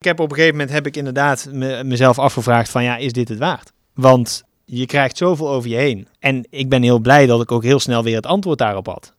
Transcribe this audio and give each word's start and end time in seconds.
Ik 0.00 0.06
heb 0.06 0.20
op 0.20 0.30
een 0.30 0.36
gegeven 0.36 0.56
moment 0.56 0.74
heb 0.74 0.86
ik 0.86 0.96
inderdaad 0.96 1.48
me- 1.52 1.84
mezelf 1.84 2.18
afgevraagd 2.18 2.70
van 2.70 2.84
ja, 2.84 2.96
is 2.96 3.12
dit 3.12 3.28
het 3.28 3.38
waard? 3.38 3.72
Want 3.94 4.42
je 4.64 4.86
krijgt 4.86 5.16
zoveel 5.16 5.48
over 5.50 5.70
je 5.70 5.76
heen. 5.76 6.08
En 6.18 6.46
ik 6.50 6.68
ben 6.68 6.82
heel 6.82 6.98
blij 6.98 7.26
dat 7.26 7.42
ik 7.42 7.52
ook 7.52 7.62
heel 7.62 7.78
snel 7.80 8.02
weer 8.02 8.16
het 8.16 8.26
antwoord 8.26 8.58
daarop 8.58 8.86
had. 8.86 9.14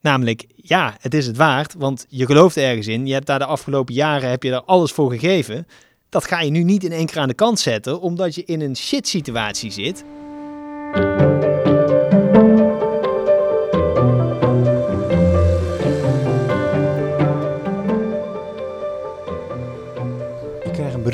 Namelijk, 0.00 0.44
ja, 0.56 0.96
het 1.00 1.14
is 1.14 1.26
het 1.26 1.36
waard, 1.36 1.74
want 1.78 2.06
je 2.08 2.26
gelooft 2.26 2.56
ergens 2.56 2.86
in. 2.86 3.06
Je 3.06 3.12
hebt 3.12 3.26
daar 3.26 3.38
de 3.38 3.44
afgelopen 3.44 3.94
jaren 3.94 4.30
heb 4.30 4.42
je 4.42 4.50
daar 4.50 4.62
alles 4.62 4.92
voor 4.92 5.10
gegeven. 5.10 5.66
Dat 6.08 6.24
ga 6.24 6.40
je 6.40 6.50
nu 6.50 6.62
niet 6.62 6.84
in 6.84 6.92
één 6.92 7.06
keer 7.06 7.18
aan 7.18 7.28
de 7.28 7.34
kant 7.34 7.58
zetten, 7.58 8.00
omdat 8.00 8.34
je 8.34 8.44
in 8.44 8.60
een 8.60 8.76
shit 8.76 9.08
situatie 9.08 9.70
zit. 9.70 10.04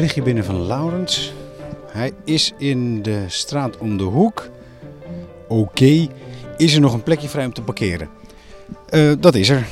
Berichtje 0.03 0.33
binnen 0.33 0.45
van 0.45 0.67
Laurens. 0.67 1.33
Hij 1.87 2.13
is 2.25 2.53
in 2.59 3.03
de 3.03 3.25
straat 3.27 3.79
om 3.79 3.97
de 3.97 4.05
hoek. 4.05 4.49
Oké, 5.49 6.09
is 6.57 6.75
er 6.75 6.81
nog 6.81 6.93
een 6.93 7.03
plekje 7.03 7.29
vrij 7.29 7.45
om 7.45 7.53
te 7.53 7.63
parkeren? 7.63 8.09
Eh, 8.89 9.13
dat 9.19 9.35
is 9.35 9.49
er. 9.49 9.67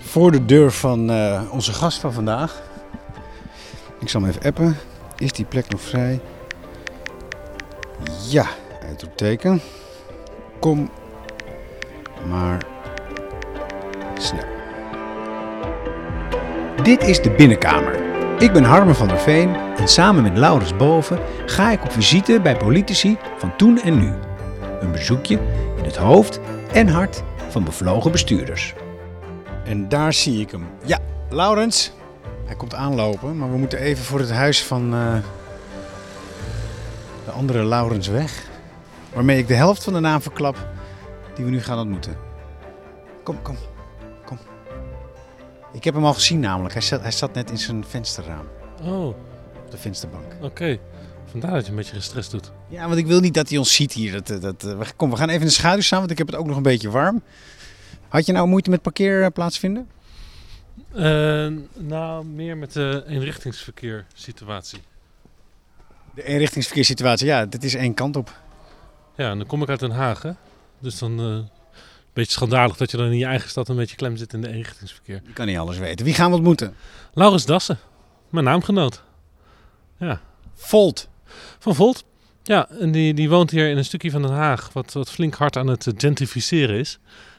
Voor 0.00 0.32
de 0.32 0.44
deur 0.44 0.72
van 0.72 1.10
eh, 1.10 1.42
onze 1.52 1.72
gast 1.72 1.98
van 1.98 2.12
vandaag. 2.12 2.62
Ik 4.00 4.08
zal 4.08 4.20
hem 4.20 4.30
even 4.30 4.42
appen. 4.42 4.76
Is 5.18 5.32
die 5.32 5.44
plek 5.44 5.68
nog 5.68 5.80
vrij? 5.80 6.20
Ja, 8.28 8.46
uitroepteken. 8.88 9.60
Kom 10.60 10.90
maar 12.28 12.66
snel. 14.18 14.46
Dit 16.82 17.02
is 17.02 17.22
de 17.22 17.30
binnenkamer. 17.30 18.11
Ik 18.42 18.52
ben 18.52 18.64
Harmen 18.64 18.94
van 18.94 19.08
der 19.08 19.18
Veen 19.18 19.54
en 19.76 19.88
samen 19.88 20.22
met 20.22 20.38
Laurens 20.38 20.76
Boven 20.76 21.18
ga 21.46 21.70
ik 21.70 21.84
op 21.84 21.92
visite 21.92 22.40
bij 22.42 22.56
politici 22.56 23.16
van 23.36 23.56
toen 23.56 23.80
en 23.80 23.98
nu. 23.98 24.12
Een 24.80 24.92
bezoekje 24.92 25.38
in 25.76 25.84
het 25.84 25.96
hoofd 25.96 26.40
en 26.72 26.88
hart 26.88 27.22
van 27.48 27.64
bevlogen 27.64 28.10
bestuurders. 28.10 28.74
En 29.64 29.88
daar 29.88 30.12
zie 30.12 30.40
ik 30.40 30.50
hem. 30.50 30.66
Ja, 30.84 30.98
Laurens. 31.30 31.92
Hij 32.44 32.56
komt 32.56 32.74
aanlopen, 32.74 33.38
maar 33.38 33.50
we 33.50 33.56
moeten 33.56 33.78
even 33.78 34.04
voor 34.04 34.18
het 34.18 34.30
huis 34.30 34.64
van 34.64 34.94
eh, 34.94 35.14
de 37.24 37.30
andere 37.30 37.64
Laurens 37.64 38.08
weg. 38.08 38.48
Waarmee 39.12 39.38
ik 39.38 39.48
de 39.48 39.54
helft 39.54 39.84
van 39.84 39.92
de 39.92 40.00
naam 40.00 40.22
verklap 40.22 40.56
die 41.34 41.44
we 41.44 41.50
nu 41.50 41.62
gaan 41.62 41.78
ontmoeten. 41.78 42.16
Kom, 43.22 43.42
kom, 43.42 43.56
kom. 43.56 43.71
Ik 45.72 45.84
heb 45.84 45.94
hem 45.94 46.04
al 46.04 46.14
gezien 46.14 46.40
namelijk. 46.40 46.72
Hij 46.74 46.82
zat, 46.82 47.00
hij 47.00 47.10
zat 47.10 47.34
net 47.34 47.50
in 47.50 47.58
zijn 47.58 47.84
vensterraam. 47.84 48.46
Oh, 48.82 49.06
Op 49.06 49.70
de 49.70 49.76
vensterbank. 49.76 50.24
oké. 50.40 50.78
Vandaar 51.30 51.52
dat 51.52 51.64
je 51.64 51.70
een 51.70 51.76
beetje 51.76 51.94
gestrest 51.94 52.30
doet. 52.30 52.52
Ja, 52.68 52.86
want 52.86 52.98
ik 52.98 53.06
wil 53.06 53.20
niet 53.20 53.34
dat 53.34 53.48
hij 53.48 53.58
ons 53.58 53.74
ziet 53.74 53.92
hier. 53.92 54.12
Dat, 54.12 54.30
eh, 54.30 54.40
dat, 54.40 54.64
eh, 54.64 54.80
kom, 54.96 55.10
we 55.10 55.16
gaan 55.16 55.28
even 55.28 55.40
in 55.40 55.46
de 55.46 55.52
schaduw 55.52 55.80
staan, 55.80 55.98
want 55.98 56.10
ik 56.10 56.18
heb 56.18 56.26
het 56.26 56.36
ook 56.36 56.46
nog 56.46 56.56
een 56.56 56.62
beetje 56.62 56.90
warm. 56.90 57.22
Had 58.08 58.26
je 58.26 58.32
nou 58.32 58.48
moeite 58.48 58.70
met 58.70 58.82
parkeerplaats 58.82 59.58
vinden? 59.58 59.88
Eh, 60.94 61.48
nou, 61.74 62.24
meer 62.24 62.56
met 62.56 62.72
de 62.72 63.04
eenrichtingsverkeer 63.06 64.06
situatie. 64.14 64.78
De 66.14 66.22
eenrichtingsverkeerssituatie, 66.22 67.26
ja, 67.26 67.46
dit 67.46 67.64
is 67.64 67.74
één 67.74 67.94
kant 67.94 68.16
op. 68.16 68.40
Ja, 69.16 69.30
en 69.30 69.38
dan 69.38 69.46
kom 69.46 69.62
ik 69.62 69.68
uit 69.68 69.80
Den 69.80 69.90
Haag, 69.90 70.22
hè. 70.22 70.30
Dus 70.78 70.98
dan 70.98 71.48
beetje 72.12 72.32
schandalig 72.32 72.76
dat 72.76 72.90
je 72.90 72.96
dan 72.96 73.06
in 73.06 73.18
je 73.18 73.24
eigen 73.24 73.48
stad 73.48 73.68
een 73.68 73.76
beetje 73.76 73.96
klem 73.96 74.16
zit 74.16 74.32
in 74.32 74.40
de 74.40 74.48
eenrichtingsverkeer. 74.48 75.22
Je 75.26 75.32
kan 75.32 75.46
niet 75.46 75.58
alles 75.58 75.78
weten. 75.78 76.04
Wie 76.04 76.14
gaan 76.14 76.30
we 76.30 76.36
ontmoeten? 76.36 76.74
Laurens 77.14 77.46
Dassen, 77.46 77.78
mijn 78.30 78.44
naamgenoot. 78.44 79.02
Ja, 79.98 80.20
Volt. 80.54 81.08
van 81.58 81.74
Volt. 81.74 82.04
Ja, 82.42 82.68
en 82.70 82.92
die, 82.92 83.14
die 83.14 83.28
woont 83.28 83.50
hier 83.50 83.70
in 83.70 83.76
een 83.76 83.84
stukje 83.84 84.10
van 84.10 84.22
Den 84.22 84.30
Haag, 84.32 84.72
wat, 84.72 84.92
wat 84.92 85.10
flink 85.10 85.34
hard 85.34 85.56
aan 85.56 85.66
het 85.66 85.86
eh, 85.86 85.92
gentrificeren 85.96 86.78
is. 86.78 86.98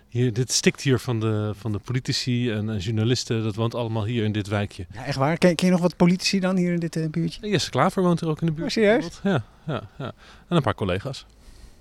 Hier, 0.10 0.34
dit 0.34 0.52
stikt 0.52 0.82
hier 0.82 1.00
van 1.00 1.20
de, 1.20 1.52
van 1.56 1.72
de 1.72 1.80
politici 1.80 2.52
en, 2.52 2.70
en 2.70 2.78
journalisten, 2.78 3.44
dat 3.44 3.56
woont 3.56 3.76
allemaal 3.76 4.06
hier 4.06 4.24
in 4.24 4.32
dit 4.32 4.48
wijkje. 4.48 4.86
Ja, 4.94 5.06
echt 5.06 5.18
waar? 5.18 5.38
Ken, 5.38 5.56
ken 5.56 5.66
je 5.66 5.72
nog 5.72 5.82
wat 5.82 5.96
politici 5.96 6.40
dan 6.40 6.56
hier 6.56 6.74
in 6.74 6.80
dit 6.80 6.96
eh, 6.96 7.10
buurtje? 7.10 7.50
Jesse 7.50 7.70
Klaver 7.70 8.04
woont 8.04 8.20
hier 8.20 8.30
ook 8.30 8.42
in 8.42 8.46
de 8.48 8.54
buurt. 8.54 8.68
Oh, 8.68 8.74
serieus? 8.74 9.20
Ja, 9.24 9.44
ja, 9.68 9.90
ja. 9.98 10.14
En 10.48 10.56
een 10.56 10.62
paar 10.62 10.76
collega's. 10.76 11.26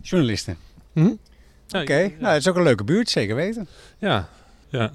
Journalisten. 0.00 0.56
Hm? 0.92 1.14
Oké, 1.74 1.96
ja. 1.96 2.10
nou, 2.18 2.32
het 2.32 2.40
is 2.40 2.48
ook 2.48 2.56
een 2.56 2.62
leuke 2.62 2.84
buurt, 2.84 3.10
zeker 3.10 3.34
weten. 3.34 3.68
Ja, 3.98 4.28
ja. 4.68 4.90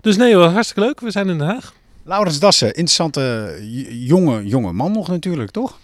Dus 0.00 0.16
nee, 0.16 0.36
wel 0.36 0.48
hartstikke 0.48 0.82
leuk. 0.82 1.00
We 1.00 1.10
zijn 1.10 1.28
in 1.28 1.38
Den 1.38 1.46
Haag. 1.46 1.74
Laurens 2.04 2.38
Dassen, 2.38 2.66
interessante 2.66 3.58
jonge, 3.90 4.46
jonge 4.46 4.72
man 4.72 4.92
nog 4.92 5.08
natuurlijk, 5.08 5.50
toch? 5.50 5.78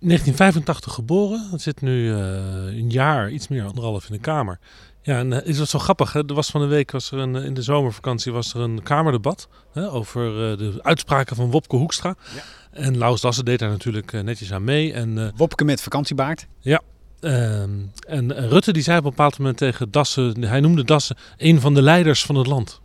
1985 0.00 0.94
geboren. 0.94 1.48
Zit 1.56 1.80
nu 1.80 2.12
eh, 2.12 2.18
een 2.66 2.90
jaar, 2.90 3.30
iets 3.30 3.48
meer, 3.48 3.64
anderhalf 3.64 4.06
in 4.06 4.12
de 4.12 4.20
Kamer. 4.20 4.58
Ja, 5.02 5.18
en 5.18 5.32
uh, 5.32 5.38
is 5.44 5.56
dat 5.56 5.68
zo 5.68 5.78
grappig. 5.78 6.12
Hè? 6.12 6.26
Er 6.26 6.34
was 6.34 6.50
van 6.50 6.60
de 6.60 6.66
week, 6.66 6.90
was 6.90 7.10
er 7.12 7.18
een, 7.18 7.34
in 7.34 7.54
de 7.54 7.62
zomervakantie, 7.62 8.32
was 8.32 8.54
er 8.54 8.60
een 8.60 8.82
Kamerdebat 8.82 9.48
hè, 9.72 9.90
over 9.90 10.50
uh, 10.50 10.58
de 10.58 10.78
uitspraken 10.82 11.36
van 11.36 11.50
Wopke 11.50 11.76
Hoekstra. 11.76 12.14
Ja. 12.34 12.42
En 12.70 12.98
Laus 12.98 13.20
Dassen 13.20 13.44
deed 13.44 13.58
daar 13.58 13.70
natuurlijk 13.70 14.12
uh, 14.12 14.20
netjes 14.20 14.52
aan 14.52 14.64
mee. 14.64 14.92
En, 14.92 15.16
uh, 15.16 15.28
Wopke 15.36 15.64
met 15.64 15.82
vakantiebaard. 15.82 16.46
Ja. 16.60 16.80
En 17.20 18.48
Rutte 18.48 18.72
die 18.72 18.82
zei 18.82 18.98
op 18.98 19.04
een 19.04 19.10
bepaald 19.10 19.38
moment 19.38 19.56
tegen 19.56 19.90
Dassen, 19.90 20.44
hij 20.44 20.60
noemde 20.60 20.84
Dassen 20.84 21.16
een 21.36 21.60
van 21.60 21.74
de 21.74 21.82
leiders 21.82 22.22
van 22.24 22.34
het 22.34 22.46
land. 22.46 22.80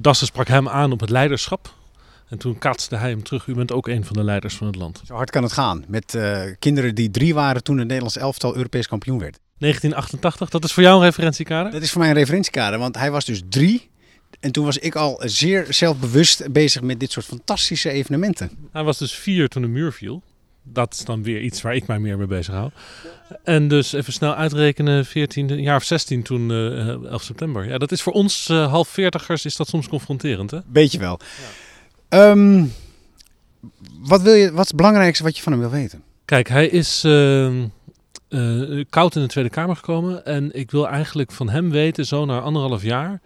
Dassen 0.00 0.26
sprak 0.26 0.48
hem 0.48 0.68
aan 0.68 0.92
op 0.92 1.00
het 1.00 1.10
leiderschap. 1.10 1.74
En 2.28 2.38
toen 2.38 2.58
kaatste 2.58 2.96
hij 2.96 3.10
hem 3.10 3.22
terug. 3.22 3.46
U 3.46 3.54
bent 3.54 3.72
ook 3.72 3.88
een 3.88 4.04
van 4.04 4.16
de 4.16 4.24
leiders 4.24 4.54
van 4.54 4.66
het 4.66 4.76
land. 4.76 5.02
Zo 5.06 5.14
hard 5.14 5.30
kan 5.30 5.42
het 5.42 5.52
gaan. 5.52 5.84
Met 5.88 6.14
uh, 6.14 6.42
kinderen 6.58 6.94
die 6.94 7.10
drie 7.10 7.34
waren 7.34 7.62
toen 7.62 7.76
het 7.76 7.86
Nederlands 7.86 8.16
elftal 8.16 8.56
Europees 8.56 8.86
kampioen 8.86 9.18
werd. 9.18 9.38
1988, 9.58 10.48
dat 10.48 10.64
is 10.64 10.72
voor 10.72 10.82
jou 10.82 10.96
een 10.96 11.04
referentiekader? 11.04 11.72
Dat 11.72 11.82
is 11.82 11.90
voor 11.90 12.00
mij 12.00 12.10
een 12.10 12.16
referentiekader, 12.16 12.78
want 12.78 12.96
hij 12.96 13.10
was 13.10 13.24
dus 13.24 13.42
drie. 13.48 13.90
En 14.40 14.52
toen 14.52 14.64
was 14.64 14.78
ik 14.78 14.94
al 14.94 15.20
zeer 15.24 15.66
zelfbewust 15.68 16.52
bezig 16.52 16.82
met 16.82 17.00
dit 17.00 17.12
soort 17.12 17.26
fantastische 17.26 17.90
evenementen. 17.90 18.50
Hij 18.72 18.82
was 18.82 18.98
dus 18.98 19.12
vier 19.12 19.48
toen 19.48 19.62
de 19.62 19.68
muur 19.68 19.92
viel. 19.92 20.22
Dat 20.66 20.92
is 20.92 21.04
dan 21.04 21.22
weer 21.22 21.40
iets 21.40 21.62
waar 21.62 21.74
ik 21.74 21.86
mij 21.86 21.98
meer 21.98 22.18
mee 22.18 22.26
bezig 22.26 22.54
hou. 22.54 22.70
En 23.42 23.68
dus 23.68 23.92
even 23.92 24.12
snel 24.12 24.34
uitrekenen, 24.34 25.06
14, 25.06 25.60
jaar 25.62 25.76
of 25.76 25.84
16 25.84 26.22
toen, 26.22 26.50
uh, 26.50 26.88
11 26.88 27.22
september. 27.22 27.68
Ja, 27.68 27.78
dat 27.78 27.92
is 27.92 28.02
voor 28.02 28.12
ons 28.12 28.48
uh, 28.48 28.70
half 28.70 28.88
veertigers 28.88 29.44
is 29.44 29.56
dat 29.56 29.68
soms 29.68 29.88
confronterend, 29.88 30.50
hè? 30.50 30.58
Beetje 30.66 30.98
wel. 30.98 31.18
Ja. 32.08 32.30
Um, 32.30 32.72
wat, 33.98 34.22
wil 34.22 34.34
je, 34.34 34.50
wat 34.50 34.62
is 34.62 34.66
het 34.66 34.76
belangrijkste 34.76 35.24
wat 35.24 35.36
je 35.36 35.42
van 35.42 35.52
hem 35.52 35.60
wil 35.60 35.70
weten? 35.70 36.02
Kijk, 36.24 36.48
hij 36.48 36.66
is 36.66 37.04
uh, 37.04 37.62
uh, 38.28 38.84
koud 38.90 39.16
in 39.16 39.22
de 39.22 39.28
Tweede 39.28 39.50
Kamer 39.50 39.76
gekomen. 39.76 40.24
En 40.24 40.54
ik 40.54 40.70
wil 40.70 40.88
eigenlijk 40.88 41.32
van 41.32 41.48
hem 41.48 41.70
weten, 41.70 42.06
zo 42.06 42.24
na 42.24 42.40
anderhalf 42.40 42.82
jaar, 42.82 43.20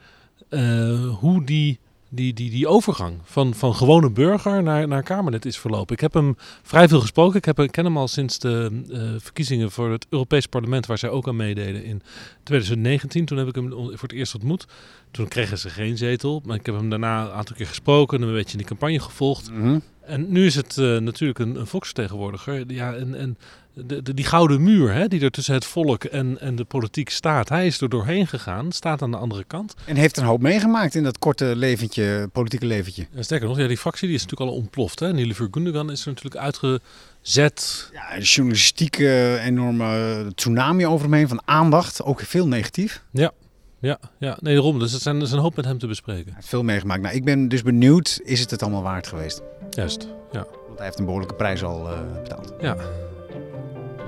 hoe 1.19 1.45
die, 1.45 1.79
die, 2.09 2.33
die, 2.33 2.51
die 2.51 2.67
overgang 2.67 3.19
van, 3.23 3.55
van 3.55 3.75
gewone 3.75 4.11
burger 4.11 4.63
naar, 4.63 4.89
naar 4.89 5.03
Kamerlid 5.03 5.45
is 5.45 5.59
verlopen. 5.59 5.95
Ik 5.95 6.01
heb 6.01 6.15
hem 6.15 6.37
vrij 6.63 6.89
veel 6.89 7.01
gesproken. 7.01 7.37
Ik, 7.37 7.45
heb, 7.45 7.67
ken 7.71 7.85
hem 7.85 7.97
al 7.97 8.09
sinds 8.09 8.39
de 8.39 8.83
uh, 8.89 9.15
verkiezingen 9.19 9.71
voor 9.71 9.91
het 9.91 10.07
Europees 10.09 10.47
Parlement, 10.47 10.87
waar 10.87 10.99
zij 10.99 11.11
ook 11.11 11.29
aan 11.29 11.37
meededen 11.37 11.85
in 11.85 12.03
2019. 12.43 13.25
Toen 13.25 13.39
heb 13.39 13.49
ik 13.49 13.55
hem 13.55 13.71
voor 13.71 14.09
het 14.09 14.13
eerst 14.13 14.35
ontmoet. 14.35 14.67
Toen 15.11 15.29
kregen 15.29 15.59
ze 15.59 15.71
geen 15.71 15.97
zetel, 15.97 16.43
maar 16.45 16.57
ik 16.57 16.67
heb 16.67 16.75
hem 16.75 16.91
daarna 16.91 17.23
een 17.25 17.31
aantal 17.31 17.57
keer 17.57 17.67
gesproken 17.67 18.23
en 18.23 18.29
een 18.29 18.35
beetje 18.35 18.53
in 18.53 18.59
die 18.59 18.67
campagne 18.67 19.01
gevolgd. 19.01 19.51
Mm 19.51 19.63
-hmm. 19.63 19.83
En 20.09 20.33
nu 20.33 20.47
is 20.47 20.55
het 20.55 20.77
uh, 20.77 20.99
natuurlijk 20.99 21.39
een, 21.39 21.57
een 21.57 21.67
volksvertegenwoordiger. 21.67 22.73
Ja, 22.73 22.95
en, 22.95 23.15
en 23.15 23.39
de, 23.87 24.03
de, 24.03 24.15
die 24.15 24.25
gouden 24.25 24.63
muur 24.63 24.93
hè, 24.93 25.09
die 25.09 25.21
er 25.21 25.31
tussen 25.31 25.55
het 25.55 25.65
volk 25.65 26.05
en, 26.05 26.41
en 26.41 26.57
de 26.57 26.65
politiek 26.65 27.11
staat. 27.11 27.49
Hij 27.49 27.67
is 27.67 27.81
er 27.81 27.89
doorheen 27.89 28.27
gegaan, 28.27 28.73
staat 28.73 29.03
aan 29.03 29.11
de 29.11 29.17
andere 29.17 29.45
kant. 29.45 29.75
En 29.85 29.97
heeft 29.97 30.17
een 30.17 30.25
hoop 30.25 30.41
meegemaakt 30.41 30.95
in 30.95 31.03
dat 31.03 31.19
korte 31.19 31.57
leventje, 31.57 32.29
politieke 32.33 32.67
leventje. 32.67 33.07
Ja, 33.15 33.23
sterker 33.23 33.49
nog, 33.49 33.59
ja, 33.59 33.67
die 33.67 33.79
fractie 33.79 34.07
die 34.07 34.17
is 34.17 34.23
natuurlijk 34.23 34.51
al 34.51 34.57
ontploft. 34.57 35.01
Hè. 35.01 35.13
Nilüfer 35.13 35.49
Gundogan 35.51 35.91
is 35.91 36.01
er 36.01 36.09
natuurlijk 36.09 36.45
uitgezet. 36.45 37.91
Ja, 37.93 38.17
een 38.17 38.23
journalistieke 38.23 39.41
enorme 39.45 40.27
tsunami 40.35 40.87
over 40.87 41.05
hem 41.05 41.15
heen 41.15 41.29
van 41.29 41.43
aandacht. 41.45 42.03
Ook 42.03 42.21
veel 42.21 42.49
negatief. 42.49 43.03
Ja, 43.13 43.33
ja, 43.81 43.99
ja, 44.19 44.37
nee, 44.41 44.55
daarom. 44.55 44.79
Dus 44.79 44.93
het 44.93 45.03
zijn, 45.03 45.17
er 45.17 45.23
is 45.23 45.33
een 45.33 45.39
hoop 45.39 45.57
met 45.57 45.65
hem 45.65 45.79
te 45.79 45.87
bespreken. 45.87 46.33
Hij 46.33 46.43
veel 46.43 46.63
meegemaakt. 46.63 47.03
Nou, 47.03 47.15
ik 47.15 47.25
ben 47.25 47.49
dus 47.49 47.63
benieuwd, 47.63 48.21
is 48.25 48.41
het 48.41 48.51
het 48.51 48.63
allemaal 48.63 48.83
waard 48.83 49.07
geweest? 49.07 49.43
Juist, 49.71 50.09
ja. 50.33 50.47
Want 50.67 50.77
hij 50.77 50.87
heeft 50.87 50.99
een 50.99 51.05
behoorlijke 51.05 51.35
prijs 51.35 51.65
al 51.65 51.91
uh, 51.91 51.99
betaald. 52.23 52.55
Ja. 52.61 52.77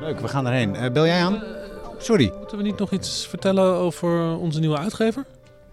Leuk, 0.00 0.20
we 0.20 0.28
gaan 0.28 0.46
erheen. 0.46 0.74
Uh, 0.74 0.90
bel 0.90 1.06
jij 1.06 1.22
aan? 1.22 1.42
Sorry. 1.98 2.32
Moeten 2.38 2.56
we 2.56 2.62
niet 2.62 2.78
nog 2.78 2.90
iets 2.90 3.26
vertellen 3.26 3.74
over 3.74 4.36
onze 4.36 4.60
nieuwe 4.60 4.78
uitgever? 4.78 5.24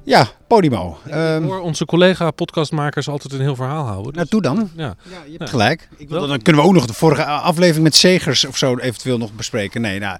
Ja, 0.07 0.27
Podimo. 0.47 0.97
Ik 1.05 1.13
um, 1.13 1.43
hoor 1.43 1.59
onze 1.59 1.85
collega-podcastmakers 1.85 3.07
altijd 3.07 3.33
een 3.33 3.41
heel 3.41 3.55
verhaal 3.55 3.85
houden. 3.85 4.13
Dus... 4.13 4.15
Nou, 4.15 4.27
doe 4.29 4.41
dan. 4.41 4.69
Ja, 4.75 4.83
ja 4.85 5.23
je 5.25 5.29
hebt 5.29 5.43
ja. 5.43 5.45
gelijk. 5.45 5.89
Ik 5.97 6.09
wil, 6.09 6.27
dan 6.27 6.41
kunnen 6.41 6.61
we 6.61 6.67
ook 6.67 6.73
nog 6.73 6.85
de 6.85 6.93
vorige 6.93 7.25
aflevering 7.25 7.83
met 7.83 7.95
Segers 7.95 8.45
of 8.45 8.57
zo 8.57 8.77
eventueel 8.77 9.17
nog 9.17 9.33
bespreken. 9.33 9.81
Nee, 9.81 9.99
nou, 9.99 10.19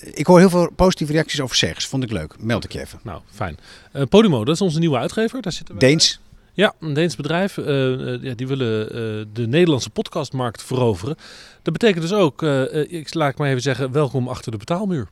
ik 0.00 0.26
hoor 0.26 0.38
heel 0.38 0.50
veel 0.50 0.70
positieve 0.76 1.12
reacties 1.12 1.40
over 1.40 1.56
Segers. 1.56 1.86
Vond 1.86 2.02
ik 2.02 2.10
leuk. 2.10 2.34
Meld 2.38 2.64
ik 2.64 2.72
je 2.72 2.80
even. 2.80 3.00
Nou, 3.02 3.20
fijn. 3.30 3.58
Uh, 3.92 4.02
Podimo, 4.08 4.44
dat 4.44 4.54
is 4.54 4.60
onze 4.60 4.78
nieuwe 4.78 4.98
uitgever. 4.98 5.42
Daar 5.42 5.52
zitten 5.52 5.74
we 5.74 5.80
Deens. 5.80 6.20
Ja, 6.52 6.74
een 6.80 6.94
Deens 6.94 7.16
bedrijf. 7.16 7.58
eh, 7.58 8.14
eh, 8.14 8.22
ja, 8.22 8.34
die 8.34 8.46
willen 8.46 8.86
eh, 8.88 9.26
de 9.32 9.46
Nederlandse 9.46 9.90
podcastmarkt 9.90 10.62
veroveren. 10.62 11.16
Dat 11.62 11.72
betekent 11.72 12.02
dus 12.02 12.12
ook, 12.12 12.42
eh, 12.42 12.80
eh, 12.80 12.92
ik 12.92 13.14
laat 13.14 13.30
ik 13.30 13.38
maar 13.38 13.48
even 13.48 13.62
zeggen, 13.62 13.92
welkom 13.92 14.28
achter 14.28 14.52
de 14.52 14.58
betaalmuur. 14.58 15.08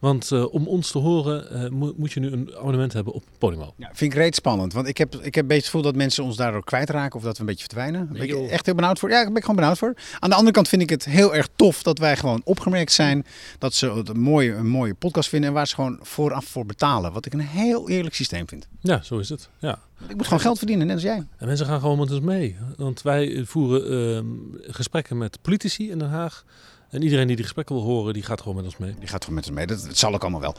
Want 0.00 0.30
eh, 0.32 0.54
om 0.54 0.66
ons 0.66 0.90
te 0.90 0.98
horen 0.98 1.50
eh, 1.50 1.70
mo- 1.70 1.92
moet 1.96 2.12
je 2.12 2.20
nu 2.20 2.30
een 2.30 2.50
abonnement 2.56 2.92
hebben 2.92 3.12
op 3.12 3.22
Podimo. 3.38 3.74
Ja, 3.76 3.90
vind 3.92 4.12
ik 4.12 4.18
reet 4.18 4.34
spannend. 4.34 4.72
Want 4.72 4.86
ik 4.88 4.98
heb, 4.98 5.14
ik 5.14 5.34
heb 5.34 5.34
een 5.34 5.40
beetje 5.48 5.54
het 5.54 5.64
gevoel 5.64 5.82
dat 5.82 5.94
mensen 5.96 6.24
ons 6.24 6.36
daardoor 6.36 6.64
kwijtraken. 6.64 7.16
Of 7.18 7.22
dat 7.24 7.34
we 7.34 7.40
een 7.40 7.46
beetje 7.46 7.64
verdwijnen. 7.64 8.00
Daar 8.12 8.26
ben 8.26 8.42
ik 8.44 8.50
echt 8.50 8.66
heel 8.66 8.74
benauwd 8.74 8.98
voor. 8.98 9.08
Ja, 9.08 9.14
daar 9.16 9.24
ben 9.26 9.36
ik 9.36 9.40
gewoon 9.40 9.56
benauwd 9.56 9.78
voor. 9.78 9.94
Aan 10.18 10.28
de 10.30 10.34
andere 10.36 10.54
kant 10.54 10.68
vind 10.68 10.82
ik 10.82 10.90
het 10.90 11.04
heel 11.04 11.34
erg 11.34 11.48
tof 11.56 11.82
dat 11.82 11.98
wij 11.98 12.16
gewoon 12.16 12.40
opgemerkt 12.44 12.92
zijn. 12.92 13.26
Dat 13.58 13.74
ze 13.74 13.92
het 13.92 14.08
een 14.08 14.20
mooie, 14.20 14.54
een 14.54 14.68
mooie 14.68 14.94
podcast 14.94 15.28
vinden. 15.28 15.48
En 15.48 15.54
waar 15.54 15.66
ze 15.68 15.74
gewoon 15.74 15.98
vooraf 16.02 16.44
voor 16.44 16.66
betalen. 16.66 17.12
Wat 17.12 17.26
ik 17.26 17.32
een 17.32 17.40
heel 17.40 17.88
eerlijk 17.88 18.14
systeem 18.14 18.48
vind. 18.48 18.66
Ja, 18.80 19.02
zo 19.02 19.18
is 19.18 19.28
het. 19.28 19.48
Ja. 19.58 19.78
Ik 20.08 20.16
moet 20.16 20.24
gewoon 20.24 20.40
geld 20.40 20.58
verdienen, 20.58 20.86
net 20.86 20.94
als 20.94 21.04
jij. 21.04 21.26
En 21.36 21.46
mensen 21.46 21.66
gaan 21.66 21.80
gewoon 21.80 21.98
met 21.98 22.10
ons 22.10 22.20
mee. 22.20 22.56
Want 22.76 23.02
wij 23.02 23.42
voeren 23.44 24.14
ehm, 24.16 24.26
gesprekken 24.72 25.18
met 25.18 25.38
politici 25.42 25.90
in 25.90 25.98
Den 25.98 26.08
Haag. 26.08 26.44
En 26.90 27.02
iedereen 27.02 27.26
die 27.26 27.36
die 27.36 27.44
gesprekken 27.44 27.74
wil 27.74 27.84
horen, 27.84 28.12
die 28.12 28.22
gaat 28.22 28.40
gewoon 28.40 28.56
met 28.56 28.64
ons 28.64 28.76
mee. 28.76 28.94
Die 28.98 29.08
gaat 29.08 29.24
gewoon 29.24 29.34
met 29.38 29.46
ons 29.48 29.56
mee. 29.56 29.66
Dat, 29.66 29.84
dat 29.86 29.96
zal 29.96 30.14
ook 30.14 30.22
allemaal 30.22 30.40
wel. 30.40 30.54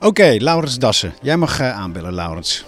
Oké, 0.00 0.36
Laurens 0.38 0.78
Dassen. 0.78 1.14
Jij 1.22 1.36
mag 1.36 1.60
eh, 1.60 1.72
aanbellen, 1.72 2.12
Laurens. 2.12 2.64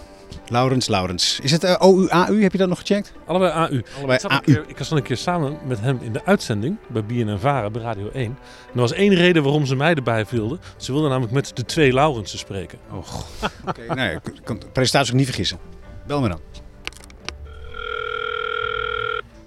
Laurens, 0.48 0.88
Laurens. 0.88 1.38
Is 1.42 1.50
het 1.50 1.64
eh, 1.64 1.74
OU-AU? 1.78 2.42
Heb 2.42 2.52
je 2.52 2.58
dat 2.58 2.68
nog 2.68 2.78
gecheckt? 2.78 3.12
Allebei 3.26 3.52
AU. 3.52 3.82
Allebei 3.96 4.14
Ik 4.14 4.20
zat, 4.20 4.30
een 4.30 4.36
AU. 4.36 4.42
keer, 4.44 4.64
ik 4.68 4.78
was 4.78 4.90
een 4.90 5.02
keer 5.02 5.16
samen 5.16 5.58
met 5.66 5.80
hem 5.80 5.98
in 6.02 6.12
de 6.12 6.24
uitzending 6.24 6.76
bij 6.88 7.04
BNN 7.04 7.38
Vara 7.38 7.70
bij 7.70 7.82
Radio 7.82 8.10
1. 8.10 8.24
En 8.24 8.36
er 8.74 8.80
was 8.80 8.92
één 8.92 9.14
reden 9.14 9.42
waarom 9.42 9.66
ze 9.66 9.76
mij 9.76 9.94
erbij 9.94 10.26
wilden. 10.30 10.60
Ze 10.76 10.92
wilden 10.92 11.10
namelijk 11.10 11.34
met 11.34 11.56
de 11.56 11.64
twee 11.64 11.92
Laurensen 11.92 12.38
spreken. 12.38 12.78
Oh, 12.92 13.04
god. 13.06 13.26
Oké, 13.66 13.94
nee, 13.94 14.14
ik 14.14 14.40
kan 14.44 14.58
de 14.58 14.66
presentatie 14.72 15.12
ook 15.12 15.18
niet 15.18 15.26
vergissen. 15.28 15.58
Bel 16.06 16.20
me 16.20 16.28
dan. 16.28 16.40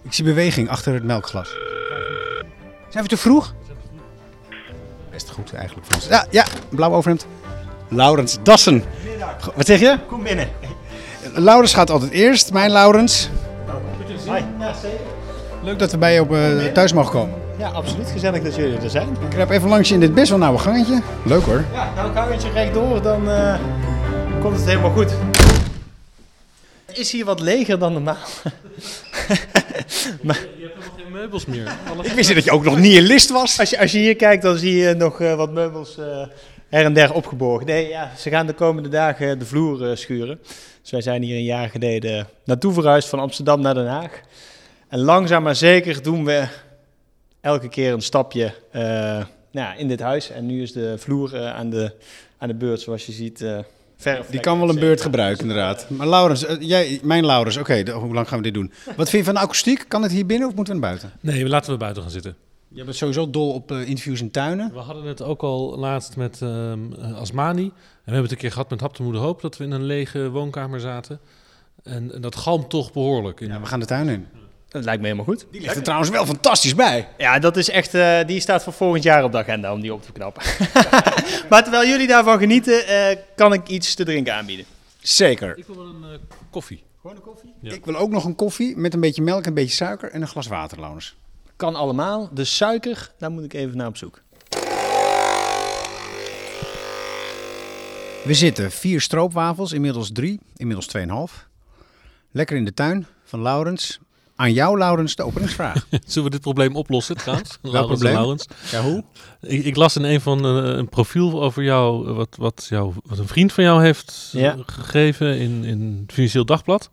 Ik 0.03 0.13
zie 0.13 0.23
beweging 0.23 0.69
achter 0.69 0.93
het 0.93 1.03
melkglas. 1.03 1.55
Zijn 2.93 3.05
we 3.05 3.11
te 3.11 3.17
vroeg? 3.17 3.53
Best 5.11 5.29
goed 5.29 5.53
eigenlijk 5.53 5.87
voor 5.87 5.95
ons. 5.95 6.07
Ja, 6.07 6.25
ja, 6.29 6.45
blauw 6.69 6.93
overhemd. 6.93 7.25
Laurens 7.87 8.37
Dassen. 8.43 8.83
Wat 9.55 9.65
zeg 9.65 9.79
je? 9.79 9.97
Kom 10.07 10.23
binnen. 10.23 10.49
Laurens 11.33 11.73
gaat 11.73 11.89
altijd 11.89 12.11
eerst. 12.11 12.51
Mijn 12.51 12.71
Laurens. 12.71 13.29
Hi. 14.25 14.41
Ja, 14.59 14.73
zeker. 14.81 14.99
Leuk 15.63 15.79
dat 15.79 15.91
we 15.91 15.97
bij 15.97 16.13
je 16.13 16.21
op, 16.21 16.33
eh, 16.33 16.65
thuis 16.73 16.93
mogen 16.93 17.11
komen. 17.11 17.35
Ja, 17.57 17.69
absoluut. 17.69 18.11
Gezellig 18.11 18.43
dat 18.43 18.55
jullie 18.55 18.77
er 18.77 18.89
zijn. 18.89 19.09
Ik 19.09 19.29
kruip 19.29 19.49
even 19.49 19.69
langs 19.69 19.87
je 19.87 19.93
in 19.93 19.99
dit 19.99 20.13
best 20.13 20.29
wel 20.29 20.39
nauwe 20.39 20.59
gangetje. 20.59 21.01
Leuk 21.25 21.43
hoor. 21.43 21.63
Ja, 21.73 21.93
nou 21.95 22.07
een 22.07 22.13
gangetje 22.15 22.49
rechtdoor, 22.49 23.01
dan 23.01 23.29
eh, 23.29 23.55
komt 24.41 24.55
het 24.55 24.65
helemaal 24.65 24.91
goed. 24.91 25.13
Is 26.93 27.11
hier 27.11 27.25
wat 27.25 27.39
leger 27.39 27.79
dan 27.79 27.93
normaal. 27.93 28.15
Geen 30.23 30.52
meubels 31.23 31.45
meer. 31.45 31.67
Ik 32.03 32.11
wist 32.11 32.27
niet 32.27 32.35
dat 32.35 32.43
je 32.43 32.51
ook 32.51 32.63
nog 32.63 32.79
niet 32.79 32.95
in 32.95 33.01
list 33.01 33.29
was. 33.29 33.59
Als 33.59 33.69
je, 33.69 33.79
als 33.79 33.91
je 33.91 33.97
hier 33.97 34.15
kijkt, 34.15 34.43
dan 34.43 34.57
zie 34.57 34.75
je 34.75 34.93
nog 34.93 35.21
eh, 35.21 35.35
wat 35.35 35.51
meubels 35.51 35.97
eh, 35.97 36.27
her 36.69 36.85
en 36.85 36.93
der 36.93 37.13
opgeborgen. 37.13 37.67
Nee, 37.67 37.87
ja, 37.87 38.11
ze 38.17 38.29
gaan 38.29 38.47
de 38.47 38.53
komende 38.53 38.89
dagen 38.89 39.39
de 39.39 39.45
vloer 39.45 39.89
eh, 39.89 39.95
schuren. 39.95 40.39
Dus 40.81 40.91
wij 40.91 41.01
zijn 41.01 41.21
hier 41.21 41.35
een 41.35 41.43
jaar 41.43 41.69
geleden 41.69 42.27
naartoe 42.45 42.73
verhuisd 42.73 43.09
van 43.09 43.19
Amsterdam 43.19 43.61
naar 43.61 43.73
Den 43.73 43.87
Haag. 43.87 44.21
En 44.87 44.99
langzaam 44.99 45.43
maar 45.43 45.55
zeker 45.55 46.03
doen 46.03 46.25
we 46.25 46.47
elke 47.41 47.69
keer 47.69 47.93
een 47.93 48.01
stapje 48.01 48.53
eh, 48.71 48.81
nou, 48.81 49.25
ja, 49.51 49.73
in 49.73 49.87
dit 49.87 49.99
huis. 49.99 50.29
En 50.29 50.45
nu 50.45 50.61
is 50.61 50.71
de 50.71 50.97
vloer 50.97 51.35
eh, 51.35 51.55
aan, 51.55 51.69
de, 51.69 51.91
aan 52.37 52.47
de 52.47 52.55
beurt, 52.55 52.81
zoals 52.81 53.05
je 53.05 53.11
ziet. 53.11 53.41
eh 53.41 53.57
verf. 54.03 54.27
Die 54.27 54.39
kan 54.39 54.59
wel 54.59 54.69
een 54.69 54.79
beurt 54.79 55.01
gebruiken, 55.01 55.41
inderdaad. 55.41 55.89
Maar 55.89 56.07
Laurens, 56.07 56.45
eh, 56.45 56.55
jij, 56.59 56.99
mijn 57.03 57.25
Laurens, 57.25 57.57
oké, 57.57 57.91
hoe 57.91 58.13
lang 58.13 58.27
gaan 58.27 58.37
we 58.37 58.43
dit 58.43 58.53
doen? 58.53 58.71
Wat 58.85 59.09
vind 59.09 59.11
je 59.11 59.23
van 59.23 59.33
de 59.33 59.39
akoestiek? 59.39 59.85
Kan 59.87 60.01
het 60.01 60.11
hier 60.11 60.25
binnen 60.25 60.47
of 60.47 60.55
moeten 60.55 60.73
we 60.73 60.79
naar 60.79 60.89
buiten? 60.89 61.11
Nee, 61.19 61.47
laten 61.47 61.71
we 61.71 61.77
buiten 61.77 62.01
gaan 62.01 62.11
zitten. 62.11 62.35
Je 62.67 62.83
bent 62.83 62.95
sowieso 62.95 63.29
dol 63.29 63.53
op 63.53 63.71
eh, 63.71 63.87
interviews 63.89 64.21
in 64.21 64.31
tuinen. 64.31 64.71
We 64.73 64.79
hadden 64.79 65.03
het 65.03 65.21
ook 65.21 65.41
al 65.41 65.77
laatst 65.77 66.15
met 66.15 66.41
ehm, 66.41 66.79
eh, 66.93 67.17
Asmani. 67.17 67.63
En 67.63 67.71
we 67.71 67.73
hebben 68.03 68.21
het 68.23 68.31
een 68.31 68.37
keer 68.37 68.51
gehad 68.51 68.69
met 68.69 68.79
Hap 68.79 68.95
de 68.95 69.03
Moeder 69.03 69.21
Hoop. 69.21 69.41
Dat 69.41 69.57
we 69.57 69.63
in 69.63 69.71
een 69.71 69.83
lege 69.83 70.29
woonkamer 70.29 70.79
zaten. 70.79 71.19
En, 71.83 72.13
en 72.13 72.21
dat 72.21 72.35
galmt 72.35 72.69
toch 72.69 72.91
behoorlijk. 72.91 73.39
In, 73.39 73.47
Ja, 73.47 73.59
we 73.59 73.65
gaan 73.65 73.79
de 73.79 73.85
tuin 73.85 74.09
in. 74.09 74.27
Dat 74.73 74.83
lijkt 74.83 75.01
me 75.01 75.07
helemaal 75.07 75.33
goed. 75.33 75.45
Die 75.51 75.61
ligt 75.61 75.75
er 75.75 75.83
trouwens 75.83 76.09
wel 76.09 76.25
fantastisch 76.25 76.75
bij. 76.75 77.07
Ja, 77.17 77.39
dat 77.39 77.57
is 77.57 77.69
echt, 77.69 77.93
eh, 77.93 78.19
die 78.25 78.39
staat 78.39 78.63
voor 78.63 78.73
volgend 78.73 79.03
jaar 79.03 79.23
op 79.23 79.31
de 79.31 79.37
agenda 79.37 79.73
om 79.73 79.81
die 79.81 79.93
op 79.93 80.03
te 80.03 80.11
knappen. 80.11 80.43
maar 81.49 81.63
terwijl 81.63 81.87
jullie 81.87 82.07
daarvan 82.07 82.39
genieten, 82.39 82.87
eh, 82.87 83.17
kan 83.35 83.53
ik 83.53 83.67
iets 83.67 83.95
te 83.95 84.03
drinken 84.03 84.33
aanbieden. 84.33 84.65
Zeker. 84.99 85.57
Ik 85.57 85.65
wil 85.65 85.75
wel 85.75 85.85
een 85.85 86.03
eh, 86.03 86.19
koffie. 86.49 86.83
Gewoon 87.01 87.15
een 87.15 87.21
koffie? 87.21 87.53
Ja. 87.61 87.73
Ik 87.73 87.85
wil 87.85 87.95
ook 87.95 88.09
nog 88.09 88.25
een 88.25 88.35
koffie 88.35 88.77
met 88.77 88.93
een 88.93 88.99
beetje 88.99 89.21
melk, 89.21 89.45
een 89.45 89.53
beetje 89.53 89.75
suiker 89.75 90.11
en 90.11 90.21
een 90.21 90.27
glas 90.27 90.47
water, 90.47 90.79
Laurens. 90.79 91.15
Kan 91.55 91.75
allemaal. 91.75 92.29
De 92.33 92.43
suiker, 92.43 93.11
daar 93.17 93.31
moet 93.31 93.43
ik 93.43 93.53
even 93.53 93.77
naar 93.77 93.87
op 93.87 93.97
zoek. 93.97 94.21
We 98.23 98.33
zitten 98.33 98.71
vier 98.71 99.01
stroopwafels, 99.01 99.71
inmiddels 99.71 100.11
drie, 100.11 100.39
inmiddels 100.55 100.87
tweeënhalf. 100.87 101.47
Lekker 102.31 102.57
in 102.57 102.65
de 102.65 102.73
tuin 102.73 103.07
van 103.23 103.41
Laurens. 103.41 103.99
Aan 104.43 104.53
jou, 104.53 104.77
Laurens, 104.77 105.15
de 105.15 105.23
openingsvraag. 105.23 105.87
Zullen 106.05 106.23
we 106.23 106.29
dit 106.29 106.41
probleem 106.41 106.75
oplossen 106.75 107.17
trouwens? 107.17 107.57
Laurens 107.61 107.87
probleem? 107.87 108.13
Laurens. 108.13 108.45
ja, 108.71 108.81
hoe? 108.81 109.03
Ik, 109.41 109.63
ik 109.65 109.75
las 109.75 109.95
in 109.95 110.03
een 110.03 110.21
van 110.21 110.45
eh, 110.45 110.77
een 110.77 110.89
profiel 110.89 111.43
over 111.43 111.63
jou, 111.63 112.07
eh, 112.09 112.15
wat, 112.15 112.35
wat, 112.37 112.65
jou, 112.69 112.93
wat 113.05 113.17
een 113.17 113.27
vriend 113.27 113.53
van 113.53 113.63
jou 113.63 113.83
heeft 113.83 114.31
eh, 114.35 114.41
Ja. 114.41 114.55
gegeven 114.65 115.37
in, 115.39 115.63
in 115.63 115.99
het 116.01 116.13
Financieel 116.13 116.45
Dagblad. 116.45 116.89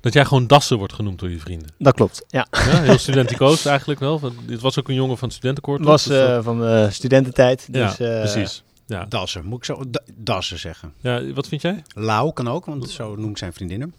Dat 0.00 0.12
jij 0.12 0.24
gewoon 0.24 0.46
Dassen 0.46 0.78
wordt 0.78 0.92
genoemd 0.92 1.18
door 1.18 1.30
je 1.30 1.38
vrienden. 1.38 1.68
Dat 1.78 1.94
klopt, 1.94 2.24
ja. 2.28 2.46
Ja, 2.50 2.58
heel 2.80 2.98
studenticoos 2.98 3.64
eigenlijk 3.64 4.00
wel. 4.00 4.20
Dit 4.46 4.60
was 4.60 4.78
ook 4.78 4.88
een 4.88 4.94
jongen 4.94 5.18
van 5.18 5.28
het 5.28 5.36
studentenkoord. 5.36 5.84
Was? 5.84 6.04
Dus 6.04 6.44
van 6.44 6.58
de 6.60 6.88
studententijd. 6.90 7.68
ja, 7.72 7.86
Dus, 7.88 7.98
eh, 7.98 8.20
precies. 8.20 8.62
Ja. 8.86 9.04
Dassen, 9.08 9.44
moet 9.44 9.58
ik 9.58 9.64
zo 9.64 9.82
da- 9.88 10.02
dassen 10.14 10.58
zeggen. 10.58 10.92
ja, 11.00 11.32
wat 11.32 11.48
vind 11.48 11.62
jij? 11.62 11.82
Lau 11.94 12.32
kan 12.32 12.48
ook, 12.48 12.64
want 12.66 12.90
zo 12.90 13.16
noemt 13.16 13.38
zijn 13.38 13.52
vriendinnen. 13.52 13.94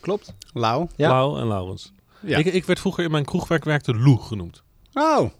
Klopt. 0.00 0.34
Lau. 0.52 0.86
Ja. 0.96 1.08
Lau 1.08 1.40
en 1.40 1.46
Laurens. 1.46 1.92
Ja. 2.22 2.38
Ik, 2.38 2.46
ik 2.46 2.64
werd 2.64 2.80
vroeger 2.80 3.04
in 3.04 3.10
mijn 3.10 3.24
kroegwerk 3.24 3.64
werkte 3.64 3.94
Lou 3.94 4.18
genoemd. 4.18 4.62
Oh. 4.92 5.30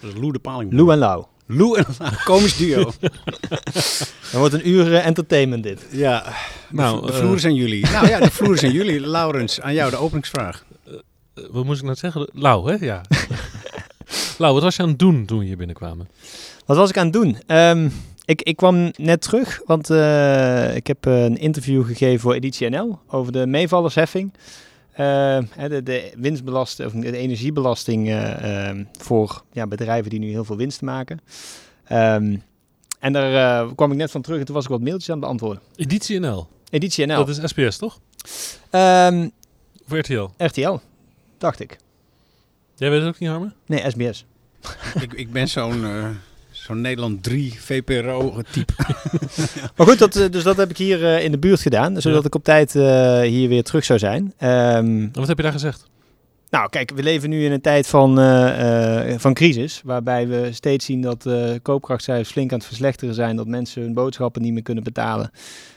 Lou 0.00 0.32
de 0.32 0.38
Paling. 0.38 0.72
Lou 0.72 0.92
en 0.92 0.98
Lau. 0.98 1.24
Lou 1.46 1.78
en 1.78 1.84
Lau. 1.98 2.12
Komisch 2.24 2.56
duo. 2.56 2.84
Dat 4.30 4.32
wordt 4.32 4.54
een 4.54 4.68
uur 4.68 4.94
eh, 4.94 5.06
entertainment 5.06 5.62
dit. 5.62 5.86
ja. 5.90 6.24
Nou, 6.70 7.00
de, 7.00 7.06
de 7.06 7.12
eh, 7.12 7.18
vloer 7.18 7.38
zijn 7.38 7.54
jullie. 7.54 7.86
Nou 7.92 8.08
ja, 8.08 8.20
de 8.20 8.30
vloer 8.30 8.58
zijn 8.58 8.72
jullie. 8.72 9.00
Laurens, 9.00 9.60
aan 9.60 9.74
jou 9.74 9.90
de 9.90 9.96
openingsvraag. 9.96 10.64
Eh, 10.84 10.92
wat 11.50 11.64
moest 11.64 11.78
ik 11.78 11.84
nou 11.84 11.96
zeggen? 11.96 12.30
Lau, 12.32 12.70
hè? 12.70 12.84
Ja. 12.84 13.00
Lau, 14.38 14.54
wat 14.54 14.62
was 14.62 14.76
je 14.76 14.82
aan 14.82 14.88
het 14.88 14.98
doen 14.98 15.24
toen 15.24 15.38
we 15.38 15.44
hier 15.44 15.56
binnenkwamen? 15.56 16.08
Wat 16.66 16.76
was 16.76 16.90
ik 16.90 16.96
aan 16.96 17.04
het 17.04 17.12
doen? 17.12 17.38
Ehm, 17.46 17.88
ik, 18.24 18.42
ik 18.42 18.56
kwam 18.56 18.92
net 18.96 19.20
terug, 19.20 19.60
want 19.66 19.90
eh, 19.90 20.76
ik 20.76 20.86
heb 20.86 21.04
een 21.04 21.36
interview 21.36 21.86
gegeven 21.86 22.20
voor 22.20 22.34
Editie 22.34 22.68
NL 22.68 22.98
over 23.08 23.32
de 23.32 23.46
meevallersheffing. 23.46 24.32
Eh, 24.96 25.38
hè, 25.50 25.68
de, 25.68 25.82
de 25.82 26.12
winstbelasting, 26.16 26.88
of 26.88 27.00
de 27.00 27.16
energiebelasting 27.16 28.08
eh, 28.08 28.68
ehm, 28.68 28.84
voor 28.98 29.42
ja, 29.52 29.66
bedrijven 29.66 30.10
die 30.10 30.18
nu 30.18 30.30
heel 30.30 30.44
veel 30.44 30.56
winst 30.56 30.82
maken. 30.82 31.20
Ehm, 31.84 32.36
en 32.98 33.12
daar 33.12 33.62
eh, 33.64 33.72
kwam 33.74 33.90
ik 33.90 33.96
net 33.96 34.10
van 34.10 34.22
terug 34.22 34.38
en 34.38 34.44
toen 34.44 34.54
was 34.54 34.64
ik 34.64 34.70
wat 34.70 34.80
mailtjes 34.80 35.08
aan 35.08 35.16
het 35.16 35.24
beantwoorden. 35.24 35.62
Editie 35.76 36.18
NL. 36.18 36.48
Editie 36.70 37.06
NL. 37.06 37.24
Dat 37.24 37.28
is 37.28 37.40
SBS, 37.42 37.76
toch? 37.76 38.00
Ehm, 38.70 39.28
Of 39.88 39.98
RTL? 39.98 40.28
RTL, 40.36 40.76
dacht 41.38 41.60
ik. 41.60 41.76
Jij 42.74 42.90
weet 42.90 43.00
het 43.00 43.08
ook 43.08 43.18
niet, 43.18 43.28
Harmen? 43.28 43.54
Nee, 43.66 43.90
SBS. 43.90 44.24
ik, 45.00 45.12
ik 45.12 45.32
ben 45.32 45.48
zo'n 45.48 45.84
eh, 45.84 46.08
zo'n 46.66 46.80
Nederland 46.80 47.22
3 47.22 47.54
VPRO-type. 47.60 48.72
Maar 49.76 49.86
goed, 49.86 49.98
dat, 49.98 50.16
eh, 50.16 50.30
dus 50.30 50.42
dat 50.42 50.56
heb 50.56 50.70
ik 50.70 50.76
hier 50.76 51.04
eh, 51.04 51.24
in 51.24 51.30
de 51.30 51.38
buurt 51.38 51.60
gedaan, 51.60 52.00
zodat 52.00 52.20
Ja. 52.20 52.26
ik 52.26 52.34
op 52.34 52.44
tijd 52.44 52.74
eh, 52.76 53.20
hier 53.20 53.48
weer 53.48 53.62
terug 53.62 53.84
zou 53.84 53.98
zijn. 53.98 54.32
Ehm, 54.38 55.08
wat 55.12 55.28
heb 55.28 55.36
je 55.36 55.42
daar 55.42 55.52
gezegd? 55.52 55.86
Nou, 56.50 56.68
kijk, 56.68 56.90
we 56.94 57.02
leven 57.02 57.30
nu 57.30 57.44
in 57.44 57.52
een 57.52 57.60
tijd 57.60 57.86
van, 57.86 58.18
eh, 58.20 59.12
eh, 59.12 59.18
van 59.18 59.34
crisis, 59.34 59.80
waarbij 59.84 60.28
we 60.28 60.48
steeds 60.52 60.84
zien 60.84 61.00
dat 61.00 61.26
eh 61.26 61.50
koopkrachtcijfers 61.62 62.30
flink 62.30 62.52
aan 62.52 62.58
het 62.58 62.66
verslechteren 62.66 63.14
zijn, 63.14 63.36
dat 63.36 63.46
mensen 63.46 63.82
hun 63.82 63.94
boodschappen 63.94 64.42
niet 64.42 64.52
meer 64.52 64.62
kunnen 64.62 64.84
betalen. 64.84 65.30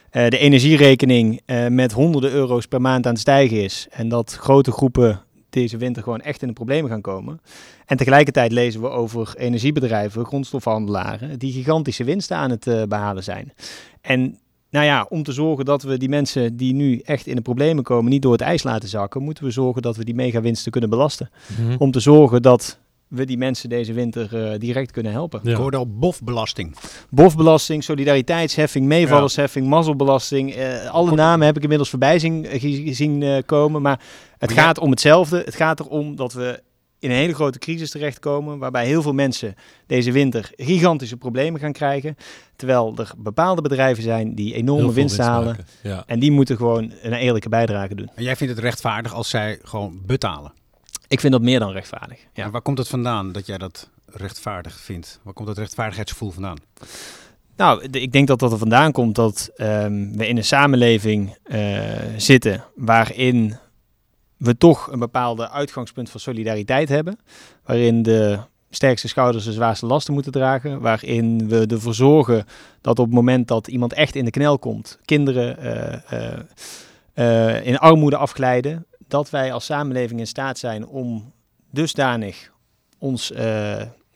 Eh, 0.09 0.27
de 0.27 0.37
energierekening 0.37 1.41
eh, 1.45 1.67
met 1.67 1.91
honderden 1.91 2.31
euro's 2.31 2.65
per 2.65 2.81
maand 2.81 3.05
aan 3.05 3.11
het 3.11 3.21
stijgen 3.21 3.63
is 3.63 3.87
en 3.91 4.09
dat 4.09 4.37
grote 4.39 4.71
groepen 4.71 5.21
deze 5.49 5.77
winter 5.77 6.03
gewoon 6.03 6.21
echt 6.21 6.41
in 6.41 6.47
de 6.47 6.53
problemen 6.53 6.89
gaan 6.91 7.01
komen. 7.01 7.41
En 7.85 7.97
tegelijkertijd 7.97 8.51
lezen 8.51 8.81
we 8.81 8.89
over 8.89 9.33
energiebedrijven, 9.37 10.25
grondstofhandelaren, 10.25 11.39
die 11.39 11.51
gigantische 11.51 12.03
winsten 12.03 12.37
aan 12.37 12.49
het 12.49 12.67
eh, 12.67 12.83
behalen 12.83 13.23
zijn. 13.23 13.53
En 14.01 14.37
nou 14.69 14.85
ja, 14.85 15.05
om 15.09 15.23
te 15.23 15.31
zorgen 15.31 15.65
dat 15.65 15.83
we 15.83 15.97
die 15.97 16.09
mensen 16.09 16.57
die 16.57 16.73
nu 16.73 16.99
echt 16.99 17.27
in 17.27 17.35
de 17.35 17.41
problemen 17.41 17.83
komen 17.83 18.11
niet 18.11 18.21
door 18.21 18.31
het 18.31 18.41
ijs 18.41 18.63
laten 18.63 18.89
zakken, 18.89 19.23
moeten 19.23 19.43
we 19.43 19.51
zorgen 19.51 19.81
dat 19.81 19.95
we 19.97 20.03
die 20.05 20.15
megawinsten 20.15 20.71
kunnen 20.71 20.89
belasten. 20.89 21.29
Mhm. 21.59 21.75
Om 21.77 21.91
te 21.91 21.99
zorgen 21.99 22.41
dat 22.41 22.79
we 23.07 23.25
die 23.25 23.37
mensen 23.37 23.69
deze 23.69 23.93
winter 23.93 24.51
eh, 24.51 24.59
direct 24.59 24.91
kunnen 24.91 25.11
helpen. 25.11 25.39
Ja. 25.43 25.51
Ik 25.51 25.55
hoorde 25.57 25.77
al 25.77 25.87
bofbelasting. 25.87 26.75
Bofbelasting, 27.09 27.83
solidariteitsheffing, 27.83 28.85
meevallersheffing, 28.85 29.67
mazzelbelasting. 29.67 30.53
eh, 30.53 30.89
alle 30.89 31.15
namen 31.15 31.45
heb 31.45 31.55
ik 31.55 31.61
inmiddels 31.61 31.89
voorbij 31.89 32.19
zien, 32.19 32.45
ge- 32.45 32.93
zien 32.93 33.23
eh, 33.23 33.37
komen. 33.45 33.81
Maar 33.81 33.99
het 34.39 34.51
gaat 34.51 34.79
om 34.79 34.89
hetzelfde. 34.89 35.41
Het 35.45 35.55
gaat 35.55 35.79
erom 35.79 36.15
dat 36.15 36.33
we 36.33 36.61
in 36.99 37.09
een 37.09 37.15
hele 37.15 37.33
grote 37.33 37.59
crisis 37.59 37.91
terechtkomen. 37.91 38.57
Waarbij 38.57 38.85
heel 38.85 39.01
veel 39.01 39.13
mensen 39.13 39.55
deze 39.87 40.11
winter 40.11 40.51
gigantische 40.55 41.17
problemen 41.17 41.59
gaan 41.59 41.71
krijgen. 41.71 42.15
Terwijl 42.55 42.93
er 42.97 43.11
bepaalde 43.17 43.61
bedrijven 43.61 44.03
zijn 44.03 44.35
die 44.35 44.53
enorme 44.53 44.93
winst 44.93 45.17
halen. 45.17 45.57
Ja. 45.81 46.03
En 46.05 46.19
die 46.19 46.31
moeten 46.31 46.57
gewoon 46.57 46.93
een 47.01 47.13
eerlijke 47.13 47.49
bijdrage 47.49 47.95
doen. 47.95 48.09
En 48.15 48.23
jij 48.23 48.35
vindt 48.35 48.53
het 48.53 48.63
rechtvaardig 48.63 49.13
als 49.13 49.29
zij 49.29 49.59
gewoon 49.63 50.01
betalen. 50.05 50.53
Ik 51.07 51.19
vind 51.19 51.33
dat 51.33 51.41
meer 51.41 51.59
dan 51.59 51.71
rechtvaardig. 51.71 52.19
Ja. 52.33 52.43
En 52.43 52.51
waar 52.51 52.61
komt 52.61 52.77
het 52.77 52.87
vandaan 52.87 53.31
dat 53.31 53.45
jij 53.45 53.57
dat 53.57 53.89
rechtvaardig 54.05 54.79
vindt? 54.79 55.19
Waar 55.23 55.33
komt 55.33 55.47
dat 55.47 55.57
rechtvaardigheidsgevoel 55.57 56.31
vandaan? 56.31 56.57
Nou, 57.55 57.87
ik 57.91 58.11
denk 58.11 58.27
dat 58.27 58.39
dat 58.39 58.51
er 58.51 58.57
vandaan 58.57 58.91
komt 58.91 59.15
dat 59.15 59.51
ehm, 59.55 60.11
we 60.11 60.27
in 60.27 60.37
een 60.37 60.43
samenleving 60.43 61.37
eh, 61.43 61.81
zitten 62.17 62.63
waarin 62.75 63.57
we 64.39 64.57
toch 64.57 64.91
een 64.91 64.99
bepaalde 64.99 65.49
uitgangspunt 65.49 66.09
van 66.09 66.19
solidariteit 66.19 66.89
hebben. 66.89 67.19
Waarin 67.63 68.03
de 68.03 68.39
sterkste 68.69 69.07
schouders 69.07 69.45
de 69.45 69.51
zwaarste 69.51 69.85
lasten 69.85 70.13
moeten 70.13 70.31
dragen. 70.31 70.81
Waarin 70.81 71.47
we 71.47 71.65
ervoor 71.67 71.93
zorgen 71.93 72.45
dat 72.81 72.99
op 72.99 73.05
het 73.05 73.15
moment 73.15 73.47
dat 73.47 73.67
iemand 73.67 73.93
echt 73.93 74.15
in 74.15 74.25
de 74.25 74.31
knel 74.31 74.59
komt, 74.59 74.99
kinderen 75.05 75.57
eh, 75.57 76.33
eh, 76.33 76.39
eh, 77.13 77.65
in 77.65 77.77
armoede 77.77 78.17
afglijden, 78.17 78.85
dat 79.07 79.29
wij 79.29 79.53
als 79.53 79.65
samenleving 79.65 80.19
in 80.19 80.27
staat 80.27 80.57
zijn 80.57 80.87
om 80.87 81.33
dusdanig 81.71 82.51
ons 82.97 83.31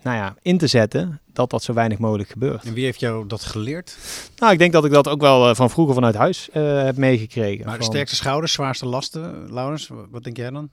nou 0.03 0.17
ja, 0.17 0.35
in 0.41 0.57
te 0.57 0.67
zetten 0.67 1.19
dat 1.33 1.49
dat 1.49 1.63
zo 1.63 1.73
weinig 1.73 1.97
mogelijk 1.97 2.29
gebeurt. 2.29 2.63
En 2.63 2.73
wie 2.73 2.83
heeft 2.83 2.99
jou 2.99 3.27
dat 3.27 3.43
geleerd? 3.43 3.97
Nou, 4.37 4.53
ik 4.53 4.59
denk 4.59 4.73
dat 4.73 4.85
ik 4.85 4.91
dat 4.91 5.07
ook 5.07 5.21
wel 5.21 5.49
eh, 5.49 5.55
van 5.55 5.69
vroeger 5.69 5.93
vanuit 5.95 6.15
huis 6.15 6.49
eh, 6.49 6.83
heb 6.83 6.97
meegekregen. 6.97 7.65
Maar 7.65 7.77
de 7.77 7.83
Van- 7.83 7.91
sterkste 7.91 8.15
schouders, 8.15 8.53
zwaarste 8.53 8.85
lasten, 8.85 9.53
Laurens, 9.53 9.87
wa- 9.87 10.05
wat 10.11 10.23
denk 10.23 10.37
jij 10.37 10.49
dan? 10.49 10.69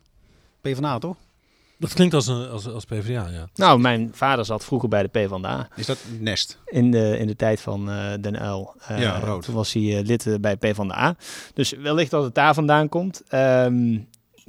PvdA 0.60 0.99
toch? 0.99 1.16
Dat 1.78 1.92
klinkt 1.92 2.14
als, 2.14 2.26
een, 2.26 2.49
als, 2.49 2.68
als 2.68 2.84
PvdA, 2.84 3.28
ja. 3.28 3.49
Nou, 3.54 3.80
mijn 3.80 4.10
vader 4.12 4.44
zat 4.44 4.64
vroeger 4.64 4.88
bij 4.88 5.02
de 5.02 5.08
PvdA 5.08 5.68
Is 5.76 5.87
dat 5.87 5.99
Nest? 6.18 6.58
in 6.66 6.90
de, 6.90 7.18
in 7.18 7.26
de 7.26 7.37
tijd 7.37 7.60
van 7.60 7.90
eh, 7.90 8.12
Den 8.20 8.38
Uil. 8.38 8.75
Eh, 8.87 9.00
Ja, 9.00 9.18
rood. 9.18 9.44
Toen 9.44 9.54
was 9.54 9.72
hij 9.72 10.02
lid 10.02 10.37
bij 10.40 10.56
PvdA. 10.56 11.16
Dus 11.54 11.70
wellicht 11.72 12.10
dat 12.10 12.25
het 12.25 12.34
daar 12.34 12.54
vandaan 12.54 12.88
komt. 12.88 13.22
Ehm, 13.28 13.99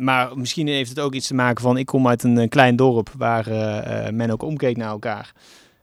maar 0.01 0.37
misschien 0.37 0.67
heeft 0.67 0.89
het 0.89 0.99
ook 0.99 1.13
iets 1.13 1.27
te 1.27 1.33
maken 1.33 1.61
van... 1.63 1.77
ik 1.77 1.85
kom 1.85 2.07
uit 2.07 2.23
een, 2.23 2.37
eh, 2.37 2.49
klein 2.49 2.75
dorp 2.75 3.09
waar 3.17 3.47
eh, 3.47 4.07
eh, 4.07 4.13
men 4.13 4.31
ook 4.31 4.43
omkeek 4.43 4.77
naar 4.77 4.89
elkaar. 4.89 5.33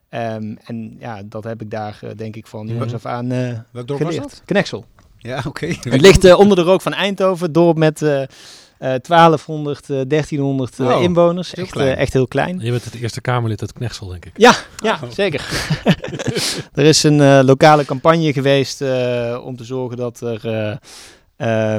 Ehm, 0.09 0.55
en 0.63 0.95
ja, 0.99 1.21
dat 1.25 1.43
heb 1.43 1.61
ik 1.61 1.71
daar 1.71 1.99
denk 2.15 2.35
ik 2.35 2.47
van 2.47 2.67
jongens 2.67 2.93
af 2.93 3.05
aan 3.05 3.31
eh 3.31 3.57
Welk 3.71 3.87
dorp 3.87 4.01
was 4.01 4.13
geleerd. 4.13 4.29
dat? 4.29 4.41
Knexel. 4.45 4.85
Ja, 5.17 5.43
oké. 5.47 5.65
Het 5.65 6.01
ligt 6.01 6.33
onder 6.35 6.57
de 6.57 6.63
rook 6.63 6.81
van 6.81 6.93
Eindhoven, 6.93 7.45
het 7.45 7.53
dorp 7.53 7.77
met 7.77 8.01
eh, 8.01 8.21
eh, 8.21 8.27
1200, 9.01 9.89
eh, 9.89 10.01
1300 10.07 10.79
eh, 10.79 10.85
Oh, 10.87 11.01
inwoners. 11.01 11.51
heel 11.51 11.63
Echt, 11.63 11.73
klein. 11.73 11.97
echt 11.97 12.13
heel 12.13 12.27
klein. 12.27 12.59
Je 12.59 12.71
bent 12.71 12.83
het 12.83 12.95
eerste 12.95 13.21
Kamerlid 13.21 13.61
uit 13.61 13.73
Knechtsel, 13.73 14.07
denk 14.07 14.25
ik. 14.25 14.31
Ja, 14.35 14.53
ja 14.77 14.99
zeker. 15.09 15.49
er 16.73 16.85
is 16.85 17.03
een 17.03 17.21
eh, 17.21 17.39
lokale 17.43 17.85
campagne 17.85 18.33
geweest 18.33 18.81
eh, 18.81 19.41
om 19.45 19.55
te 19.55 19.63
zorgen 19.63 19.97
dat 19.97 20.21
er 20.21 20.47
eh, 21.35 21.77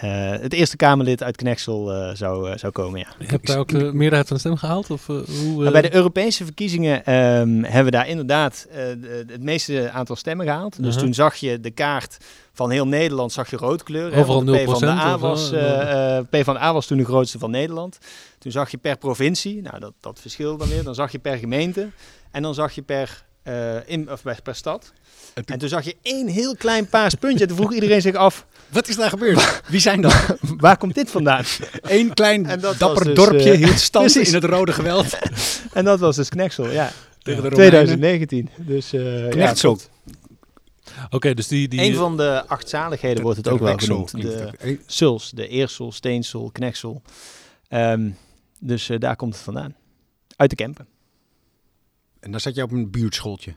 eh, 0.00 0.30
het 0.30 0.52
eerste 0.52 0.76
Kamerlid 0.76 1.22
uit 1.22 1.36
Knexel 1.36 1.92
eh, 1.92 2.14
zou, 2.14 2.50
eh, 2.50 2.58
zou 2.58 2.72
komen. 2.72 2.98
Ja. 3.00 3.06
Je 3.18 3.26
hebt 3.26 3.46
daar 3.46 3.58
ook 3.58 3.68
de 3.68 3.90
meerderheid 3.92 4.26
van 4.28 4.36
de 4.36 4.42
stem 4.42 4.56
gehaald? 4.56 4.90
Of, 4.90 5.06
hoe, 5.06 5.24
Maar 5.62 5.72
bij 5.72 5.82
de 5.82 5.94
Europese 5.94 6.44
verkiezingen 6.44 7.04
ehm, 7.04 7.62
hebben 7.62 7.84
we 7.84 7.90
daar 7.90 8.08
inderdaad 8.08 8.66
de- 8.70 9.24
het 9.28 9.42
meeste 9.42 9.90
aantal 9.90 10.16
stemmen 10.16 10.46
gehaald. 10.46 10.82
Dus 10.82 10.96
toen 10.96 11.14
zag 11.14 11.34
je 11.36 11.60
de 11.60 11.70
kaart 11.70 12.16
van 12.52 12.70
heel 12.70 12.86
Nederland, 12.86 13.32
zag 13.32 13.50
je 13.50 13.56
rood 13.56 13.82
kleur. 13.82 14.12
hè, 14.12 14.20
Overal 14.20 14.44
de 14.44 14.52
0% 14.52 14.78
PvdA 14.78 15.14
of, 15.14 15.20
was, 15.20 15.52
eh, 15.52 16.16
eh, 16.16 16.24
PvdA 16.30 16.72
was 16.72 16.86
toen 16.86 16.98
de 16.98 17.04
grootste 17.04 17.38
van 17.38 17.50
Nederland. 17.50 17.98
Toen 18.38 18.52
zag 18.52 18.70
je 18.70 18.76
per 18.76 18.96
provincie, 18.98 19.62
nou 19.62 19.78
dat, 19.80 19.92
dat 20.00 20.20
verschilde 20.20 20.58
dan 20.58 20.68
weer. 20.68 20.82
Dan 20.84 20.94
zag 20.94 21.12
je 21.12 21.18
per 21.18 21.36
gemeente 21.36 21.88
en 22.30 22.42
dan 22.42 22.54
zag 22.54 22.72
je 22.72 22.82
per, 22.82 23.24
eh, 23.42 23.88
in, 23.88 24.10
of 24.10 24.22
per, 24.22 24.42
per 24.42 24.54
stad. 24.54 24.92
En 25.34 25.44
toen- 25.44 25.54
En 25.54 25.60
toen 25.60 25.68
zag 25.68 25.84
je 25.84 25.96
één 26.02 26.26
heel 26.28 26.56
klein 26.56 26.86
paars 26.88 27.14
puntje. 27.14 27.40
En 27.40 27.48
toen 27.48 27.56
vroeg 27.56 27.72
iedereen 27.74 28.00
zich 28.02 28.14
af, 28.14 28.46
Wat 28.68 28.88
is 28.88 28.96
daar 28.96 29.08
gebeurd? 29.08 29.60
Wie 29.68 29.80
zijn 29.80 30.00
dat? 30.00 30.36
waar 30.56 30.76
komt 30.76 30.94
dit 30.94 31.10
vandaan? 31.10 31.44
Eén 31.82 32.14
klein 32.14 32.60
dapper 32.78 33.04
dus, 33.04 33.14
dorpje 33.14 33.50
eh, 33.50 33.56
hield 33.58 33.78
stand 33.78 34.12
precies. 34.12 34.28
in 34.28 34.34
het 34.34 34.44
rode 34.44 34.72
geweld 34.72 35.18
En 35.72 35.84
dat 35.84 36.00
was 36.00 36.16
dus 36.16 36.28
Knexel, 36.28 36.70
ja. 36.70 36.92
tegen 37.22 37.42
de 37.42 37.48
Romeinen. 37.48 37.56
2019. 37.86 38.48
Dus, 38.56 38.92
eh 38.92 39.22
ja, 39.24 39.28
Knechtsel. 39.28 39.78
Oké, 41.10 41.34
dus 41.34 41.48
die... 41.48 41.68
die 41.68 41.80
Een 41.80 41.94
van 41.94 42.16
de 42.16 42.44
acht 42.46 42.68
zaligheden 42.68 43.22
wordt 43.22 43.36
het 43.36 43.48
ook 43.48 43.58
wel 43.58 43.68
Knechtsel 43.68 44.06
genoemd. 44.06 44.52
De 44.60 44.78
Suls, 44.86 45.30
de 45.30 45.48
Eersel, 45.48 45.92
Steensel, 45.92 46.50
Knexel. 46.52 47.02
Ehm, 47.68 48.10
dus 48.58 48.90
daar 48.98 49.16
komt 49.16 49.34
het 49.34 49.42
vandaan. 49.42 49.74
Uit 50.36 50.50
de 50.50 50.56
Kempen. 50.56 50.86
En 52.20 52.30
dan 52.30 52.40
zat 52.40 52.54
je 52.54 52.62
op 52.62 52.72
een 52.72 52.90
buurtschooltje. 52.90 53.56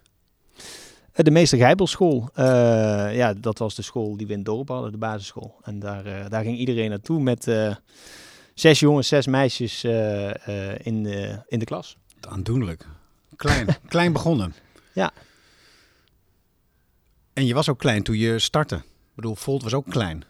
Eh, 1.13 1.25
de 1.25 1.31
Meester 1.31 1.57
Gijbelschool. 1.57 2.29
eh, 2.33 3.15
ja, 3.15 3.33
dat 3.33 3.57
was 3.57 3.75
de 3.75 3.81
school 3.81 4.17
die 4.17 4.25
we 4.27 4.31
in 4.31 4.37
het 4.37 4.47
dorp 4.47 4.67
hadden, 4.67 4.91
de 4.91 4.97
basisschool. 4.97 5.55
En 5.63 5.79
daar, 5.79 6.05
eh, 6.05 6.29
daar 6.29 6.43
ging 6.43 6.57
iedereen 6.57 6.89
naartoe 6.89 7.21
met 7.21 7.51
zes 8.53 8.79
jongens, 8.79 9.07
zes 9.07 9.27
meisjes 9.27 9.83
in, 10.83 11.03
de, 11.03 11.43
in 11.47 11.59
de 11.59 11.65
klas. 11.65 11.97
Aandoenlijk. 12.19 12.85
Klein, 13.35 13.67
klein 13.87 14.13
begonnen. 14.13 14.53
Ja. 14.93 15.11
En 17.33 17.45
je 17.45 17.53
was 17.53 17.69
ook 17.69 17.79
klein 17.79 18.03
toen 18.03 18.17
je 18.17 18.39
startte. 18.39 18.75
Ik 18.75 19.15
bedoel, 19.15 19.35
Volt 19.35 19.63
was 19.63 19.73
ook 19.73 19.89
klein. 19.89 20.23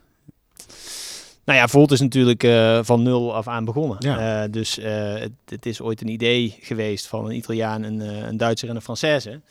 Nou 1.46 1.60
ja, 1.60 1.68
Volt 1.68 1.92
is 1.92 2.00
natuurlijk 2.00 2.44
eh, 2.44 2.80
van 2.84 3.04
nul 3.04 3.36
af 3.36 3.48
aan 3.48 3.66
begonnen. 3.66 3.98
Ja. 4.00 4.44
Eh, 4.44 4.52
dus 4.52 4.78
eh, 4.78 5.14
het, 5.14 5.32
het 5.46 5.66
is 5.66 5.82
ooit 5.82 6.02
een 6.02 6.08
idee 6.08 6.58
geweest 6.60 7.08
van 7.08 7.26
een 7.26 7.36
Italiaan, 7.36 7.84
een, 7.84 8.00
een 8.00 8.38
Duitser 8.38 8.70
en 8.70 8.76
een 8.76 8.82
Française. 8.82 9.42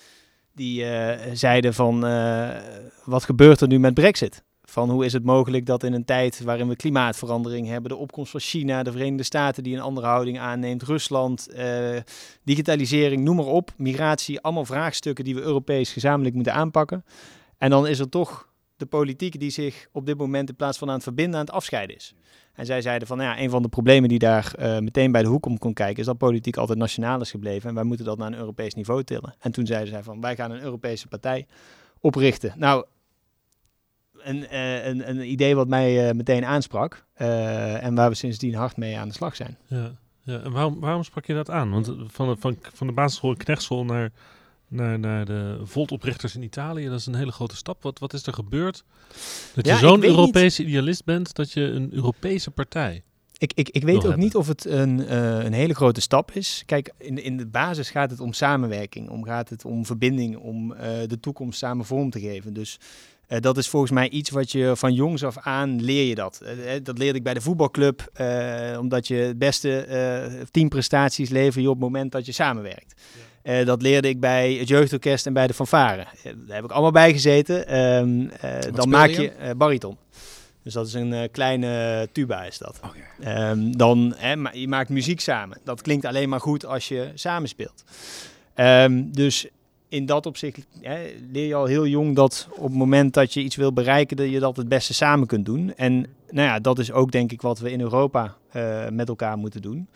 Die 0.55 0.85
zeiden 1.33 1.75
van, 1.75 2.01
wat 3.05 3.25
gebeurt 3.25 3.61
er 3.61 3.69
nu 3.69 3.79
met 3.79 3.95
Brexit? 3.95 4.43
Van 4.65 4.91
hoe 4.91 5.05
is 5.05 5.13
het 5.13 5.25
mogelijk 5.25 5.67
dat 5.67 5.83
in 5.83 5.93
een 5.93 6.05
tijd 6.05 6.43
waarin 6.43 6.69
we 6.69 6.77
klimaatverandering 6.77 7.69
hebben, 7.69 7.91
de 7.91 7.97
opkomst 7.97 8.31
van 8.31 8.41
China, 8.41 8.83
de 8.83 8.93
Verenigde 8.93 9.23
Staten 9.23 9.63
die 9.63 9.75
een 9.75 9.81
andere 9.81 10.07
houding 10.07 10.39
aanneemt, 10.39 10.83
Rusland, 10.83 11.49
digitalisering, 12.45 13.25
noem 13.25 13.37
maar 13.37 13.47
op, 13.47 13.71
migratie, 13.77 14.41
allemaal 14.41 14.65
vraagstukken 14.65 15.25
die 15.25 15.35
we 15.35 15.41
Europees 15.41 15.93
gezamenlijk 15.93 16.35
moeten 16.35 16.55
aanpakken. 16.55 17.05
En 17.59 17.71
dan 17.71 17.87
is 17.87 17.99
er 17.99 18.09
toch 18.09 18.52
de 18.77 18.87
politiek 18.87 19.41
die 19.41 19.51
zich 19.51 19.89
op 19.93 20.07
dit 20.07 20.19
moment 20.19 20.49
in 20.49 20.57
plaats 20.57 20.79
van 20.79 20.89
aan 20.89 20.95
het 20.95 21.03
verbinden 21.03 21.35
aan 21.35 21.47
het 21.47 21.55
afscheiden 21.55 21.97
is. 21.97 22.15
En 22.55 22.67
zij 22.67 22.83
zeiden 22.83 23.09
van, 23.09 23.17
nou 23.17 23.37
ja, 23.37 23.43
een 23.43 23.51
van 23.51 23.63
de 23.63 23.69
problemen 23.69 24.09
die 24.09 24.19
daar 24.19 24.55
eh, 24.55 24.79
meteen 24.79 25.13
bij 25.13 25.23
de 25.23 25.29
hoek 25.29 25.47
om 25.47 25.59
kon 25.59 25.73
kijken, 25.73 25.99
is 25.99 26.07
dat 26.07 26.19
politiek 26.19 26.57
altijd 26.57 26.79
nationaal 26.79 27.21
is 27.21 27.31
gebleven 27.31 27.69
en 27.69 27.75
wij 27.75 27.85
moeten 27.85 28.07
dat 28.07 28.19
naar 28.19 28.27
een 28.27 28.39
Europees 28.39 28.75
niveau 28.75 29.05
tillen. 29.05 29.35
En 29.39 29.53
toen 29.53 29.67
zeiden 29.67 29.89
zij 29.89 30.03
van, 30.03 30.21
wij 30.21 30.37
gaan 30.37 30.51
een 30.51 30.63
Europese 30.63 31.09
partij 31.09 31.47
oprichten. 32.01 32.53
Nou, 32.57 32.85
een, 34.19 34.47
eh, 34.47 34.87
een, 34.87 35.09
een 35.09 35.31
idee 35.31 35.55
wat 35.55 35.69
mij 35.69 36.09
eh, 36.09 36.15
meteen 36.15 36.45
aansprak 36.45 37.07
en 37.15 37.95
waar 37.95 38.09
we 38.09 38.15
sindsdien 38.15 38.55
hard 38.55 38.77
mee 38.77 38.99
aan 38.99 39.09
de 39.09 39.15
slag 39.15 39.37
zijn. 39.37 39.59
Ja, 39.67 39.93
ja. 40.23 40.41
En 40.41 40.53
waarom, 40.53 40.81
waarom 40.81 41.03
sprak 41.03 41.27
je 41.27 41.35
dat 41.35 41.51
aan? 41.51 41.71
Want 41.71 41.95
van 42.07 42.39
van, 42.39 42.57
van 42.73 42.87
de 42.87 42.93
basisschool 42.93 43.31
in 43.31 43.37
Knechtsel 43.37 43.85
naar, 43.85 44.11
naar, 44.73 44.99
naar 44.99 45.25
de 45.25 45.61
Volt-oprichters 45.63 46.35
in 46.35 46.43
Italië, 46.43 46.89
dat 46.89 46.99
is 46.99 47.07
een 47.07 47.15
hele 47.15 47.33
grote 47.33 47.57
stap. 47.57 47.83
Wat, 47.83 47.99
wat 47.99 48.13
is 48.13 48.27
er 48.27 48.33
gebeurd? 48.33 48.85
Dat 49.55 49.67
Ja, 49.67 49.73
je 49.75 49.79
zo'n 49.81 50.01
niet. 50.01 50.09
Europese 50.09 50.63
idealist 50.65 51.05
bent, 51.05 51.35
dat 51.35 51.53
je 51.53 51.61
een 51.63 51.89
Europese 51.93 52.51
partij... 52.51 53.03
Ik, 53.39 53.53
ik, 53.55 53.69
ik 53.69 53.83
weet 53.83 53.97
ook 53.97 54.03
hebben. 54.03 54.21
niet 54.21 54.35
of 54.35 54.47
het 54.49 54.65
een, 54.65 55.07
eh, 55.07 55.45
een 55.45 55.53
hele 55.53 55.75
grote 55.75 56.01
stap 56.01 56.31
is. 56.31 56.63
Kijk, 56.67 56.93
in, 56.99 57.15
de- 57.15 57.23
in 57.23 57.37
de 57.37 57.47
basis 57.47 57.91
gaat 57.91 58.11
het 58.11 58.21
om 58.21 58.33
samenwerking, 58.33 59.09
om, 59.09 59.25
gaat 59.25 59.49
het 59.49 59.65
om 59.65 59.87
verbinding, 59.87 60.37
om 60.37 60.73
eh, 60.73 60.89
de 61.07 61.21
toekomst 61.21 61.59
samen 61.59 61.85
vorm 61.85 62.11
te 62.11 62.21
geven. 62.21 62.53
Dus 62.53 62.79
eh, 63.27 63.41
dat 63.41 63.57
is 63.59 63.69
volgens 63.69 63.93
mij 63.93 64.11
iets 64.11 64.31
wat 64.31 64.53
je 64.53 64.73
van 64.77 64.95
jongs 64.95 65.25
af 65.25 65.39
aan 65.39 65.83
leer 65.83 66.05
je 66.05 66.15
dat. 66.15 66.43
Dat 66.83 66.99
leerde 66.99 67.19
ik 67.19 67.25
bij 67.25 67.35
de 67.35 67.41
voetbalclub, 67.41 68.11
omdat 68.79 69.07
je 69.09 69.15
het 69.15 69.39
beste 69.39 69.87
teamprestaties 70.51 71.29
lever 71.29 71.61
je 71.61 71.69
op 71.69 71.75
het 71.75 71.83
moment 71.85 72.13
dat 72.13 72.27
je 72.27 72.33
samenwerkt. 72.33 73.01
Eh, 73.43 73.67
dat 73.67 73.83
leerde 73.83 74.09
ik 74.09 74.21
bij 74.21 74.53
het 74.53 74.69
jeugdorkest 74.69 75.27
en 75.27 75.33
bij 75.33 75.47
de 75.47 75.55
fanfare. 75.55 76.01
Eh, 76.01 76.33
daar 76.47 76.57
heb 76.57 76.65
ik 76.65 76.71
allemaal 76.71 76.91
bij 76.91 77.13
gezeten. 77.13 77.67
Ehm, 77.67 78.29
eh, 78.41 78.73
dan 78.75 78.89
maak 78.89 79.09
je? 79.09 79.23
je 79.23 79.55
bariton. 79.55 79.97
Dus 80.63 80.73
dat 80.73 80.87
is 80.87 80.95
een 80.95 81.29
kleine 81.31 82.09
tuba 82.13 82.45
is 82.45 82.59
dat. 82.59 82.81
Oh. 82.85 82.91
Ehm, 83.29 83.73
dan, 83.73 84.15
hè, 84.17 84.37
ma- 84.37 84.53
je 84.53 84.69
maakt 84.69 84.89
muziek 84.89 85.21
samen. 85.21 85.59
Dat 85.65 85.83
klinkt 85.83 86.05
alleen 86.05 86.29
maar 86.29 86.41
goed 86.41 86.67
als 86.67 86.89
je 86.89 87.11
samenspeelt. 87.15 87.85
Ehm, 88.55 89.03
dus 89.11 89.47
in 89.89 90.07
dat 90.07 90.27
opzicht 90.27 90.59
hè, 90.81 90.99
leer 91.33 91.47
je 91.47 91.55
al 91.55 91.65
heel 91.65 91.87
jong 91.87 92.17
dat 92.17 92.49
op 92.57 92.63
het 92.69 92.73
moment 92.79 93.15
dat 93.15 93.35
je 93.35 93.41
iets 93.41 93.57
wil 93.57 93.73
bereiken, 93.73 94.17
dat 94.17 94.31
je 94.31 94.39
dat 94.39 94.57
het 94.57 94.69
beste 94.69 94.95
samen 94.95 95.27
kunt 95.27 95.47
doen. 95.47 95.75
En 95.77 95.93
nou 96.31 96.49
ja, 96.49 96.59
dat 96.61 96.79
is 96.79 96.93
ook 96.93 97.11
denk 97.13 97.33
ik 97.33 97.43
wat 97.43 97.59
we 97.59 97.71
in 97.71 97.81
Europa 97.81 98.37
met 98.91 99.09
elkaar 99.09 99.37
moeten 99.39 99.63
doen. 99.63 99.89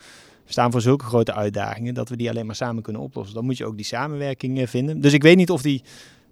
Staan 0.47 0.71
voor 0.71 0.81
zulke 0.81 1.05
grote 1.05 1.33
uitdagingen 1.33 1.93
dat 1.93 2.09
we 2.09 2.15
die 2.15 2.29
alleen 2.29 2.45
maar 2.45 2.55
samen 2.55 2.83
kunnen 2.83 3.01
oplossen. 3.01 3.35
Dan 3.35 3.45
moet 3.45 3.57
je 3.57 3.65
ook 3.65 3.75
die 3.75 3.85
samenwerking 3.85 4.59
eh, 4.59 4.67
vinden. 4.67 5.01
Dus 5.01 5.13
ik 5.13 5.23
weet 5.23 5.37
niet 5.37 5.49
of 5.49 5.61
die 5.61 5.83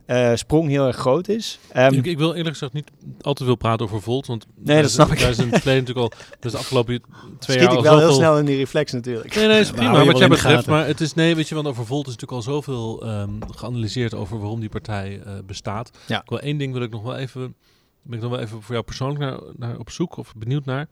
eh, 0.05 0.31
sprong 0.35 0.69
heel 0.69 0.87
erg 0.87 0.95
groot 0.95 1.27
is. 1.27 1.59
Ehm, 1.71 1.93
ik, 1.93 2.05
ik 2.05 2.17
wil 2.17 2.33
eerlijk 2.33 2.49
gezegd 2.49 2.73
niet 2.73 2.91
altijd 3.21 3.49
veel 3.49 3.57
praten 3.57 3.85
over 3.85 4.01
Volt, 4.01 4.25
want 4.25 4.45
Nee, 4.55 4.81
dat 4.81 4.91
snap 4.91 5.11
ik. 5.11 5.19
Daar 5.19 5.29
is 5.29 5.37
in 5.37 5.49
het 5.49 5.61
verleden 5.61 5.83
natuurlijk 5.83 6.13
al, 6.13 6.19
dus 6.39 6.51
de 6.51 6.57
afgelopen 6.57 7.01
twee 7.39 7.57
schiet 7.57 7.61
jaar 7.61 7.71
ik 7.71 7.77
al 7.77 7.83
wel 7.83 7.99
heel 7.99 8.13
snel 8.13 8.37
in 8.37 8.45
die 8.45 8.57
reflex 8.57 8.91
natuurlijk. 8.91 9.35
Nee, 9.35 9.47
nee, 9.47 9.59
is 9.59 9.71
prima 9.71 10.05
wat 10.05 10.17
jij 10.17 10.27
betreft. 10.27 10.67
Maar 10.67 10.87
het 10.87 11.01
is, 11.01 11.13
nee, 11.13 11.35
weet 11.35 11.47
je, 11.47 11.55
want 11.55 11.67
over 11.67 11.85
Volt 11.85 12.07
is 12.07 12.11
natuurlijk 12.11 12.47
al 12.47 12.53
zoveel 12.53 13.03
ehm, 13.03 13.29
geanalyseerd 13.49 14.13
over 14.13 14.39
waarom 14.39 14.59
die 14.59 14.69
partij 14.69 15.21
eh, 15.21 15.33
bestaat. 15.45 15.91
Ja. 16.07 16.21
Ik 16.21 16.29
wil 16.29 16.39
één 16.39 16.57
ding 16.57 16.73
wil 16.73 16.81
ik 16.81 16.91
nog 16.91 17.03
wel 17.03 17.15
even, 17.15 17.55
ben 18.01 18.17
ik 18.17 18.21
nog 18.23 18.31
wel 18.31 18.39
even 18.39 18.61
voor 18.61 18.73
jou 18.73 18.85
persoonlijk 18.85 19.19
naar, 19.19 19.39
naar 19.55 19.77
op 19.77 19.89
zoek 19.89 20.17
of 20.17 20.33
benieuwd 20.37 20.65
naar. 20.65 20.87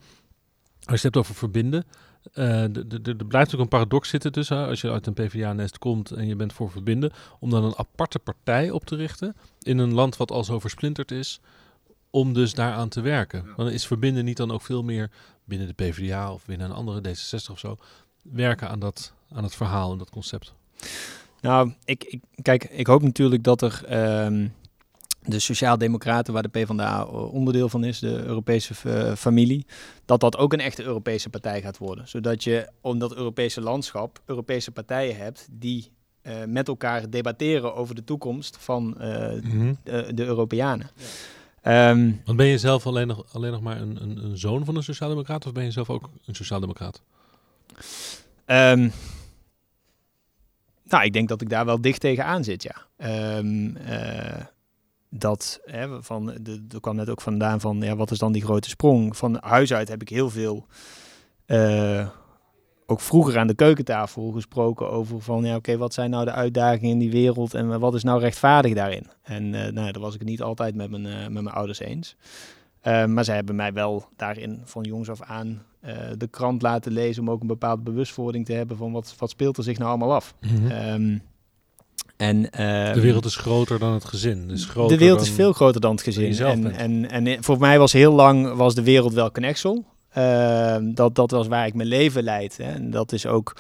Als 0.85 1.01
je 1.01 1.07
het 1.07 1.15
hebt 1.15 1.17
over 1.17 1.35
verbinden. 1.35 1.85
Eh, 2.33 2.63
de- 2.71 2.87
de- 2.87 3.01
de- 3.01 3.09
er 3.09 3.15
blijft 3.15 3.31
natuurlijk 3.31 3.61
een 3.61 3.67
paradox 3.79 4.09
zitten 4.09 4.31
tussen, 4.31 4.67
als 4.67 4.81
je 4.81 4.91
uit 4.91 5.07
een 5.07 5.13
PvdA-nest 5.13 5.77
komt 5.77 6.11
en 6.11 6.27
je 6.27 6.35
bent 6.35 6.53
voor 6.53 6.71
verbinden, 6.71 7.11
om 7.39 7.49
dan 7.49 7.63
een 7.63 7.77
aparte 7.77 8.19
partij 8.19 8.71
op 8.71 8.85
te 8.85 8.95
richten 8.95 9.35
in 9.61 9.77
een 9.77 9.93
land 9.93 10.17
wat 10.17 10.31
al 10.31 10.43
zo 10.43 10.59
versplinterd 10.59 11.11
is, 11.11 11.39
om 12.09 12.33
dus 12.33 12.53
daaraan 12.53 12.89
te 12.89 13.01
werken. 13.01 13.45
Want 13.55 13.71
is 13.71 13.87
verbinden 13.87 14.25
niet 14.25 14.37
dan 14.37 14.51
ook 14.51 14.61
veel 14.61 14.83
meer 14.83 15.09
binnen 15.45 15.67
de 15.67 15.73
PvdA 15.73 16.33
of 16.33 16.45
binnen 16.45 16.69
een 16.69 16.75
andere 16.75 17.01
D66 17.15 17.51
of 17.51 17.59
zo, 17.59 17.77
werken 18.21 18.69
aan 18.69 18.79
dat, 18.79 19.13
aan 19.31 19.43
het 19.43 19.55
verhaal 19.55 19.91
en 19.91 19.97
dat 19.97 20.09
concept. 20.09 20.53
Nou, 21.41 21.73
ik, 21.85 22.03
ik, 22.03 22.21
kijk, 22.41 22.63
ik 22.63 22.87
hoop 22.87 23.01
natuurlijk 23.01 23.43
dat 23.43 23.61
er 23.61 23.83
ehm, 23.85 24.47
de 25.25 25.39
Sociaaldemocraten, 25.39 26.33
waar 26.33 26.43
de 26.43 26.49
PvdA 26.49 27.05
onderdeel 27.05 27.69
van 27.69 27.83
is, 27.83 27.99
de 27.99 28.23
Europese 28.23 28.73
eh, 28.83 29.15
familie, 29.15 29.65
dat 30.05 30.19
dat 30.19 30.37
ook 30.37 30.53
een 30.53 30.59
echte 30.59 30.83
Europese 30.83 31.29
partij 31.29 31.61
gaat 31.61 31.77
worden. 31.77 32.07
Zodat 32.07 32.43
je 32.43 32.69
om 32.81 32.99
dat 32.99 33.15
Europese 33.15 33.61
landschap 33.61 34.21
Europese 34.25 34.71
partijen 34.71 35.17
hebt 35.17 35.47
die 35.51 35.91
eh, 36.21 36.33
met 36.47 36.67
elkaar 36.67 37.09
debatteren 37.09 37.75
over 37.75 37.95
de 37.95 38.03
toekomst 38.03 38.57
van 38.59 38.99
eh, 38.99 39.09
de, 39.83 40.11
de 40.13 40.25
Europeanen. 40.25 40.89
Ehm, 41.61 42.11
Want 42.25 42.37
ben 42.37 42.45
je 42.45 42.57
zelf 42.57 42.87
alleen 42.87 43.07
nog, 43.07 43.25
alleen 43.33 43.51
nog 43.51 43.61
maar 43.61 43.81
een, 43.81 44.01
een, 44.01 44.23
een 44.23 44.37
zoon 44.37 44.65
van 44.65 44.75
een 44.75 44.83
sociaaldemocraat 44.83 45.45
of 45.45 45.51
ben 45.51 45.63
je 45.63 45.71
zelf 45.71 45.89
ook 45.89 46.09
een 46.25 46.35
sociaaldemocraat? 46.35 47.01
Ehm, 48.45 48.89
nou, 50.83 51.03
ik 51.03 51.13
denk 51.13 51.29
dat 51.29 51.41
ik 51.41 51.49
daar 51.49 51.65
wel 51.65 51.81
dicht 51.81 51.99
tegenaan 51.99 52.43
zit, 52.43 52.63
ja. 52.63 52.75
Ehm, 52.97 53.75
eh, 53.75 54.45
dat, 55.17 55.60
hè, 55.65 56.03
van, 56.03 56.25
de, 56.41 56.65
er 56.70 56.79
kwam 56.79 56.96
net 56.96 57.10
ook 57.10 57.22
vandaan 57.22 57.60
van, 57.60 57.82
ja, 57.82 57.96
wat 57.96 58.12
is 58.12 58.17
dan 58.17 58.32
die 58.32 58.43
grote 58.43 58.70
sprong? 58.70 59.17
Van 59.17 59.38
huis 59.41 59.74
uit 59.74 59.88
heb 59.88 60.01
ik 60.01 60.10
heel 60.10 60.29
veel, 60.29 60.65
eh, 61.46 62.08
ook 62.86 63.00
vroeger 63.00 63.38
aan 63.38 63.48
de 63.48 63.55
keukentafel 63.55 64.32
gesproken 64.32 64.89
over 64.89 65.22
van, 65.22 65.46
ja, 65.46 65.55
oké, 65.55 65.77
wat 65.77 65.93
zijn 65.93 66.10
nou 66.10 66.25
de 66.25 66.32
uitdagingen 66.32 66.91
in 66.91 67.00
die 67.00 67.12
wereld 67.12 67.53
en 67.53 67.79
wat 67.79 67.93
is 67.93 68.03
nou 68.03 68.20
rechtvaardig 68.20 68.74
daarin? 68.74 69.08
En 69.22 69.53
eh, 69.53 69.72
nou, 69.72 69.91
daar 69.91 70.01
was 70.01 70.15
ik 70.15 70.24
niet 70.24 70.41
altijd 70.41 70.75
met 70.75 70.89
mijn, 70.89 71.05
eh, 71.05 71.22
met 71.22 71.43
mijn 71.43 71.55
ouders 71.55 71.79
eens. 71.79 72.15
Eh, 72.84 73.05
maar 73.05 73.24
zij 73.24 73.36
hebben 73.36 73.55
mij 73.55 73.74
wel 73.74 74.05
daarin 74.15 74.62
van 74.63 74.84
jongs 74.84 75.10
af 75.10 75.22
aan 75.22 75.63
eh, 75.79 75.96
de 76.17 76.27
krant 76.27 76.62
laten 76.62 76.91
lezen 76.91 77.22
om 77.22 77.29
ook 77.29 77.41
een 77.41 77.48
bepaalde 77.48 77.82
bewustwording 77.82 78.46
te 78.46 78.53
hebben 78.53 78.77
van 78.77 78.91
wat, 78.91 79.15
wat 79.17 79.29
speelt 79.29 79.58
er 79.58 79.63
zich 79.63 79.77
nou 79.77 79.89
allemaal 79.89 80.13
af. 80.13 80.36
Ehm, 80.70 81.17
en, 82.17 82.50
ehm, 82.50 82.93
de 82.93 83.01
wereld 83.01 83.25
is 83.25 83.36
groter 83.36 83.79
dan 83.79 83.93
het 83.93 84.05
gezin. 84.05 84.48
Dus 84.48 84.65
groter 84.65 84.98
de 84.98 85.03
wereld 85.03 85.22
is 85.22 85.29
veel 85.29 85.53
groter 85.53 85.82
dan 85.82 85.91
het 85.91 86.01
gezin. 86.01 86.39
En, 86.39 86.72
en, 86.75 87.10
en 87.10 87.43
voor 87.43 87.60
mij 87.60 87.79
was 87.79 87.93
heel 87.93 88.13
lang 88.13 88.53
was 88.53 88.75
de 88.75 88.84
wereld 88.84 89.13
wel 89.13 89.32
Knexel. 89.32 89.86
Ehm, 90.13 90.93
dat, 90.93 91.15
dat 91.15 91.32
was 91.32 91.48
waar 91.48 91.65
ik 91.65 91.74
mijn 91.74 91.88
leven 91.88 92.24
leid. 92.24 92.58
Hè. 92.58 92.72
En 92.72 92.89
dat 92.89 93.12
is 93.12 93.25
ook 93.25 93.55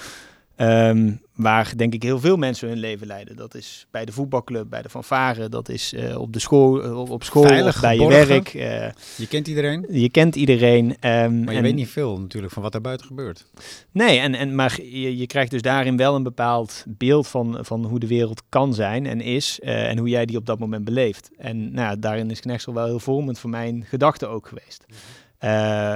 ehm, 0.55 1.11
waar 1.33 1.73
denk 1.75 1.93
ik 1.93 2.03
heel 2.03 2.19
veel 2.19 2.37
mensen 2.37 2.67
hun 2.67 2.77
leven 2.77 3.07
leiden. 3.07 3.35
Dat 3.35 3.55
is 3.55 3.87
bij 3.91 4.05
de 4.05 4.11
voetbalclub, 4.11 4.69
bij 4.69 4.81
de 4.81 4.89
fanfare. 4.89 5.49
Dat 5.49 5.69
is 5.69 5.93
eh, 5.93 6.19
op 6.19 6.33
de 6.33 6.39
school, 6.39 6.83
eh, 6.83 6.99
op- 7.11 7.23
school 7.23 7.43
Veilig, 7.43 7.81
bij 7.81 7.95
geborgen. 7.97 8.19
je 8.19 8.25
werk. 8.27 8.53
eh, 8.53 8.89
Je 9.17 9.27
kent 9.27 9.47
iedereen, 9.47 9.85
je 9.89 10.09
kent 10.09 10.35
iedereen. 10.35 10.95
ehm, 10.99 11.43
maar 11.43 11.51
je 11.53 11.57
en- 11.57 11.63
weet 11.63 11.75
niet 11.75 11.89
veel 11.89 12.19
natuurlijk 12.19 12.53
van 12.53 12.61
wat 12.63 12.71
daar 12.71 12.81
buiten 12.81 13.07
gebeurt. 13.07 13.45
Nee, 13.91 14.19
en, 14.19 14.35
en, 14.35 14.55
maar 14.55 14.81
je, 14.81 15.17
je 15.17 15.27
krijgt 15.27 15.51
dus 15.51 15.61
daarin 15.61 15.97
wel 15.97 16.15
een 16.15 16.23
bepaald 16.23 16.83
beeld 16.87 17.27
van, 17.27 17.57
van 17.61 17.85
hoe 17.85 17.99
de 17.99 18.07
wereld 18.07 18.41
kan 18.49 18.73
zijn 18.73 19.05
en 19.05 19.21
is. 19.21 19.59
en 19.59 19.97
hoe 19.97 20.09
jij 20.09 20.25
die 20.25 20.37
op 20.37 20.45
dat 20.45 20.59
moment 20.59 20.85
beleeft. 20.85 21.29
En 21.37 21.71
nou, 21.73 21.99
daarin 21.99 22.31
is 22.31 22.39
Knexel 22.39 22.73
wel 22.73 22.85
heel 22.85 22.99
vormend 22.99 23.39
voor 23.39 23.49
mijn 23.49 23.85
gedachten 23.87 24.29
ook 24.29 24.47
geweest. 24.47 24.85
Eh, 24.87 24.95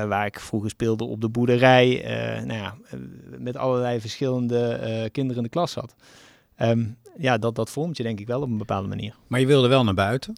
waar 0.07 0.25
ik 0.25 0.39
vroeger 0.39 0.69
speelde 0.69 1.03
op 1.03 1.21
de 1.21 1.29
boerderij. 1.29 2.03
eh, 2.03 2.43
nou 2.43 2.59
ja, 2.59 2.75
eh, 2.89 2.99
met 3.37 3.57
allerlei 3.57 3.99
verschillende 3.99 4.59
eh, 4.67 5.09
kinderen 5.11 5.37
in 5.37 5.43
de 5.43 5.49
klas 5.49 5.71
zat. 5.71 5.95
Ehm, 6.55 6.85
ja, 7.17 7.37
dat, 7.37 7.55
dat 7.55 7.69
vormt 7.69 7.97
je 7.97 8.03
denk 8.03 8.19
ik 8.19 8.27
wel 8.27 8.41
op 8.41 8.49
een 8.49 8.57
bepaalde 8.57 8.87
manier. 8.87 9.15
Maar 9.27 9.39
je 9.39 9.45
wilde 9.45 9.67
wel 9.67 9.83
naar 9.83 9.93
buiten. 9.93 10.33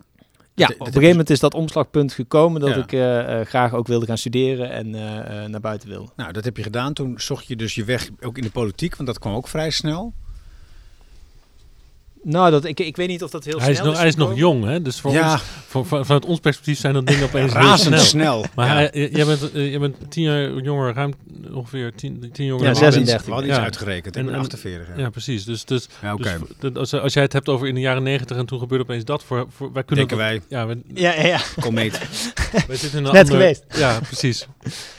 Ja, 0.55 0.65
op 0.65 0.79
een 0.79 0.85
gegeven 0.85 1.09
moment 1.09 1.29
is 1.29 1.39
dat 1.39 1.53
omslagpunt 1.53 2.13
gekomen 2.13 2.61
dat 2.61 2.69
Ja. 2.69 2.75
ik 2.83 2.91
eh, 2.91 3.39
eh, 3.39 3.47
graag 3.47 3.73
ook 3.73 3.87
wilde 3.87 4.05
gaan 4.05 4.17
studeren 4.17 4.71
en 4.71 4.95
eh, 4.95 5.43
eh, 5.43 5.49
naar 5.49 5.59
buiten 5.61 5.89
wilde. 5.89 6.11
Nou, 6.15 6.31
dat 6.31 6.43
heb 6.43 6.57
je 6.57 6.63
gedaan. 6.63 6.93
Toen 6.93 7.19
zocht 7.19 7.45
je 7.47 7.55
dus 7.55 7.75
je 7.75 7.83
weg 7.83 8.09
ook 8.21 8.37
in 8.37 8.43
de 8.43 8.51
politiek, 8.51 8.95
want 8.95 9.07
dat 9.07 9.19
kwam 9.19 9.33
ook 9.33 9.47
vrij 9.47 9.69
snel. 9.69 10.13
Nou, 12.23 12.51
dat, 12.51 12.65
ik, 12.65 12.79
ik 12.79 12.95
weet 12.95 13.08
niet 13.08 13.23
of 13.23 13.29
dat 13.32 13.45
heel 13.45 13.60
Hij 13.60 13.69
is, 13.71 13.75
snel 13.77 13.88
nog, 13.89 13.97
hij 13.97 14.08
is 14.08 14.15
nog 14.15 14.36
jong, 14.38 14.63
hè? 14.65 14.82
Dus 14.82 14.99
voor 14.99 15.12
ja, 15.12 15.32
ons, 15.32 15.41
voor, 15.67 15.86
van- 15.86 16.05
vanuit 16.05 16.25
ons 16.25 16.39
perspectief 16.39 16.79
zijn 16.79 16.93
dat 16.93 17.08
dingen 17.08 17.23
opeens 17.23 17.51
heel 17.53 17.62
snel. 17.62 17.69
razendsnel. 17.71 18.45
Maar 18.55 18.67
ja. 18.67 18.73
hij, 18.73 18.89
j- 18.93 19.15
jij, 19.15 19.25
bent, 19.25 19.51
eh, 19.51 19.69
jij 19.69 19.79
bent 19.79 19.95
tien 20.12 20.23
jaar 20.23 20.53
jonger, 20.62 20.93
ruim 20.93 21.13
ongeveer 21.53 21.91
tien, 21.95 22.29
tien 22.34 22.45
jonger 22.45 22.65
Ja, 22.65 22.73
dan 22.73 22.84
ik 22.84 22.89
ben. 22.89 22.93
36. 22.93 23.25
We 23.25 23.32
hadden 23.32 23.49
iets 23.49 23.58
Ja. 23.60 23.63
uitgerekend. 23.63 24.15
En- 24.15 24.29
en- 24.29 24.36
48. 24.39 24.88
Ja, 24.88 25.01
Ja, 25.01 25.10
precies. 25.10 25.43
Dus, 25.45 25.65
dus, 25.65 25.88
Ja, 26.01 26.13
oké. 26.13 26.38
dus 26.60 26.73
als, 26.75 26.93
als 26.93 27.13
jij 27.13 27.23
het 27.23 27.34
hebt 27.34 27.49
over 27.49 27.67
in 27.67 27.73
de 27.75 27.82
jaren 27.82 28.03
negentig 28.03 28.38
en 28.38 28.45
toen 28.45 28.60
gebeurde 28.60 28.84
opeens 28.84 29.03
dat, 29.05 29.23
voor, 29.23 29.45
voor, 29.49 29.71
wij 29.73 29.84
kunnen 29.84 30.08
Denken 30.08 30.25
wij, 30.27 30.41
Ja, 30.49 30.65
wij, 30.67 30.82
Ja, 30.93 31.25
ja, 31.25 31.39
komeet. 31.60 31.99
wij 32.67 32.75
zitten 32.77 32.99
in 32.99 33.05
een 33.05 33.13
Net 33.13 33.21
ander- 33.23 33.25
geweest. 33.38 33.63
Ja, 33.77 33.99
precies. 33.99 34.47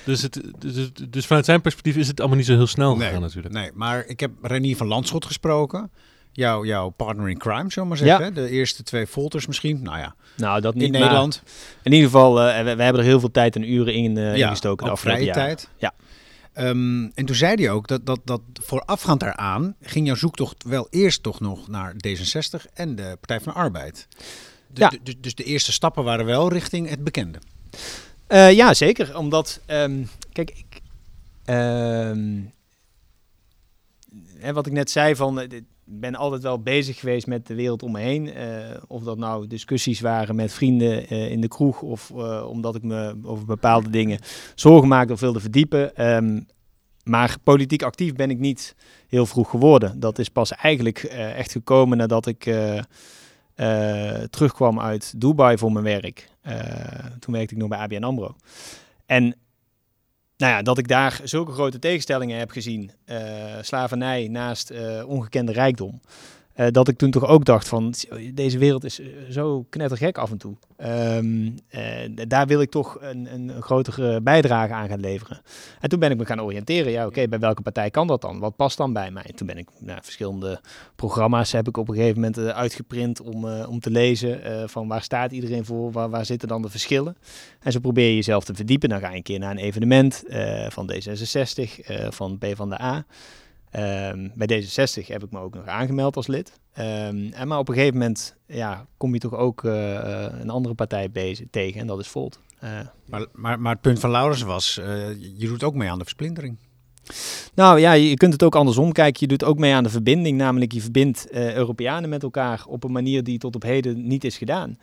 Dus, 0.05 0.23
het, 0.23 0.41
dus, 0.59 0.91
dus 1.11 1.27
vanuit 1.27 1.45
zijn 1.45 1.61
perspectief 1.61 1.97
is 1.97 2.09
het 2.09 2.19
allemaal 2.21 2.39
niet 2.39 2.47
zo 2.47 2.55
heel 2.57 2.67
snel 2.67 2.97
Nee, 2.97 3.07
gegaan 3.07 3.23
natuurlijk. 3.23 3.55
Nee, 3.55 3.71
maar 3.75 4.05
ik 4.07 4.21
heb 4.21 4.31
Renier 4.43 4.77
van 4.77 4.87
Landschot 4.87 5.25
gesproken. 5.25 5.91
Jouw, 6.33 6.65
jouw 6.65 6.89
partner 6.89 7.29
in 7.29 7.39
crime, 7.39 7.71
zullen 7.71 7.89
we 7.89 7.95
maar 7.95 7.97
zeggen. 8.07 8.25
Ja. 8.25 8.31
De 8.31 8.49
eerste 8.51 8.83
twee 8.83 9.07
folters 9.07 9.47
misschien. 9.47 9.83
Nou 9.83 9.99
ja, 9.99 10.15
Nou, 10.37 10.61
dat 10.61 10.75
niet. 10.75 10.83
in 10.83 10.91
Nederland. 10.93 11.43
In 11.83 11.93
ieder 11.93 12.07
geval, 12.11 12.41
eh, 12.41 12.57
we, 12.65 12.77
we 12.77 12.83
hebben 12.83 13.03
er 13.03 13.09
heel 13.09 13.21
veel 13.21 13.31
tijd 13.31 13.57
en 13.57 13.71
uren 13.73 13.95
in, 13.95 14.17
ja, 14.17 14.55
de 14.55 14.69
ook 14.69 14.81
afgelopen 14.81 14.99
vrije 14.99 15.25
jaren. 15.25 15.43
tijd. 15.43 15.69
Ja. 15.79 15.93
Ehm, 16.53 17.03
en 17.15 17.25
toen 17.27 17.35
zei 17.37 17.55
hij 17.55 17.71
ook 17.71 17.89
dat, 17.89 18.07
dat, 18.07 18.21
dat 18.25 18.41
voorafgaand 18.53 19.21
daaraan 19.21 19.75
ging 19.83 20.07
jouw 20.07 20.15
zoektocht 20.17 20.65
wel 20.65 20.87
eerst 20.91 21.23
toch 21.23 21.41
nog 21.41 21.69
naar 21.69 21.93
D66 22.07 22.73
en 22.75 22.97
de 22.97 23.17
Partij 23.21 23.41
van 23.41 23.53
de 23.53 23.59
Arbeid. 23.59 24.07
De- 24.67 24.81
Ja. 24.81 24.89
de- 24.89 25.01
de- 25.03 25.21
dus 25.21 25.35
de 25.35 25.45
eerste 25.45 25.73
stappen 25.73 26.05
waren 26.05 26.25
wel 26.27 26.53
richting 26.53 26.89
het 26.89 27.05
bekende. 27.05 27.39
Eh, 28.27 28.53
ja, 28.53 28.75
zeker. 28.75 29.17
Omdat, 29.19 29.61
ehm, 29.67 30.05
kijk, 30.33 30.51
ik, 30.51 30.81
ehm, 31.45 32.39
en 34.41 34.55
wat 34.55 34.67
ik 34.67 34.73
net 34.73 34.91
zei 34.91 35.17
van, 35.17 35.37
dit- 35.49 35.63
ben 35.93 36.15
altijd 36.15 36.43
wel 36.43 36.63
bezig 36.63 36.99
geweest 36.99 37.27
met 37.27 37.47
de 37.47 37.55
wereld 37.55 37.83
om 37.83 37.93
me 37.93 38.01
heen. 38.01 38.35
Eh, 38.35 38.77
of 38.87 39.03
dat 39.03 39.19
nou 39.19 39.47
discussies 39.47 40.01
waren 40.01 40.35
met 40.35 40.53
vrienden 40.53 41.09
eh, 41.09 41.31
in 41.31 41.41
de 41.41 41.49
kroeg 41.49 41.83
of 41.83 42.11
eh, 42.11 42.47
omdat 42.49 42.75
ik 42.75 42.83
me 42.83 43.17
over 43.23 43.47
bepaalde 43.47 43.91
dingen 43.91 44.19
zorgen 44.55 44.89
maakte 44.89 45.13
of 45.13 45.21
wilde 45.21 45.41
verdiepen. 45.41 45.97
Ehm, 45.97 46.41
maar 47.05 47.37
politiek 47.43 47.83
actief 47.83 48.15
ben 48.15 48.31
ik 48.31 48.39
niet 48.39 48.77
heel 49.09 49.27
vroeg 49.27 49.51
geworden. 49.51 50.01
Dat 50.01 50.19
is 50.19 50.29
pas 50.29 50.53
eigenlijk 50.53 50.99
echt 51.03 51.53
gekomen 51.53 51.99
nadat 51.99 52.27
ik 52.27 52.55
terugkwam 54.31 54.81
uit 54.81 55.21
Dubai 55.21 55.59
voor 55.59 55.73
mijn 55.73 55.85
werk. 55.85 56.29
Toen 57.19 57.35
werkte 57.35 57.55
ik 57.55 57.61
nog 57.61 57.69
bij 57.69 57.79
ABN 57.79 58.03
AMRO. 58.03 58.35
En 59.07 59.37
nou 60.41 60.53
ja, 60.53 60.63
dat 60.63 60.79
ik 60.79 60.89
daar 60.89 61.21
zulke 61.25 61.53
grote 61.53 61.79
tegenstellingen 61.79 62.39
heb 62.39 62.51
gezien, 62.51 62.91
eh, 63.05 63.19
slavernij 63.61 64.29
naast 64.29 64.71
eh, 64.71 65.09
ongekende 65.09 65.53
rijkdom, 65.53 66.01
eh, 66.61 66.67
dat 66.71 66.89
ik 66.89 66.97
toen 66.97 67.11
toch 67.11 67.27
ook 67.27 67.45
dacht 67.45 67.69
van, 67.69 67.95
deze 68.35 68.59
wereld 68.59 68.85
is 68.85 69.01
eh, 69.01 69.07
zo 69.31 69.67
knettergek 69.71 70.19
af 70.19 70.31
en 70.31 70.39
toe. 70.39 70.55
Ehm, 70.77 71.51
eh, 71.69 71.83
daar 72.29 72.47
wil 72.47 72.61
ik 72.61 72.71
toch 72.71 72.97
een, 73.01 73.35
een, 73.35 73.63
grotere 73.63 74.21
bijdrage 74.21 74.73
aan 74.73 74.89
gaan 74.89 75.01
leveren. 75.01 75.41
En 75.81 75.89
toen 75.89 75.99
ben 75.99 76.11
ik 76.11 76.17
me 76.17 76.25
gaan 76.25 76.43
oriënteren. 76.43 76.93
Ja, 76.93 77.07
oké, 77.07 77.29
bij 77.29 77.39
welke 77.39 77.63
partij 77.63 77.91
kan 77.91 78.07
dat 78.07 78.21
dan? 78.21 78.39
Wat 78.39 78.57
past 78.57 78.77
dan 78.77 78.93
bij 78.93 79.11
mij? 79.11 79.33
Toen 79.35 79.47
ben 79.47 79.59
ik 79.59 79.69
nou, 79.79 79.99
verschillende 80.03 80.61
programma's 80.97 81.53
heb 81.53 81.69
ik 81.69 81.77
op 81.77 81.89
een 81.89 81.95
gegeven 81.95 82.21
moment 82.21 82.39
uitgeprint 82.39 83.21
om, 83.21 83.45
om 83.47 83.81
te 83.81 83.91
lezen 83.91 84.41
van 84.69 84.89
waar 84.89 85.03
staat 85.03 85.33
iedereen 85.33 85.65
voor, 85.65 85.93
waar, 85.93 86.11
waar 86.11 86.27
zitten 86.27 86.49
dan 86.49 86.63
de 86.63 86.71
verschillen. 86.71 87.17
En 87.61 87.73
zo 87.73 87.81
probeer 87.81 88.09
je 88.09 88.15
jezelf 88.15 88.45
te 88.45 88.55
verdiepen. 88.55 88.89
Dan 88.89 89.01
ga 89.01 89.11
je 89.11 89.17
een 89.17 89.23
keer 89.23 89.39
naar 89.39 89.51
een 89.51 89.59
evenement 89.59 90.25
van 90.69 90.93
D66, 90.93 91.85
eh 91.85 92.11
van 92.11 92.39
PvdA. 92.39 93.05
Ehm 93.71 94.29
bij 94.35 94.63
D66 94.63 95.07
heb 95.07 95.25
ik 95.25 95.31
me 95.31 95.39
ook 95.39 95.55
nog 95.55 95.67
aangemeld 95.67 96.17
als 96.17 96.27
lid. 96.27 96.53
Ehm, 96.73 97.33
en 97.33 97.49
maar 97.49 97.59
op 97.59 97.69
een 97.69 97.75
gegeven 97.75 97.99
moment 97.99 98.37
ja, 98.47 98.87
kom 98.97 99.13
je 99.13 99.21
toch 99.21 99.35
ook 99.35 99.65
eh, 99.65 99.97
eh, 99.97 100.33
een 100.41 100.51
andere 100.51 100.75
partij 100.75 101.11
bezig, 101.11 101.47
tegen 101.51 101.81
en 101.81 101.87
dat 101.87 101.99
is 101.99 102.09
Volt. 102.09 102.41
Eh, 102.59 102.71
Maar, 103.05 103.27
maar, 103.33 103.61
maar 103.61 103.73
het 103.73 103.81
punt 103.81 104.01
van 104.01 104.11
Laurens 104.11 104.43
was, 104.43 104.75
je 105.37 105.47
doet 105.47 105.65
ook 105.65 105.75
mee 105.75 105.91
aan 105.91 105.99
de 105.99 106.05
versplintering. 106.05 106.57
Nou 107.55 107.81
ja, 107.81 107.93
je 107.93 108.17
kunt 108.17 108.33
het 108.33 108.43
ook 108.43 108.55
andersom 108.55 108.93
kijken. 108.93 109.21
Je 109.21 109.27
doet 109.27 109.45
ook 109.45 109.59
mee 109.59 109.75
aan 109.75 109.83
de 109.83 109.91
verbinding, 109.91 110.39
namelijk 110.39 110.73
je 110.73 110.81
verbindt 110.81 111.31
Europeanen 111.33 112.09
met 112.09 112.23
elkaar 112.23 112.65
op 112.69 112.85
een 112.85 112.93
manier 112.93 113.25
die 113.25 113.39
tot 113.39 113.55
op 113.55 113.63
heden 113.63 114.07
niet 114.07 114.25
is 114.25 114.39
gedaan. 114.39 114.79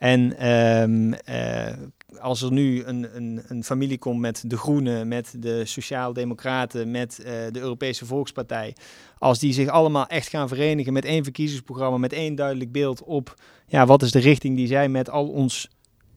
En 0.00 0.36
ehm, 0.38 1.12
eh, 1.12 1.72
als 2.18 2.42
er 2.42 2.52
nu 2.52 2.84
een, 2.84 3.16
een, 3.16 3.42
een, 3.48 3.64
familie 3.64 3.98
komt 3.98 4.20
met 4.20 4.42
de 4.46 4.56
Groenen, 4.56 5.08
met 5.08 5.34
de 5.38 5.64
Sociaal-Democraten, 5.64 6.90
met 6.90 7.18
eh, 7.18 7.32
de 7.50 7.60
Europese 7.60 8.06
Volkspartij, 8.06 8.76
als 9.18 9.38
die 9.38 9.52
zich 9.52 9.68
allemaal 9.68 10.06
echt 10.06 10.28
gaan 10.28 10.48
verenigen 10.48 10.92
met 10.92 11.04
één 11.04 11.24
verkiezingsprogramma, 11.24 11.98
met 11.98 12.12
één 12.12 12.34
duidelijk 12.34 12.72
beeld 12.72 13.02
op 13.02 13.34
ja, 13.66 13.86
wat 13.86 14.02
is 14.02 14.10
de 14.10 14.18
richting 14.18 14.56
die 14.56 14.66
zij 14.66 14.88
met 14.88 15.10
al 15.10 15.28
ons 15.28 15.68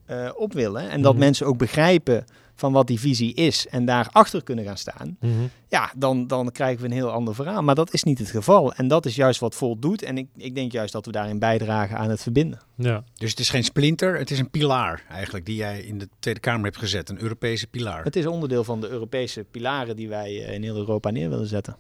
uh, 0.09 0.29
op 0.35 0.53
willen. 0.53 0.89
En 0.89 1.01
dat 1.01 1.13
Mhm. 1.13 1.21
mensen 1.21 1.45
ook 1.45 1.57
begrijpen 1.57 2.25
van 2.55 2.71
wat 2.73 2.87
die 2.87 2.99
visie 2.99 3.33
is 3.33 3.67
en 3.67 3.85
daarachter 3.85 4.43
kunnen 4.43 4.65
gaan 4.65 4.77
staan, 4.77 5.17
Mhm. 5.19 5.31
ja, 5.67 5.91
dan, 5.95 6.27
dan 6.27 6.51
krijgen 6.51 6.79
we 6.81 6.85
een 6.87 6.93
heel 6.93 7.11
ander 7.11 7.35
verhaal. 7.35 7.61
Maar 7.63 7.75
dat 7.75 7.93
is 7.93 8.03
niet 8.03 8.19
het 8.19 8.29
geval. 8.29 8.73
En 8.73 8.87
dat 8.87 9.05
is 9.05 9.15
juist 9.15 9.39
wat 9.39 9.55
Volt 9.55 9.81
doet. 9.81 10.01
En 10.01 10.17
ik, 10.17 10.27
ik 10.37 10.55
denk 10.55 10.71
juist 10.71 10.93
dat 10.93 11.05
we 11.05 11.11
daarin 11.11 11.39
bijdragen 11.39 11.97
aan 11.97 12.09
het 12.09 12.21
verbinden. 12.21 12.59
Ja. 12.75 13.03
Dus 13.15 13.29
het 13.29 13.39
is 13.39 13.49
geen 13.49 13.63
splinter, 13.63 14.17
het 14.17 14.31
is 14.31 14.39
een 14.39 14.49
pilaar 14.49 15.03
eigenlijk 15.09 15.45
die 15.45 15.55
jij 15.55 15.81
in 15.81 15.97
de 15.97 16.09
Tweede 16.19 16.39
Kamer 16.39 16.63
hebt 16.63 16.77
gezet. 16.77 17.09
Een 17.09 17.21
Europese 17.21 17.67
pilaar. 17.67 18.03
Het 18.03 18.15
is 18.15 18.25
onderdeel 18.25 18.63
van 18.63 18.81
de 18.81 18.89
Europese 18.89 19.43
pilaren 19.51 19.95
die 19.95 20.09
wij 20.09 20.45
eh, 20.45 20.53
in 20.53 20.63
heel 20.63 20.75
Europa 20.75 21.09
neer 21.09 21.29
willen 21.29 21.47
zetten. 21.47 21.75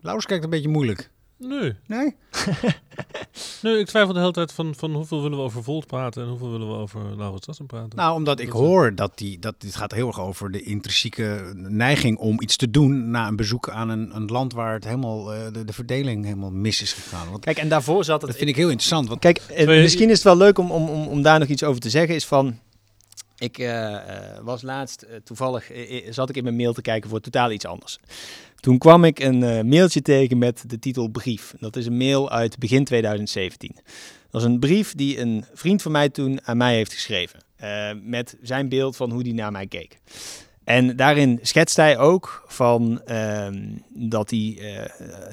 Laurens 0.00 0.26
kijkt 0.26 0.44
een 0.44 0.50
beetje 0.50 0.68
moeilijk. 0.68 1.10
Nee. 1.38 1.74
Nee? 1.86 2.14
nee, 3.62 3.78
ik 3.78 3.86
twijfel 3.86 4.12
de 4.12 4.20
hele 4.20 4.32
tijd 4.32 4.52
van, 4.52 4.74
van 4.74 4.94
hoeveel 4.94 5.22
willen 5.22 5.38
we 5.38 5.44
over 5.44 5.62
Volt 5.62 5.86
praten 5.86 6.22
en 6.22 6.28
hoeveel 6.28 6.50
willen 6.50 6.68
we 6.68 6.74
over 6.74 7.16
Laurens 7.16 7.44
Tassen 7.44 7.66
praten. 7.66 7.96
Nou, 7.96 8.14
omdat 8.14 8.40
ik 8.40 8.46
Dat 8.46 8.56
hoor 8.56 8.94
dat, 8.94 9.18
die, 9.18 9.38
dat 9.38 9.54
dit 9.58 9.76
gaat 9.76 9.92
heel 9.92 10.06
erg 10.06 10.20
over 10.20 10.50
de 10.50 10.62
intrinsieke 10.62 11.52
neiging 11.54 12.18
om 12.18 12.40
iets 12.42 12.56
te 12.56 12.70
doen 12.70 13.10
na 13.10 13.28
een 13.28 13.36
bezoek 13.36 13.68
aan 13.70 13.88
een, 13.88 14.16
een 14.16 14.26
land 14.26 14.52
waar 14.52 14.72
het 14.72 14.84
helemaal, 14.84 15.34
eh, 15.34 15.52
de, 15.52 15.64
de 15.64 15.72
verdeling 15.72 16.24
helemaal 16.24 16.50
mis 16.50 16.82
is 16.82 16.92
gegaan. 16.92 17.30
Want 17.30 17.44
Kijk, 17.44 17.58
en 17.58 17.68
daarvoor 17.68 18.04
zat 18.04 18.20
het... 18.20 18.30
dat 18.30 18.38
vind 18.38 18.50
ik 18.50 18.56
heel 18.56 18.70
interessant. 18.70 19.08
Want 19.08 19.20
Kijk, 19.20 19.38
eh, 19.38 19.66
misschien 19.66 20.08
is 20.08 20.14
het 20.14 20.24
wel 20.24 20.36
leuk 20.36 20.58
om, 20.58 20.70
om, 20.70 20.88
om, 20.88 21.06
om 21.06 21.22
daar 21.22 21.38
nog 21.38 21.48
iets 21.48 21.62
over 21.64 21.80
te 21.80 21.90
zeggen. 21.90 22.14
Is 22.14 22.26
van, 22.26 22.58
ik 23.38 23.58
eh, 23.58 23.94
eh, 23.94 24.38
was 24.42 24.62
laatst 24.62 25.06
toevallig, 25.24 25.70
zat 26.10 26.28
ik 26.28 26.36
in 26.36 26.42
mijn 26.42 26.56
mail 26.56 26.72
te 26.72 26.82
kijken 26.82 27.10
voor 27.10 27.20
totaal 27.20 27.50
iets 27.50 27.66
anders. 27.66 27.98
Toen 28.60 28.78
kwam 28.78 29.04
ik 29.04 29.18
een 29.18 29.42
eh, 29.42 29.64
mailtje 29.64 30.02
tegen 30.02 30.38
met 30.38 30.64
de 30.66 30.78
titel 30.78 31.08
Brief. 31.08 31.54
Dat 31.60 31.76
is 31.76 31.86
een 31.86 31.96
mail 31.96 32.30
uit 32.30 32.58
begin 32.58 32.84
2017. 32.84 33.76
Dat 34.30 34.40
is 34.40 34.46
een 34.46 34.58
brief 34.58 34.94
die 34.94 35.20
een 35.20 35.44
vriend 35.54 35.82
van 35.82 35.92
mij 35.92 36.08
toen 36.08 36.40
aan 36.44 36.56
mij 36.56 36.74
heeft 36.74 36.92
geschreven. 36.92 37.40
eh, 37.56 37.90
met 38.02 38.36
zijn 38.42 38.68
beeld 38.68 38.96
van 38.96 39.10
hoe 39.10 39.22
hij 39.22 39.32
naar 39.32 39.52
mij 39.52 39.66
keek. 39.66 39.98
En 40.64 40.96
daarin 40.96 41.38
schetst 41.42 41.76
hij 41.76 41.98
ook 41.98 42.44
van 42.46 43.00
ehm, 43.04 43.66
dat 43.88 44.30
hij 44.30 44.58
eh, 44.60 44.84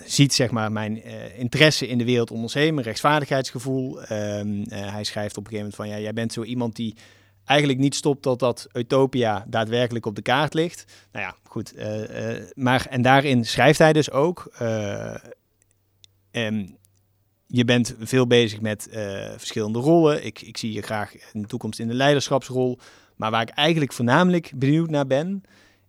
ziet 0.05 0.33
zeg 0.33 0.51
maar, 0.51 0.71
mijn 0.71 1.03
interesse 1.37 1.87
in 1.87 1.97
de 1.97 2.05
wereld 2.05 2.31
om 2.31 2.41
ons 2.41 2.53
heen, 2.53 2.73
mijn 2.73 2.85
rechtsvaardigheidsgevoel. 2.85 4.01
Ehm, 4.01 4.63
eh, 4.63 4.91
hij 4.93 5.03
schrijft 5.03 5.37
op 5.37 5.43
een 5.45 5.51
gegeven 5.51 5.57
moment 5.57 5.75
van 5.75 5.87
ja, 5.87 5.99
jij 5.99 6.13
bent 6.13 6.33
zo 6.33 6.43
iemand 6.43 6.75
die 6.75 6.95
eigenlijk 7.45 7.79
niet 7.79 7.95
stopt 7.95 8.21
totdat 8.21 8.67
Utopia 8.73 9.45
daadwerkelijk 9.47 10.05
op 10.05 10.15
de 10.15 10.21
kaart 10.21 10.53
ligt. 10.53 10.85
Nou 11.11 11.25
ja, 11.25 11.35
goed. 11.55 11.73
eh, 11.73 12.35
eh, 12.35 12.43
maar 12.53 12.85
en 12.89 13.01
daarin 13.01 13.45
schrijft 13.45 13.79
hij 13.79 13.93
dus 13.93 14.11
ook. 14.11 14.53
ehm, 16.31 16.67
je 17.47 17.65
bent 17.65 17.95
veel 17.99 18.27
bezig 18.27 18.61
met 18.61 18.87
verschillende 19.37 19.79
rollen. 19.79 20.25
Ik, 20.25 20.41
ik 20.41 20.57
zie 20.57 20.71
je 20.71 20.81
graag 20.81 21.15
in 21.33 21.41
de 21.41 21.47
toekomst 21.47 21.79
in 21.79 21.87
de 21.87 21.93
leiderschapsrol. 21.93 22.79
Maar 23.15 23.31
waar 23.31 23.41
ik 23.41 23.49
eigenlijk 23.49 23.93
voornamelijk 23.93 24.51
benieuwd 24.55 24.89
naar 24.89 25.07
ben, 25.07 25.43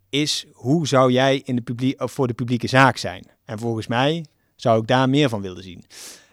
is 0.08 0.46
hoe 0.52 0.86
zou 0.86 1.12
jij 1.12 1.40
in 1.44 1.56
de 1.56 1.94
voor 1.96 2.26
de 2.26 2.34
publieke 2.34 2.68
zaak 2.68 2.96
zijn? 2.96 3.26
En 3.44 3.58
volgens 3.58 3.86
mij 3.86 4.24
zou 4.56 4.80
ik 4.80 4.86
daar 4.86 5.08
meer 5.08 5.28
van 5.28 5.40
willen 5.40 5.62
zien. 5.62 5.84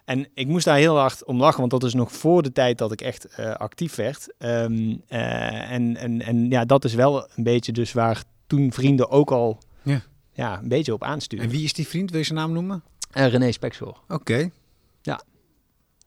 En 0.06 0.28
ik 0.34 0.48
moest 0.48 0.66
daar 0.66 0.78
heel 0.78 0.98
hard 0.98 1.26
om 1.26 1.40
lachen, 1.40 1.60
want 1.60 1.72
dat 1.72 1.84
is 1.84 1.94
nog 1.94 2.12
voor 2.12 2.44
de 2.44 2.52
tijd 2.52 2.78
dat 2.78 2.92
ik 2.92 3.02
echt 3.02 3.38
actief 3.38 3.96
werd. 3.96 4.34
Ehm, 4.38 4.96
eh, 5.08 5.72
en, 5.72 5.96
en, 5.98 6.22
en 6.22 6.50
ja, 6.50 6.66
dat 6.66 6.86
is 6.86 6.94
wel 6.94 7.28
een 7.36 7.44
beetje 7.44 7.72
dus 7.72 7.94
waar 7.94 8.24
toen 8.54 8.72
vrienden 8.72 9.10
ook 9.10 9.32
al 9.32 9.60
Ja. 9.84 10.02
Ja, 10.34 10.60
een 10.60 10.68
beetje 10.68 10.94
op 10.94 11.04
aansturen. 11.04 11.46
en 11.46 11.52
wie 11.52 11.64
is 11.64 11.74
die 11.74 11.88
vriend? 11.88 12.10
Wil 12.10 12.20
je 12.20 12.26
zijn 12.26 12.38
naam 12.38 12.52
noemen? 12.52 12.84
Eh, 13.12 13.28
René 13.28 13.52
Speksel. 13.52 13.98
Oké. 14.08 14.52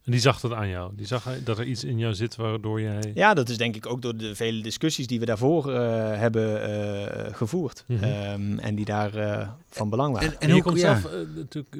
En 0.06 0.12
die 0.12 0.20
zag 0.20 0.40
dat 0.40 0.52
aan 0.52 0.68
jou. 0.68 0.92
Die 0.96 1.06
zag 1.06 1.42
dat 1.44 1.58
er 1.58 1.66
iets 1.66 1.84
in 1.84 1.98
jou 1.98 2.14
zit 2.14 2.36
waardoor 2.36 2.80
jij... 2.80 3.10
Ja, 3.14 3.34
dat 3.34 3.48
is 3.48 3.56
denk 3.56 3.76
ik 3.76 3.86
ook 3.86 4.02
door 4.02 4.16
de 4.16 4.34
vele 4.34 4.62
discussies 4.62 5.06
die 5.06 5.20
we 5.20 5.26
daarvoor 5.26 5.72
eh, 5.72 6.18
hebben 6.18 6.62
eh, 6.62 7.34
gevoerd. 7.34 7.84
Mhm. 7.86 8.04
Ehm, 8.04 8.58
en 8.58 8.74
die 8.74 8.84
daar 8.84 9.14
eh, 9.14 9.48
van 9.68 9.90
belang 9.90 10.12
waren. 10.12 10.40
En, 10.40 10.48
En, 10.48 10.54
je 10.54 10.62
komt 10.62 10.80
ja. 10.80 11.00
zelf 11.00 11.14
natuurlijk 11.34 11.76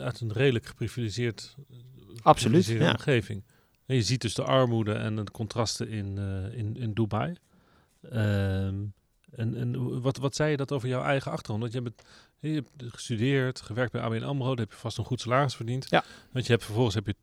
uit 0.00 0.20
een 0.20 0.32
redelijk 0.32 0.66
geprivilegeerd, 0.66 1.56
Absoluut, 2.22 2.66
ja. 2.66 2.90
omgeving. 2.90 3.42
En 3.86 3.94
je 3.94 4.02
ziet 4.02 4.20
dus 4.20 4.34
de 4.34 4.42
armoede 4.42 4.92
en 4.92 5.16
de 5.16 5.30
contrasten 5.30 5.88
in, 5.88 6.18
eh, 6.18 6.58
in, 6.58 6.76
in 6.76 6.92
Dubai. 6.92 7.34
Ehm, 8.10 8.74
en 9.30 9.56
en 9.56 10.00
wat, 10.00 10.16
wat 10.16 10.34
zei 10.34 10.50
je 10.50 10.56
dat 10.56 10.72
over 10.72 10.88
jouw 10.88 11.02
eigen 11.02 11.30
achtergrond? 11.30 11.60
Want 11.60 11.72
je 11.72 11.80
hebt, 11.82 12.02
je 12.38 12.54
hebt 12.54 12.94
gestudeerd, 12.94 13.60
gewerkt 13.60 13.92
bij 13.92 14.00
ABN 14.00 14.22
AMRO, 14.22 14.48
daar 14.48 14.64
heb 14.64 14.70
je 14.70 14.78
vast 14.78 14.98
een 14.98 15.04
goed 15.04 15.20
salaris 15.20 15.54
verdiend. 15.54 15.86
Ja. 15.90 16.04
Want 16.32 16.46
je 16.46 16.52
hebt 16.52 16.64
vervolgens 16.64 16.94
heb 16.94 17.06
je 17.06 17.14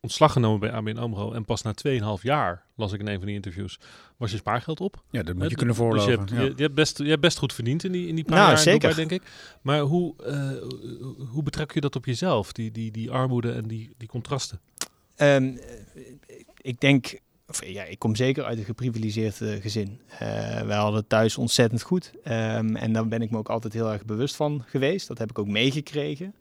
ontslag 0.00 0.32
genomen 0.32 0.60
bij 0.60 0.72
ABN 0.72 0.96
AMRO 0.96 1.32
en 1.32 1.44
pas 1.44 1.62
na 1.62 1.74
2,5 1.88 2.22
jaar, 2.22 2.64
las 2.76 2.92
ik 2.92 3.00
in 3.00 3.08
een 3.08 3.16
van 3.16 3.26
die 3.26 3.34
interviews, 3.34 3.78
was 4.16 4.30
je 4.30 4.36
spaargeld 4.36 4.80
op. 4.80 5.02
ja, 5.10 5.22
dat 5.22 5.34
moet 5.34 5.50
je 5.50 5.56
kunnen 5.56 5.74
dus 5.74 5.84
voorloven. 5.84 6.10
je, 6.10 6.18
hebt, 6.18 6.30
ja. 6.30 6.40
je, 6.40 6.52
je 6.56 6.62
hebt 6.62 6.74
best, 6.74 6.98
je 6.98 7.08
hebt 7.08 7.20
best 7.20 7.38
goed 7.38 7.52
verdiend 7.52 7.84
in 7.84 7.92
die, 7.92 8.06
in 8.06 8.14
die 8.14 8.24
paar 8.24 8.36
Nou, 8.36 8.48
jaar 8.48 8.58
zeker. 8.58 8.88
Dubai, 8.88 9.08
denk 9.08 9.22
ik. 9.22 9.30
Maar 9.62 9.80
hoe, 9.80 10.14
eh, 10.24 11.26
hoe 11.28 11.42
betrek 11.42 11.72
je 11.74 11.80
dat 11.80 11.96
op 11.96 12.04
jezelf, 12.04 12.52
die, 12.52 12.70
die, 12.70 12.90
die 12.90 13.10
armoede 13.10 13.52
en 13.52 13.68
die, 13.68 13.94
die 13.96 14.08
contrasten? 14.08 14.60
Ehm, 15.16 15.56
ik 16.56 16.80
denk, 16.80 17.18
ja, 17.58 17.84
ik 17.84 17.98
kom 17.98 18.16
zeker 18.16 18.44
uit 18.44 18.58
een 18.58 18.64
geprivilegeerd 18.64 19.40
eh, 19.40 19.60
gezin. 19.60 20.00
Eh 20.18 20.60
wij 20.62 20.76
hadden 20.76 21.06
thuis 21.06 21.38
ontzettend 21.38 21.82
goed. 21.82 22.12
Ehm, 22.24 22.76
en 22.76 22.92
daar 22.92 23.08
ben 23.08 23.22
ik 23.22 23.30
me 23.30 23.38
ook 23.38 23.48
altijd 23.48 23.72
heel 23.72 23.92
erg 23.92 24.04
bewust 24.04 24.36
van 24.36 24.64
geweest. 24.66 25.08
Dat 25.08 25.18
heb 25.18 25.30
ik 25.30 25.38
ook 25.38 25.46
meegekregen. 25.46 26.34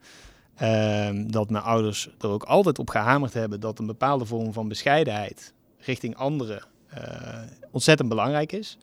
Ehm, 0.55 1.27
dat 1.27 1.49
mijn 1.49 1.63
ouders 1.63 2.09
er 2.19 2.29
ook 2.29 2.43
altijd 2.43 2.79
op 2.79 2.89
gehamerd 2.89 3.33
hebben 3.33 3.59
dat 3.59 3.79
een 3.79 3.85
bepaalde 3.85 4.25
vorm 4.25 4.53
van 4.53 4.67
bescheidenheid 4.67 5.53
richting 5.77 6.15
anderen 6.15 6.63
eh, 6.87 7.41
ontzettend 7.71 8.09
belangrijk 8.09 8.51
is. 8.51 8.77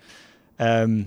Ehm, 0.56 1.02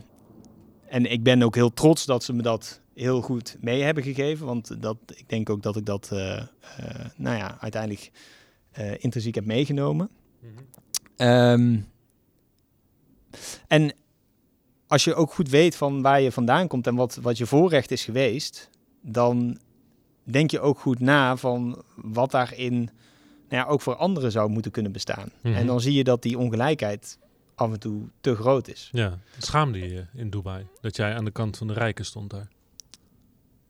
en 0.88 1.12
ik 1.12 1.24
ben 1.24 1.42
ook 1.44 1.56
heel 1.56 1.74
trots 1.74 2.06
dat 2.06 2.24
ze 2.24 2.34
me 2.34 2.42
dat 2.42 2.82
heel 2.94 3.22
goed 3.22 3.58
mee 3.62 3.82
hebben 3.82 4.04
gegeven. 4.04 4.46
Want 4.46 4.82
dat, 4.82 4.98
ik 5.16 5.30
denk 5.30 5.50
ook 5.50 5.62
dat 5.64 5.76
ik 5.76 5.86
dat, 5.86 6.10
nou 7.16 7.38
ja, 7.38 7.58
uiteindelijk 7.60 8.12
intrinsiek 9.00 9.36
heb 9.36 9.46
meegenomen. 9.46 10.10
Ehm, 11.20 11.78
en 13.68 13.94
als 14.88 15.04
je 15.04 15.16
ook 15.16 15.34
goed 15.34 15.50
weet 15.50 15.76
van 15.76 16.02
waar 16.02 16.22
je 16.22 16.32
vandaan 16.32 16.68
komt 16.68 16.88
en 16.88 16.96
wat, 16.96 17.16
wat 17.22 17.38
je 17.38 17.46
voorrecht 17.46 17.92
is 17.92 18.04
geweest, 18.04 18.70
dan 19.02 19.60
denk 20.24 20.52
je 20.52 20.60
ook 20.60 20.80
goed 20.80 21.00
na 21.00 21.38
van 21.38 21.84
wat 21.96 22.32
daarin 22.32 22.74
nou 23.50 23.64
ja, 23.64 23.66
ook 23.66 23.82
voor 23.82 23.96
anderen 23.96 24.32
zou 24.32 24.50
moeten 24.50 24.72
kunnen 24.72 24.92
bestaan. 24.92 25.32
Mhm. 25.42 25.54
En 25.54 25.66
dan 25.66 25.82
zie 25.82 25.94
je 25.94 26.04
dat 26.04 26.22
die 26.22 26.38
ongelijkheid 26.38 27.18
af 27.56 27.72
en 27.72 27.80
toe 27.80 28.02
te 28.22 28.36
groot 28.36 28.68
is. 28.68 28.90
Ja, 28.92 29.18
schaamde 29.38 29.80
je 29.80 29.90
je 29.90 30.06
in 30.14 30.30
Dubai 30.30 30.68
dat 30.82 30.96
jij 30.96 31.16
aan 31.16 31.26
de 31.26 31.32
kant 31.32 31.58
van 31.58 31.68
de 31.68 31.74
rijken 31.74 32.06
stond 32.06 32.30
daar? 32.30 32.48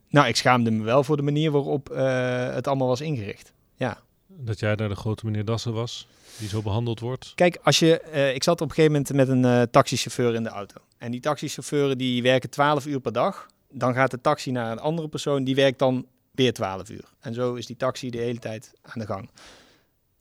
Nou, 0.10 0.28
ik 0.28 0.36
schaamde 0.36 0.72
me 0.72 0.84
wel 0.84 1.04
voor 1.04 1.18
de 1.18 1.24
manier 1.24 1.52
waarop 1.52 1.90
eh, 1.90 2.54
het 2.54 2.68
allemaal 2.68 2.88
was 2.88 3.02
ingericht. 3.02 3.54
Ja. 3.76 4.02
Dat 4.42 4.60
jij 4.60 4.76
daar 4.76 4.90
de 4.90 4.96
grote 4.96 5.26
meneer 5.26 5.46
Dassen 5.46 5.74
was, 5.74 6.08
die 6.38 6.48
zo 6.48 6.62
behandeld 6.62 7.00
wordt? 7.00 7.32
Kijk, 7.36 7.60
als 7.64 7.80
je, 7.80 8.00
eh, 8.00 8.36
ik 8.36 8.44
zat 8.44 8.62
op 8.62 8.70
een 8.70 8.76
gegeven 8.76 8.92
moment 8.92 9.14
met 9.14 9.28
een 9.28 9.46
eh, 9.46 9.62
taxichauffeur 9.72 10.36
in 10.36 10.44
de 10.44 10.50
auto. 10.50 10.82
En 10.98 11.12
die 11.12 11.20
taxichauffeuren 11.20 11.98
die 11.98 12.22
werken 12.22 12.50
12 12.50 12.86
uur 12.86 13.00
per 13.00 13.12
dag. 13.12 13.48
Dan 13.72 13.94
gaat 13.94 14.12
de 14.12 14.22
taxi 14.22 14.52
naar 14.52 14.72
een 14.72 14.80
andere 14.80 15.08
persoon, 15.08 15.44
die 15.44 15.56
werkt 15.56 15.80
dan 15.80 16.06
weer 16.32 16.54
12 16.54 16.90
uur. 16.90 17.04
En 17.20 17.34
zo 17.34 17.54
is 17.54 17.66
die 17.66 17.78
taxi 17.78 18.10
de 18.10 18.18
hele 18.18 18.40
tijd 18.40 18.74
aan 18.82 19.00
de 19.00 19.06
gang. 19.06 19.30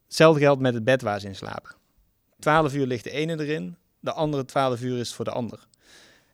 Hetzelfde 0.05 0.41
geldt 0.41 0.61
met 0.61 0.75
het 0.75 0.85
bed 0.85 1.03
waar 1.03 1.21
ze 1.21 1.27
in 1.27 1.37
slapen. 1.37 1.75
12 2.39 2.75
uur 2.75 2.87
ligt 2.87 3.05
de 3.05 3.11
ene 3.11 3.41
erin, 3.41 3.77
de 4.01 4.13
andere 4.13 4.45
12 4.45 4.83
uur 4.83 4.99
is 4.99 5.15
voor 5.15 5.25
de 5.25 5.31
ander. 5.31 5.67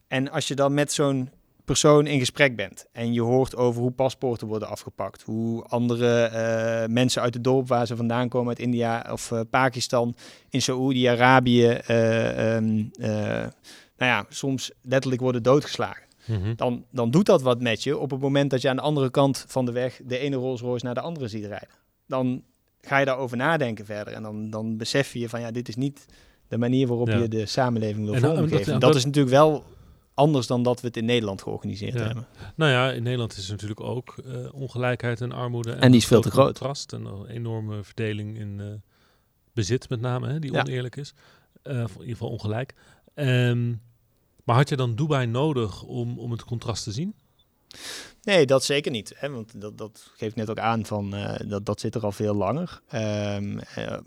En 0.06 0.30
als 0.30 0.48
je 0.48 0.54
dan 0.54 0.74
met 0.74 0.92
zo'n 0.92 1.30
persoon 1.64 2.06
in 2.06 2.18
gesprek 2.18 2.56
bent 2.56 2.86
en 2.92 3.12
je 3.12 3.20
hoort 3.20 3.56
over 3.56 3.80
hoe 3.82 3.90
paspoorten 3.90 4.46
worden 4.46 4.68
afgepakt, 4.68 5.22
hoe 5.22 5.62
andere 5.64 6.22
eh, 6.22 6.88
mensen 6.88 7.22
uit 7.22 7.34
het 7.34 7.44
dorp 7.44 7.68
waar 7.68 7.86
ze 7.86 7.96
vandaan 7.96 8.28
komen, 8.28 8.48
uit 8.48 8.58
India 8.58 9.06
of 9.12 9.32
eh, 9.32 9.40
Pakistan, 9.50 10.16
in 10.50 10.62
Saoedi-Arabië, 10.62 11.66
eh, 11.68 12.54
ehm, 12.56 12.84
eh, 13.00 13.08
nou 13.96 14.12
ja, 14.12 14.24
soms 14.28 14.70
letterlijk 14.82 15.22
worden 15.22 15.42
doodgeslagen. 15.42 16.02
Mhm. 16.26 16.54
Dan, 16.56 16.84
dan 16.90 17.10
doet 17.10 17.26
dat 17.26 17.42
wat 17.42 17.60
met 17.60 17.82
je 17.82 17.98
op 17.98 18.10
het 18.10 18.20
moment 18.20 18.50
dat 18.50 18.60
je 18.62 18.68
aan 18.68 18.76
de 18.76 18.82
andere 18.82 19.10
kant 19.10 19.44
van 19.48 19.64
de 19.64 19.72
weg 19.72 20.00
de 20.04 20.18
ene 20.18 20.36
Rolls 20.36 20.60
Royce 20.60 20.84
naar 20.84 20.94
de 20.94 21.00
andere 21.00 21.28
ziet 21.28 21.44
rijden. 21.44 21.68
Dan 22.06 22.42
ga 22.80 22.98
je 22.98 23.04
daarover 23.04 23.36
nadenken 23.36 23.84
verder 23.84 24.14
en 24.14 24.22
dan, 24.22 24.50
dan 24.50 24.76
besef 24.76 25.12
je 25.12 25.28
van 25.28 25.40
ja, 25.40 25.50
dit 25.50 25.68
is 25.68 25.76
niet 25.76 26.06
de 26.48 26.58
manier 26.58 26.86
waarop 26.86 27.08
Ja. 27.08 27.16
je 27.16 27.28
de 27.28 27.46
samenleving 27.46 28.04
wil 28.04 28.14
En, 28.14 28.20
vormgeven. 28.20 28.56
dat- 28.56 28.66
Dat, 28.66 28.80
dat- 28.80 28.94
is 28.94 29.04
natuurlijk 29.04 29.34
wel 29.34 29.64
anders 30.14 30.46
dan 30.46 30.62
dat 30.62 30.80
we 30.80 30.86
het 30.86 30.96
in 30.96 31.04
Nederland 31.04 31.42
georganiseerd 31.42 31.94
Ja. 31.94 32.00
hebben. 32.04 32.26
Nou 32.54 32.70
ja, 32.70 32.90
in 32.92 33.02
Nederland 33.02 33.36
is 33.36 33.44
er 33.46 33.50
natuurlijk 33.52 33.80
ook 33.80 34.14
eh, 34.26 34.54
ongelijkheid 34.54 35.20
en 35.20 35.32
armoede. 35.32 35.72
En 35.72 35.90
die 35.90 36.00
is 36.00 36.06
veel 36.06 36.20
te 36.20 36.30
groot. 36.30 36.44
Contrast 36.44 36.92
en 36.92 37.04
een 37.04 37.26
enorme 37.26 37.84
verdeling 37.84 38.38
in 38.38 38.60
eh, 38.60 38.66
bezit 39.52 39.88
met 39.88 40.00
name, 40.00 40.28
hè, 40.28 40.38
die 40.38 40.52
Ja. 40.52 40.60
oneerlijk 40.60 40.96
is. 40.96 41.14
Eh, 41.62 41.74
in 41.78 41.88
ieder 41.98 42.06
geval 42.06 42.28
ongelijk. 42.28 42.74
Ehm, 43.14 43.68
maar 44.44 44.56
had 44.56 44.68
je 44.68 44.76
dan 44.76 44.94
Dubai 44.94 45.26
nodig 45.26 45.82
om, 45.82 46.18
om 46.18 46.30
het 46.30 46.44
contrast 46.44 46.84
te 46.84 46.92
zien? 46.92 47.14
Nee, 48.22 48.46
dat 48.46 48.64
zeker 48.64 48.90
niet. 48.90 49.12
Hè? 49.16 49.30
Want 49.30 49.60
dat, 49.60 49.78
dat 49.78 50.10
geeft 50.16 50.36
net 50.36 50.50
ook 50.50 50.58
aan 50.58 50.86
van 50.86 51.14
dat, 51.46 51.66
dat 51.66 51.80
zit 51.80 51.94
er 51.94 52.02
al 52.04 52.12
veel 52.12 52.34
langer. 52.34 52.80
Ehm, 52.88 53.58
eh, 53.58 53.98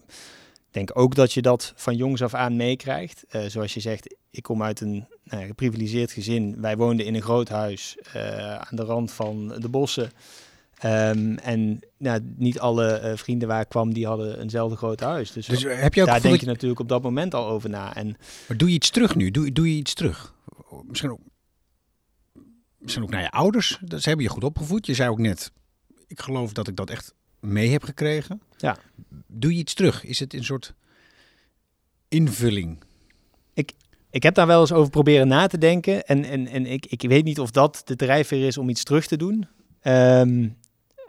denk 0.78 1.00
ook 1.00 1.16
dat 1.16 1.34
je 1.34 1.42
dat 1.42 1.74
van 1.76 1.96
jongs 1.96 2.22
af 2.22 2.34
aan 2.34 2.56
meekrijgt. 2.56 3.26
Eh, 3.30 3.42
zoals 3.48 3.74
je 3.74 3.80
zegt, 3.80 4.16
ik 4.30 4.44
kom 4.44 4.64
uit 4.64 4.82
een 4.82 5.08
nou, 5.24 5.46
geprivilegeerd 5.46 6.12
gezin. 6.12 6.62
Wij 6.62 6.78
woonden 6.78 7.06
in 7.06 7.16
een 7.16 7.22
groot 7.22 7.50
huis 7.50 7.98
eh, 8.14 8.56
aan 8.56 8.76
de 8.76 8.84
rand 8.84 9.12
van 9.12 9.48
de 9.48 9.70
bossen. 9.70 10.12
Ehm, 10.78 11.36
en 11.36 11.80
nou, 11.98 12.20
niet 12.36 12.60
alle 12.60 12.88
eh, 12.88 13.18
vrienden 13.18 13.48
waar 13.48 13.62
ik 13.62 13.70
kwam, 13.70 13.94
die 13.94 14.08
hadden 14.08 14.42
eenzelfde 14.42 14.78
groot 14.78 15.00
huis. 15.00 15.32
Dus, 15.32 15.46
Dus 15.46 15.64
heb 15.64 15.94
je 15.94 16.02
ook 16.02 16.08
daar 16.08 16.22
denk 16.22 16.34
dat 16.34 16.42
je 16.42 16.48
natuurlijk 16.48 16.80
op 16.80 16.90
dat 16.90 17.02
moment 17.02 17.34
al 17.34 17.48
over 17.48 17.70
na. 17.70 17.96
En 17.96 18.18
Maar 18.48 18.58
doe 18.58 18.70
je 18.70 18.76
iets 18.76 18.90
terug 18.90 19.16
nu? 19.16 19.32
Doe, 19.32 19.52
doe 19.52 19.70
je 19.70 19.78
iets 19.78 19.94
terug? 19.94 20.34
Misschien 20.88 21.12
ook, 21.12 21.20
misschien 22.78 23.04
ook 23.04 23.10
naar 23.10 23.22
je 23.22 23.32
ouders. 23.32 23.78
Dat, 23.82 24.02
ze 24.02 24.08
hebben 24.08 24.26
je 24.26 24.32
goed 24.32 24.44
opgevoed. 24.44 24.86
Je 24.86 24.94
zei 24.94 25.10
ook 25.10 25.20
net, 25.20 25.52
ik 26.08 26.20
geloof 26.20 26.54
dat 26.54 26.68
ik 26.68 26.76
dat 26.76 26.90
echt 26.90 27.14
mee 27.40 27.70
heb 27.70 27.84
gekregen. 27.84 28.42
Ja. 28.58 28.78
Doe 29.28 29.54
je 29.54 29.60
iets 29.60 29.74
terug? 29.74 30.04
Is 30.04 30.20
het 30.20 30.34
een 30.34 30.44
soort 30.44 30.74
invulling? 32.08 32.86
Ik 34.10 34.24
heb 34.24 34.36
daar 34.36 34.48
wel 34.48 34.60
eens 34.60 34.72
over 34.72 34.90
proberen 34.90 35.28
na 35.28 35.48
te 35.48 35.58
denken. 35.58 36.06
En, 36.06 36.24
en, 36.24 36.48
en 36.48 36.66
ik, 36.66 36.86
ik 36.86 37.02
weet 37.02 37.24
niet 37.24 37.40
of 37.40 37.52
dat 37.52 37.82
de 37.86 37.96
drijfveer 37.96 38.48
is 38.48 38.58
om 38.58 38.70
iets 38.70 38.84
terug 38.84 39.08
te 39.08 39.18
doen. 39.18 39.48
Ehm, 39.82 40.48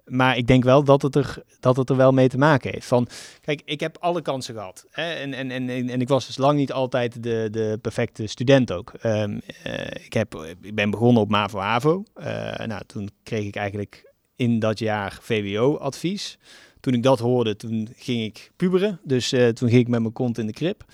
maar 0.05 0.37
ik 0.37 0.47
denk 0.47 0.65
wel 0.65 0.85
dat 0.85 1.03
het, 1.03 1.15
er, 1.15 1.43
dat 1.61 1.77
het 1.77 1.91
er 1.91 1.97
wel 1.97 2.13
mee 2.13 2.29
te 2.29 2.39
maken 2.39 2.71
heeft. 2.71 2.87
Van, 2.87 3.09
kijk, 3.41 3.63
ik 3.65 3.81
heb 3.81 3.97
alle 4.01 4.23
kansen 4.23 4.55
gehad. 4.55 4.87
Hè? 4.91 5.13
En, 5.13 5.35
en, 5.35 5.51
en, 5.51 5.69
en 5.69 5.89
en 5.89 6.01
ik 6.01 6.09
was 6.09 6.27
dus 6.27 6.37
lang 6.37 6.59
niet 6.59 6.73
altijd 6.73 7.23
de, 7.23 7.49
de 7.51 7.79
perfecte 7.83 8.27
student 8.27 8.73
ook. 8.73 8.93
Ehm, 9.01 9.39
eh, 9.63 10.05
ik, 10.05 10.13
heb, 10.13 10.35
ik 10.63 10.75
ben 10.75 10.91
begonnen 10.91 11.23
op 11.23 11.31
MAVO-HAVO. 11.31 12.03
Eh, 12.15 12.67
nou, 12.67 12.83
toen 12.87 13.11
kreeg 13.23 13.47
ik 13.47 13.57
eigenlijk 13.57 14.08
in 14.39 14.59
dat 14.59 14.79
jaar 14.79 15.19
VWO-advies. 15.21 16.39
Toen 16.81 16.95
ik 16.95 17.03
dat 17.03 17.19
hoorde, 17.19 17.57
toen 17.57 17.89
ging 17.97 18.25
ik 18.25 18.51
puberen. 18.57 19.01
Dus 19.03 19.33
eh, 19.33 19.49
toen 19.49 19.69
ging 19.69 19.81
ik 19.81 19.89
met 19.89 20.01
mijn 20.01 20.13
kont 20.13 20.39
in 20.39 20.47
de 20.47 20.53
krip. 20.53 20.85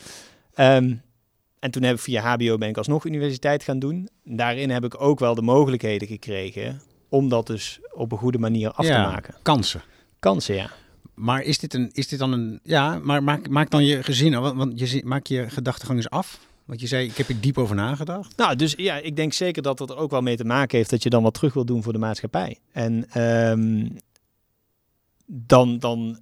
Ehm, 0.54 0.94
en 1.58 1.70
toen 1.70 1.82
heb 1.82 1.94
ik 1.94 2.00
via 2.00 2.22
HBO 2.36 2.58
ben 2.58 2.68
ik 2.68 2.76
alsnog 2.76 3.04
universiteit 3.04 3.62
gaan 3.62 3.78
doen. 3.78 4.08
Daarin 4.24 4.70
heb 4.70 4.84
ik 4.84 5.00
ook 5.00 5.18
wel 5.18 5.34
de 5.34 5.42
mogelijkheden 5.42 6.08
gekregen 6.08 6.80
om 7.08 7.28
dat 7.28 7.46
dus 7.46 7.80
op 7.92 8.12
een 8.12 8.18
goede 8.18 8.38
manier 8.38 8.70
af 8.72 8.86
Ja. 8.86 9.04
te 9.04 9.10
maken. 9.10 9.34
Kansen. 9.42 9.82
Kansen, 10.18 10.54
ja. 10.54 10.70
Maar 11.14 11.42
is 11.42 11.58
dit, 11.58 11.74
een, 11.74 11.90
is 11.92 12.08
dit 12.08 12.18
dan 12.18 12.32
een... 12.32 12.60
Ja, 12.62 12.98
maar 13.02 13.22
maak, 13.22 13.48
maak 13.48 13.70
dan 13.70 13.84
je 13.84 14.02
gezin... 14.02 14.40
Want, 14.40 14.56
want 14.56 14.78
je 14.90 15.02
maak 15.04 15.26
je 15.26 15.50
gedachtegang 15.50 15.98
eens 15.98 16.10
af. 16.10 16.40
Want 16.64 16.80
je 16.80 16.86
zei, 16.86 17.08
ik 17.08 17.16
heb 17.16 17.28
er 17.28 17.40
diep 17.40 17.58
over 17.58 17.76
nagedacht. 17.76 18.36
Nou, 18.36 18.56
dus 18.56 18.74
ja, 18.76 18.96
ik 18.96 19.16
denk 19.16 19.32
zeker 19.32 19.62
dat 19.62 19.78
het 19.78 19.90
er 19.90 19.96
ook 19.96 20.10
wel 20.10 20.20
mee 20.20 20.36
te 20.36 20.44
maken 20.44 20.76
heeft 20.78 20.90
dat 20.90 21.02
je 21.02 21.10
dan 21.10 21.22
wat 21.22 21.34
terug 21.34 21.54
wil 21.54 21.64
doen 21.64 21.82
voor 21.82 21.92
de 21.92 21.98
maatschappij. 21.98 22.58
En 22.72 23.10
ehm, 23.10 23.88
dan, 25.26 25.78
dan, 25.78 26.18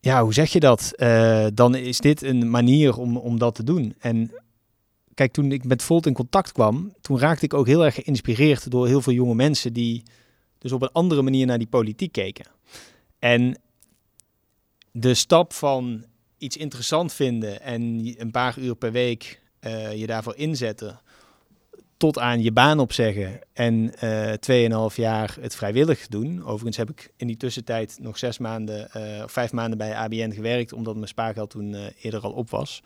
ja, 0.00 0.22
hoe 0.22 0.32
zeg 0.32 0.52
je 0.52 0.60
dat? 0.60 0.92
Eh, 0.96 1.46
dan 1.54 1.74
is 1.74 1.98
dit 1.98 2.22
een 2.22 2.50
manier 2.50 2.96
om, 2.96 3.16
om 3.16 3.38
dat 3.38 3.54
te 3.54 3.64
doen. 3.64 3.94
En 3.98 4.32
kijk, 5.14 5.32
toen 5.32 5.52
ik 5.52 5.64
met 5.64 5.82
Volt 5.82 6.06
in 6.06 6.12
contact 6.12 6.52
kwam, 6.52 6.94
toen 7.00 7.18
raakte 7.18 7.44
ik 7.44 7.54
ook 7.54 7.66
heel 7.66 7.84
erg 7.84 7.94
geïnspireerd 7.94 8.70
door 8.70 8.86
heel 8.86 9.00
veel 9.00 9.12
jonge 9.12 9.34
mensen 9.34 9.72
die 9.72 10.02
dus 10.58 10.72
op 10.72 10.82
een 10.82 10.92
andere 10.92 11.22
manier 11.22 11.46
naar 11.46 11.58
die 11.58 11.66
politiek 11.66 12.12
keken. 12.12 12.46
En 13.18 13.60
de 14.92 15.14
stap 15.14 15.52
van 15.52 16.04
iets 16.40 16.56
interessant 16.56 17.12
vinden 17.12 17.60
en 17.60 18.14
een 18.18 18.30
paar 18.30 18.58
uur 18.58 18.74
per 18.74 18.92
week 18.92 19.40
eh, 19.60 19.96
je 19.96 20.06
daarvoor 20.06 20.36
inzetten, 20.36 21.00
tot 21.96 22.18
aan 22.18 22.42
je 22.42 22.52
baan 22.52 22.78
opzeggen 22.78 23.40
en 23.52 23.94
eh 23.98 24.90
2,5 24.90 24.96
jaar 24.96 25.36
het 25.40 25.54
vrijwillig 25.54 26.08
doen. 26.08 26.44
Overigens 26.44 26.76
heb 26.76 26.90
ik 26.90 27.12
in 27.16 27.26
die 27.26 27.36
tussentijd 27.36 27.98
nog 28.00 28.18
zes 28.18 28.38
maanden 28.38 28.92
eh, 28.92 29.24
of 29.24 29.32
vijf 29.32 29.52
maanden 29.52 29.78
bij 29.78 29.94
ABN 29.94 30.30
gewerkt, 30.30 30.72
omdat 30.72 30.94
mijn 30.94 31.08
spaargeld 31.08 31.50
toen 31.50 31.74
eerder 32.00 32.20
al 32.20 32.32
op 32.32 32.50
was. 32.50 32.82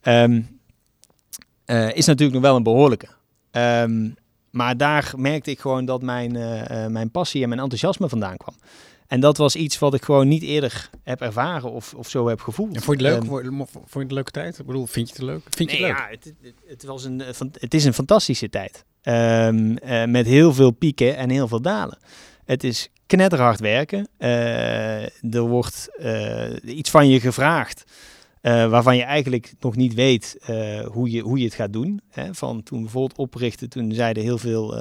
Ehm, 0.00 0.42
eh, 1.64 1.96
is 1.96 2.06
natuurlijk 2.06 2.38
nog 2.38 2.42
wel 2.42 2.56
een 2.56 2.62
behoorlijke. 2.62 3.08
Ehm, 3.50 4.10
maar 4.50 4.76
daar 4.76 5.12
merkte 5.16 5.50
ik 5.50 5.60
gewoon 5.60 5.84
dat 5.84 6.02
mijn, 6.02 6.32
mijn 6.92 7.10
passie 7.10 7.42
en 7.42 7.48
mijn 7.48 7.60
enthousiasme 7.60 8.08
vandaan 8.08 8.36
kwam. 8.36 8.54
En 9.08 9.20
dat 9.20 9.36
was 9.36 9.56
iets 9.56 9.78
wat 9.78 9.94
ik 9.94 10.02
gewoon 10.04 10.28
niet 10.28 10.42
eerder 10.42 10.90
heb 11.02 11.20
ervaren 11.20 11.70
of, 11.70 11.94
of 11.94 12.08
zo 12.08 12.28
heb 12.28 12.40
gevoeld. 12.40 12.74
En 12.76 12.82
vond 12.82 13.00
je 13.00 13.06
het 13.06 13.14
leuk? 13.14 13.24
Vond 13.28 13.44
je- 13.44 13.78
het 13.84 13.94
een 13.94 14.14
leuke 14.14 14.30
tijd? 14.30 14.58
Ik 14.58 14.66
bedoel, 14.66 14.86
vind 14.86 15.08
je 15.08 15.14
het 15.14 15.22
leuk? 15.22 15.40
Vind 15.50 15.70
je 15.70 15.78
Nee, 15.78 15.86
het 15.86 15.96
leuk? 15.98 16.06
ja, 16.06 16.10
het, 16.10 16.34
het, 16.42 16.54
het 16.66 16.84
was 16.84 17.04
een, 17.04 17.20
eh, 17.20 17.34
het 17.52 17.74
is 17.74 17.84
een 17.84 17.94
fantastische 17.94 18.48
tijd. 18.48 18.84
Ehm, 19.02 19.76
eh, 19.76 20.04
met 20.04 20.26
heel 20.26 20.54
veel 20.54 20.70
pieken 20.70 21.16
en 21.16 21.30
heel 21.30 21.48
veel 21.48 21.60
dalen. 21.62 21.98
Het 22.44 22.64
is 22.64 22.90
knetterhard 23.06 23.60
werken. 23.60 24.08
Eh, 24.16 25.02
er 25.34 25.40
wordt 25.40 25.88
iets 26.64 26.90
van 26.90 27.08
je 27.08 27.20
gevraagd. 27.20 27.84
waarvan 28.42 28.96
je 28.96 29.02
eigenlijk 29.02 29.52
nog 29.60 29.76
niet 29.76 29.94
weet 29.94 30.36
hoe, 30.92 31.10
je, 31.10 31.20
hoe 31.20 31.38
je 31.38 31.44
het 31.44 31.54
gaat 31.54 31.72
doen. 31.72 32.00
Hè? 32.08 32.34
Van 32.34 32.62
toen 32.62 32.78
we 32.78 32.84
bijvoorbeeld 32.84 33.18
oprichten, 33.18 33.68
toen 33.68 33.92
zeiden 33.92 34.22
heel 34.22 34.38
veel 34.38 34.74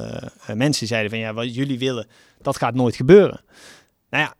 mensen 0.53 0.87
zeiden 0.87 1.09
van 1.09 1.19
ja, 1.19 1.33
wat 1.33 1.55
jullie 1.55 1.79
willen, 1.79 2.07
dat 2.41 2.57
gaat 2.57 2.73
nooit 2.73 2.95
gebeuren. 2.95 3.41
Nou 4.17 4.29
ja, 4.29 4.35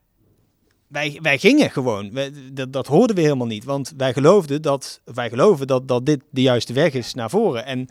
wij, 0.87 1.19
wij 1.21 1.37
gingen 1.37 1.69
gewoon. 1.69 2.13
Wij- 2.13 2.31
dat, 2.53 2.73
dat 2.73 2.87
hoorden 2.87 3.15
we 3.15 3.21
helemaal 3.21 3.47
niet. 3.47 3.63
Want 3.63 3.93
wij 3.97 4.13
geloofden 4.13 4.61
dat, 4.61 5.01
wij 5.05 5.29
geloven 5.29 5.67
dat, 5.67 5.87
dat 5.87 6.05
dit 6.05 6.21
de 6.29 6.41
juiste 6.41 6.73
weg 6.73 6.93
is 6.93 7.13
naar 7.13 7.29
voren. 7.29 7.65
En 7.65 7.87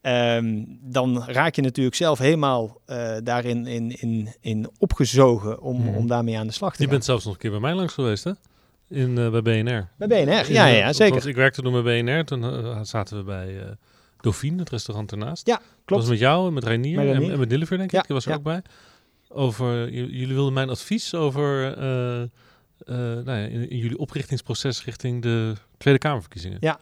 ehm, 0.00 0.64
dan 0.80 1.24
raak 1.26 1.54
je 1.54 1.62
natuurlijk 1.62 1.96
zelf 1.96 2.18
helemaal 2.18 2.80
eh, 2.86 3.16
daarin 3.22 3.66
in, 3.66 3.90
in, 4.00 4.34
in 4.40 4.70
opgezogen 4.78 5.60
om, 5.60 5.80
Mhm. 5.80 5.94
om 5.94 6.06
daarmee 6.06 6.38
aan 6.38 6.46
de 6.46 6.52
slag 6.52 6.70
te 6.70 6.76
Je 6.76 6.82
gaan. 6.82 6.92
bent 6.92 7.04
zelfs 7.04 7.24
nog 7.24 7.34
een 7.34 7.40
keer 7.40 7.50
bij 7.50 7.60
mij 7.60 7.74
langs 7.74 7.92
geweest, 7.94 8.24
hè? 8.24 8.32
In, 8.88 9.18
eh, 9.18 9.30
bij 9.30 9.42
BNR. 9.42 9.88
Bij 9.98 10.08
BNR, 10.08 10.52
ja, 10.52 10.66
ja, 10.66 10.92
zeker. 10.92 11.28
ik 11.28 11.34
werkte 11.36 11.62
toen 11.62 11.82
bij 11.82 12.02
BNR, 12.02 12.24
toen 12.24 12.44
eh, 12.44 12.78
zaten 12.82 13.16
we 13.16 13.22
bij 13.24 13.76
Dauphine, 14.20 14.58
het 14.58 14.70
restaurant 14.70 15.12
ernaast. 15.12 15.46
Ja, 15.46 15.54
Dat 15.56 15.62
klopt. 15.84 16.02
was 16.02 16.10
met 16.10 16.20
jou 16.20 16.46
en 16.46 16.52
met 16.52 16.64
Reinier, 16.64 16.96
Met 16.96 17.04
en, 17.04 17.10
Reinier. 17.10 17.32
en 17.32 17.38
met 17.38 17.48
Nilliver, 17.48 17.76
denk 17.76 17.88
ik. 17.92 17.96
Ja, 17.96 18.02
Die 18.02 18.14
was 18.14 18.24
er 18.24 18.30
ja. 18.30 18.36
ook 18.36 18.42
bij. 18.42 18.62
Over, 19.36 19.90
jullie 19.92 20.34
wilden 20.34 20.52
mijn 20.52 20.68
advies 20.68 21.14
over 21.14 21.78
eh, 21.78 22.22
eh, 22.22 22.28
nou 22.96 23.38
ja, 23.38 23.46
in, 23.46 23.70
in 23.70 23.76
jullie 23.76 23.98
oprichtingsproces 23.98 24.84
richting 24.84 25.22
de 25.22 25.54
Tweede 25.78 25.98
Kamerverkiezingen. 25.98 26.58
Ja. 26.60 26.78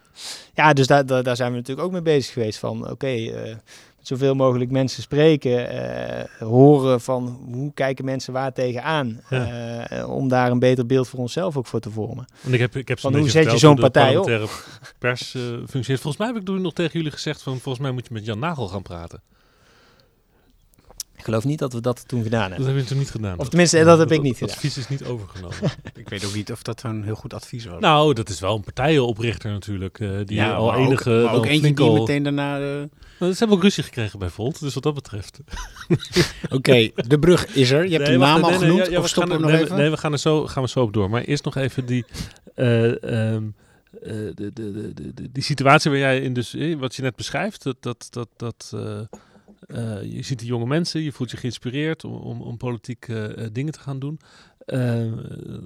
Ja, 0.55 0.73
dus 0.73 0.87
daar, 0.87 1.07
daar, 1.07 1.23
daar 1.23 1.37
zijn 1.37 1.51
we 1.51 1.57
natuurlijk 1.57 1.87
ook 1.87 1.93
mee 1.93 2.03
bezig 2.03 2.33
geweest. 2.33 2.59
Van 2.59 2.91
oké, 2.91 3.07
eh, 3.07 3.55
met 3.97 4.07
zoveel 4.07 4.35
mogelijk 4.35 4.71
mensen 4.71 5.03
spreken, 5.03 6.29
horen 6.39 7.01
van 7.01 7.41
hoe 7.53 7.73
kijken 7.75 8.05
mensen 8.05 8.33
waar 8.33 8.53
tegenaan. 8.53 9.21
Ja. 9.31 10.07
om 10.07 10.29
daar 10.29 10.51
een 10.51 10.59
beter 10.59 10.87
beeld 10.87 11.09
voor 11.09 11.19
onszelf 11.19 11.57
ook 11.57 11.67
voor 11.67 11.81
te 11.81 11.91
vormen. 11.91 12.27
Want 12.41 12.55
ik 12.55 12.61
heb, 12.61 12.77
ik 12.77 12.89
heb 12.89 13.01
Van 13.01 13.17
hoe 13.17 13.31
zet 13.31 13.51
je 13.51 13.59
zo'n 13.59 13.77
partij 13.77 14.17
op? 14.17 14.51
pers 14.99 15.31
functioneert. 15.31 16.01
Volgens 16.01 16.17
mij 16.17 16.27
heb 16.27 16.37
ik 16.37 16.45
toen 16.45 16.63
nog 16.63 16.73
tegen 16.73 16.93
jullie 16.93 17.13
gezegd 17.13 17.43
van 17.43 17.53
volgens 17.53 17.85
mij 17.85 17.93
moet 17.93 18.07
je 18.09 18.15
met 18.15 18.25
Jan 18.25 18.39
Nagel 18.39 18.69
gaan 18.69 18.83
praten. 18.83 19.23
Ik 21.23 21.29
geloof 21.29 21.45
niet 21.45 21.59
dat 21.59 21.73
we 21.73 21.81
dat 21.81 22.09
toen 22.09 22.23
gedaan 22.23 22.41
Dat 22.49 22.57
hebben. 22.59 22.75
heb 22.75 22.83
je 22.83 22.89
toen 22.89 22.99
niet 22.99 23.11
gedaan. 23.11 23.39
Of 23.39 23.49
tenminste, 23.49 23.85
dat 23.85 23.99
heb 23.99 24.13
ik 24.13 24.23
niet 24.23 24.37
gedaan. 24.39 24.55
advies 24.55 24.77
is 24.79 24.89
niet 24.89 25.05
overgenomen. 25.05 25.57
Ik 25.95 26.09
weet 26.09 26.25
ook 26.27 26.35
niet 26.35 26.53
of 26.53 26.63
dat 26.63 26.83
een 26.83 27.03
heel 27.05 27.15
goed 27.15 27.35
advies 27.35 27.65
was. 27.65 27.81
nou, 27.81 28.15
dat 28.15 28.29
is 28.29 28.41
wel 28.41 28.55
een 28.57 28.63
partijenoprichter 28.63 29.51
natuurlijk. 29.51 29.99
eh, 30.01 30.11
die 30.25 30.37
ja, 30.37 30.53
al 30.55 30.67
maar 30.67 30.77
ook- 30.79 30.87
enige... 30.87 31.11
maar 31.11 31.35
ook, 31.35 31.47
eentje 31.47 31.75
die 31.75 31.85
al- 31.87 31.95
meteen 31.95 32.23
daarna... 32.23 32.57
eh, 32.61 32.63
Nou, 33.19 33.33
ze 33.33 33.39
hebben 33.39 33.57
ook 33.57 33.63
ruzie 33.63 33.83
gekregen 33.83 34.19
bij 34.19 34.29
Volt, 34.29 34.61
dus 34.61 34.75
wat 34.75 34.83
dat 34.83 34.95
betreft. 34.95 35.39
Oké, 36.51 36.91
de 36.95 37.19
brug 37.19 37.47
is 37.55 37.71
er. 37.71 37.85
Je 37.85 37.91
hebt 37.91 38.03
Nee, 38.05 38.13
de 38.13 38.19
naam 38.19 38.35
nee, 38.35 38.45
al 38.45 38.51
nee, 38.51 38.59
genoemd. 38.59 38.85
ja, 38.87 38.91
ja, 38.91 38.97
of 38.97 39.03
we 39.03 39.09
stoppen 39.09 39.33
gaan 39.33 39.43
we 39.43 39.47
er- 39.47 39.51
nog 39.53 39.61
nee, 39.61 39.63
even? 39.71 39.77
Nee, 39.77 39.91
we 39.91 39.97
gaan 39.97 40.13
er, 40.13 40.19
zo, 40.19 40.47
gaan 40.47 40.63
we 40.63 40.69
zo 40.69 40.81
op 40.81 40.93
door. 40.93 41.11
Maar 41.11 41.23
eerst 41.23 41.45
nog 41.45 41.57
even 41.57 41.87
die, 41.87 42.05
eh, 42.55 43.03
ehm, 43.35 43.43
eh, 44.03 44.11
de, 44.13 44.35
de, 44.35 44.53
de, 44.53 44.93
de, 44.95 45.15
de- 45.15 45.29
die 45.33 45.43
situatie 45.43 45.91
waar 45.91 46.01
jij 46.01 46.21
in 46.21 46.33
dus, 46.33 46.57
wat 46.79 46.95
je 46.95 47.03
net 47.03 47.17
beschrijft, 47.17 47.63
dat, 47.63 47.77
dat, 47.81 48.07
dat, 48.11 48.29
dat 48.37 48.73
eh, 48.75 49.01
eh, 49.67 50.03
je 50.03 50.23
ziet 50.23 50.39
die 50.39 50.49
jonge 50.49 50.67
mensen, 50.67 51.01
je 51.01 51.13
voelt 51.13 51.31
je 51.31 51.37
geïnspireerd 51.37 52.05
om, 52.05 52.15
om, 52.15 52.41
om 52.41 52.57
politiek 52.57 53.09
eh, 53.09 53.45
eh, 53.45 53.51
dingen 53.53 53.73
te 53.73 53.79
gaan 53.79 53.99
doen. 53.99 54.21
Eh 54.67 55.13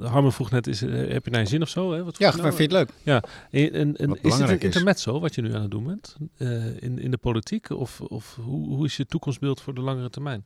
Harmen 0.01 0.33
vroeg 0.33 0.51
net, 0.51 0.67
is, 0.67 0.81
heb 0.81 1.25
je 1.25 1.31
naar 1.31 1.41
je 1.41 1.47
zin 1.47 1.63
of 1.63 1.69
zo? 1.69 1.93
Hè? 1.93 2.05
Wat 2.05 2.19
Ja, 2.19 2.31
maar 2.31 2.41
nou? 2.41 2.55
vind 2.55 2.71
je 2.71 2.77
het 2.77 2.89
leuk? 3.05 3.23
En, 3.51 3.73
en, 3.73 3.97
en 3.97 4.09
Wat 4.09 4.17
is 4.17 4.23
dit 4.23 4.23
belangrijk 4.23 4.61
een 4.61 4.67
intermezzo 4.67 5.21
wat 5.21 5.35
je 5.35 5.43
nu 5.43 5.55
aan 5.55 5.63
het 5.63 5.71
doen 5.71 5.85
bent 5.85 6.17
eh, 6.37 6.83
in, 6.83 6.99
in 6.99 7.11
de 7.11 7.17
politiek? 7.17 7.71
Of, 7.71 8.01
of 8.01 8.39
hoe, 8.43 8.67
hoe 8.69 8.85
is 8.85 8.97
je 8.97 9.07
toekomstbeeld 9.07 9.61
voor 9.61 9.75
de 9.75 9.81
langere 9.81 10.11
termijn? 10.11 10.45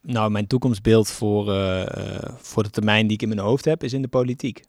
Nou, 0.00 0.30
mijn 0.30 0.46
toekomstbeeld 0.46 1.08
voor, 1.08 1.44
voor 2.38 2.62
de 2.62 2.70
termijn 2.70 3.06
die 3.06 3.16
ik 3.16 3.22
in 3.22 3.28
mijn 3.28 3.40
hoofd 3.40 3.64
heb, 3.64 3.82
is 3.82 3.92
in 3.92 4.02
de 4.02 4.08
politiek. 4.08 4.62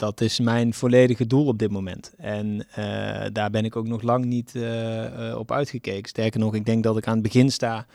Dat 0.00 0.20
is 0.20 0.40
mijn 0.40 0.74
volledige 0.74 1.26
doel 1.26 1.46
op 1.46 1.58
dit 1.58 1.70
moment. 1.70 2.12
En 2.16 2.66
eh, 2.74 2.84
daar 3.32 3.50
ben 3.50 3.64
ik 3.64 3.76
ook 3.76 3.86
nog 3.86 4.02
lang 4.02 4.24
niet 4.24 4.54
eh, 4.54 5.28
eh, 5.30 5.38
op 5.38 5.52
uitgekeken. 5.52 6.08
Sterker 6.08 6.40
nog, 6.40 6.54
ik 6.54 6.64
denk 6.66 6.82
dat 6.82 6.96
ik 6.96 7.06
aan 7.06 7.14
het 7.14 7.22
begin 7.22 7.50
sta 7.50 7.86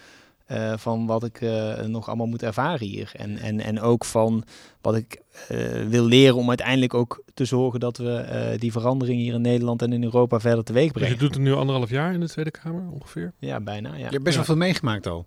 eh, 0.46 0.74
van 0.78 1.06
wat 1.06 1.24
ik 1.24 1.41
eh, 1.41 1.82
nog 1.82 2.08
allemaal 2.08 2.26
moet 2.28 2.44
ervaren 2.44 2.88
hier. 2.88 3.12
En, 3.15 3.38
en, 3.38 3.60
en 3.60 3.82
ook 3.82 4.06
van 4.06 4.44
wat 4.82 4.96
ik 4.96 5.22
eh, 5.48 5.58
wil 5.88 6.06
leren 6.06 6.36
om 6.36 6.48
uiteindelijk 6.50 6.94
ook 6.94 7.24
te 7.34 7.46
zorgen 7.46 7.80
dat 7.80 7.98
we 7.98 8.15
eh, 8.15 8.60
die 8.60 8.72
verandering 8.72 9.20
hier 9.20 9.34
in 9.34 9.41
Nederland 9.41 9.82
en 9.82 9.94
in 9.94 10.04
Europa 10.04 10.39
verder 10.39 10.63
teweeg 10.63 10.84
Dus 10.84 10.94
je 10.94 11.00
brengen. 11.00 11.18
doet 11.20 11.34
het 11.34 11.44
nu 11.44 11.54
anderhalf 11.54 11.89
jaar 11.89 12.13
in 12.13 12.20
de 12.20 12.30
Tweede 12.30 12.52
Kamer 12.52 12.84
ongeveer? 12.91 13.34
Ja, 13.39 13.60
bijna. 13.60 13.89
Ja, 13.89 13.98
Je 13.98 14.04
hebt 14.04 14.24
best 14.24 14.36
wel 14.36 14.46
veel 14.46 14.56
meegemaakt 14.56 15.08
al. 15.08 15.26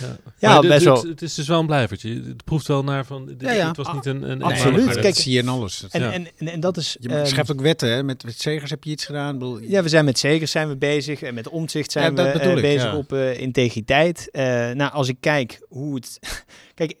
Ja, 0.00 0.16
Ja, 0.38 0.60
best 0.60 0.72
dit- 0.72 0.82
wel. 0.82 1.02
Het 1.02 1.22
is 1.22 1.34
dus 1.34 1.48
wel 1.48 1.60
een 1.60 1.66
blijvertje. 1.66 2.22
Het 2.26 2.44
proeft 2.44 2.66
wel 2.66 2.84
naar 2.84 3.04
van. 3.04 3.26
Dit, 3.26 3.40
Ja, 3.40 3.52
ja. 3.52 3.68
Het 3.68 3.76
was 3.76 3.92
niet 3.92 4.06
een. 4.06 4.30
een 4.30 4.42
Absoluut. 4.42 4.86
Kijk, 4.88 5.02
dat 5.02 5.16
zie 5.16 5.32
je 5.32 5.38
in 5.38 5.48
alles. 5.48 5.86
En, 5.90 6.00
Ja. 6.00 6.12
en, 6.12 6.26
en, 6.36 6.48
en 6.48 6.60
dat 6.60 6.76
is... 6.76 6.96
je 7.00 7.08
ehm, 7.08 7.26
schrijft 7.26 7.52
ook 7.52 7.60
wetten, 7.60 7.88
hè? 7.88 8.02
Met, 8.02 8.24
met 8.24 8.40
Zegers 8.40 8.70
heb 8.70 8.84
je 8.84 8.90
iets 8.90 9.04
gedaan. 9.04 9.32
Ik 9.32 9.38
bedoel, 9.38 9.60
Ja, 9.60 9.82
we 9.82 9.88
zijn 9.88 10.04
met 10.04 10.18
Zegers 10.18 10.50
zijn 10.50 10.68
we 10.68 10.76
bezig 10.76 11.22
en 11.22 11.34
met 11.34 11.48
omzicht 11.48 11.92
zijn 11.92 12.14
we 12.14 12.22
eh, 12.22 12.54
ik, 12.54 12.60
bezig 12.60 12.90
ja. 12.90 12.96
op 12.96 13.12
eh, 13.12 13.40
integriteit. 13.40 14.28
Eh, 14.30 14.42
nou, 14.70 14.92
als 14.92 15.08
ik 15.08 15.16
kijk 15.20 15.60
hoe 15.68 15.94
het... 15.94 16.18
kijk, 16.74 16.96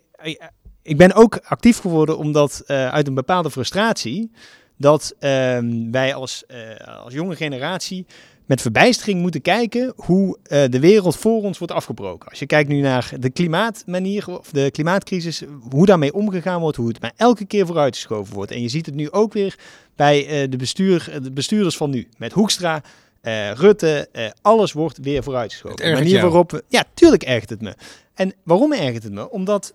ik 0.82 0.96
ben 0.96 1.14
ook 1.14 1.38
actief 1.42 1.78
geworden 1.78 2.18
omdat 2.18 2.62
eh, 2.66 2.88
uit 2.88 3.06
een 3.06 3.14
bepaalde 3.14 3.50
frustratie 3.50 4.30
dat 4.78 5.14
ehm, 5.18 5.90
wij 5.90 6.14
als, 6.14 6.46
eh, 6.46 6.98
als 7.04 7.12
jonge 7.14 7.36
generatie 7.36 8.06
met 8.46 8.60
verbijstering 8.60 9.20
moeten 9.20 9.42
kijken 9.42 9.92
hoe 9.96 10.38
eh, 10.42 10.64
de 10.70 10.80
wereld 10.80 11.16
voor 11.16 11.42
ons 11.42 11.58
wordt 11.58 11.72
afgebroken. 11.72 12.28
Als 12.28 12.38
je 12.38 12.46
kijkt 12.46 12.68
nu 12.68 12.80
naar 12.80 13.12
de 13.18 13.30
klimaatmanier 13.30 14.38
of 14.38 14.50
de 14.50 14.70
klimaatcrisis, 14.70 15.42
hoe 15.70 15.86
daarmee 15.86 16.14
omgegaan 16.14 16.60
wordt, 16.60 16.76
hoe 16.76 16.88
het 16.88 17.00
maar 17.00 17.12
elke 17.16 17.44
keer 17.44 17.66
vooruitgeschoven 17.66 18.34
wordt. 18.34 18.50
En 18.50 18.62
je 18.62 18.68
ziet 18.68 18.86
het 18.86 18.94
nu 18.94 19.10
ook 19.10 19.32
weer 19.32 19.58
bij 19.96 20.26
eh, 20.26 20.50
de, 20.50 20.56
bestuur, 20.56 21.18
de 21.22 21.32
bestuurders 21.32 21.76
van 21.76 21.90
nu. 21.90 22.08
Met 22.16 22.32
Hoekstra, 22.32 22.82
eh, 23.26 23.50
Rutte, 23.50 24.08
eh, 24.12 24.30
alles 24.42 24.72
wordt 24.72 24.98
weer 24.98 25.22
vooruitgeschoven. 25.22 25.76
De 25.76 25.92
manier 25.92 26.20
waarop 26.20 26.50
we, 26.50 26.64
ja, 26.68 26.84
tuurlijk 26.94 27.22
ergert 27.22 27.50
het 27.50 27.60
me. 27.60 27.74
En 28.14 28.34
waarom 28.42 28.72
ergert 28.72 29.02
het 29.02 29.12
me? 29.12 29.30
Omdat 29.30 29.74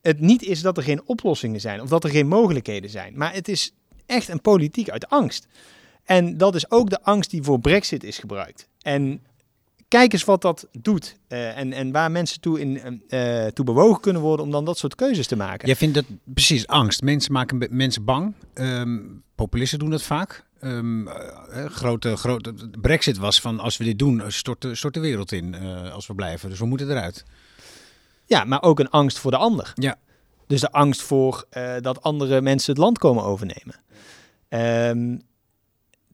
het 0.00 0.20
niet 0.20 0.42
is 0.42 0.62
dat 0.62 0.76
er 0.76 0.82
geen 0.82 1.02
oplossingen 1.04 1.60
zijn 1.60 1.80
of 1.80 1.88
dat 1.88 2.04
er 2.04 2.10
geen 2.10 2.26
mogelijkheden 2.26 2.90
zijn. 2.90 3.12
Maar 3.16 3.34
het 3.34 3.48
is 3.48 3.74
echt 4.06 4.28
een 4.28 4.40
politiek 4.40 4.90
uit 4.90 5.08
angst. 5.08 5.46
En 6.04 6.36
dat 6.36 6.54
is 6.54 6.70
ook 6.70 6.90
de 6.90 7.02
angst 7.02 7.30
die 7.30 7.42
voor 7.42 7.60
Brexit 7.60 8.04
is 8.04 8.18
gebruikt. 8.18 8.68
En 8.82 9.22
kijk 9.88 10.12
eens 10.12 10.24
wat 10.24 10.42
dat 10.42 10.68
doet. 10.72 11.16
eh, 11.28 11.58
en, 11.58 11.72
en 11.72 11.92
waar 11.92 12.10
mensen 12.10 12.40
toe, 12.40 12.60
in, 12.60 13.02
eh, 13.08 13.46
toe 13.46 13.64
bewogen 13.64 14.00
kunnen 14.00 14.22
worden 14.22 14.44
om 14.46 14.50
dan 14.52 14.64
dat 14.64 14.78
soort 14.78 14.94
keuzes 14.94 15.26
te 15.26 15.36
maken. 15.36 15.66
Jij 15.66 15.76
vindt 15.76 15.94
dat 15.94 16.04
precies 16.24 16.66
angst. 16.66 17.02
Mensen 17.02 17.32
maken 17.32 17.68
mensen 17.70 18.04
bang. 18.04 18.34
Ehm, 18.54 18.98
populisten 19.34 19.78
doen 19.78 19.90
dat 19.90 20.02
vaak. 20.02 20.44
Ehm, 20.60 21.08
eh, 21.08 21.64
grote, 21.64 22.16
grote, 22.16 22.54
Brexit 22.80 23.16
was 23.16 23.40
van 23.40 23.60
als 23.60 23.76
we 23.76 23.84
dit 23.84 23.98
doen, 23.98 24.22
stort 24.26 24.60
de, 24.62 24.74
stort 24.74 24.94
de 24.94 25.00
wereld 25.00 25.32
in 25.32 25.54
eh, 25.54 25.92
als 25.92 26.06
we 26.06 26.14
blijven. 26.14 26.48
Dus 26.50 26.58
we 26.58 26.66
moeten 26.66 26.90
eruit. 26.90 27.24
Ja, 28.26 28.44
maar 28.44 28.62
ook 28.62 28.80
een 28.80 28.90
angst 28.90 29.18
voor 29.18 29.30
de 29.30 29.36
ander. 29.36 29.72
Ja. 29.74 29.96
Dus 30.46 30.60
de 30.60 30.70
angst 30.72 31.02
voor 31.02 31.44
eh, 31.50 31.74
dat 31.80 32.02
andere 32.02 32.40
mensen 32.40 32.72
het 32.72 32.82
land 32.82 32.98
komen 32.98 33.24
overnemen. 33.24 33.74
Ehm, 34.48 35.18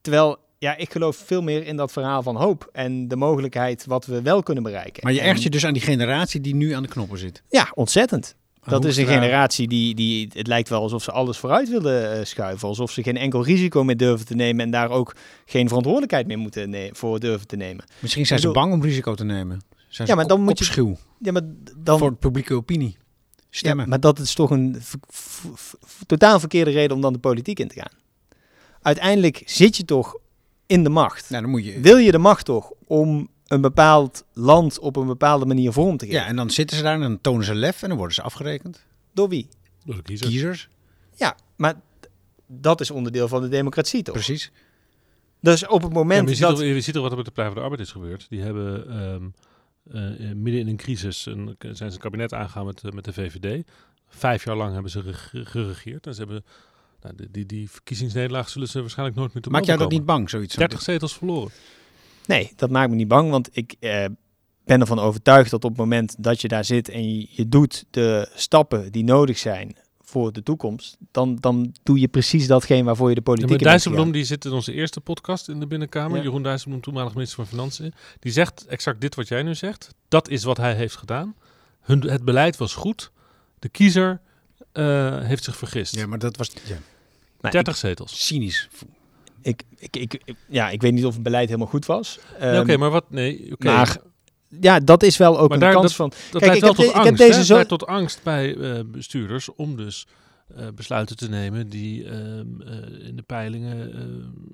terwijl, 0.00 0.36
ja, 0.58 0.76
ik 0.76 0.92
geloof 0.92 1.16
veel 1.16 1.42
meer 1.42 1.66
in 1.66 1.76
dat 1.76 1.92
verhaal 1.92 2.22
van 2.22 2.36
hoop 2.36 2.68
en 2.72 3.08
de 3.08 3.16
mogelijkheid 3.16 3.84
wat 3.86 4.06
we 4.06 4.22
wel 4.22 4.42
kunnen 4.42 4.62
bereiken. 4.62 5.00
Maar 5.04 5.12
je 5.12 5.20
ergert 5.20 5.42
je 5.42 5.50
dus 5.50 5.64
aan 5.66 5.72
die 5.72 5.82
generatie 5.82 6.40
die 6.40 6.54
nu 6.54 6.72
aan 6.72 6.82
de 6.82 6.88
knoppen 6.88 7.18
zit. 7.18 7.42
Ja, 7.48 7.70
ontzettend. 7.74 8.34
Dat 8.64 8.84
is 8.84 8.96
een 8.96 9.06
generatie 9.06 9.68
die, 9.68 9.94
die, 9.94 10.30
het 10.32 10.46
lijkt 10.46 10.68
wel 10.68 10.80
alsof 10.82 11.02
ze 11.02 11.12
alles 11.12 11.38
vooruit 11.38 11.68
willen 11.68 12.12
eh, 12.18 12.24
schuiven. 12.24 12.68
Alsof 12.68 12.90
ze 12.90 13.02
geen 13.02 13.16
enkel 13.16 13.44
risico 13.44 13.84
meer 13.84 13.96
durven 13.96 14.26
te 14.26 14.34
nemen 14.34 14.64
en 14.64 14.70
daar 14.70 14.90
ook 14.90 15.16
geen 15.46 15.66
verantwoordelijkheid 15.66 16.26
meer 16.26 16.38
moeten 16.38 16.90
voor 16.92 17.20
durven 17.20 17.46
te 17.46 17.56
nemen. 17.56 17.84
Misschien 17.98 18.26
zijn 18.26 18.38
ze 18.38 18.50
bang 18.50 18.72
om 18.72 18.82
risico 18.82 19.14
te 19.14 19.24
nemen. 19.24 19.60
Zijn 19.88 20.08
Ja, 20.08 20.14
maar 20.14 20.26
dan 20.26 20.40
moet 20.42 20.58
je- 20.58 20.64
Ja, 21.20 21.32
maar 21.32 21.42
dan, 21.76 21.98
voor 21.98 22.10
de 22.10 22.16
publieke 22.16 22.54
opinie. 22.54 22.96
Stemmen. 23.50 23.84
Ja, 23.84 23.90
maar 23.90 24.00
dat 24.00 24.18
is 24.18 24.34
toch 24.34 24.50
een 24.50 24.82
totaal 26.06 26.40
verkeerde 26.40 26.70
reden 26.70 26.96
om 26.96 27.02
dan 27.02 27.12
de 27.12 27.18
politiek 27.18 27.58
in 27.58 27.68
te 27.68 27.74
gaan. 27.74 27.92
Uiteindelijk 28.82 29.42
zit 29.46 29.76
je 29.76 29.84
toch 29.84 30.16
in 30.66 30.82
de 30.84 30.88
macht. 30.90 31.30
nou, 31.30 31.42
dan 31.42 31.50
moet 31.50 31.64
je... 31.64 31.80
Wil 31.80 31.96
je 31.96 32.10
de 32.10 32.18
macht 32.18 32.44
toch 32.44 32.72
om 32.86 33.28
een 33.46 33.60
bepaald 33.60 34.24
land 34.32 34.78
op 34.78 34.96
een 34.96 35.06
bepaalde 35.06 35.46
manier 35.46 35.72
vorm 35.72 35.96
te 35.96 36.04
geven? 36.06 36.20
Ja, 36.20 36.26
en 36.26 36.36
dan 36.36 36.50
zitten 36.50 36.76
ze 36.76 36.82
daar 36.82 36.94
en 36.94 37.00
dan 37.00 37.20
tonen 37.20 37.44
ze 37.44 37.54
lef 37.54 37.82
en 37.82 37.88
dan 37.88 37.96
worden 37.98 38.14
ze 38.14 38.22
afgerekend. 38.22 38.84
Door 39.12 39.28
wie? 39.28 39.48
Door 39.84 39.94
de 39.96 40.02
kiezers. 40.02 40.30
Kiezers, 40.30 40.68
Ja, 41.16 41.36
maar 41.56 41.74
dat 42.46 42.80
is 42.80 42.90
onderdeel 42.90 43.28
van 43.28 43.42
de 43.42 43.48
democratie 43.48 44.02
toch? 44.02 44.14
precies. 44.14 44.52
Dus 45.40 45.66
op 45.66 45.82
het 45.82 45.92
moment 45.92 46.28
je, 46.28 46.34
ziet 46.34 46.44
dat... 46.44 46.56
toch, 46.56 46.64
je 46.64 46.80
ziet 46.80 46.94
toch 46.94 47.02
wat 47.02 47.10
er 47.10 47.16
met 47.16 47.26
de 47.26 47.32
Partij 47.32 47.52
van 47.52 47.62
de 47.62 47.68
Arbeid 47.68 47.80
is 47.86 47.92
gebeurd. 47.92 48.26
Die 48.28 48.40
hebben 48.40 48.88
ehm, 48.90 49.24
eh, 50.20 50.32
midden 50.34 50.60
in 50.60 50.68
een 50.68 50.76
crisis 50.76 51.26
een, 51.26 51.56
zijn 51.58 51.76
ze 51.76 51.84
een 51.84 51.98
kabinet 51.98 52.34
aangegaan 52.34 52.66
met, 52.66 52.84
eh, 52.84 52.90
met 52.92 53.04
de 53.04 53.12
VVD. 53.12 53.64
Vijf 54.08 54.44
jaar 54.44 54.56
lang 54.56 54.72
hebben 54.72 54.90
ze 54.90 55.02
gere- 55.02 55.44
geregeerd. 55.44 56.06
En 56.06 56.14
ze 56.14 56.20
hebben, 56.20 56.44
nou, 57.02 57.14
die, 57.16 57.30
die, 57.30 57.46
die 57.46 57.70
verkiezingsnederlaag 57.70 58.48
zullen 58.48 58.68
ze 58.68 58.80
waarschijnlijk 58.80 59.18
nooit 59.18 59.34
meer 59.34 59.42
te 59.42 59.50
Maak 59.50 59.64
jou 59.64 59.78
dat 59.78 59.90
niet 59.90 60.04
bang, 60.04 60.30
zoiets? 60.30 60.54
komen. 60.54 60.68
30 60.68 60.86
zetels 60.86 61.16
verloren. 61.16 61.52
Nee, 62.26 62.52
dat 62.56 62.70
maakt 62.70 62.90
me 62.90 62.96
niet 62.96 63.08
bang, 63.08 63.30
want 63.30 63.48
ik 63.52 63.74
eh, 63.80 64.04
ben 64.64 64.80
ervan 64.80 64.98
overtuigd 64.98 65.50
dat 65.50 65.64
op 65.64 65.70
het 65.70 65.78
moment 65.78 66.14
dat 66.18 66.40
je 66.40 66.48
daar 66.48 66.64
zit 66.64 66.88
en 66.88 67.14
je, 67.18 67.26
je 67.30 67.48
doet 67.48 67.84
de 67.90 68.30
stappen 68.34 68.92
die 68.92 69.04
nodig 69.04 69.38
zijn 69.38 69.76
voor 70.00 70.32
de 70.32 70.42
toekomst, 70.42 70.96
dan, 71.10 71.36
dan 71.36 71.74
doe 71.82 72.00
je 72.00 72.08
precies 72.08 72.46
datgene 72.46 72.82
waarvoor 72.82 73.08
je 73.08 73.14
de 73.14 73.20
Ja, 73.20 73.26
politiek 73.26 73.48
maar 73.48 73.58
in 73.58 73.64
bent 73.64 73.82
Dijsselbloem 73.82 74.12
die 74.12 74.24
zit 74.24 74.44
in 74.44 74.52
onze 74.52 74.72
eerste 74.72 75.00
podcast 75.00 75.48
in 75.48 75.60
de 75.60 75.66
Binnenkamer. 75.66 76.16
Ja. 76.16 76.22
Jeroen 76.22 76.42
Dijsselbloem, 76.42 76.80
toenmalig 76.80 77.14
minister 77.14 77.36
van 77.36 77.46
Financiën. 77.46 77.92
Die 78.18 78.32
zegt 78.32 78.66
exact 78.66 79.00
dit 79.00 79.14
wat 79.14 79.28
jij 79.28 79.42
nu 79.42 79.54
zegt. 79.54 79.94
Dat 80.08 80.28
is 80.28 80.44
wat 80.44 80.56
hij 80.56 80.74
heeft 80.74 80.96
gedaan. 80.96 81.34
Hun, 81.80 82.00
het 82.00 82.24
beleid 82.24 82.56
was 82.56 82.74
goed. 82.74 83.10
De 83.58 83.68
kiezer 83.68 84.20
eh, 84.72 85.18
heeft 85.20 85.44
zich 85.44 85.56
vergist. 85.56 85.94
Ja, 85.94 86.06
maar 86.06 86.18
dat 86.18 86.36
was 86.36 86.50
ja, 86.64 86.76
Maar 87.40 87.50
30 87.50 87.76
zetels. 87.76 88.26
cynisch. 88.26 88.68
ik, 89.42 89.62
ik, 89.76 89.96
ik, 89.96 90.14
ik- 90.24 90.36
ja, 90.48 90.70
ik 90.70 90.80
weet 90.82 90.92
niet 90.92 91.04
of 91.04 91.14
het 91.14 91.22
beleid 91.22 91.46
helemaal 91.46 91.68
goed 91.68 91.86
was. 91.86 92.18
Ja, 92.38 92.44
Ehm, 92.52 92.60
Oké, 92.60 92.76
maar 92.76 92.90
wat? 92.90 93.10
Nee, 93.10 93.52
oké. 93.52 93.66
maar 93.66 93.96
ja, 94.60 94.80
dat 94.80 95.02
is 95.02 95.16
wel 95.16 95.38
ook 95.38 95.48
Maar 95.48 95.56
een 95.58 95.62
daar- 95.64 95.72
kans 95.72 95.96
van. 95.96 96.08
Dat 96.08 96.18
Kijk, 96.30 96.42
leidt 96.44 96.56
ik 96.56 96.62
wel 96.62 96.70
heb 96.74 96.84
tot 96.84 96.94
heb 96.94 97.04
angst. 97.04 97.18
deze 97.26 97.44
zo- 97.44 97.54
leidt 97.54 97.68
tot 97.68 97.86
angst 97.86 98.22
bij 98.22 98.56
eh, 98.56 98.80
bestuurders 98.86 99.54
om 99.54 99.76
dus 99.76 100.06
eh, 100.56 100.66
besluiten 100.74 101.16
te 101.16 101.28
nemen 101.28 101.68
die 101.68 102.04
ehm, 102.04 102.60
eh, 102.60 103.06
in 103.06 103.16
de 103.16 103.22
peilingen 103.22 103.92
eh, 103.94 104.04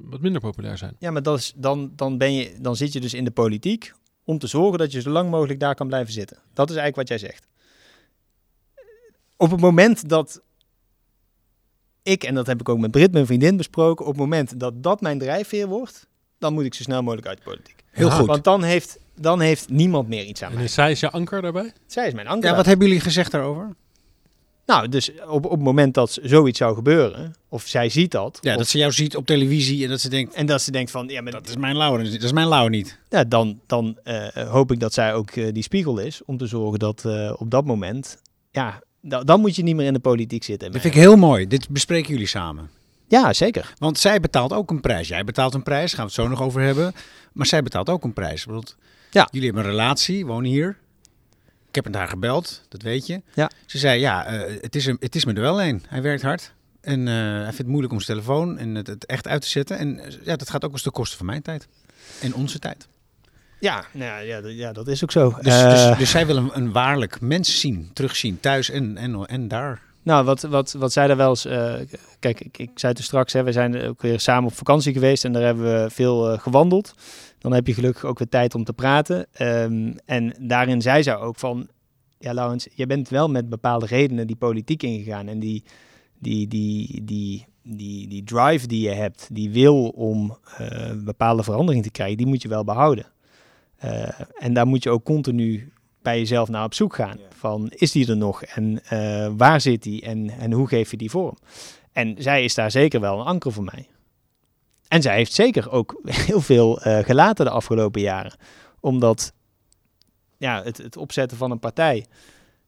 wat 0.01 0.21
minder 0.21 0.41
populair 0.41 0.79
zijn. 0.79 0.97
Ja, 0.99 1.11
maar 1.11 1.23
dat 1.23 1.39
is, 1.39 1.53
dan, 1.57 1.93
dan, 1.97 2.19
ben 2.19 2.33
je, 2.35 2.55
dan 2.61 2.77
zit 2.77 2.93
je 2.93 3.01
dus 3.01 3.15
in 3.15 3.25
de 3.25 3.31
politiek 3.31 3.93
om 4.25 4.39
te 4.39 4.47
zorgen 4.47 4.79
dat 4.79 4.93
je 4.93 5.01
zo 5.01 5.11
lang 5.11 5.31
mogelijk 5.31 5.61
daar 5.61 5.75
kan 5.75 5.87
blijven 5.87 6.13
zitten. 6.13 6.37
Dat 6.55 6.71
is 6.71 6.77
eigenlijk 6.77 7.09
wat 7.09 7.21
jij 7.21 7.29
zegt. 7.31 7.47
Op 9.37 9.51
het 9.51 9.61
moment 9.61 10.09
dat 10.09 10.41
ik, 12.03 12.25
en 12.25 12.35
dat 12.35 12.47
heb 12.47 12.61
ik 12.61 12.69
ook 12.69 12.79
met 12.79 12.91
Brit, 12.91 13.13
mijn 13.13 13.27
vriendin, 13.27 13.57
besproken, 13.57 14.05
op 14.05 14.11
het 14.11 14.21
moment 14.21 14.61
dat 14.61 14.83
dat 14.83 15.01
mijn 15.01 15.19
drijfveer 15.19 15.67
wordt, 15.67 16.07
dan 16.39 16.53
moet 16.55 16.65
ik 16.65 16.75
zo 16.75 16.83
snel 16.83 17.03
mogelijk 17.03 17.27
uit 17.27 17.39
de 17.39 17.45
politiek. 17.45 17.85
Heel 17.91 18.07
Ja, 18.09 18.13
goed. 18.15 18.27
Want 18.27 18.45
dan 18.45 18.63
heeft, 18.63 18.99
dan 19.21 19.41
heeft 19.41 19.69
niemand 19.69 20.09
meer 20.09 20.25
iets 20.25 20.43
aan 20.43 20.49
En 20.51 20.55
mij. 20.57 20.65
is 20.65 20.75
zij 20.75 20.91
is 20.91 21.01
je 21.01 21.11
anker 21.11 21.43
daarbij? 21.43 21.73
Zij 21.87 22.07
is 22.07 22.15
mijn 22.15 22.27
anker. 22.27 22.51
Ja, 22.51 22.57
wat 22.57 22.67
hebben 22.67 22.87
jullie 22.87 23.03
gezegd 23.03 23.31
daarover? 23.31 23.75
Nou, 24.67 24.89
dus 24.89 25.11
op, 25.27 25.45
op 25.45 25.51
het 25.51 25.61
moment 25.61 25.95
dat 25.95 26.19
zoiets 26.23 26.59
zou 26.59 26.75
gebeuren, 26.75 27.35
of 27.49 27.67
zij 27.67 27.89
ziet 27.89 28.11
dat, 28.11 28.39
Ja, 28.41 28.53
of- 28.53 28.59
dat 28.59 28.67
ze 28.69 28.79
jou 28.79 28.93
ziet 28.93 29.17
op 29.17 29.27
televisie 29.27 29.85
en 29.85 29.89
dat 29.91 30.01
ze 30.01 30.09
denkt, 30.09 30.35
en 30.35 30.47
dat 30.47 30.63
ze 30.63 30.71
denkt 30.71 30.91
van, 30.91 31.09
ja, 31.09 31.23
maar 31.23 31.33
dat 31.33 31.49
is 31.49 31.57
mijn 31.57 31.77
Lauw, 31.77 31.97
dat 31.97 32.23
is 32.23 32.33
mijn 32.33 32.49
Lauw 32.49 32.69
niet. 32.69 32.99
Ja, 33.09 33.25
dan, 33.25 33.61
dan 33.67 33.99
eh, 34.03 34.27
hoop 34.51 34.73
ik 34.73 34.81
dat 34.81 34.93
zij 34.93 35.15
ook 35.15 35.31
eh, 35.31 35.53
die 35.53 35.63
spiegel 35.63 35.99
is 35.99 36.25
om 36.25 36.37
te 36.37 36.47
zorgen 36.47 36.79
dat 36.79 37.05
eh, 37.05 37.33
op 37.37 37.51
dat 37.51 37.65
moment, 37.65 38.19
ja, 38.51 38.83
da- 39.05 39.23
dan 39.25 39.41
moet 39.41 39.57
je 39.57 39.63
niet 39.63 39.77
meer 39.77 39.87
in 39.87 39.93
de 39.93 39.99
politiek 39.99 40.45
zitten. 40.45 40.73
Dat 40.73 40.81
vind 40.81 40.95
ik 40.95 41.01
heel 41.01 41.17
mooi. 41.17 41.47
Dit 41.47 41.69
bespreken 41.69 42.11
jullie 42.13 42.27
samen. 42.27 42.71
Ja, 43.09 43.33
zeker. 43.33 43.75
Want 43.79 43.99
zij 43.99 44.21
betaalt 44.21 44.53
ook 44.53 44.71
een 44.71 44.81
prijs. 44.81 45.09
Jij 45.09 45.25
betaalt 45.25 45.55
een 45.55 45.63
prijs, 45.63 45.91
gaan 45.91 46.07
we 46.07 46.13
het 46.13 46.21
zo 46.23 46.29
nog 46.29 46.43
over 46.43 46.61
hebben. 46.63 46.95
Maar 47.33 47.47
zij 47.47 47.63
betaalt 47.63 47.89
ook 47.89 48.05
een 48.05 48.13
prijs. 48.13 48.45
Bedoel, 48.45 48.63
Ja. 49.11 49.29
Jullie 49.31 49.47
hebben 49.47 49.65
een 49.65 49.71
relatie, 49.71 50.27
wonen 50.27 50.51
hier. 50.51 50.77
Ik 51.69 51.75
heb 51.75 51.85
met 51.85 51.95
haar 51.95 52.09
gebeld, 52.09 52.63
dat 52.69 52.83
weet 52.83 53.07
je. 53.07 53.23
Ja. 53.35 53.51
Ze 53.67 53.79
zei, 53.79 54.01
ja, 54.01 54.25
eh, 54.27 54.55
het, 54.61 54.75
is 54.75 54.87
hem, 54.87 54.97
het 55.01 55.15
is 55.15 55.25
me 55.25 55.33
er 55.33 55.41
wel 55.41 55.63
een. 55.63 55.83
Hij 55.89 56.03
werkt 56.03 56.23
hard. 56.23 56.53
En 56.81 57.09
eh, 57.09 57.15
hij 57.15 57.43
vindt 57.43 57.59
het 57.59 57.67
moeilijk 57.67 57.93
om 57.93 58.01
zijn 58.01 58.19
telefoon 58.19 58.59
en 58.59 58.75
het, 58.75 58.87
het 58.87 59.07
echt 59.07 59.29
uit 59.29 59.43
te 59.43 59.49
zetten. 59.49 59.79
En 59.79 59.99
eh, 59.99 60.13
ja, 60.25 60.37
dat 60.37 60.51
gaat 60.51 60.65
ook 60.65 60.73
eens 60.73 60.83
ten 60.83 60.93
koste 60.93 61.17
van 61.17 61.27
mijn 61.27 61.43
tijd. 61.43 61.69
En 62.21 62.35
onze 62.35 62.59
tijd. 62.59 62.87
Ja, 63.65 63.85
nou 63.93 64.25
ja, 64.25 64.39
ja, 64.49 64.73
dat- 64.73 64.89
is 64.89 65.03
ook 65.03 65.11
zo. 65.13 65.35
Dus, 65.43 65.63
Eh, 65.63 65.71
dus, 65.89 65.99
dus 65.99 66.11
zij 66.11 66.27
wil 66.27 66.37
een, 66.37 66.51
een 66.53 66.73
waarlijk 66.73 67.21
mens 67.21 67.61
zien, 67.61 67.91
terugzien, 67.93 68.41
thuis 68.41 68.71
en, 68.71 68.97
en, 68.97 69.27
en 69.27 69.49
daar. 69.49 69.83
Nou, 70.03 70.25
wat, 70.25 70.43
wat, 70.43 70.73
wat 70.73 70.93
zij 70.93 71.07
daar 71.07 71.17
wel 71.17 71.29
eens... 71.29 71.45
eh, 71.45 71.75
kijk, 72.19 72.41
ik, 72.41 72.59
ik 72.59 72.71
zei 72.75 72.93
het 72.93 72.99
er 73.01 73.05
straks, 73.07 73.33
hè, 73.33 73.43
we 73.43 73.53
zijn 73.53 73.83
ook 73.83 74.03
weer 74.03 74.21
samen 74.21 74.51
op 74.51 74.57
vakantie 74.57 74.93
geweest 74.93 75.25
en 75.25 75.33
daar 75.33 75.43
hebben 75.43 75.65
we 75.83 75.91
veel 75.91 76.31
eh, 76.33 76.39
gewandeld. 76.39 76.95
Dan 77.39 77.53
heb 77.53 77.67
je 77.67 77.75
gelukkig 77.75 78.05
ook 78.05 78.19
weer 78.19 78.29
tijd 78.29 78.55
om 78.55 78.65
te 78.65 78.73
praten. 78.73 79.27
Ehm, 79.33 79.93
en 80.05 80.35
daarin 80.41 80.83
zei 80.83 81.03
zij 81.03 81.17
ook 81.17 81.37
van... 81.39 81.69
Ja, 82.19 82.35
Laurens, 82.35 82.67
je 82.75 82.87
bent 82.87 83.09
wel 83.09 83.29
met 83.29 83.49
bepaalde 83.49 83.87
redenen 83.87 84.27
die 84.27 84.37
politiek 84.37 84.83
ingegaan 84.83 85.29
en 85.29 85.39
die, 85.39 85.65
die, 86.19 86.49
die, 86.49 87.05
die 87.05 87.47
die, 87.67 88.09
die 88.09 88.25
drive 88.25 88.67
die 88.67 88.81
je 88.89 88.95
hebt, 88.95 89.29
die 89.33 89.51
wil 89.51 89.89
om 89.89 90.39
eh, 90.59 90.91
bepaalde 91.05 91.43
verandering 91.43 91.83
te 91.85 91.91
krijgen, 91.91 92.17
die 92.17 92.27
moet 92.27 92.43
je 92.43 92.49
wel 92.49 92.65
behouden. 92.65 93.07
Eh, 93.77 94.21
en 94.39 94.53
daar 94.53 94.67
moet 94.67 94.83
je 94.83 94.91
ook 94.91 95.05
continu 95.05 95.73
bij 96.03 96.19
jezelf 96.19 96.49
naar 96.49 96.65
op 96.65 96.75
zoek 96.75 96.95
gaan. 96.95 97.19
Van, 97.29 97.71
is 97.71 97.93
die 97.93 98.09
er 98.09 98.17
nog? 98.17 98.43
En 98.43 98.85
eh, 98.85 99.33
waar 99.37 99.61
zit 99.61 99.83
die? 99.83 100.03
En, 100.03 100.31
en 100.31 100.53
hoe 100.53 100.69
geef 100.69 100.91
je 100.91 100.97
die 100.97 101.11
vorm? 101.11 101.37
En 101.93 102.15
zij 102.19 102.45
is 102.45 102.55
daar 102.55 102.71
zeker 102.71 103.01
wel 103.01 103.21
een 103.21 103.27
anker 103.27 103.53
voor 103.53 103.65
mij. 103.65 103.89
En 104.89 105.03
zij 105.03 105.17
heeft 105.17 105.33
zeker 105.33 105.71
ook 105.71 106.01
heel 106.29 106.41
veel 106.41 106.81
eh, 106.81 107.05
gelaten 107.05 107.45
de 107.45 107.51
afgelopen 107.51 108.01
jaren. 108.01 108.37
Omdat 108.81 109.33
ja, 110.37 110.63
het, 110.63 110.77
het 110.77 110.97
opzetten 110.97 111.37
van 111.37 111.51
een 111.51 111.59
partij, 111.59 112.07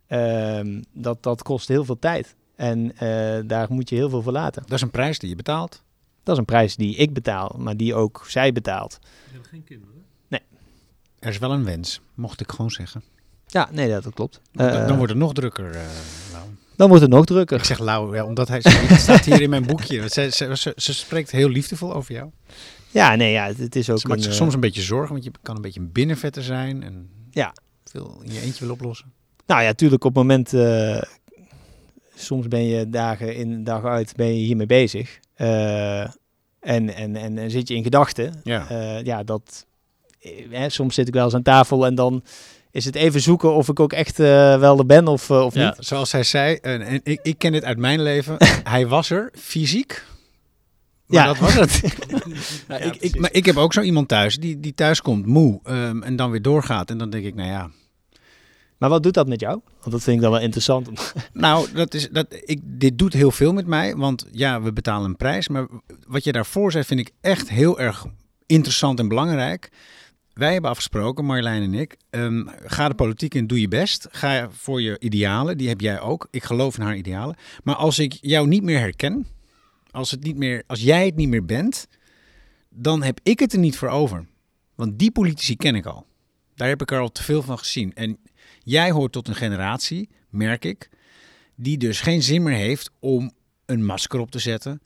ehm, 0.06 0.82
dat, 0.92 1.22
dat 1.22 1.42
kost 1.42 1.68
heel 1.68 1.84
veel 1.84 1.98
tijd. 1.98 2.36
En 2.54 2.96
eh, 2.96 3.40
daar 3.46 3.66
moet 3.72 3.88
je 3.88 3.96
heel 3.96 4.08
veel 4.08 4.22
voor 4.22 4.32
laten. 4.32 4.62
Dat 4.62 4.72
is 4.72 4.82
een 4.82 4.90
prijs 4.90 5.18
die 5.18 5.28
je 5.28 5.36
betaalt. 5.36 5.82
Dat 6.22 6.34
is 6.34 6.40
een 6.40 6.44
prijs 6.44 6.76
die 6.76 6.96
ik 6.96 7.12
betaal, 7.12 7.54
maar 7.58 7.76
die 7.76 7.94
ook 7.94 8.24
zij 8.28 8.52
betaalt. 8.52 8.98
Je 9.00 9.32
hebt 9.32 9.46
geen 9.46 9.64
kinderen. 9.64 9.95
Er 11.26 11.32
is 11.32 11.38
wel 11.38 11.52
een 11.52 11.64
wens, 11.64 12.00
mocht 12.14 12.40
ik 12.40 12.50
gewoon 12.50 12.70
zeggen. 12.70 13.02
Ja, 13.46 13.68
nee, 13.72 13.88
dat, 13.90 14.02
dat 14.02 14.14
klopt. 14.14 14.40
Dan, 14.52 14.66
Eh, 14.68 14.86
dan 14.86 14.96
wordt 14.96 15.12
het 15.12 15.20
nog 15.22 15.32
drukker, 15.32 15.70
eh 15.74 15.80
Lau. 16.32 16.44
dan 16.76 16.88
wordt 16.88 17.02
het 17.02 17.12
nog 17.12 17.24
drukker. 17.24 17.58
Ik 17.58 17.64
zeg 17.64 17.78
Lau, 17.78 18.16
ja, 18.16 18.24
omdat 18.24 18.48
hij 18.48 18.60
staat 18.98 19.24
hier 19.24 19.40
in 19.42 19.50
mijn 19.50 19.66
boekje. 19.66 20.08
Ze, 20.08 20.28
ze, 20.30 20.56
ze, 20.56 20.72
ze 20.76 20.94
spreekt 20.94 21.30
heel 21.30 21.48
liefdevol 21.48 21.94
over 21.94 22.14
jou. 22.14 22.30
Ja, 22.90 23.14
nee, 23.14 23.32
ja, 23.32 23.46
het, 23.46 23.58
het 23.58 23.76
is 23.76 23.90
ook 23.90 23.98
Ze 23.98 24.06
maakt 24.08 24.24
een, 24.24 24.30
eh, 24.30 24.36
soms 24.36 24.54
een 24.54 24.60
beetje 24.60 24.82
zorgen, 24.82 25.12
want 25.12 25.24
je 25.24 25.30
kan 25.42 25.56
een 25.56 25.62
beetje 25.62 25.80
een 25.80 25.92
binnenvetter 25.92 26.42
zijn. 26.42 26.82
En 26.82 27.08
Ja. 27.30 27.54
veel 27.84 28.20
in 28.22 28.32
je 28.32 28.40
eentje 28.40 28.64
wil 28.64 28.74
oplossen. 28.74 29.12
Nou 29.46 29.60
ja, 29.60 29.66
natuurlijk 29.66 30.04
op 30.04 30.14
het 30.14 30.22
moment... 30.26 30.52
soms 32.14 32.48
ben 32.48 32.64
je 32.64 32.90
dagen 32.90 33.34
in, 33.36 33.64
dag 33.64 33.84
uit, 33.84 34.16
ben 34.16 34.26
je 34.26 34.44
hiermee 34.44 34.66
bezig. 34.66 35.18
En, 35.34 36.14
en, 36.94 37.16
en, 37.16 37.38
en 37.38 37.50
zit 37.50 37.68
je 37.68 37.74
in 37.74 37.82
gedachten. 37.82 38.40
Ja. 38.44 38.66
Ja, 39.04 39.22
dat... 39.22 39.66
eh, 40.26 40.58
hè, 40.58 40.68
soms 40.68 40.94
zit 40.94 41.08
ik 41.08 41.14
wel 41.14 41.24
eens 41.24 41.34
aan 41.34 41.42
tafel 41.42 41.86
en 41.86 41.94
dan 41.94 42.24
is 42.70 42.84
het 42.84 42.94
even 42.94 43.20
zoeken 43.20 43.54
of 43.54 43.68
ik 43.68 43.80
ook 43.80 43.92
echt 43.92 44.20
eh, 44.20 44.58
wel 44.58 44.78
er 44.78 44.86
ben 44.86 45.08
of, 45.08 45.30
eh, 45.30 45.40
of 45.44 45.54
Ja, 45.54 45.64
niet. 45.76 45.86
zoals 45.86 46.12
hij 46.12 46.22
zei, 46.22 46.54
en, 46.56 46.82
en 46.82 47.00
ik, 47.04 47.20
ik 47.22 47.38
ken 47.38 47.52
dit 47.52 47.64
uit 47.64 47.78
mijn 47.78 48.02
leven. 48.02 48.36
hij 48.64 48.86
was 48.86 49.10
er, 49.10 49.30
fysiek. 49.38 50.04
Maar 51.06 51.20
Ja. 51.20 51.26
dat 51.26 51.38
was 51.38 51.54
het. 51.54 51.80
Nou, 52.68 52.80
Ja, 52.80 52.86
ik, 52.86 52.92
ik, 52.92 52.98
precies. 52.98 53.14
maar 53.20 53.32
ik 53.32 53.44
heb 53.46 53.56
ook 53.56 53.72
zo 53.72 53.80
iemand 53.80 54.08
thuis 54.08 54.36
die, 54.36 54.60
die 54.60 54.74
thuis 54.74 55.02
komt 55.02 55.26
moe 55.26 55.60
ehm, 55.62 56.02
en 56.02 56.16
dan 56.16 56.30
weer 56.30 56.42
doorgaat. 56.42 56.90
En 56.90 56.98
dan 56.98 57.10
denk 57.10 57.24
ik, 57.24 57.34
nou 57.34 57.48
ja, 57.48 57.70
Maar 58.78 58.88
wat 58.88 59.02
doet 59.02 59.14
dat 59.14 59.28
met 59.28 59.40
jou? 59.40 59.60
Want 59.80 59.90
dat 59.90 60.02
vind 60.02 60.16
ik 60.16 60.22
dan 60.22 60.30
wel 60.32 60.40
interessant. 60.40 60.90
Nou, 61.32 61.72
dat 61.72 61.94
is, 61.94 62.08
dat, 62.08 62.26
ik, 62.44 62.60
dit 62.62 62.98
doet 62.98 63.12
heel 63.12 63.30
veel 63.30 63.52
met 63.52 63.66
mij. 63.66 63.96
Want 63.96 64.26
ja, 64.32 64.62
we 64.62 64.72
betalen 64.72 65.04
een 65.10 65.16
prijs. 65.16 65.48
Maar 65.48 65.66
wat 66.06 66.24
je 66.24 66.32
daarvoor 66.32 66.72
zei, 66.72 66.84
vind 66.84 67.00
ik 67.00 67.10
echt 67.20 67.48
heel 67.48 67.80
erg 67.80 68.04
interessant 68.46 68.98
en 68.98 69.08
belangrijk. 69.08 69.70
Wij 70.36 70.52
hebben 70.52 70.70
afgesproken, 70.70 71.24
Marjolein 71.24 71.62
en 71.62 71.74
ik. 71.74 71.96
ehm, 72.10 72.46
ga 72.46 72.88
de 72.88 72.94
politiek 72.94 73.34
in, 73.34 73.46
doe 73.46 73.60
je 73.60 73.68
best. 73.68 74.08
Ga 74.10 74.50
voor 74.50 74.82
je 74.82 74.98
idealen, 74.98 75.58
die 75.58 75.68
heb 75.68 75.80
jij 75.80 76.00
ook. 76.00 76.28
Ik 76.30 76.44
geloof 76.44 76.78
in 76.78 76.84
haar 76.84 76.96
idealen. 76.96 77.36
Maar 77.64 77.74
als 77.74 77.98
ik 77.98 78.12
jou 78.20 78.48
niet 78.48 78.62
meer 78.62 78.78
herken, 78.78 79.26
als, 79.90 80.10
het 80.10 80.22
niet 80.22 80.36
meer, 80.36 80.62
als 80.66 80.80
jij 80.80 81.06
het 81.06 81.16
niet 81.16 81.28
meer 81.28 81.44
bent, 81.44 81.88
dan 82.70 83.02
heb 83.02 83.20
ik 83.22 83.38
het 83.38 83.52
er 83.52 83.58
niet 83.58 83.76
voor 83.76 83.88
over. 83.88 84.26
Want 84.74 84.98
die 84.98 85.10
politici 85.10 85.56
ken 85.56 85.74
ik 85.74 85.86
al. 85.86 86.06
Daar 86.54 86.68
heb 86.68 86.82
ik 86.82 86.90
er 86.90 87.00
al 87.00 87.12
te 87.12 87.22
veel 87.22 87.42
van 87.42 87.58
gezien. 87.58 87.94
En 87.94 88.18
jij 88.58 88.90
hoort 88.90 89.12
tot 89.12 89.28
een 89.28 89.34
generatie, 89.34 90.08
merk 90.30 90.64
ik, 90.64 90.90
die 91.54 91.78
dus 91.78 92.00
geen 92.00 92.22
zin 92.22 92.42
meer 92.42 92.56
heeft 92.56 92.90
om 93.00 93.32
een 93.66 93.84
masker 93.84 94.20
op 94.20 94.30
te 94.30 94.38
zetten, 94.38 94.82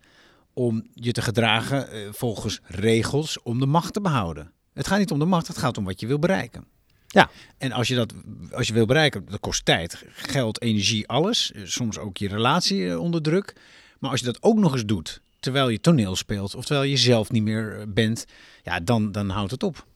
om 0.53 0.87
je 0.95 1.13
te 1.13 1.23
gedragen 1.23 1.91
eh, 1.91 2.09
volgens 2.13 2.61
regels, 2.65 3.43
om 3.43 3.59
de 3.59 3.67
macht 3.67 3.93
te 3.93 4.01
behouden. 4.01 4.53
Het 4.73 4.87
gaat 4.87 4.99
niet 4.99 5.11
om 5.11 5.19
de 5.19 5.25
macht, 5.25 5.47
het 5.47 5.59
gaat 5.59 5.79
om 5.79 5.85
wat 5.85 6.01
je 6.01 6.07
wil 6.07 6.19
bereiken. 6.19 6.65
Ja. 7.07 7.31
En 7.59 7.73
als 7.73 7.89
je 7.89 7.95
dat 7.95 8.13
als 8.53 8.67
je 8.67 8.73
wil 8.73 8.87
bereiken, 8.87 9.25
dat 9.31 9.41
kost 9.41 9.65
tijd, 9.65 10.05
geld, 10.13 10.63
energie, 10.63 11.09
alles. 11.09 11.53
Eh, 11.53 11.63
Soms 11.65 11.99
ook 11.99 12.17
je 12.17 12.29
relatie 12.29 12.91
eh, 12.91 13.01
onder 13.01 13.23
druk. 13.23 13.57
Maar 13.99 14.11
als 14.11 14.21
je 14.21 14.27
dat 14.27 14.43
ook 14.43 14.59
nog 14.59 14.73
eens 14.73 14.85
doet, 14.85 15.21
terwijl 15.41 15.69
je 15.69 15.81
toneel 15.81 16.17
speelt, 16.17 16.55
of 16.55 16.65
terwijl 16.65 16.89
je 16.89 16.97
zelf 16.97 17.31
niet 17.31 17.43
meer 17.43 17.79
eh, 17.79 17.87
bent, 17.89 18.25
ja, 18.63 18.81
dan, 18.81 19.13
dan 19.13 19.29
houdt 19.29 19.51
het 19.51 19.63
op. 19.63 19.87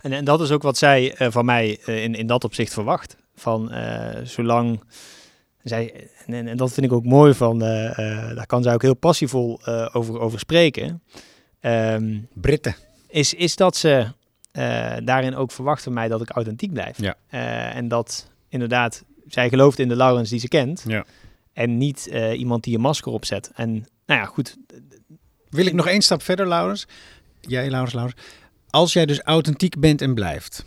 En, 0.00 0.12
en 0.12 0.24
dat 0.24 0.40
is 0.40 0.50
ook 0.50 0.62
wat 0.62 0.78
zij 0.78 1.14
van 1.18 1.44
mij 1.44 1.70
in, 1.70 2.14
in 2.14 2.26
dat 2.26 2.44
opzicht 2.44 2.72
verwacht. 2.72 3.16
Van 3.34 3.72
zolang 4.24 4.82
zij, 5.62 6.10
en, 6.26 6.48
en 6.48 6.56
dat 6.56 6.72
vind 6.72 6.86
ik 6.86 6.92
ook 6.92 7.04
mooi 7.04 7.34
van, 7.34 7.58
daar 7.58 8.46
kan 8.46 8.62
zij 8.62 8.74
ook 8.74 8.82
heel 8.82 8.96
passievol 8.96 9.66
over, 9.92 10.20
over 10.20 10.38
spreken. 10.38 11.02
Ehm, 11.60 12.18
Britten. 12.34 12.74
Is, 13.14 13.34
is 13.34 13.56
dat 13.56 13.76
ze 13.76 14.06
eh, 14.52 14.96
daarin 15.04 15.36
ook 15.36 15.50
verwacht 15.52 15.82
van 15.82 15.92
mij 15.92 16.08
dat 16.08 16.20
ik 16.20 16.30
authentiek 16.30 16.72
blijf. 16.72 17.00
Ja. 17.00 17.14
Eh, 17.26 17.76
en 17.76 17.88
dat 17.88 18.30
inderdaad, 18.48 19.04
zij 19.26 19.48
gelooft 19.48 19.78
in 19.78 19.88
de 19.88 19.96
Laurens 19.96 20.30
die 20.30 20.38
ze 20.38 20.48
kent. 20.48 20.84
Ja. 20.86 21.04
En 21.52 21.78
niet 21.78 22.08
eh, 22.08 22.38
iemand 22.38 22.64
die 22.64 22.74
een 22.74 22.80
masker 22.80 23.12
opzet. 23.12 23.50
En 23.54 23.72
nou 24.06 24.20
ja, 24.20 24.24
goed. 24.24 24.56
Wil 25.48 25.66
ik 25.66 25.72
nog 25.72 25.86
één 25.86 26.02
stap 26.02 26.22
verder, 26.22 26.48
Laurens? 26.48 26.86
Jij, 27.40 27.70
Laurens, 27.70 27.94
Laurens. 27.94 28.20
Als 28.70 28.92
jij 28.92 29.06
dus 29.06 29.20
authentiek 29.20 29.80
bent 29.80 30.00
en 30.00 30.14
blijft. 30.14 30.64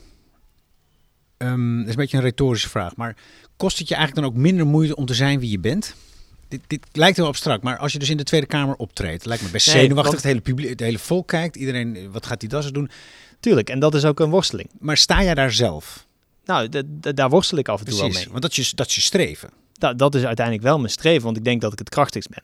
ehm, 1.37 1.77
dat 1.77 1.85
is 1.85 1.91
een 1.91 1.95
beetje 1.95 2.17
een 2.17 2.23
retorische 2.23 2.69
vraag. 2.69 2.95
Maar 2.95 3.15
kost 3.57 3.77
het 3.77 3.87
je 3.87 3.95
eigenlijk 3.95 4.25
dan 4.25 4.35
ook 4.35 4.41
minder 4.41 4.67
moeite 4.67 4.95
om 4.95 5.05
te 5.05 5.13
zijn 5.13 5.39
wie 5.39 5.51
je 5.51 5.59
bent? 5.59 5.95
Dit, 6.47 6.61
dit 6.67 6.85
lijkt 6.91 7.17
heel 7.17 7.25
abstract, 7.25 7.63
maar 7.63 7.77
als 7.77 7.91
je 7.91 7.99
dus 7.99 8.09
in 8.09 8.17
de 8.17 8.23
Tweede 8.23 8.47
Kamer 8.47 8.75
optreedt, 8.75 9.25
lijkt 9.25 9.43
me 9.43 9.49
best 9.49 9.67
Nee, 9.67 9.75
zenuwachtig. 9.75 10.11
want- 10.11 10.23
Het 10.23 10.31
hele 10.31 10.41
publiek, 10.43 10.69
het 10.69 10.79
hele 10.79 10.99
volk 10.99 11.27
kijkt. 11.27 11.55
Iedereen, 11.55 11.95
eh, 11.95 12.07
wat 12.11 12.25
gaat 12.25 12.39
die 12.39 12.49
dassen 12.49 12.73
doen? 12.73 12.89
Tuurlijk, 13.39 13.69
en 13.69 13.79
dat 13.79 13.95
is 13.95 14.05
ook 14.05 14.19
een 14.19 14.29
worsteling. 14.29 14.69
Maar 14.79 14.97
sta 14.97 15.23
jij 15.23 15.33
daar 15.33 15.51
zelf? 15.51 16.05
Nou, 16.45 16.69
daar 16.99 17.29
worstel 17.29 17.57
ik 17.57 17.67
af 17.67 17.79
en 17.79 17.85
toe 17.85 17.97
wel 17.99 18.09
mee. 18.09 18.27
want 18.29 18.41
dat 18.41 18.57
is, 18.57 18.69
je, 18.69 18.75
dat 18.75 18.87
is 18.87 18.95
je 18.95 19.01
streven. 19.01 19.49
Da- 19.73 19.93
dat 19.93 20.15
is 20.15 20.23
uiteindelijk 20.23 20.65
wel 20.65 20.77
mijn 20.79 20.91
streven, 20.91 21.23
want 21.23 21.37
ik 21.37 21.43
denk 21.43 21.61
dat 21.61 21.71
ik 21.73 21.79
het 21.79 21.89
krachtigst 21.89 22.29
ben. 22.29 22.43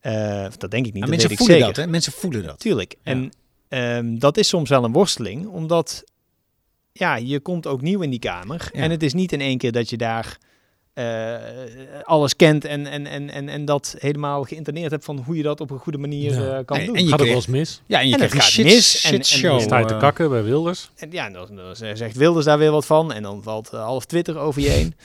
Eh, 0.00 0.46
dat 0.58 0.70
denk 0.70 0.86
ik 0.86 0.92
niet, 0.92 0.92
Maar 0.92 1.00
dat 1.00 1.08
mensen 1.10 1.28
weet 1.28 1.30
ik 1.30 1.36
voelen 1.38 1.56
zeker. 1.58 1.74
dat, 1.74 1.84
hè? 1.84 1.90
Mensen 1.90 2.12
voelen 2.12 2.42
dat. 2.42 2.58
Tuurlijk. 2.60 2.94
Ja. 3.02 3.12
En 3.12 3.30
ehm, 3.68 4.18
dat 4.18 4.36
is 4.36 4.48
soms 4.48 4.68
wel 4.68 4.84
een 4.84 4.92
worsteling, 4.92 5.46
omdat 5.46 6.04
ja, 6.92 7.16
je 7.16 7.40
komt 7.40 7.66
ook 7.66 7.80
nieuw 7.80 8.00
in 8.00 8.10
die 8.10 8.18
kamer. 8.18 8.68
Ja. 8.72 8.80
En 8.80 8.90
het 8.90 9.02
is 9.02 9.12
niet 9.14 9.32
in 9.32 9.40
één 9.40 9.58
keer 9.58 9.72
dat 9.72 9.90
je 9.90 9.96
daar 9.96 10.38
eh, 10.94 11.34
alles 12.02 12.36
kent 12.36 12.64
en, 12.64 12.86
en, 12.86 13.06
en, 13.06 13.30
en, 13.30 13.48
en 13.48 13.64
dat 13.64 13.94
helemaal 13.98 14.42
geïnterneerd 14.42 14.90
hebt 14.90 15.04
van 15.04 15.18
hoe 15.18 15.36
je 15.36 15.42
dat 15.42 15.60
op 15.60 15.70
een 15.70 15.78
goede 15.78 15.98
manier 15.98 16.32
Ja. 16.40 16.58
eh, 16.58 16.64
kan 16.64 16.84
doen. 16.84 16.96
en 16.96 17.02
je 17.04 17.08
Gaat 17.10 17.12
ook 17.12 17.26
kreeg- 17.26 17.26
wel 17.28 17.34
eens 17.36 17.46
mis. 17.46 17.82
Ja, 17.86 17.98
en 18.00 18.06
je 18.06 18.12
En 18.12 18.18
krijgt 18.18 18.34
gaat 18.36 18.44
shit, 18.44 18.64
mis 18.64 19.04
en- 19.04 19.12
en- 19.14 19.24
shitshow. 19.24 19.50
Dan 19.50 19.60
sta 19.60 19.78
je 19.78 19.84
te 19.84 19.94
eh, 19.94 20.00
kakken 20.00 20.30
bij 20.30 20.42
Wilders. 20.44 20.90
En 20.96 21.10
ja, 21.10 21.30
dan, 21.30 21.56
dan 21.56 21.76
zegt 21.76 22.16
Wilders 22.16 22.44
daar 22.44 22.58
weer 22.58 22.70
wat 22.70 22.86
van 22.86 23.12
en 23.12 23.22
dan 23.22 23.42
valt 23.42 23.70
half 23.70 24.04
Twitter 24.04 24.38
over 24.38 24.62
je 24.62 24.68
heen. 24.68 24.94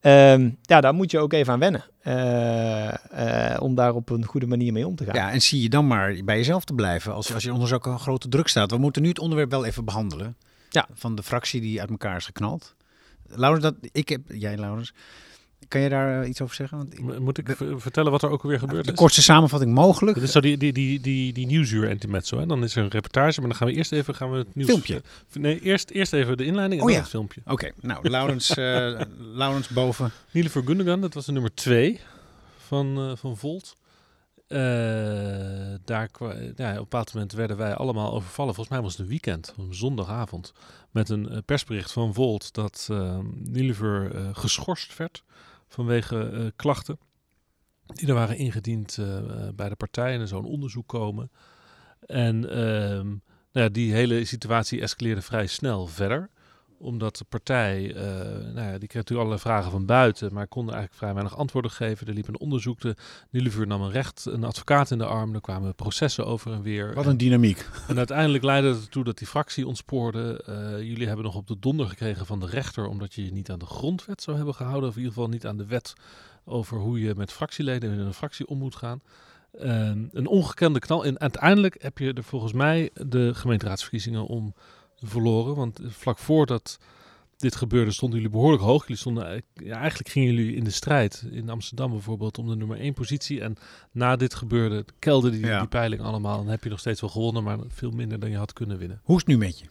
Ehm, 0.00 0.50
ja, 0.62 0.80
daar 0.80 0.94
moet 0.94 1.10
je 1.10 1.18
ook 1.18 1.32
even 1.32 1.52
aan 1.52 1.58
wennen. 1.58 1.84
eh, 2.00 3.54
eh, 3.54 3.62
om 3.62 3.74
daar 3.74 3.94
op 3.94 4.10
een 4.10 4.24
goede 4.24 4.46
manier 4.46 4.72
mee 4.72 4.86
om 4.86 4.96
te 4.96 5.04
gaan. 5.04 5.14
Ja, 5.14 5.30
en 5.30 5.42
zie 5.42 5.62
je 5.62 5.68
dan 5.68 5.86
maar 5.86 6.16
bij 6.24 6.36
jezelf 6.36 6.64
te 6.64 6.74
blijven 6.74 7.14
als, 7.14 7.34
als 7.34 7.42
je 7.42 7.52
onder 7.52 7.68
zo'n 7.68 7.98
grote 7.98 8.28
druk 8.28 8.48
staat. 8.48 8.70
We 8.70 8.76
moeten 8.78 9.02
nu 9.02 9.08
het 9.08 9.18
onderwerp 9.18 9.50
wel 9.50 9.64
even 9.64 9.84
behandelen. 9.84 10.36
Ja. 10.70 10.86
Van 10.94 11.14
de 11.14 11.22
fractie 11.22 11.60
die 11.60 11.80
uit 11.80 11.90
elkaar 11.90 12.16
is 12.16 12.24
geknald. 12.24 12.74
Laurens, 13.34 13.62
dat, 13.64 13.74
ik 13.92 14.08
heb, 14.08 14.20
jij 14.28 14.56
Laurens, 14.56 14.92
kan 15.68 15.80
je 15.80 15.88
daar 15.88 16.22
eh, 16.22 16.28
iets 16.28 16.40
over 16.40 16.54
zeggen? 16.54 16.78
Want 16.78 16.92
ik- 16.92 17.18
Moet 17.20 17.38
ik 17.38 17.56
vertellen 17.76 18.10
wat 18.10 18.22
er 18.22 18.30
ook 18.30 18.42
alweer 18.42 18.58
gebeurd 18.58 18.84
de 18.84 18.90
is? 18.92 18.96
kortste 18.98 19.22
samenvatting 19.22 19.74
mogelijk. 19.74 20.14
Dit 20.16 20.24
is 20.26 20.32
zo 20.32 20.40
die, 20.40 20.56
die, 20.56 20.72
die, 20.72 21.00
die, 21.00 21.32
die 21.32 21.46
nieuwsuur 21.46 21.88
antimetzo. 21.88 22.38
Hè? 22.38 22.46
Dan 22.46 22.62
is 22.62 22.76
er 22.76 22.82
een 22.82 22.90
reportage, 22.90 23.40
maar 23.40 23.48
dan 23.48 23.58
gaan 23.58 23.66
we 23.68 23.74
eerst 23.74 23.92
even 23.92 24.14
gaan 24.14 24.30
we 24.30 24.38
het 24.38 24.54
nieuws... 24.54 24.68
Filmpje. 24.68 24.94
eh, 24.94 25.40
Nee, 25.42 25.60
eerst, 25.60 25.90
eerst 25.90 26.12
even 26.12 26.36
de 26.36 26.44
inleiding 26.44 26.80
en 26.80 26.86
Oh 26.86 26.92
dan 26.92 26.96
ja. 26.96 27.02
het 27.02 27.10
filmpje. 27.10 27.40
Oké, 27.46 27.70
nou, 27.80 28.08
Laurens, 28.08 28.50
eh, 28.56 29.00
Laurens 29.18 29.68
boven. 29.68 30.10
Nielever 30.30 30.62
Gundogan, 30.64 31.00
dat 31.00 31.14
was 31.14 31.26
de 31.26 31.32
nummer 31.32 31.54
twee 31.54 32.00
van, 32.66 33.16
van 33.18 33.36
Volt. 33.36 33.76
Eh, 34.50 34.58
daar 35.84 36.10
ja, 36.56 36.70
op 36.70 36.76
een 36.76 36.76
bepaald 36.76 37.14
moment 37.14 37.32
werden 37.32 37.56
wij 37.56 37.74
allemaal 37.74 38.12
overvallen. 38.12 38.54
Volgens 38.54 38.74
mij 38.76 38.84
was 38.84 38.92
het 38.92 39.00
een 39.00 39.08
weekend, 39.08 39.54
een 39.58 39.74
zondagavond. 39.74 40.52
Met 40.90 41.08
een 41.08 41.28
eh, 41.28 41.38
persbericht 41.44 41.92
van 41.92 42.14
Volt 42.14 42.54
dat 42.54 42.88
uh, 42.90 43.18
geschorst 44.32 44.96
werd 44.96 45.24
vanwege 45.68 46.52
klachten. 46.56 46.98
Die 47.86 48.08
er 48.08 48.14
waren 48.14 48.36
ingediend 48.36 48.98
bij 49.54 49.68
de 49.68 49.76
partij 49.76 50.14
en 50.14 50.20
er 50.20 50.28
zou 50.28 50.42
een 50.42 50.50
onderzoek 50.50 50.88
komen. 50.88 51.30
En 52.06 52.50
ehm, 52.50 53.06
nou 53.52 53.66
ja, 53.66 53.68
die 53.68 53.92
hele 53.92 54.24
situatie 54.24 54.80
escaleerde 54.80 55.22
vrij 55.22 55.46
snel 55.46 55.86
verder 55.86 56.30
omdat 56.80 57.16
de 57.16 57.24
partij, 57.28 57.94
eh, 57.94 58.02
nou 58.54 58.66
ja, 58.66 58.78
die 58.78 58.88
kreeg 58.88 58.94
natuurlijk 58.94 59.18
allerlei 59.18 59.40
vragen 59.40 59.70
van 59.70 59.86
buiten, 59.86 60.34
maar 60.34 60.46
kon 60.46 60.62
eigenlijk 60.62 60.94
vrij 60.94 61.12
weinig 61.12 61.36
antwoorden 61.36 61.70
geven. 61.70 62.06
Er 62.06 62.14
liep 62.14 62.28
een 62.28 62.40
onderzoek, 62.40 62.80
de 62.80 62.96
Nilevuur 63.30 63.66
nam 63.66 63.82
een 63.82 63.90
recht, 63.90 64.24
een 64.24 64.44
advocaat 64.44 64.90
in 64.90 64.98
de 64.98 65.04
arm, 65.04 65.34
er 65.34 65.40
kwamen 65.40 65.74
processen 65.74 66.26
over 66.26 66.52
en 66.52 66.62
weer. 66.62 66.94
Wat 66.94 67.06
een 67.06 67.16
dynamiek. 67.16 67.68
En 67.88 67.98
uiteindelijk 67.98 68.44
leidde 68.44 68.68
het 68.68 68.80
ertoe 68.80 69.04
dat 69.04 69.18
die 69.18 69.26
fractie 69.26 69.66
ontspoorde. 69.66 70.42
Eh, 70.46 70.82
jullie 70.82 71.06
hebben 71.06 71.24
nog 71.24 71.34
op 71.34 71.46
de 71.46 71.58
donder 71.58 71.86
gekregen 71.86 72.26
van 72.26 72.40
de 72.40 72.46
rechter, 72.46 72.86
omdat 72.86 73.14
je 73.14 73.24
je 73.24 73.32
niet 73.32 73.50
aan 73.50 73.58
de 73.58 73.66
grondwet 73.66 74.22
zou 74.22 74.36
hebben 74.36 74.54
gehouden, 74.54 74.88
of 74.88 74.94
in 74.94 75.00
ieder 75.00 75.14
geval 75.14 75.30
niet 75.30 75.46
aan 75.46 75.56
de 75.56 75.66
wet 75.66 75.92
over 76.44 76.78
hoe 76.78 77.00
je 77.00 77.14
met 77.16 77.32
fractieleden 77.32 77.92
in 77.92 77.98
een 77.98 78.14
fractie 78.14 78.46
om 78.46 78.58
moet 78.58 78.76
gaan. 78.76 79.00
Ehm, 79.58 80.04
een 80.12 80.26
ongekende 80.26 80.78
knal. 80.78 81.04
En 81.04 81.20
uiteindelijk 81.20 81.76
heb 81.82 81.98
je 81.98 82.12
er 82.12 82.24
volgens 82.24 82.52
mij 82.52 82.90
de 82.92 83.34
gemeenteraadsverkiezingen 83.34 84.26
om 84.26 84.54
verloren. 85.02 85.56
Want 85.56 85.80
vlak 85.88 86.18
voordat 86.18 86.78
dit 87.36 87.56
gebeurde 87.56 87.90
stonden 87.90 88.18
jullie 88.18 88.32
behoorlijk 88.32 88.62
hoog. 88.62 88.80
Jullie 88.82 88.96
stonden, 88.96 89.42
ja, 89.54 89.76
eigenlijk 89.76 90.08
gingen 90.10 90.34
jullie 90.34 90.54
in 90.56 90.64
de 90.64 90.70
strijd 90.70 91.24
in 91.30 91.48
Amsterdam 91.48 91.90
bijvoorbeeld 91.90 92.38
om 92.38 92.48
de 92.48 92.56
nummer 92.56 92.80
1 92.80 92.92
positie. 92.94 93.40
En 93.40 93.56
na 93.92 94.16
dit 94.16 94.34
gebeurde 94.34 94.84
kelden 94.98 95.32
die, 95.32 95.46
Ja. 95.46 95.58
die 95.58 95.68
peiling 95.68 96.02
allemaal. 96.02 96.36
Dan 96.36 96.48
heb 96.48 96.64
je 96.64 96.70
nog 96.70 96.78
steeds 96.78 97.00
wel 97.00 97.10
gewonnen, 97.10 97.42
maar 97.42 97.58
veel 97.68 97.90
minder 97.90 98.20
dan 98.20 98.30
je 98.30 98.36
had 98.36 98.52
kunnen 98.52 98.78
winnen. 98.78 99.00
Hoe 99.04 99.16
is 99.16 99.22
het 99.22 99.30
nu 99.30 99.38
met 99.38 99.58
je? 99.58 99.64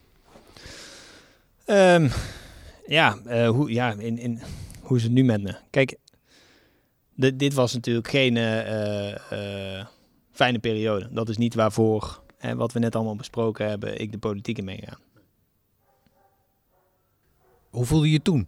Ehm, 1.65 2.09
ja, 2.87 3.17
eh, 3.25 3.49
hoe, 3.49 3.71
ja 3.71 3.91
in, 3.93 4.17
in, 4.17 4.41
hoe 4.81 4.97
is 4.97 5.03
het 5.03 5.11
nu 5.11 5.23
met 5.23 5.41
me? 5.41 5.55
Kijk, 5.69 5.97
dit 7.15 7.53
was 7.53 7.73
natuurlijk 7.73 8.07
geen 8.07 8.37
eh, 8.37 9.79
eh, 9.79 9.85
fijne 10.31 10.59
periode. 10.59 11.07
Dat 11.11 11.29
is 11.29 11.37
niet 11.37 11.53
waarvoor, 11.53 12.23
hè, 12.37 12.55
wat 12.55 12.71
we 12.71 12.79
net 12.79 12.95
allemaal 12.95 13.15
besproken 13.15 13.67
hebben, 13.67 13.99
ik 13.99 14.11
de 14.11 14.17
politiek 14.17 14.57
in 14.57 14.63
meegaan. 14.63 14.99
Hoe 17.69 17.85
voelde 17.85 18.05
je 18.05 18.11
je 18.11 18.21
toen? 18.21 18.47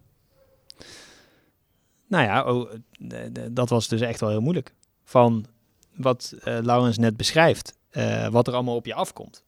Nou 2.08 2.24
ja, 2.24 2.44
oh, 2.44 2.72
dat 3.52 3.70
was 3.70 3.88
dus 3.88 4.02
echt 4.02 4.20
wel 4.20 4.30
heel 4.30 4.42
moeilijk. 4.42 4.74
Van 5.04 5.46
wat 5.96 6.36
eh 6.44 6.58
Laurens 6.62 6.98
net 6.98 7.18
beschrijft, 7.18 7.76
eh, 7.90 8.28
wat 8.28 8.48
er 8.48 8.54
allemaal 8.54 8.76
op 8.76 8.86
je 8.86 8.94
afkomt. 8.94 9.44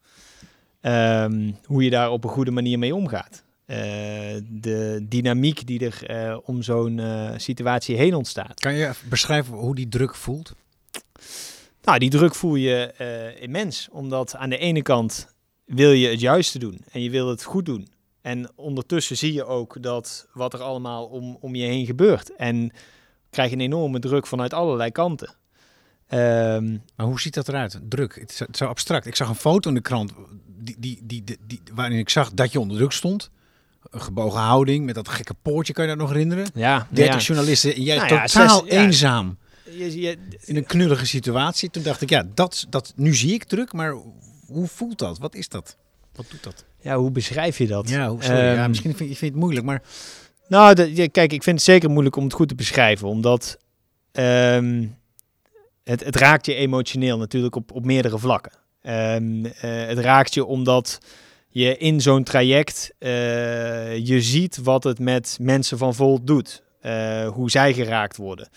Ehm, 0.81 1.51
hoe 1.65 1.83
je 1.83 1.89
daar 1.89 2.11
op 2.11 2.23
een 2.23 2.29
goede 2.29 2.51
manier 2.51 2.79
mee 2.79 2.95
omgaat. 2.95 3.43
Eh, 3.65 3.77
de 4.49 5.05
dynamiek 5.09 5.67
die 5.67 5.85
er 5.85 6.05
eh, 6.05 6.37
om 6.43 6.61
zo'n 6.61 6.99
eh, 6.99 7.31
situatie 7.37 7.95
heen 7.95 8.15
ontstaat. 8.15 8.59
Kan 8.59 8.73
je 8.73 8.87
even 8.87 9.09
beschrijven 9.09 9.53
hoe 9.53 9.75
die 9.75 9.89
druk 9.89 10.15
voelt? 10.15 10.53
Nou, 11.83 11.99
die 11.99 12.09
druk 12.09 12.35
voel 12.35 12.55
je 12.55 12.91
eh, 12.97 13.41
immens. 13.41 13.87
Omdat 13.91 14.35
aan 14.35 14.49
de 14.49 14.57
ene 14.57 14.81
kant 14.81 15.27
wil 15.65 15.91
je 15.91 16.07
het 16.07 16.19
juiste 16.19 16.59
doen 16.59 16.81
en 16.91 17.01
je 17.01 17.09
wil 17.09 17.29
het 17.29 17.43
goed 17.43 17.65
doen. 17.65 17.87
En 18.23 18.51
ondertussen 18.55 19.17
zie 19.17 19.33
je 19.33 19.45
ook 19.45 19.77
dat 19.83 20.27
wat 20.33 20.53
er 20.53 20.61
allemaal 20.61 21.05
om, 21.05 21.37
om 21.41 21.55
je 21.55 21.65
heen 21.65 21.85
gebeurt. 21.85 22.35
En 22.35 22.71
krijg 23.29 23.49
je 23.49 23.55
een 23.55 23.61
enorme 23.61 23.99
druk 23.99 24.27
vanuit 24.27 24.53
allerlei 24.53 24.91
kanten. 24.91 25.33
Ehm, 26.07 26.77
Maar 26.95 27.05
hoe 27.05 27.19
ziet 27.21 27.33
dat 27.33 27.47
eruit? 27.47 27.79
Druk. 27.89 28.15
Het 28.19 28.31
is 28.31 28.39
het 28.39 28.49
is 28.51 28.57
zo 28.57 28.65
abstract. 28.65 29.05
Ik 29.05 29.15
zag 29.15 29.29
een 29.29 29.35
foto 29.35 29.69
in 29.69 29.75
de 29.75 29.81
krant 29.81 30.11
die, 30.57 30.75
die, 30.79 30.99
die, 31.03 31.23
die, 31.47 31.61
waarin 31.73 31.97
ik 31.97 32.09
zag 32.09 32.31
dat 32.33 32.51
je 32.51 32.59
onder 32.59 32.77
druk 32.77 32.91
stond. 32.91 33.29
Een 33.89 34.01
gebogen 34.01 34.39
houding 34.39 34.85
met 34.85 34.95
dat 34.95 35.09
gekke 35.09 35.33
poortje, 35.41 35.73
kan 35.73 35.83
je 35.83 35.89
dat 35.89 35.99
nog 35.99 36.09
herinneren? 36.09 36.47
ja, 36.53 36.87
30 36.89 37.13
ja. 37.15 37.19
journalisten 37.21 37.75
en 37.75 37.81
jij 37.81 37.95
Nou 37.97 38.13
ja, 38.13 38.25
totaal 38.25 38.59
zes- 38.59 38.69
eenzaam 38.69 39.37
Je, 39.63 39.99
je, 40.01 40.17
in 40.39 40.55
een 40.55 40.65
knullige 40.65 41.05
situatie. 41.05 41.69
Toen 41.69 41.83
dacht 41.83 42.01
ik, 42.01 42.09
ja, 42.09 42.23
dat, 42.33 42.65
dat, 42.69 42.93
nu 42.95 43.15
zie 43.15 43.33
ik 43.33 43.43
druk, 43.43 43.73
maar 43.73 43.95
hoe 44.47 44.67
voelt 44.67 44.97
dat? 44.99 45.17
Wat 45.17 45.35
is 45.35 45.49
dat? 45.49 45.77
Wat 46.15 46.25
doet 46.29 46.43
dat? 46.43 46.65
Ja, 46.83 46.97
hoe 46.97 47.11
beschrijf 47.11 47.57
je 47.57 47.67
dat? 47.67 47.89
Ja, 47.89 48.07
sorry, 48.19 48.39
ja, 48.41 48.55
Ehm, 48.55 48.69
misschien 48.69 48.95
vind 48.95 49.09
je, 49.09 49.15
vind 49.15 49.19
je 49.31 49.37
het 49.37 49.43
moeilijk, 49.45 49.65
maar 49.65 49.81
Nou, 50.47 50.73
de- 50.75 50.95
ja, 50.95 51.07
kijk, 51.11 51.33
ik 51.33 51.43
vind 51.43 51.55
het 51.55 51.65
zeker 51.65 51.89
moeilijk 51.89 52.15
om 52.15 52.23
het 52.23 52.33
goed 52.33 52.47
te 52.47 52.55
beschrijven, 52.55 53.07
omdat 53.07 53.57
ehm, 54.11 54.85
het, 55.83 56.03
het 56.03 56.15
raakt 56.15 56.45
je 56.45 56.53
emotioneel 56.55 57.17
natuurlijk 57.17 57.55
op, 57.55 57.71
op 57.71 57.85
meerdere 57.85 58.19
vlakken. 58.19 58.51
Eh, 58.81 59.15
het 59.61 59.97
raakt 59.97 60.33
je 60.33 60.45
omdat 60.45 60.97
je 61.49 61.77
in 61.77 62.01
zo'n 62.01 62.23
traject 62.23 62.93
eh, 62.97 63.97
je 63.97 64.21
ziet 64.21 64.57
wat 64.63 64.83
het 64.83 64.99
met 64.99 65.37
mensen 65.41 65.77
van 65.77 65.95
Volt 65.95 66.27
doet, 66.27 66.63
eh, 66.81 67.27
hoe 67.27 67.49
zij 67.51 67.73
geraakt 67.73 68.17
worden. 68.17 68.47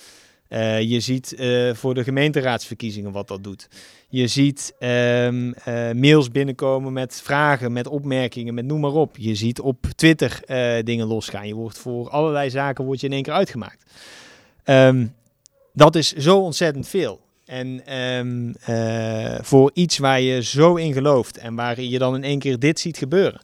Eh, 0.48 0.80
je 0.80 1.00
ziet 1.00 1.34
eh, 1.34 1.74
voor 1.74 1.94
de 1.94 2.04
gemeenteraadsverkiezingen 2.04 3.12
wat 3.12 3.28
dat 3.28 3.44
doet. 3.44 3.68
Je 4.08 4.26
ziet 4.26 4.74
ehm, 4.78 5.52
eh, 5.52 5.90
mails 5.90 6.30
binnenkomen 6.30 6.92
met 6.92 7.20
vragen, 7.22 7.72
met 7.72 7.86
opmerkingen, 7.86 8.54
met 8.54 8.64
noem 8.64 8.80
maar 8.80 8.94
op. 8.94 9.16
Je 9.16 9.34
ziet 9.34 9.60
op 9.60 9.86
Twitter 9.94 10.40
dingen 10.84 11.06
losgaan. 11.06 11.46
Je 11.46 11.54
wordt 11.54 11.78
voor 11.78 12.10
allerlei 12.10 12.50
zaken 12.50 12.84
wordt 12.84 13.00
je 13.00 13.06
in 13.06 13.12
één 13.12 13.22
keer 13.22 13.32
uitgemaakt. 13.32 13.84
Ehm, 14.64 15.06
dat 15.72 15.94
is 15.94 16.12
zo 16.12 16.38
ontzettend 16.38 16.88
veel. 16.88 17.24
En 17.46 17.86
ehm, 17.86 18.52
eh, 18.64 19.38
voor 19.42 19.70
iets 19.74 19.98
waar 19.98 20.20
je 20.20 20.42
zo 20.42 20.74
in 20.74 20.92
gelooft 20.92 21.38
en 21.38 21.54
waar 21.54 21.80
je 21.80 21.98
dan 21.98 22.14
in 22.14 22.24
één 22.24 22.38
keer 22.38 22.58
dit 22.58 22.80
ziet 22.80 22.98
gebeuren, 22.98 23.40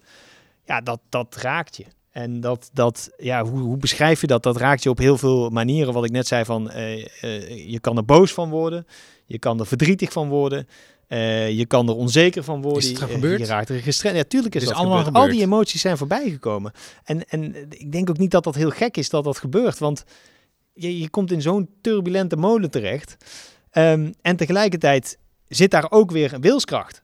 ja, 0.65 0.81
dat, 0.81 1.01
dat 1.09 1.37
raakt 1.37 1.77
je. 1.77 1.85
En 2.13 2.41
dat, 2.41 2.71
dat 2.73 3.11
ja, 3.17 3.45
hoe, 3.45 3.61
hoe 3.61 3.77
beschrijf 3.77 4.21
je 4.21 4.27
dat? 4.27 4.43
Dat 4.43 4.57
raakt 4.57 4.83
je 4.83 4.91
op 4.91 4.99
heel 4.99 5.19
veel 5.19 5.51
manieren. 5.51 5.93
Wat 5.93 6.05
ik 6.05 6.11
net 6.11 6.27
zei 6.27 6.45
van, 6.45 6.71
eh, 6.71 7.23
eh, 7.23 7.71
je 7.71 7.81
kan 7.81 7.97
er 7.97 8.05
boos 8.05 8.33
van 8.33 8.51
worden, 8.51 8.87
je 9.27 9.39
kan 9.39 9.61
er 9.61 9.67
verdrietig 9.67 10.13
van 10.13 10.29
worden, 10.29 10.69
eh, 11.07 11.51
je 11.51 11.67
kan 11.67 11.89
er 11.89 11.95
onzeker 11.95 12.45
van 12.45 12.63
worden. 12.63 12.83
Is 12.83 12.89
het 12.89 13.11
gebeurd? 13.11 13.41
Je 13.41 13.47
raakt 13.47 13.69
er 13.69 13.81
gestrest. 13.81 14.17
Ja, 14.17 14.25
tuurlijk 14.25 14.55
is 14.55 14.61
Het 14.61 14.71
is 14.71 14.77
dat 14.77 14.87
allemaal 14.87 15.05
gebeurd. 15.05 15.25
Al 15.25 15.31
die 15.31 15.43
emoties 15.43 15.81
zijn 15.81 15.97
voorbij 15.97 16.31
gekomen. 16.31 16.73
En, 17.05 17.29
en 17.29 17.55
ik 17.71 17.93
denk 17.93 18.11
ook 18.11 18.19
niet 18.19 18.31
dat 18.31 18.45
dat 18.45 18.55
heel 18.55 18.71
gek 18.71 18.97
is 18.97 19.09
dat 19.09 19.25
dat 19.25 19.39
gebeurt, 19.39 19.79
want 19.79 20.05
je, 20.73 20.99
je 20.99 21.11
komt 21.11 21.33
in 21.33 21.43
zo'n 21.43 21.69
turbulente 21.81 22.37
molen 22.37 22.71
terecht. 22.71 23.17
Ehm, 23.71 24.13
en 24.23 24.37
tegelijkertijd 24.37 25.19
zit 25.49 25.71
daar 25.71 25.91
ook 25.91 26.11
weer 26.11 26.33
een 26.33 26.41
wilskracht. 26.41 27.03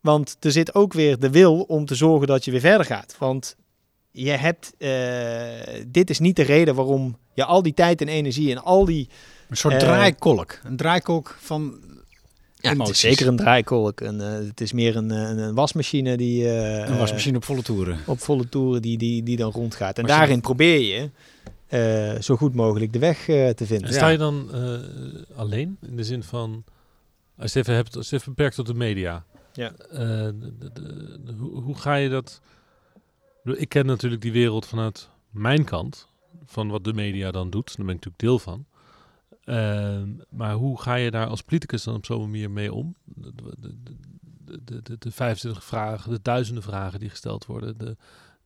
Want 0.00 0.36
er 0.40 0.52
zit 0.52 0.74
ook 0.74 0.92
weer 0.92 1.18
de 1.18 1.30
wil 1.30 1.60
om 1.60 1.84
te 1.84 1.94
zorgen 1.94 2.26
dat 2.26 2.44
je 2.44 2.50
weer 2.50 2.60
verder 2.60 2.86
gaat. 2.86 3.16
Want 3.18 3.56
je 4.24 4.30
hebt, 4.30 4.74
eh, 4.78 5.84
dit 5.86 6.10
is 6.10 6.18
niet 6.18 6.36
de 6.36 6.42
reden 6.42 6.74
waarom 6.74 7.16
je 7.34 7.44
al 7.44 7.62
die 7.62 7.74
tijd 7.74 8.00
en 8.00 8.08
energie 8.08 8.50
en 8.50 8.62
al 8.62 8.84
die... 8.84 9.08
een 9.48 9.56
soort 9.56 9.74
Eh, 9.74 9.80
draaikolk. 9.80 10.60
Een 10.64 10.76
draaikolk 10.76 11.36
van 11.40 11.80
Ja, 12.56 12.76
het 12.76 12.88
is 12.88 13.00
zeker 13.00 13.26
een 13.26 13.36
draaikolk. 13.36 14.00
En, 14.00 14.20
eh, 14.20 14.46
het 14.46 14.60
is 14.60 14.72
meer 14.72 14.96
een, 14.96 15.10
een, 15.10 15.38
een 15.38 15.54
wasmachine 15.54 16.16
die... 16.16 16.48
eh, 16.48 16.88
Een 16.88 16.98
wasmachine 16.98 17.36
op 17.36 17.44
volle 17.44 17.62
toeren. 17.62 17.98
op 18.06 18.20
volle 18.20 18.48
toeren 18.48 18.82
die, 18.82 18.98
die, 18.98 19.22
die 19.22 19.36
dan 19.36 19.50
rondgaat. 19.52 19.98
En 19.98 20.06
daarin 20.06 20.40
probeer 20.40 20.80
je 20.80 21.10
eh, 21.66 22.20
zo 22.20 22.36
goed 22.36 22.54
mogelijk 22.54 22.92
de 22.92 22.98
weg 22.98 23.28
eh, 23.28 23.48
te 23.48 23.66
vinden. 23.66 23.88
En 23.88 23.94
sta 23.94 24.08
je 24.08 24.18
dan 24.18 24.48
eh, 24.54 25.38
alleen? 25.38 25.76
In 25.88 25.96
de 25.96 26.04
zin 26.04 26.22
van, 26.22 26.64
als 27.38 27.52
je 27.52 27.58
even 27.58 27.74
hebt, 27.74 27.96
als 27.96 28.10
je 28.10 28.16
even 28.16 28.28
beperkt 28.34 28.54
tot 28.56 28.66
de 28.66 28.74
media. 28.74 29.24
Ja. 29.52 29.72
Eh, 29.90 29.98
de- 29.98 30.34
de- 30.58 30.72
de- 30.72 31.18
de- 31.24 31.32
hoe, 31.38 31.60
hoe 31.62 31.76
ga 31.78 31.94
je 31.94 32.08
dat... 32.08 32.40
Ik 33.46 33.52
bedoel, 33.52 33.64
Ik 33.66 33.70
ken 33.70 33.86
natuurlijk 33.86 34.22
die 34.22 34.32
wereld 34.32 34.66
vanuit 34.66 35.08
mijn 35.30 35.64
kant, 35.64 36.08
van 36.46 36.68
wat 36.68 36.84
de 36.84 36.92
media 36.92 37.30
dan 37.30 37.50
doet. 37.50 37.66
Daar 37.76 37.86
ben 37.86 37.94
ik 37.94 38.04
natuurlijk 38.04 38.18
deel 38.18 38.38
van. 38.38 38.66
Ehm, 39.44 40.08
maar 40.30 40.54
hoe 40.54 40.80
ga 40.80 40.94
je 40.94 41.10
daar 41.10 41.26
als 41.26 41.42
politicus 41.42 41.84
dan 41.84 41.94
op 41.94 42.04
zo'n 42.04 42.30
manier 42.30 42.50
mee 42.50 42.72
om? 42.72 42.94
De, 43.04 43.32
de, 43.34 43.54
de, 44.44 44.58
de, 44.64 44.82
de, 44.82 44.96
de 44.98 45.10
25 45.10 45.64
vragen, 45.64 46.10
de 46.10 46.18
duizenden 46.22 46.62
vragen 46.62 47.00
die 47.00 47.10
gesteld 47.10 47.46
worden, 47.46 47.78
de, 47.78 47.96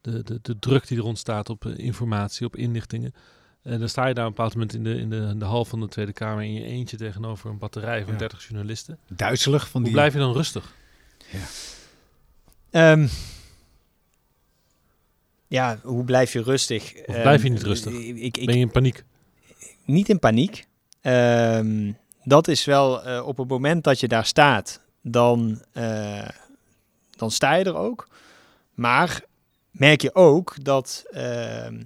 de, 0.01 0.23
de, 0.23 0.39
de 0.43 0.59
druk 0.59 0.87
die 0.87 0.99
er 0.99 1.05
ontstaat 1.05 1.51
op 1.51 1.67
eh, 1.67 1.79
informatie, 1.79 2.47
op 2.47 2.57
inlichtingen. 2.57 3.15
En 3.63 3.79
dan 3.79 3.89
sta 3.89 4.07
je 4.07 4.15
daar 4.15 4.27
op 4.27 4.31
een 4.31 4.37
bepaald 4.37 4.55
moment 4.55 4.75
in 4.75 4.85
de, 4.85 4.95
in, 4.95 5.11
de, 5.11 5.17
in 5.31 5.39
de 5.39 5.45
hal 5.45 5.65
van 5.65 5.81
de 5.81 5.89
Tweede 5.89 6.13
Kamer 6.13 6.45
in 6.45 6.53
je 6.53 6.65
eentje 6.65 6.97
tegenover 6.97 7.51
een 7.51 7.59
batterij 7.59 8.03
van 8.05 8.13
Ja. 8.13 8.19
30 8.19 8.45
journalisten. 8.49 8.99
Duizelig 9.09 9.69
van 9.69 9.81
Hoe 9.81 9.91
die... 9.91 9.93
blijf 9.93 10.13
je 10.13 10.19
dan 10.19 10.33
rustig? 10.33 10.75
Ehm, 12.71 13.07
ja, 15.51 15.79
hoe 15.83 16.05
blijf 16.05 16.33
je 16.33 16.43
rustig? 16.43 16.93
Of 17.07 17.15
Ehm, 17.15 17.23
blijf 17.23 17.43
je 17.43 17.49
niet 17.49 17.63
rustig? 17.63 17.93
Ik, 17.93 18.37
ik, 18.37 18.47
Ben 18.47 18.55
je 18.55 18.61
in 18.61 18.71
paniek? 18.71 19.05
niet 19.85 20.09
in 20.09 20.19
paniek. 20.19 20.67
Ehm, 21.01 21.93
dat 22.25 22.49
is 22.49 22.65
wel 22.65 23.03
eh, 23.03 23.27
op 23.27 23.37
het 23.37 23.49
moment 23.49 23.85
dat 23.85 24.01
je 24.01 24.09
daar 24.09 24.27
staat, 24.27 24.81
dan, 25.03 25.63
eh, 25.73 26.29
dan 27.11 27.31
sta 27.31 27.55
je 27.55 27.65
er 27.65 27.77
ook. 27.77 28.09
Maar 28.75 29.25
merk 29.71 30.01
je 30.03 30.15
ook 30.15 30.65
dat 30.65 31.05
ehm, 31.11 31.83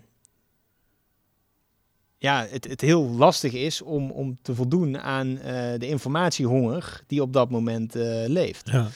ja, 2.19 2.47
het, 2.51 2.69
het 2.69 2.81
heel 2.81 3.03
lastig 3.09 3.53
is 3.53 3.83
om, 3.83 4.11
om 4.11 4.39
te 4.43 4.55
voldoen 4.55 4.99
aan 4.99 5.39
eh, 5.39 5.79
de 5.79 5.89
informatiehonger 5.89 7.03
die 7.07 7.23
op 7.23 7.33
dat 7.33 7.51
moment 7.51 7.95
leeft. 8.27 8.71
Ja. 8.71 8.89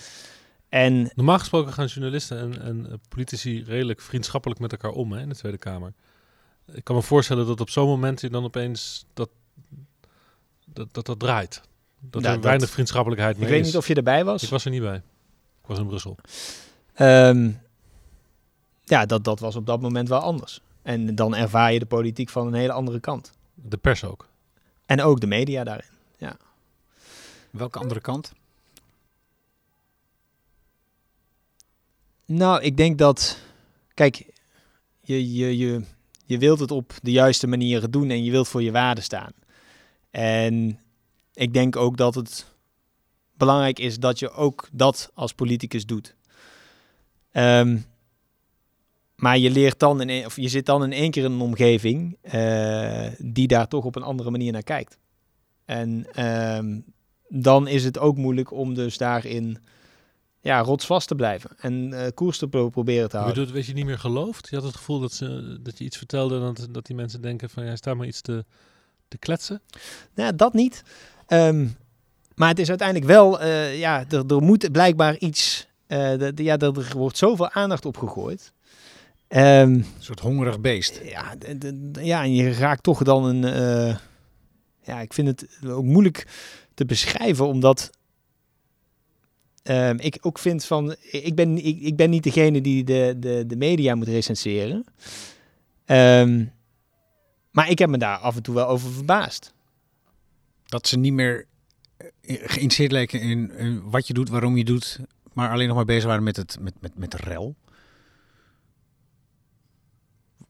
En 0.69 1.11
Normaal 1.14 1.39
gesproken 1.39 1.73
gaan 1.73 1.87
journalisten 1.87 2.39
en, 2.39 2.62
en 2.62 3.01
politici 3.09 3.64
redelijk 3.64 4.01
vriendschappelijk 4.01 4.61
met 4.61 4.73
elkaar 4.73 4.91
om 4.91 5.12
hè, 5.12 5.21
in 5.21 5.29
de 5.29 5.35
Tweede 5.35 5.59
Kamer. 5.59 5.93
Ik 6.73 6.85
kan 6.85 6.97
me 6.97 7.03
voorstellen 7.03 7.47
dat 7.47 7.61
op 7.61 7.71
zo'n 7.71 7.87
moment 7.89 8.21
je 8.21 8.31
dan 8.31 8.45
opeens 8.45 9.07
dat 9.14 9.29
dat, 10.64 10.95
dat, 10.95 11.07
dat 11.07 11.19
draait. 11.19 11.61
Dat 12.01 12.23
Ja, 12.23 12.29
er 12.29 12.35
dat- 12.35 12.45
weinig 12.45 12.71
vriendschappelijkheid 12.71 13.37
meer 13.37 13.45
ik 13.47 13.51
weet 13.51 13.61
is. 13.61 13.66
niet 13.66 13.77
of 13.77 13.89
je 13.89 13.95
erbij 13.95 14.25
was. 14.25 14.43
Ik 14.43 14.49
was 14.49 14.64
er 14.64 14.71
niet 14.71 14.83
bij. 14.83 14.97
Ik 15.62 15.66
was 15.66 15.79
in 15.79 15.87
Brussel. 15.87 16.19
Ehm, 16.95 17.51
ja, 18.85 19.07
dat, 19.07 19.25
dat 19.25 19.41
was 19.41 19.57
op 19.57 19.66
dat 19.66 19.81
moment 19.81 20.09
wel 20.09 20.21
anders. 20.21 20.61
En 20.83 21.14
dan 21.14 21.35
ervaar 21.37 21.73
je 21.73 21.79
de 21.79 21.87
politiek 21.87 22.29
van 22.29 22.47
een 22.47 22.55
hele 22.55 22.73
andere 22.73 23.01
kant. 23.01 23.33
De 23.55 23.77
pers 23.77 24.05
ook. 24.05 24.29
En 24.87 25.03
ook 25.03 25.21
de 25.21 25.27
media 25.27 25.64
daarin. 25.64 25.87
Welke 27.51 27.79
andere 27.79 28.01
kant? 28.01 28.33
Nou, 32.29 32.62
ik 32.62 32.76
denk 32.76 32.99
dat. 32.99 33.39
Kijk, 33.95 34.26
je, 35.01 35.33
je, 35.35 35.57
je, 35.59 35.83
je 36.24 36.39
wilt 36.39 36.61
het 36.61 36.70
op 36.70 36.93
de 37.03 37.11
juiste 37.11 37.47
manieren 37.47 37.91
doen 37.91 38.11
en 38.11 38.24
je 38.24 38.31
wilt 38.31 38.49
voor 38.49 38.62
je 38.62 38.70
waarde 38.72 39.01
staan. 39.01 39.33
En 40.11 40.81
ik 41.35 41.53
denk 41.53 41.76
ook 41.76 41.97
dat 41.97 42.14
het 42.14 42.47
belangrijk 43.37 43.79
is 43.79 43.99
dat 43.99 44.18
je 44.18 44.31
ook 44.31 44.68
dat 44.72 45.11
als 45.14 45.33
politicus 45.33 45.87
doet. 45.87 46.14
Ehm, 47.33 47.79
maar 49.16 49.39
je 49.39 49.51
leert 49.51 49.79
dan 49.79 50.01
in, 50.01 50.09
een- 50.09 50.26
of 50.26 50.37
je 50.37 50.49
zit 50.49 50.66
dan 50.66 50.85
in 50.85 50.93
één 50.93 51.11
keer 51.11 51.24
in 51.24 51.33
een 51.33 51.41
omgeving 51.41 52.16
eh, 52.20 53.07
die 53.18 53.47
daar 53.47 53.68
toch 53.68 53.85
op 53.85 53.97
een 53.97 54.03
andere 54.03 54.31
manier 54.31 54.53
naar 54.53 54.62
kijkt. 54.62 54.99
En 55.64 56.07
ehm, 56.12 56.81
dan 57.29 57.68
is 57.68 57.85
het 57.85 57.99
ook 57.99 58.16
moeilijk 58.16 58.53
om 58.53 58.74
dus 58.74 58.97
daarin 58.97 59.59
ja, 60.49 60.61
rotsvast 60.61 61.09
te 61.09 61.14
blijven 61.14 61.51
en 61.61 61.92
eh, 61.92 62.07
koers 62.14 62.38
te 62.38 62.49
pro- 62.49 62.68
proberen 62.68 63.09
te 63.09 63.16
Je 63.16 63.22
houden. 63.22 63.34
bedoelt, 63.44 63.57
weet 63.57 63.66
je 63.66 63.72
niet 63.74 63.84
meer 63.84 63.99
gelooft? 63.99 64.49
Je 64.51 64.57
had 64.57 64.64
het 64.64 64.76
gevoel 64.76 65.01
dat, 65.01 65.12
ze, 65.12 65.59
dat 65.62 65.78
je 65.78 65.84
iets 65.84 65.96
vertelde 65.96 66.34
en 66.40 66.55
dat, 66.55 66.66
dat 66.70 66.86
die 66.86 66.96
mensen 66.96 67.20
denken 67.20 67.51
van, 67.51 67.64
ja, 67.64 67.76
sta 67.76 67.94
maar 67.94 68.07
iets 68.07 68.20
te, 68.20 68.44
te 69.09 69.18
kletsen. 69.18 69.62
Nou, 70.14 70.36
dat 70.36 70.53
niet. 70.55 70.82
Ehm, 71.26 71.66
maar 72.34 72.49
het 72.49 72.59
is 72.59 72.68
uiteindelijk 72.68 73.07
wel, 73.09 73.40
eh, 73.40 73.78
ja, 73.78 74.05
er, 74.09 74.24
er 74.26 74.42
moet 74.42 74.72
blijkbaar 74.72 75.16
iets, 75.18 75.66
eh, 75.86 76.18
de, 76.18 76.34
de- 76.34 76.42
ja, 76.42 76.59
er, 76.59 76.78
er 76.78 76.92
wordt 76.96 77.16
zoveel 77.18 77.51
aandacht 77.51 77.84
op 77.86 77.96
gegooid. 77.96 78.53
Ehm, 79.28 79.42
Een 79.72 79.84
soort 79.99 80.20
hongerig 80.20 80.61
beest. 80.61 81.01
ja, 81.05 81.34
de- 81.36 81.59
de- 81.59 81.90
de- 81.90 82.05
ja, 82.05 82.22
en 82.22 82.34
je 82.34 82.53
raakt 82.53 82.82
toch 82.82 83.03
dan 83.03 83.24
een, 83.24 83.44
eh, 83.44 83.96
ja, 84.82 85.01
ik 85.01 85.12
vind 85.12 85.28
het 85.28 85.46
ook 85.66 85.84
moeilijk 85.84 86.26
te 86.74 86.84
beschrijven, 86.84 87.46
omdat 87.46 87.90
ehm, 89.69 89.97
ik 89.99 90.19
ook 90.21 90.39
vind 90.39 90.64
van, 90.64 90.97
ik 91.01 91.35
ben, 91.35 91.64
ik, 91.64 91.81
ik 91.81 91.97
ben 91.97 92.11
niet 92.11 92.23
degene 92.23 92.61
die 92.61 92.85
de, 92.85 93.14
de, 93.19 93.45
de 93.47 93.57
media 93.57 93.95
moet 93.95 94.09
recenseren. 94.09 94.85
Ehm, 95.85 96.45
maar 97.51 97.71
ik 97.71 97.79
heb 97.79 97.89
me 97.91 97.99
daar 97.99 98.16
af 98.19 98.37
en 98.37 98.43
toe 98.43 98.55
wel 98.55 98.66
over 98.69 98.91
verbaasd. 98.93 99.53
Dat 100.64 100.87
ze 100.89 100.99
niet 100.99 101.12
meer 101.12 101.47
eh, 101.97 102.09
geïnteresseerd 102.21 102.93
leken 102.93 103.21
in, 103.21 103.51
in 103.53 103.91
wat 103.91 104.07
je 104.07 104.12
doet, 104.14 104.29
waarom 104.29 104.57
je 104.57 104.64
doet, 104.64 105.01
maar 105.33 105.51
alleen 105.51 105.66
nog 105.66 105.77
maar 105.77 105.85
bezig 105.85 106.05
waren 106.05 106.23
met, 106.23 106.37
het, 106.37 106.57
met, 106.61 106.75
met, 106.81 106.99
met 106.99 107.11
de 107.11 107.16
rel. 107.21 107.55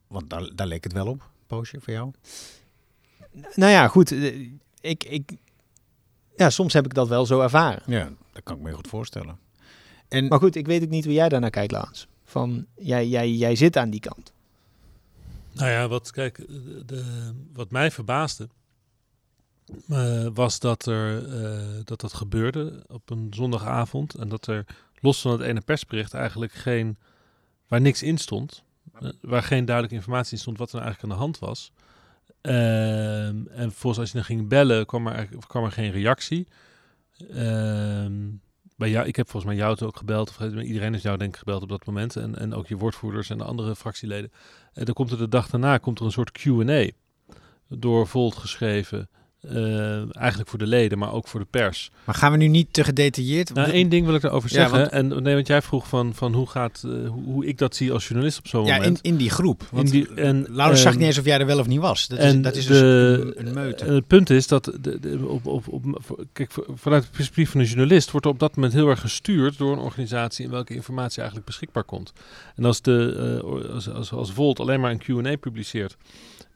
Want 0.07 0.31
daar, 0.31 0.51
daar 0.55 0.67
leek 0.67 0.85
het 0.85 0.93
wel 0.93 1.07
op, 1.07 1.31
poosje 1.47 1.81
voor 1.81 1.93
jou. 1.93 2.11
Nou 3.55 3.73
ja, 3.73 3.89
goed. 3.89 4.13
eh, 4.13 4.49
Ik, 4.81 5.05
ik, 5.05 5.31
ja, 6.39 6.51
soms 6.51 6.73
heb 6.73 6.85
ik 6.85 6.95
dat 6.95 7.09
wel 7.09 7.27
zo 7.27 7.41
ervaren. 7.41 7.83
Ja, 7.87 8.11
dat 8.33 8.43
kan 8.43 8.57
ik 8.57 8.63
me 8.63 8.73
goed 8.73 8.89
voorstellen. 8.89 9.39
En 10.09 10.29
Maar 10.29 10.39
goed, 10.39 10.55
ik 10.57 10.67
weet 10.67 10.83
ook 10.83 10.89
niet 10.89 11.05
hoe 11.05 11.13
jij 11.15 11.29
daarnaar 11.29 11.51
kijkt, 11.51 11.73
Laans. 11.73 12.07
Van, 12.25 12.67
jij, 12.77 13.09
jij, 13.09 13.31
jij 13.33 13.57
zit 13.57 13.77
aan 13.77 13.91
die 13.91 14.01
kant. 14.01 14.33
Nou 15.53 15.71
ja, 15.71 15.89
wat, 15.89 16.11
kijk, 16.11 16.37
de, 16.37 16.83
de- 16.87 17.33
wat 17.53 17.71
mij 17.71 17.91
verbaasde 17.91 18.49
eh, 19.89 20.27
was 20.35 20.59
dat, 20.61 20.87
er, 20.87 21.29
eh, 21.43 21.61
dat 21.85 22.01
dat 22.01 22.13
gebeurde 22.13 22.85
op 22.87 23.11
een 23.11 23.27
zondagavond 23.31 24.15
en 24.15 24.29
dat 24.29 24.47
er 24.47 24.65
los 25.01 25.21
van 25.21 25.33
het 25.33 25.41
ene 25.41 25.61
persbericht 25.61 26.15
eigenlijk 26.15 26.53
geen, 26.53 26.97
waar 27.69 27.81
niks 27.81 28.03
in 28.03 28.19
stond, 28.19 28.63
eh, 29.01 29.09
waar 29.21 29.43
geen 29.43 29.65
duidelijke 29.65 29.97
informatie 29.99 30.33
in 30.33 30.39
stond 30.39 30.59
wat 30.59 30.69
er 30.69 30.75
nou 30.75 30.87
eigenlijk 30.87 31.13
aan 31.15 31.19
de 31.19 31.25
hand 31.25 31.39
was. 31.39 31.73
Ehm, 32.41 33.47
en 33.47 33.73
volgens 33.73 33.99
als 33.99 34.09
je 34.09 34.15
dan 34.15 34.25
ging 34.25 34.49
bellen, 34.49 34.87
kwam 34.87 35.07
er, 35.07 35.29
kwam 35.47 35.65
er 35.65 35.73
geen 35.73 35.91
reactie. 35.91 36.49
Ehm, 37.31 38.13
bij 38.77 38.91
jou, 38.91 39.07
ik 39.07 39.17
heb 39.17 39.31
volgens 39.31 39.53
mij 39.53 39.63
jou 39.63 39.81
ook 39.81 39.97
gebeld, 39.97 40.29
of 40.29 40.41
iedereen 40.41 40.95
is 40.95 41.03
jou 41.03 41.19
denk 41.19 41.33
ik 41.33 41.39
gebeld 41.39 41.63
op 41.63 41.69
dat 41.69 41.87
moment. 41.87 42.17
En, 42.17 42.39
en 42.39 42.55
ook 42.55 42.67
je 42.67 42.77
woordvoerders 42.77 43.31
en 43.31 43.39
de 43.39 43.45
andere 43.45 43.77
fractieleden. 43.77 44.33
En 44.73 44.85
dan 44.85 44.95
komt 44.95 45.11
er 45.11 45.19
de 45.19 45.29
dag 45.29 45.49
daarna 45.49 45.79
komt 45.79 45.99
er 45.99 46.05
een 46.05 46.13
soort 46.13 46.31
Q&A 46.31 46.91
door 47.69 48.07
Volt 48.07 48.37
geschreven. 48.37 49.09
Eh, 49.41 50.17
eigenlijk 50.17 50.49
voor 50.49 50.59
de 50.59 50.67
leden, 50.67 50.99
maar 50.99 51.13
ook 51.13 51.29
voor 51.29 51.41
de 51.41 51.47
pers. 51.51 51.91
Maar 52.05 52.15
gaan 52.15 52.33
we 52.33 52.39
nu 52.39 52.47
niet 52.49 52.73
te 52.73 52.85
gedetailleerd? 52.85 53.55
Nou, 53.55 53.71
één 53.71 53.89
ding 53.89 54.07
wil 54.07 54.15
ik 54.15 54.23
erover 54.23 54.51
Ja, 54.53 54.57
zeggen. 54.57 54.79
want- 54.79 54.91
en 54.91 55.23
nee, 55.23 55.35
want 55.35 55.47
jij 55.47 55.63
vroeg 55.63 55.89
van, 55.89 56.15
van 56.15 56.35
hoe, 56.35 56.47
gaat, 56.47 56.83
eh, 56.85 57.09
hoe, 57.09 57.25
hoe 57.25 57.47
ik 57.47 57.59
dat 57.59 57.77
zie 57.77 57.93
als 57.93 58.07
journalist 58.09 58.39
op 58.39 58.47
zo'n 58.47 58.65
ja, 58.65 58.75
in, 58.75 58.81
moment. 58.81 59.01
in 59.01 59.17
die 59.17 59.31
groep. 59.31 59.63
Want 59.73 59.91
die- 59.91 60.15
en, 60.15 60.47
Laurens 60.51 60.83
zag 60.83 60.95
niet 60.97 61.03
eens 61.07 61.19
of 61.19 61.25
jij 61.25 61.39
er 61.39 61.47
wel 61.47 61.59
of 61.59 61.67
niet 61.67 61.81
was. 61.81 62.07
Dat 62.09 62.19
is, 62.19 62.25
en 62.25 62.43
dat 62.43 62.57
is 62.57 62.67
de- 62.67 62.73
dus 62.73 62.81
een, 63.37 63.47
een 63.49 63.55
meute. 63.55 63.85
En 63.85 63.95
het 63.95 64.07
punt 64.07 64.31
is 64.31 64.47
dat 64.47 64.65
de, 64.81 64.99
de- 65.01 65.27
op, 65.27 65.47
op, 65.47 65.69
op, 65.69 65.85
kijk, 66.33 66.53
vanuit 66.75 67.03
het 67.03 67.13
perspectief 67.13 67.51
van 67.51 67.61
een 67.61 67.67
journalist 67.67 68.11
wordt 68.11 68.27
er 68.27 68.33
op 68.33 68.39
dat 68.39 68.55
moment 68.55 68.73
heel 68.75 68.89
erg 68.89 69.01
gestuurd 69.01 69.59
door 69.59 69.73
een 69.73 69.79
organisatie 69.79 70.45
in 70.45 70.51
welke 70.51 70.75
informatie 70.75 71.17
eigenlijk 71.19 71.47
beschikbaar 71.47 71.85
komt. 71.85 72.13
En 72.57 72.65
als, 72.65 72.83
de, 72.83 73.41
eh, 73.45 73.73
als, 73.75 73.91
als, 73.91 74.13
als 74.13 74.33
Volt 74.33 74.61
alleen 74.61 74.81
maar 74.81 74.91
een 74.91 74.99
Q&A 75.23 75.37
publiceert 75.37 75.97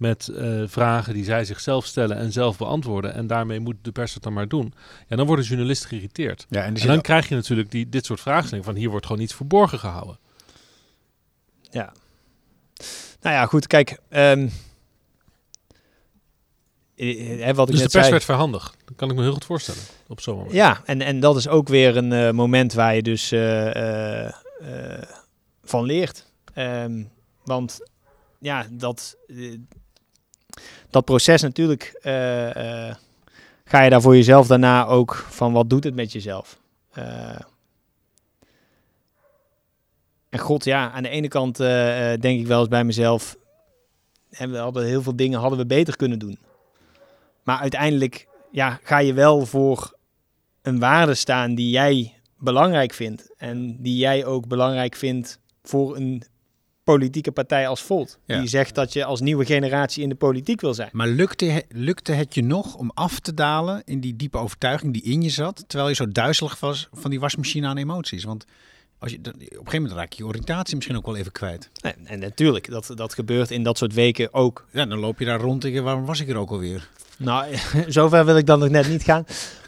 met 0.03 0.29
eh, 0.29 0.63
vragen 0.67 1.15
die 1.15 1.25
zij 1.25 1.45
zichzelf 1.45 1.87
stellen 1.87 2.17
en 2.17 2.33
zelf 2.33 2.59
beantwoorden 2.59 3.15
en 3.15 3.27
daarmee 3.27 3.61
moet 3.61 3.77
de 3.83 3.93
pers 3.93 4.15
het 4.15 4.23
dan 4.23 4.33
maar 4.33 4.49
doen, 4.49 4.75
ja, 5.09 5.17
dan 5.17 5.27
worden 5.27 5.45
journalisten 5.45 5.89
geïrriteerd. 5.89 6.47
ja, 6.49 6.65
en 6.65 6.75
dan 6.75 7.01
krijg 7.01 7.29
je 7.29 7.35
natuurlijk 7.35 7.71
die, 7.71 7.89
dit 7.89 8.05
soort 8.05 8.21
vraagstellingen 8.21 8.65
van 8.65 8.75
hier 8.75 8.91
wordt 8.91 9.07
gewoon 9.07 9.23
iets 9.23 9.35
verborgen 9.35 9.79
gehouden. 9.79 10.19
Ja. 11.71 11.93
Nou 13.21 13.35
ja, 13.35 13.47
goed, 13.47 13.67
kijk. 13.67 13.99
eh, 14.09 14.33
eh, 17.49 17.57
wat 17.57 17.69
ik 17.69 17.75
Dus 17.75 17.83
de 17.83 17.89
pers 17.89 17.93
zei. 17.93 18.11
werd 18.11 18.25
verhandigd. 18.25 18.77
Dat 18.85 18.97
kan 18.97 19.11
ik 19.11 19.17
me 19.17 19.23
heel 19.23 19.33
goed 19.33 19.45
voorstellen 19.45 19.83
op 20.09 20.21
zo'n 20.21 20.37
moment. 20.37 20.55
Ja, 20.55 20.83
en, 20.85 21.01
en 21.01 21.21
dat 21.21 21.37
is 21.37 21.49
ook 21.49 21.69
weer 21.69 21.97
een 21.97 22.35
moment 22.35 22.73
waar 22.73 22.95
je 22.95 23.03
dus 23.03 23.29
van 25.65 25.85
leert. 25.85 26.27
Ehm, 26.55 27.05
want 27.45 27.81
ja, 28.39 28.67
dat, 28.71 29.17
dat 30.93 31.05
proces 31.05 31.43
natuurlijk 31.43 31.99
eh, 32.03 32.89
eh, 32.89 32.95
ga 33.65 33.83
je 33.83 33.91
daar 33.91 34.01
voor 34.01 34.17
jezelf 34.17 34.47
daarna 34.47 34.87
ook 34.87 35.15
van 35.15 35.53
wat 35.53 35.71
doet 35.71 35.85
het 35.85 35.95
met 35.95 36.13
jezelf. 36.13 36.59
Eh, 36.93 37.41
en 40.29 40.39
god, 40.39 40.65
ja, 40.65 40.91
aan 40.91 41.03
de 41.03 41.09
ene 41.09 41.29
kant 41.29 41.57
denk 41.57 42.41
ik 42.41 42.47
wel 42.47 42.61
eens 42.61 42.69
bij 42.69 42.85
mezelf, 42.85 43.37
en 44.31 44.51
we 44.51 44.57
hadden 44.57 44.85
heel 44.85 45.03
veel 45.03 45.17
dingen 45.17 45.41
hadden 45.41 45.59
we 45.59 45.67
beter 45.67 45.97
kunnen 45.97 46.19
doen. 46.19 46.39
Maar 47.43 47.59
uiteindelijk 47.59 48.29
ja, 48.51 48.81
ga 48.83 48.99
je 48.99 49.13
wel 49.13 49.47
voor 49.47 49.97
een 50.63 50.79
waarde 50.79 51.15
staan 51.15 51.55
die 51.55 51.71
jij 51.71 52.15
belangrijk 52.39 52.93
vindt. 52.93 53.35
En 53.37 53.83
die 53.83 53.97
jij 53.97 54.25
ook 54.25 54.47
belangrijk 54.47 54.95
vindt 54.95 55.39
voor 55.63 55.97
een 55.97 56.23
politieke 56.85 57.33
partij 57.33 57.69
als 57.69 57.83
Volt. 57.83 58.19
Ja. 58.25 58.39
Die 58.39 58.49
zegt 58.49 58.75
dat 58.75 58.93
je 58.93 59.05
als 59.05 59.21
nieuwe 59.21 59.45
generatie 59.45 60.03
in 60.03 60.09
de 60.09 60.15
politiek 60.15 60.61
wil 60.61 60.75
zijn. 60.75 60.89
Maar 60.93 61.09
lukte, 61.09 61.65
lukte 61.69 62.13
het 62.13 62.35
je 62.35 62.43
nog 62.43 62.75
om 62.75 62.91
af 62.95 63.21
te 63.21 63.35
dalen 63.35 63.83
in 63.85 64.01
die 64.01 64.17
diepe 64.17 64.39
overtuiging 64.39 64.93
die 64.93 65.03
in 65.03 65.23
je 65.23 65.31
zat, 65.31 65.65
terwijl 65.67 65.89
je 65.89 65.97
zo 65.97 66.09
duizelig 66.09 66.61
was 66.61 66.89
van 66.93 67.11
die 67.11 67.21
wasmachine 67.21 67.67
aan 67.67 67.77
emoties? 67.77 68.25
Want 68.25 68.45
als 68.99 69.11
je, 69.11 69.19
op 69.19 69.27
een 69.27 69.35
gegeven 69.41 69.83
moment 69.83 69.93
raak 69.93 70.13
je 70.13 70.23
je 70.23 70.29
oriëntatie 70.29 70.75
misschien 70.75 70.97
ook 70.97 71.07
wel 71.07 71.17
even 71.17 71.33
kwijt. 71.33 71.71
En, 71.81 72.07
en 72.07 72.19
natuurlijk, 72.19 72.71
dat, 72.71 72.93
dat 72.95 73.15
gebeurt 73.15 73.51
in 73.51 73.63
dat 73.63 73.79
soort 73.79 73.95
weken 73.95 74.35
ook. 74.35 74.67
Ja, 74.73 74.87
dan 74.87 74.99
loop 74.99 75.19
je 75.19 75.25
daar 75.25 75.41
rond 75.41 75.65
en 75.65 75.83
waarom 75.83 76.05
was 76.05 76.21
ik 76.21 76.29
er 76.29 76.37
ook 76.37 76.51
alweer? 76.51 76.89
Nou, 77.25 77.47
zover 77.87 78.25
wil 78.25 78.37
ik 78.37 78.47
dan 78.47 78.59
nog 78.59 78.69
net 78.69 78.89
niet 78.89 79.03
gaan. 79.03 79.25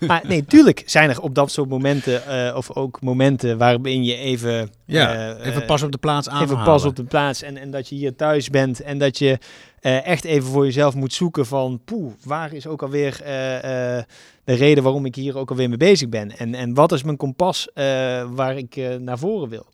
Maar 0.07 0.23
nee, 0.27 0.45
tuurlijk 0.45 0.83
zijn 0.87 1.11
er 1.11 1.21
op 1.21 1.35
dat 1.35 1.51
soort 1.51 1.69
momenten, 1.69 2.27
eh, 2.27 2.57
of 2.57 2.71
ook 2.77 3.01
momenten 3.01 3.59
waarbin 3.59 4.05
je 4.05 4.17
even... 4.17 4.71
Ja, 4.85 5.35
eh, 5.37 5.47
even 5.47 5.65
pas 5.67 5.83
op 5.83 5.93
de 5.93 5.99
plaats 5.99 6.29
aan. 6.29 6.43
even 6.43 6.65
pas 6.65 6.85
op 6.85 6.97
de 6.97 7.05
plaats 7.05 7.43
en, 7.43 7.57
en 7.57 7.71
dat 7.71 7.89
je 7.89 7.95
hier 7.95 8.17
thuis 8.17 8.51
bent 8.51 8.81
en 8.81 8.99
dat 8.99 9.19
je 9.19 9.39
eh, 9.81 10.07
echt 10.07 10.25
even 10.25 10.49
voor 10.49 10.65
jezelf 10.65 10.95
moet 10.95 11.13
zoeken 11.13 11.47
van 11.47 11.81
poeh, 11.85 12.13
waar 12.25 12.53
is 12.53 12.67
ook 12.67 12.83
alweer 12.83 13.21
eh, 13.23 13.97
eh, 13.99 14.05
de 14.45 14.55
reden 14.55 14.83
waarom 14.83 15.05
ik 15.07 15.15
hier 15.15 15.39
ook 15.39 15.51
alweer 15.51 15.69
mee 15.69 15.77
bezig 15.77 16.09
ben 16.09 16.37
en, 16.39 16.55
en 16.55 16.75
wat 16.75 16.93
is 16.93 17.03
mijn 17.03 17.17
kompas 17.17 17.69
eh, 17.73 17.85
waar 18.31 18.57
ik 18.57 18.77
eh, 18.77 18.95
naar 18.97 19.19
voren 19.19 19.49
wil. 19.49 19.67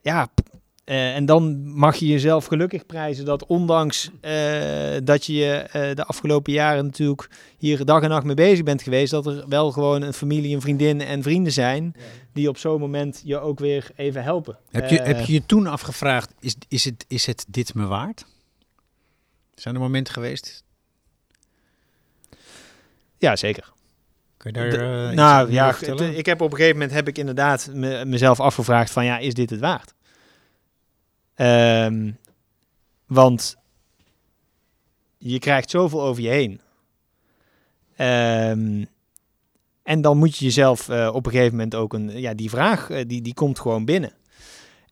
Ja, 0.00 0.28
eh, 0.90 1.14
en 1.16 1.26
dan 1.26 1.68
mag 1.78 1.96
je 1.96 2.06
jezelf 2.06 2.44
gelukkig 2.46 2.86
prijzen 2.86 3.24
dat 3.24 3.46
ondanks 3.46 4.10
eh, 4.20 4.96
dat 5.04 5.26
je 5.26 5.52
eh, 5.54 5.94
de 5.94 6.04
afgelopen 6.04 6.52
jaren 6.52 6.84
natuurlijk 6.84 7.28
hier 7.58 7.84
dag 7.84 8.02
en 8.02 8.08
nacht 8.08 8.24
mee 8.24 8.34
bezig 8.34 8.64
bent 8.64 8.82
geweest, 8.82 9.10
dat 9.10 9.26
er 9.26 9.44
wel 9.48 9.72
gewoon 9.72 10.02
een 10.02 10.12
familie, 10.12 10.54
een 10.54 10.60
vriendin 10.60 11.00
en 11.00 11.22
vrienden 11.22 11.52
zijn 11.52 11.94
die 12.32 12.48
op 12.48 12.58
zo'n 12.58 12.80
moment 12.80 13.22
je 13.24 13.38
ook 13.38 13.58
weer 13.58 13.90
even 13.96 14.22
helpen. 14.22 14.58
Heb 14.70 14.88
je, 14.90 15.00
heb 15.02 15.20
je 15.20 15.32
je 15.32 15.46
toen 15.46 15.66
afgevraagd, 15.66 16.32
is, 16.40 16.56
is, 16.68 16.84
het, 16.84 17.04
is 17.08 17.26
het 17.26 17.44
dit 17.48 17.74
me 17.74 17.86
waard? 17.86 18.24
Zijn 19.54 19.74
er 19.74 19.80
momenten 19.80 20.12
geweest? 20.14 20.64
Ja, 23.18 23.36
zeker. 23.36 23.72
Kun 24.36 24.52
je 24.52 24.58
daar 24.58 24.70
De- 24.70 25.08
eh, 25.10 25.16
nou 25.16 25.52
ja, 25.52 25.76
ik 26.16 26.26
heb 26.26 26.40
op 26.40 26.50
een 26.50 26.56
gegeven 26.56 26.78
moment 26.78 26.96
heb 26.96 27.08
ik 27.08 27.18
inderdaad 27.18 27.70
me- 27.72 28.04
mezelf 28.04 28.40
afgevraagd 28.40 28.90
van 28.90 29.04
ja, 29.04 29.18
is 29.18 29.34
dit 29.34 29.50
het 29.50 29.60
waard? 29.60 29.94
Ehm, 31.40 32.10
want 33.06 33.56
je 35.18 35.38
krijgt 35.38 35.70
zoveel 35.70 36.02
over 36.02 36.22
je 36.22 36.28
heen. 36.28 36.60
Ehm, 37.96 38.84
en 39.82 40.00
dan 40.00 40.18
moet 40.18 40.36
je 40.36 40.44
jezelf 40.44 40.88
eh, 40.88 41.10
op 41.14 41.26
een 41.26 41.32
gegeven 41.32 41.56
moment 41.56 41.74
ook 41.74 41.92
een, 41.92 42.20
ja, 42.20 42.34
die 42.34 42.50
vraag, 42.50 42.90
eh, 42.90 43.04
die, 43.06 43.22
die 43.22 43.34
komt 43.34 43.58
gewoon 43.58 43.84
binnen. 43.84 44.12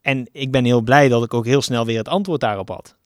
En 0.01 0.28
ik 0.32 0.51
ben 0.51 0.64
heel 0.64 0.80
blij 0.80 1.09
dat 1.09 1.24
ik 1.24 1.34
ook 1.34 1.44
heel 1.44 1.62
snel 1.62 1.86
weer 1.86 1.99
het 1.99 2.09
antwoord 2.09 2.40
daarop 2.40 2.68
had. 2.68 2.96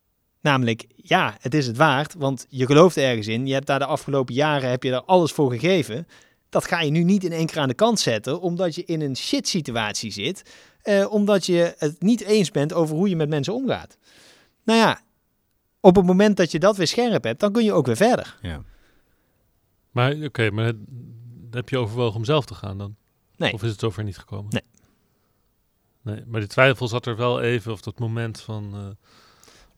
Namelijk, 0.41 0.85
ja, 0.97 1.37
het 1.41 1.55
is 1.55 1.67
het 1.67 1.77
waard, 1.77 2.15
want 2.15 2.47
je 2.49 2.67
gelooft 2.67 2.97
ergens 2.97 3.27
in. 3.27 3.47
Je 3.47 3.55
hebt 3.55 3.67
daar 3.67 3.79
de 3.79 3.87
afgelopen 3.87 4.35
jaren 4.35 4.71
heb 4.71 4.83
je 4.83 4.91
daar 4.91 5.05
alles 5.05 5.33
voor 5.33 5.51
gegeven. 5.51 6.07
Dat 6.53 6.65
ga 6.65 6.81
je 6.81 6.91
nu 6.91 7.03
niet 7.03 7.25
in 7.25 7.33
één 7.33 7.47
keer 7.47 7.59
aan 7.59 7.69
de 7.69 7.75
kant 7.75 8.01
zetten, 8.01 8.41
omdat 8.41 8.75
je 8.75 8.85
in 8.85 9.01
een 9.01 9.17
shit 9.17 9.49
situatie 9.49 10.11
zit, 10.11 10.55
eh, 10.83 11.13
omdat 11.13 11.47
je 11.47 11.75
het 11.79 12.03
niet 12.03 12.21
eens 12.21 12.51
bent 12.51 12.73
over 12.73 12.97
hoe 12.97 13.09
je 13.09 13.17
met 13.17 13.29
mensen 13.29 13.55
omgaat. 13.55 13.97
Nou 14.65 14.79
ja, 14.79 15.01
op 15.81 15.97
het 15.97 16.07
moment 16.07 16.37
dat 16.37 16.51
je 16.51 16.59
dat 16.59 16.77
weer 16.77 16.87
scherp 16.87 17.25
hebt, 17.25 17.41
dan 17.41 17.53
kun 17.53 17.65
je 17.65 17.73
ook 17.73 17.87
weer 17.87 17.97
verder. 17.97 18.39
Ja. 18.43 18.63
Maar 19.91 20.15
oké, 20.15 20.51
maar 20.51 20.73
heb 21.51 21.69
je 21.69 21.79
overwogen 21.79 22.17
om 22.17 22.25
zelf 22.25 22.45
te 22.45 22.55
gaan 22.55 22.79
dan? 22.79 22.97
Nee. 23.37 23.53
Of 23.53 23.63
is 23.63 23.71
het 23.71 23.81
zover 23.81 24.05
niet 24.05 24.19
gekomen? 24.19 24.51
Nee. 24.51 24.63
Nee, 26.03 26.25
maar 26.27 26.41
die 26.41 26.49
twijfel 26.49 26.89
zat 26.89 27.07
er 27.07 27.17
wel 27.17 27.41
even, 27.41 27.73
of 27.73 27.81
dat 27.81 27.99
moment 27.99 28.41
van... 28.41 28.75
eh, 28.75 29.09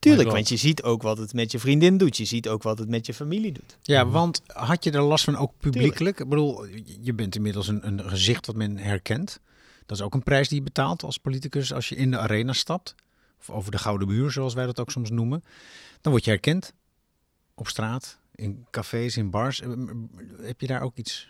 Tuurlijk, 0.05 0.30
want 0.30 0.48
je 0.48 0.57
ziet 0.57 0.82
ook 0.82 1.02
wat 1.02 1.18
het 1.18 1.32
met 1.32 1.52
je 1.52 1.59
vriendin 1.59 1.96
doet. 1.96 2.16
Je 2.16 2.24
ziet 2.24 2.48
ook 2.48 2.62
wat 2.62 2.78
het 2.78 2.88
met 2.88 3.07
je 3.07 3.14
familie 3.14 3.52
doet. 3.52 3.78
Ja, 3.82 4.05
Mhm. 4.05 4.12
want 4.12 4.42
had 4.46 4.84
je 4.84 4.90
er 4.90 5.02
last 5.02 5.24
van 5.24 5.36
ook 5.36 5.52
publiekelijk? 5.59 6.20
Ik 6.20 6.28
bedoel, 6.28 6.64
je 7.00 7.12
bent 7.14 7.36
inmiddels 7.36 7.68
een, 7.68 7.86
een 7.86 8.00
gezicht 8.09 8.46
wat 8.46 8.57
men 8.57 8.76
herkent. 8.78 9.40
Dat 9.86 9.96
is 9.98 10.02
ook 10.05 10.14
een 10.14 10.22
prijs 10.22 10.48
die 10.48 10.59
je 10.59 10.64
betaalt 10.64 11.02
als 11.02 11.18
politicus 11.18 11.72
als 11.72 11.88
je 11.88 11.96
in 11.96 12.11
de 12.11 12.18
arena 12.18 12.52
stapt. 12.52 12.94
Of 13.38 13.50
over 13.50 13.70
de 13.70 13.78
Gouden 13.78 14.09
Muur, 14.09 14.30
zoals 14.30 14.55
wij 14.55 14.66
dat 14.66 14.80
ook 14.80 14.90
soms 14.90 15.11
noemen. 15.11 15.44
Dan 16.00 16.12
word 16.12 16.24
je 16.24 16.30
herkend. 16.30 16.72
Op 17.55 17.68
straat, 17.68 18.18
in 18.34 18.66
cafés, 18.70 19.16
in 19.16 19.30
bars. 19.30 19.62
Heb 20.42 20.61
je 20.61 20.66
daar 20.66 20.82
ook 20.82 20.96
iets... 20.96 21.28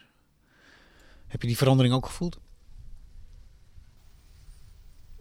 Heb 1.27 1.41
je 1.43 1.47
die 1.49 1.57
verandering 1.57 1.95
ook 1.95 2.07
gevoeld? 2.07 2.39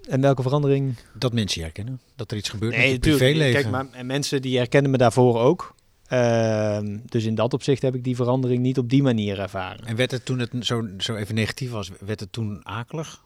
En 0.10 0.22
welke 0.22 0.42
verandering? 0.42 0.96
Dat 1.14 1.34
mensen 1.34 1.60
je 1.60 1.66
herkennen? 1.66 2.02
Dat 2.16 2.32
er 2.32 2.38
iets 2.38 2.50
gebeurt 2.50 2.72
met 2.72 2.80
Nee, 2.82 2.90
je 2.90 2.96
natuurlijk. 2.96 3.24
privéleven? 3.24 3.62
Kijk, 3.62 3.74
maar 3.74 4.00
en 4.00 4.06
mensen 4.06 4.42
die 4.42 4.58
herkennen 4.58 4.92
me 4.92 4.98
daarvoor 4.98 5.40
ook. 5.40 5.76
Ehm, 6.08 6.98
dus 7.06 7.24
in 7.24 7.36
dat 7.36 7.54
opzicht 7.54 7.82
heb 7.82 7.96
ik 7.96 8.04
die 8.04 8.16
verandering 8.16 8.62
niet 8.62 8.78
op 8.78 8.90
die 8.90 9.04
manier 9.04 9.40
ervaren. 9.40 9.86
En 9.86 9.96
werd 9.96 10.12
het 10.12 10.26
toen 10.26 10.40
het 10.40 10.52
zo, 10.60 10.88
zo 10.98 11.16
even 11.16 11.36
negatief 11.36 11.72
was, 11.72 11.92
werd 12.00 12.20
het 12.20 12.32
toen 12.32 12.66
akelig? 12.66 13.24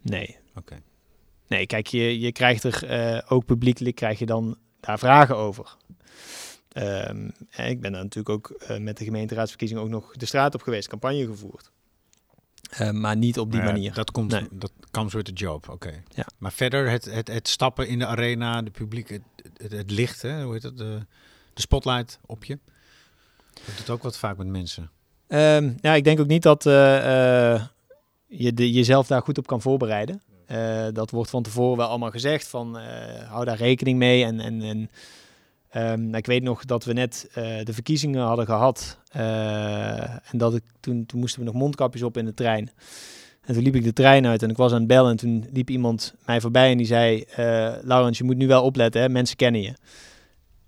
Nee. 0.00 0.36
Oké. 0.54 0.82
Nee, 1.48 1.66
kijk, 1.66 1.86
je, 1.86 2.20
je 2.20 2.32
krijgt 2.32 2.64
er 2.64 2.84
eh, 2.84 3.22
ook 3.28 3.44
publiekelijk 3.44 3.96
krijg 3.96 4.18
je 4.18 4.26
dan 4.26 4.56
daar 4.80 4.98
vragen 4.98 5.36
over. 5.36 5.76
Ehm, 6.72 7.28
en 7.50 7.68
ik 7.68 7.80
ben 7.80 7.92
dan 7.92 8.02
natuurlijk 8.02 8.28
ook 8.28 8.50
eh, 8.50 8.78
met 8.78 8.96
de 8.98 9.04
gemeenteraadsverkiezingen 9.04 9.82
ook 9.82 9.88
nog 9.88 10.16
de 10.16 10.26
straat 10.26 10.54
op 10.54 10.62
geweest, 10.62 10.88
campagne 10.88 11.26
gevoerd. 11.26 11.70
Eh, 12.70 12.90
maar 12.90 13.16
niet 13.16 13.38
op 13.38 13.50
die 13.50 13.60
ja, 13.60 13.66
manier. 13.66 13.94
Dat 13.94 14.10
komt, 14.10 14.30
Nee. 14.30 14.48
dat 14.50 14.72
comes 14.90 15.12
with 15.12 15.24
the 15.24 15.32
job, 15.32 15.68
oké. 15.68 16.02
Ja. 16.14 16.26
Maar 16.38 16.52
verder 16.52 16.90
het, 16.90 17.04
het, 17.04 17.28
het 17.28 17.48
stappen 17.48 17.88
in 17.88 17.98
de 17.98 18.06
arena, 18.06 18.62
de 18.62 18.70
publiek, 18.70 19.08
het, 19.08 19.22
het, 19.56 19.72
het 19.72 19.90
licht, 19.90 20.22
hè, 20.22 20.42
hoe 20.42 20.52
heet 20.52 20.62
dat, 20.62 20.76
de, 20.76 21.06
de 21.54 21.60
spotlight 21.60 22.18
op 22.26 22.44
je. 22.44 22.58
Dat 23.66 23.76
doet 23.76 23.90
ook 23.90 24.02
wat 24.02 24.18
vaak 24.18 24.36
met 24.36 24.46
mensen. 24.46 24.90
Ehm, 25.28 25.72
ja, 25.80 25.94
ik 25.94 26.04
denk 26.04 26.20
ook 26.20 26.26
niet 26.26 26.42
dat 26.42 26.66
eh, 26.66 27.54
eh, 27.54 27.62
je 28.26 28.54
de, 28.54 28.72
jezelf 28.72 29.06
daar 29.06 29.22
goed 29.22 29.38
op 29.38 29.46
kan 29.46 29.60
voorbereiden. 29.60 30.22
Dat 30.92 31.10
wordt 31.10 31.30
van 31.30 31.42
tevoren 31.42 31.76
wel 31.76 31.88
allemaal 31.88 32.10
gezegd 32.10 32.48
van 32.48 32.76
hou 33.28 33.44
daar 33.44 33.56
rekening 33.56 33.98
mee. 33.98 34.24
En, 34.24 34.40
en, 34.40 34.62
en 34.62 34.90
ehm, 35.76 36.14
ik 36.14 36.26
weet 36.26 36.42
nog 36.42 36.64
dat 36.64 36.84
we 36.84 36.92
net 36.92 37.28
eh, 37.32 37.64
de 37.64 37.72
verkiezingen 37.72 38.22
hadden 38.22 38.46
gehad. 38.46 38.98
eh, 39.10 40.10
en 40.10 40.38
dat 40.38 40.54
ik 40.54 40.62
toen, 40.80 41.06
toen 41.06 41.20
moesten 41.20 41.40
we 41.40 41.46
nog 41.46 41.54
mondkapjes 41.54 42.02
op 42.02 42.16
in 42.16 42.24
de 42.24 42.34
trein. 42.34 42.70
En 43.40 43.54
toen 43.54 43.62
liep 43.62 43.74
ik 43.74 43.84
de 43.84 43.92
trein 43.92 44.26
uit 44.26 44.42
en 44.42 44.50
ik 44.50 44.56
was 44.56 44.72
aan 44.72 44.78
het 44.78 44.86
bellen. 44.86 45.10
En 45.10 45.16
toen 45.16 45.46
liep 45.52 45.70
iemand 45.70 46.14
mij 46.26 46.40
voorbij 46.40 46.70
en 46.70 46.76
die 46.76 46.86
zei: 46.86 47.20
eh 47.20 47.72
Laurens, 47.82 48.18
je 48.18 48.24
moet 48.24 48.36
nu 48.36 48.46
wel 48.46 48.62
opletten, 48.62 49.00
hè? 49.00 49.08
mensen 49.08 49.36
kennen 49.36 49.62
je. 49.62 49.74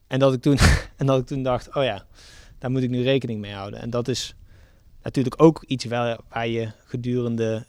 En 0.06 0.18
dat, 0.18 0.32
ik 0.32 0.40
toen, 0.40 0.58
en 0.96 1.06
dat 1.06 1.20
ik 1.20 1.26
toen 1.26 1.42
dacht: 1.42 1.74
oh 1.74 1.84
ja, 1.84 2.04
daar 2.58 2.70
moet 2.70 2.82
ik 2.82 2.90
nu 2.90 3.02
rekening 3.02 3.40
mee 3.40 3.52
houden. 3.52 3.80
En 3.80 3.90
dat 3.90 4.08
is 4.08 4.34
natuurlijk 5.02 5.42
ook 5.42 5.64
iets 5.66 5.84
waar, 5.84 6.18
waar 6.28 6.48
je 6.48 6.70
gedurende 6.84 7.64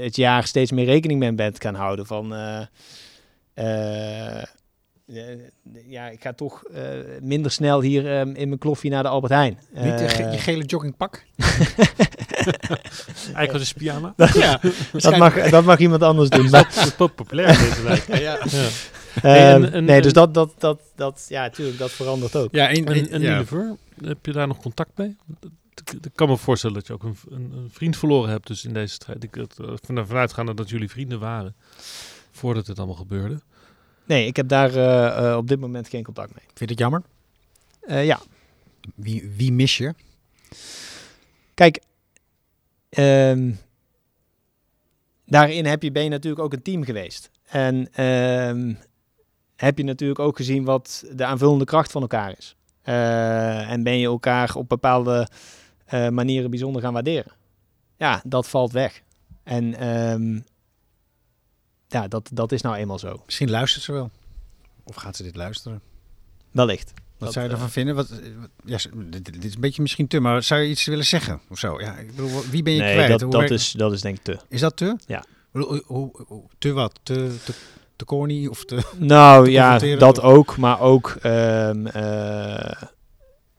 het 0.00 0.16
jaar 0.16 0.46
steeds 0.46 0.72
meer 0.72 0.84
rekening 0.84 1.20
mee 1.20 1.32
bent 1.32 1.62
gaan 1.62 1.74
houden. 1.74 2.06
Van 2.06 2.34
eh, 3.54 4.42
ja, 5.88 6.08
ik 6.08 6.22
ga 6.22 6.32
toch 6.32 6.62
eh, 6.64 6.82
minder 7.20 7.50
snel 7.50 7.80
hier 7.80 8.06
eh, 8.06 8.20
in 8.20 8.32
mijn 8.48 8.58
kloffie 8.58 8.90
naar 8.90 9.02
de 9.02 9.08
Albert 9.08 9.32
Heijn. 9.32 9.58
Niet 9.72 9.92
ge- 9.92 10.04
Eh, 10.22 10.32
je 10.32 10.38
gele 10.38 10.64
joggingpak? 10.64 11.24
Eigenlijk 13.24 13.52
was 13.52 13.68
het 13.68 13.74
pyjama. 13.76 14.14
ja, 14.16 14.60
dat, 14.92 15.16
mag, 15.16 15.50
dat 15.50 15.64
mag 15.64 15.78
iemand 15.78 16.02
anders 16.02 16.28
doen. 16.30 16.50
Maar, 16.50 16.72
Dat 16.74 16.84
is 16.86 16.94
populair 16.94 17.48
in 17.48 17.58
deze 17.68 17.82
wijk. 17.82 18.06
ja. 18.18 18.38
Ja. 19.22 19.54
ehm, 19.54 19.84
nee, 19.84 20.02
dus 20.02 20.12
dat, 20.12 20.34
dat, 20.34 20.54
dat, 20.58 20.80
dat, 20.96 21.26
ja, 21.28 21.42
natuurlijk, 21.42 21.78
dat 21.78 21.90
verandert 21.90 22.36
ook. 22.36 22.52
Ja, 22.52 22.68
en, 22.68 22.84
En, 22.84 23.10
en 23.10 23.20
ja. 23.20 23.30
Nilever, 23.32 23.76
heb 24.04 24.26
je 24.26 24.32
daar 24.32 24.46
nog 24.46 24.58
contact 24.60 24.90
mee? 24.94 25.16
Ik, 26.00 26.10
kan 26.14 26.28
me 26.28 26.36
voorstellen 26.36 26.76
dat 26.76 26.86
je 26.86 26.92
ook 26.92 27.02
een, 27.02 27.16
een, 27.30 27.52
een 27.56 27.68
vriend 27.72 27.96
verloren 27.96 28.30
hebt 28.30 28.46
dus 28.46 28.64
in 28.64 28.72
deze 28.72 28.94
strijd. 28.94 29.24
Ik 29.24 29.34
het, 29.34 29.56
vanuit 29.84 30.10
uitgaande 30.12 30.54
dat 30.54 30.70
jullie 30.70 30.90
vrienden 30.90 31.18
waren 31.18 31.54
voordat 32.30 32.66
het 32.66 32.78
allemaal 32.78 32.96
gebeurde. 32.96 33.40
Nee, 34.04 34.26
ik 34.26 34.36
heb 34.36 34.48
daar 34.48 34.74
eh, 34.74 35.30
eh, 35.30 35.36
op 35.36 35.48
dit 35.48 35.60
moment 35.60 35.88
geen 35.88 36.04
contact 36.04 36.34
mee. 36.34 36.44
Vind 36.44 36.58
je 36.58 36.64
het 36.64 36.78
jammer? 36.78 37.02
Eh, 37.80 38.04
ja, 38.04 38.20
Wie, 38.94 39.32
wie 39.36 39.52
mis 39.52 39.76
je? 39.76 39.94
Kijk, 41.54 41.80
ehm, 42.88 43.52
daarin 45.26 45.66
heb 45.66 45.82
je, 45.82 45.92
ben 45.92 46.02
je 46.02 46.08
natuurlijk 46.08 46.42
ook 46.42 46.52
een 46.52 46.62
team 46.62 46.84
geweest. 46.84 47.30
En 47.48 47.92
ehm, 47.92 48.74
heb 49.56 49.78
je 49.78 49.84
natuurlijk 49.84 50.20
ook 50.20 50.36
gezien 50.36 50.64
wat 50.64 51.04
de 51.12 51.24
aanvullende 51.24 51.64
kracht 51.64 51.92
van 51.92 52.02
elkaar 52.02 52.34
is. 52.38 52.56
En 52.82 53.82
ben 53.82 53.98
je 53.98 54.06
elkaar 54.06 54.54
op 54.54 54.68
bepaalde 54.68 55.28
manieren 56.10 56.50
bijzonder 56.50 56.82
gaan 56.82 56.92
waarderen. 56.92 57.32
Ja, 57.96 58.22
dat 58.24 58.48
valt 58.48 58.72
weg. 58.72 59.02
En 59.42 59.74
ehm, 59.74 60.40
ja, 61.92 62.08
dat, 62.08 62.30
dat 62.32 62.52
is 62.52 62.60
nou 62.62 62.76
eenmaal 62.76 62.98
zo. 62.98 63.22
Misschien 63.24 63.50
luistert 63.50 63.84
ze 63.84 63.92
wel. 63.92 64.10
Of 64.84 64.94
gaat 64.94 65.16
ze 65.16 65.22
dit 65.22 65.36
luisteren? 65.36 65.80
Wellicht. 66.50 66.92
Wat 66.94 67.02
Dat, 67.18 67.32
zou 67.32 67.44
je 67.44 67.50
eh, 67.50 67.56
ervan 67.56 67.70
vinden? 67.72 67.94
Wat, 67.94 68.08
wat- 68.08 68.20
ja, 68.64 68.78
dit, 68.94 69.24
dit 69.24 69.44
is 69.44 69.54
een 69.54 69.60
beetje 69.60 69.82
misschien 69.82 70.06
te, 70.08 70.20
maar 70.20 70.42
zou 70.42 70.60
je 70.60 70.68
iets 70.68 70.84
willen 70.84 71.04
zeggen 71.04 71.40
of 71.48 71.58
zo? 71.58 71.80
Ja, 71.80 71.96
ik 71.96 72.06
bedoel, 72.06 72.42
wie 72.50 72.62
ben 72.62 72.72
je 72.72 72.80
Nee, 72.80 72.94
kwijt? 72.94 73.10
dat, 73.10 73.20
Hoe 73.20 73.30
dat, 73.30 73.40
werkt- 73.40 73.54
is, 73.54 73.70
dat 73.72 73.92
is 73.92 74.00
denk 74.00 74.16
ik 74.16 74.22
te. 74.22 74.38
is 74.48 74.60
dat 74.60 74.76
te? 74.76 74.96
Ja. 75.06 75.18
Ik 75.18 75.26
bedoel, 75.52 75.68
Hoe, 75.68 75.82
hoe- 75.86 76.24
hoe- 76.26 76.44
te 76.58 76.72
wat? 76.72 77.00
Te, 77.02 77.36
te, 77.44 77.52
te 77.96 78.04
corny 78.04 78.46
of 78.46 78.64
te... 78.64 78.82
Nou 78.98 79.44
Te 79.44 79.50
ja, 79.50 79.78
dat 79.96 80.18
of- 80.18 80.24
ook. 80.24 80.56
Maar 80.56 80.80
ook... 80.80 81.10
ehm, 81.22 81.86
eh, 81.86 82.82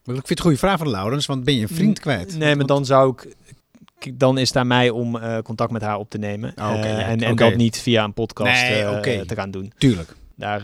Ik 0.04 0.12
vind 0.14 0.28
het 0.28 0.30
een 0.30 0.44
goede 0.44 0.58
vraag 0.58 0.78
van 0.78 0.90
Laurens, 0.90 1.26
want 1.26 1.44
ben 1.44 1.56
je 1.56 1.62
een 1.62 1.68
vriend 1.76 2.00
kwijt? 2.00 2.38
Nee, 2.38 2.56
maar 2.56 2.66
dan 2.66 2.86
zou 2.86 3.12
ik. 3.12 3.36
Dan 4.14 4.38
is 4.38 4.48
het 4.48 4.58
aan 4.58 4.68
mij 4.68 4.90
om 4.90 5.16
eh, 5.18 5.38
contact 5.38 5.72
met 5.72 5.82
haar 5.82 5.98
op 5.98 6.10
te 6.10 6.18
nemen. 6.18 6.56
Ah, 6.56 6.70
oké, 6.78 6.80
Eh, 6.88 7.10
en 7.10 7.22
en 7.22 7.36
dat 7.36 7.56
niet 7.56 7.78
via 7.78 8.04
een 8.04 8.14
podcast 8.14 8.62
Nee, 8.62 8.82
eh, 8.84 9.22
te 9.26 9.36
gaan 9.36 9.52
doen. 9.52 9.74
Tuurlijk. 9.78 10.16
Daar, 10.36 10.64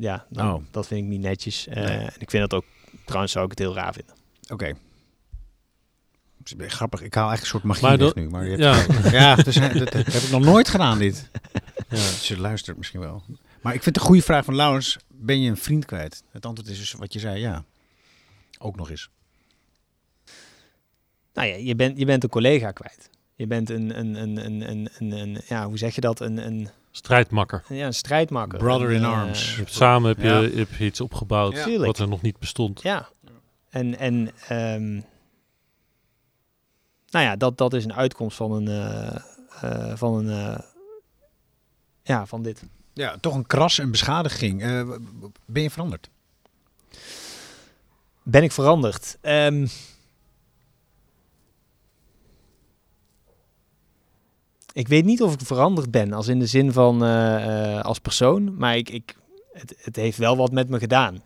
ja, 0.00 0.26
dan- 0.28 0.52
Oh. 0.54 0.62
dat 0.70 0.86
vind 0.86 1.00
ik 1.00 1.06
niet 1.08 1.20
netjes. 1.20 1.66
Eh, 1.66 1.74
Nee. 1.84 1.98
En 1.98 2.12
ik 2.18 2.30
vind 2.30 2.50
dat 2.50 2.54
ook, 2.54 2.64
trouwens 3.04 3.32
zou 3.32 3.44
ik 3.44 3.50
het 3.50 3.58
heel 3.58 3.74
raar 3.74 3.92
vinden. 3.92 4.14
Oké. 4.52 4.72
Het 6.44 6.54
is 6.60 6.72
Grappig, 6.74 7.02
ik 7.02 7.14
haal 7.14 7.30
echt 7.32 7.40
een 7.40 7.46
soort 7.46 7.62
magie 7.62 7.82
Maar 7.82 7.98
dat- 7.98 8.14
nu. 8.14 8.28
Maar 8.28 8.46
je 8.48 8.56
Ja, 9.10 9.34
dus, 9.34 9.54
dat, 9.54 9.72
dat 9.72 9.92
heb 9.92 10.06
ik 10.06 10.30
nog 10.30 10.42
nooit 10.42 10.68
gedaan, 10.68 10.98
dit. 10.98 11.30
ja. 11.88 11.96
Ze 11.96 12.38
luistert 12.40 12.76
misschien 12.76 13.00
wel. 13.00 13.22
Maar 13.62 13.74
ik 13.74 13.82
vind 13.82 13.96
een 13.96 14.02
goede 14.02 14.22
vraag 14.22 14.44
van 14.44 14.54
Laurens. 14.54 14.96
Ben 15.08 15.40
je 15.40 15.50
een 15.50 15.56
vriend 15.56 15.84
kwijt? 15.84 16.22
Het 16.30 16.46
antwoord 16.46 16.70
is 16.70 16.78
dus 16.78 16.92
wat 16.92 17.12
je 17.12 17.18
zei, 17.18 17.40
ja. 17.40 17.64
Ook 18.58 18.76
nog 18.76 18.90
eens. 18.90 19.08
Nou 21.34 21.48
ja, 21.48 21.54
je 21.56 21.74
bent, 21.74 21.98
je 21.98 22.04
bent 22.04 22.22
een 22.22 22.28
collega 22.28 22.70
kwijt. 22.72 23.10
Je 23.34 23.46
bent 23.46 23.70
een, 23.70 23.98
een, 23.98 24.14
een, 24.14 24.44
een, 24.44 24.70
een, 24.70 24.88
een, 24.98 25.12
een- 25.12 25.40
ja, 25.46 25.66
hoe 25.66 25.78
zeg 25.78 25.94
je 25.94 26.00
dat? 26.00 26.20
Een, 26.20 26.36
een, 26.46 26.68
strijdmakker. 26.90 27.64
ja, 27.68 27.86
een 27.86 27.94
strijdmakker. 27.94 28.58
Brother 28.58 28.90
in 28.92 29.02
eh, 29.02 29.12
arms. 29.20 29.60
Samen 29.64 30.08
heb 30.08 30.18
je, 30.18 30.50
Ja. 30.52 30.58
heb 30.58 30.70
je 30.78 30.84
iets 30.84 31.00
opgebouwd 31.00 31.54
Ja. 31.64 31.78
Wat 31.78 31.98
er 31.98 32.08
nog 32.08 32.22
niet 32.22 32.38
bestond. 32.38 32.82
Ja. 32.82 33.08
En, 33.70 33.98
en 33.98 34.30
ehm, 34.48 34.92
nou 37.10 37.24
ja, 37.24 37.36
dat, 37.36 37.58
dat 37.58 37.72
is 37.72 37.84
een 37.84 37.94
uitkomst 37.94 38.36
van 38.36 38.52
een, 38.52 38.68
eh, 38.68 39.16
eh, 39.60 39.96
van 39.96 40.26
een, 40.28 40.60
ja, 42.02 42.26
van 42.26 42.42
dit. 42.42 42.62
Ja, 42.92 43.16
toch 43.20 43.34
een 43.34 43.46
kras 43.46 43.78
en 43.78 43.90
beschadiging. 43.90 44.62
Eh, 44.62 44.88
ben 45.46 45.62
je 45.62 45.70
veranderd? 45.70 46.10
Ben 48.22 48.42
ik 48.42 48.52
veranderd? 48.52 49.18
Ehm, 49.20 49.66
ik 54.74 54.88
weet 54.88 55.04
niet 55.04 55.22
of 55.22 55.32
ik 55.34 55.40
veranderd 55.40 55.90
ben, 55.90 56.12
als 56.12 56.28
in 56.28 56.38
de 56.38 56.46
zin 56.46 56.72
van 56.72 57.04
eh, 57.04 57.76
eh, 57.76 57.84
als 57.84 57.98
persoon, 57.98 58.56
maar 58.56 58.76
ik, 58.76 58.88
ik, 58.90 59.16
het, 59.52 59.74
het 59.78 59.96
heeft 59.96 60.18
wel 60.18 60.36
wat 60.36 60.52
met 60.52 60.68
me 60.68 60.78
gedaan. 60.78 61.22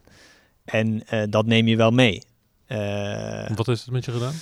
En 0.64 1.06
eh, 1.06 1.22
dat 1.30 1.46
neem 1.46 1.66
je 1.68 1.76
wel 1.76 1.90
mee. 1.90 2.22
Eh, 2.66 3.50
Wat 3.56 3.66
heeft 3.66 3.80
het 3.84 3.90
met 3.90 4.04
je 4.04 4.12
gedaan? 4.12 4.34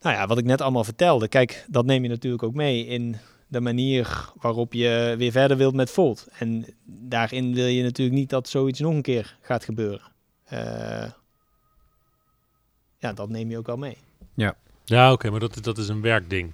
Nou 0.00 0.16
ja, 0.16 0.26
wat 0.26 0.38
ik 0.38 0.44
net 0.44 0.60
allemaal 0.60 0.84
vertelde. 0.84 1.28
Kijk, 1.28 1.64
dat 1.68 1.84
neem 1.84 2.02
je 2.02 2.08
natuurlijk 2.08 2.42
ook 2.42 2.54
mee 2.54 2.86
in 2.86 3.16
de 3.48 3.60
manier 3.60 4.32
waarop 4.40 4.72
je 4.72 5.14
weer 5.18 5.32
verder 5.32 5.56
wilt 5.56 5.74
met 5.74 5.90
Volt. 5.90 6.28
En 6.38 6.66
daarin 6.84 7.54
wil 7.54 7.66
je 7.66 7.82
natuurlijk 7.82 8.16
niet 8.16 8.30
dat 8.30 8.48
zoiets 8.48 8.80
nog 8.80 8.94
een 8.94 9.02
keer 9.02 9.36
gaat 9.40 9.64
gebeuren. 9.64 10.12
Eh, 10.44 11.10
ja, 12.98 13.12
dat 13.12 13.28
neem 13.28 13.50
je 13.50 13.58
ook 13.58 13.66
wel 13.66 13.76
mee. 13.76 13.96
Ja, 14.84 15.12
oké, 15.12 15.30
maar 15.30 15.40
dat, 15.40 15.58
dat 15.62 15.78
is 15.78 15.88
een 15.88 16.00
werkding. 16.00 16.52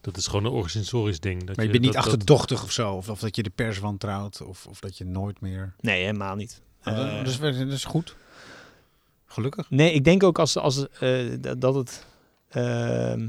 Dat 0.00 0.16
is 0.16 0.26
gewoon 0.26 0.44
een 0.44 0.50
organisatorisch 0.52 1.20
ding. 1.20 1.44
Dat 1.44 1.56
Maar 1.56 1.64
je 1.64 1.70
bent 1.70 1.82
niet 1.84 1.92
dat- 1.92 2.02
dat- 2.02 2.12
achterdochtig 2.12 2.62
of 2.62 2.72
zo. 2.72 2.92
Of, 2.92 3.08
of 3.08 3.20
dat 3.20 3.36
je 3.36 3.42
de 3.42 3.50
pers 3.50 3.78
wantrouwt. 3.78 4.42
Of, 4.42 4.66
of 4.66 4.80
dat 4.80 4.98
je 4.98 5.04
nooit 5.04 5.40
meer... 5.40 5.74
Nee, 5.80 6.00
helemaal 6.04 6.34
niet. 6.34 6.60
Nou, 6.84 7.08
Eh, 7.08 7.16
dat, 7.18 7.26
is, 7.26 7.38
dat 7.38 7.54
is 7.68 7.84
goed. 7.84 8.16
Gelukkig. 9.26 9.70
Nee, 9.70 9.92
ik 9.92 10.04
denk 10.04 10.22
ook 10.22 10.38
als, 10.38 10.56
als, 10.56 10.88
eh, 10.88 11.18
dat- 11.40 11.60
dat, 11.60 11.74
het, 11.74 12.06
ehm, 12.48 13.28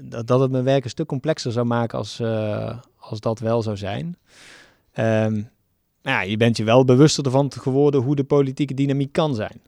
dat, 0.00 0.26
dat 0.26 0.40
het 0.40 0.50
mijn 0.50 0.64
werk 0.64 0.84
een 0.84 0.90
stuk 0.90 1.06
complexer 1.06 1.52
zou 1.52 1.66
maken 1.66 1.98
als, 1.98 2.20
eh, 2.20 2.78
als 2.98 3.20
dat 3.20 3.38
wel 3.38 3.62
zou 3.62 3.76
zijn. 3.76 4.16
Ehm, 4.92 5.34
maar 6.02 6.12
ja, 6.12 6.20
je 6.20 6.36
bent 6.36 6.56
je 6.56 6.64
wel 6.64 6.84
bewuster 6.84 7.24
ervan 7.24 7.52
geworden 7.52 8.00
hoe 8.00 8.16
de 8.16 8.24
politieke 8.24 8.74
dynamiek 8.74 9.12
kan 9.12 9.34
zijn. 9.34 9.60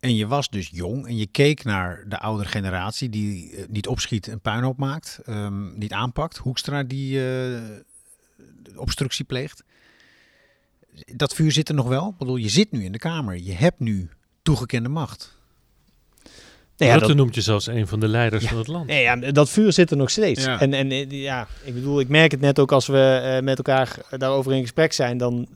En 0.00 0.14
je 0.16 0.26
was 0.26 0.48
dus 0.50 0.68
jong 0.72 1.06
en 1.06 1.16
je 1.16 1.26
keek 1.26 1.64
naar 1.64 2.04
de 2.08 2.18
oudere 2.18 2.48
generatie 2.48 3.08
die 3.08 3.56
eh, 3.56 3.64
niet 3.68 3.86
opschiet 3.86 4.28
en 4.28 4.40
puinhoop 4.40 4.78
maakt, 4.78 5.20
ehm, 5.24 5.78
niet 5.78 5.92
aanpakt. 5.92 6.36
Hoekstra 6.36 6.82
die 6.82 7.26
eh, 7.26 7.60
obstructie 8.76 9.24
pleegt. 9.24 9.64
Dat 11.14 11.34
vuur 11.34 11.52
zit 11.52 11.68
er 11.68 11.74
nog 11.74 11.88
wel. 11.88 12.08
Ik 12.08 12.16
bedoel, 12.18 12.36
je 12.36 12.48
zit 12.48 12.72
nu 12.72 12.84
in 12.84 12.92
de 12.92 12.98
Kamer. 12.98 13.36
Je 13.38 13.52
hebt 13.52 13.80
nu 13.80 14.08
toegekende 14.42 14.88
macht. 14.88 15.36
Nee, 16.76 16.88
ja, 16.88 16.94
Rutte 16.94 17.08
dat, 17.08 17.16
noemt 17.16 17.34
je 17.34 17.40
zelfs 17.40 17.66
een 17.66 17.86
van 17.86 18.00
de 18.00 18.08
leiders 18.08 18.42
Ja. 18.42 18.48
van 18.48 18.58
het 18.58 18.66
land. 18.66 18.86
nee, 18.86 19.02
ja, 19.02 19.16
dat 19.16 19.50
vuur 19.50 19.72
zit 19.72 19.90
er 19.90 19.96
nog 19.96 20.10
steeds. 20.10 20.44
Ja. 20.44 20.60
En, 20.60 20.72
en 20.72 20.90
eh, 20.90 21.10
ja, 21.10 21.48
ik 21.64 21.74
bedoel, 21.74 22.00
ik 22.00 22.08
merk 22.08 22.30
het 22.30 22.40
net 22.40 22.58
ook 22.58 22.72
als 22.72 22.86
we 22.86 23.20
eh, 23.36 23.42
met 23.42 23.56
elkaar 23.58 23.98
daarover 24.10 24.52
in 24.52 24.60
gesprek 24.60 24.92
zijn, 24.92 25.18
dan, 25.18 25.48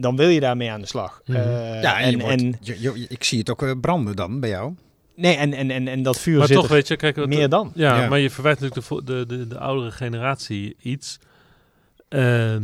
dan 0.00 0.16
wil 0.16 0.28
je 0.28 0.40
daarmee 0.40 0.70
aan 0.70 0.80
de 0.80 0.86
slag. 0.86 1.20
Mhm. 1.26 1.36
Eh, 1.38 1.82
ja, 1.82 2.00
en, 2.00 2.06
je 2.10 2.16
en, 2.16 2.20
wordt- 2.22 2.42
en, 2.42 2.56
je- 2.60 2.80
je- 2.80 3.06
ik 3.08 3.24
zie 3.24 3.38
het 3.38 3.50
ook 3.50 3.62
eh, 3.62 3.70
branden 3.80 4.16
dan 4.16 4.40
bij 4.40 4.48
jou. 4.50 4.74
nee, 5.16 5.36
en, 5.36 5.52
en, 5.52 5.70
en, 5.70 5.88
en 5.88 6.02
dat 6.02 6.18
vuur 6.18 6.38
Maar 6.38 6.46
zit 6.46 6.56
toch, 6.56 6.66
er 6.66 6.72
weet 6.72 6.88
je, 6.88 6.96
kijk, 6.96 7.16
wat- 7.16 7.28
meer 7.28 7.48
dan. 7.48 7.72
Ja, 7.74 8.00
Ja. 8.02 8.08
maar 8.08 8.18
je 8.18 8.30
verwijt 8.30 8.60
natuurlijk 8.60 9.06
de, 9.06 9.26
de, 9.26 9.36
de, 9.36 9.46
de 9.46 9.58
oudere 9.58 9.90
generatie 9.90 10.76
iets. 10.78 11.18
Ehm, 12.08 12.62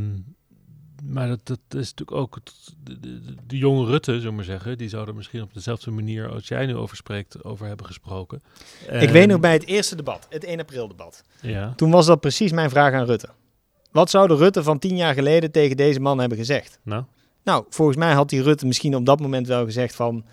maar 1.05 1.29
dat, 1.29 1.41
dat 1.47 1.59
is 1.69 1.91
natuurlijk 1.95 2.13
ook 2.13 2.35
het- 2.35 2.75
de, 2.85 3.01
de, 3.01 3.21
de, 3.25 3.35
de 3.47 3.57
jonge 3.59 3.87
Rutte, 3.87 4.13
zullen 4.13 4.29
we 4.29 4.35
maar 4.35 4.45
zeggen. 4.45 4.79
Die 4.79 4.89
zou 4.89 5.09
er 5.09 5.15
misschien 5.15 5.43
op 5.43 5.55
dezelfde 5.55 5.91
manier 5.91 6.29
als 6.31 6.49
jij 6.49 6.67
nu 6.67 6.77
over 6.77 6.97
spreekt, 6.97 7.45
over 7.45 7.67
hebben 7.67 7.87
gesproken. 7.87 8.43
Ik 8.83 8.89
En- 8.89 9.13
weet 9.13 9.27
nog 9.29 9.41
bij 9.41 9.53
het 9.53 9.67
eerste 9.67 9.97
debat, 9.97 10.27
het 10.31 10.45
1 10.45 10.61
april 10.61 10.89
debat. 10.89 11.25
Ja, 11.41 11.73
Toen 11.77 11.91
was 11.91 12.07
dat 12.07 12.21
precies 12.21 12.53
mijn 12.53 12.71
vraag 12.71 12.93
aan 12.93 13.05
Rutte. 13.07 13.29
Wat 13.93 14.11
zou 14.11 14.29
de 14.29 14.37
Rutte 14.37 14.63
van 14.63 14.79
tien 14.79 14.97
jaar 14.97 15.15
geleden 15.15 15.51
tegen 15.51 15.77
deze 15.77 16.01
man 16.01 16.19
hebben 16.19 16.39
gezegd? 16.39 16.79
nou, 16.83 17.05
Nou, 17.45 17.65
volgens 17.69 17.97
mij 17.97 18.13
had 18.13 18.29
die 18.29 18.43
Rutte 18.43 18.67
misschien 18.67 18.97
op 18.97 19.07
dat 19.07 19.21
moment 19.21 19.47
wel 19.47 19.65
gezegd 19.65 19.95
van... 19.95 20.25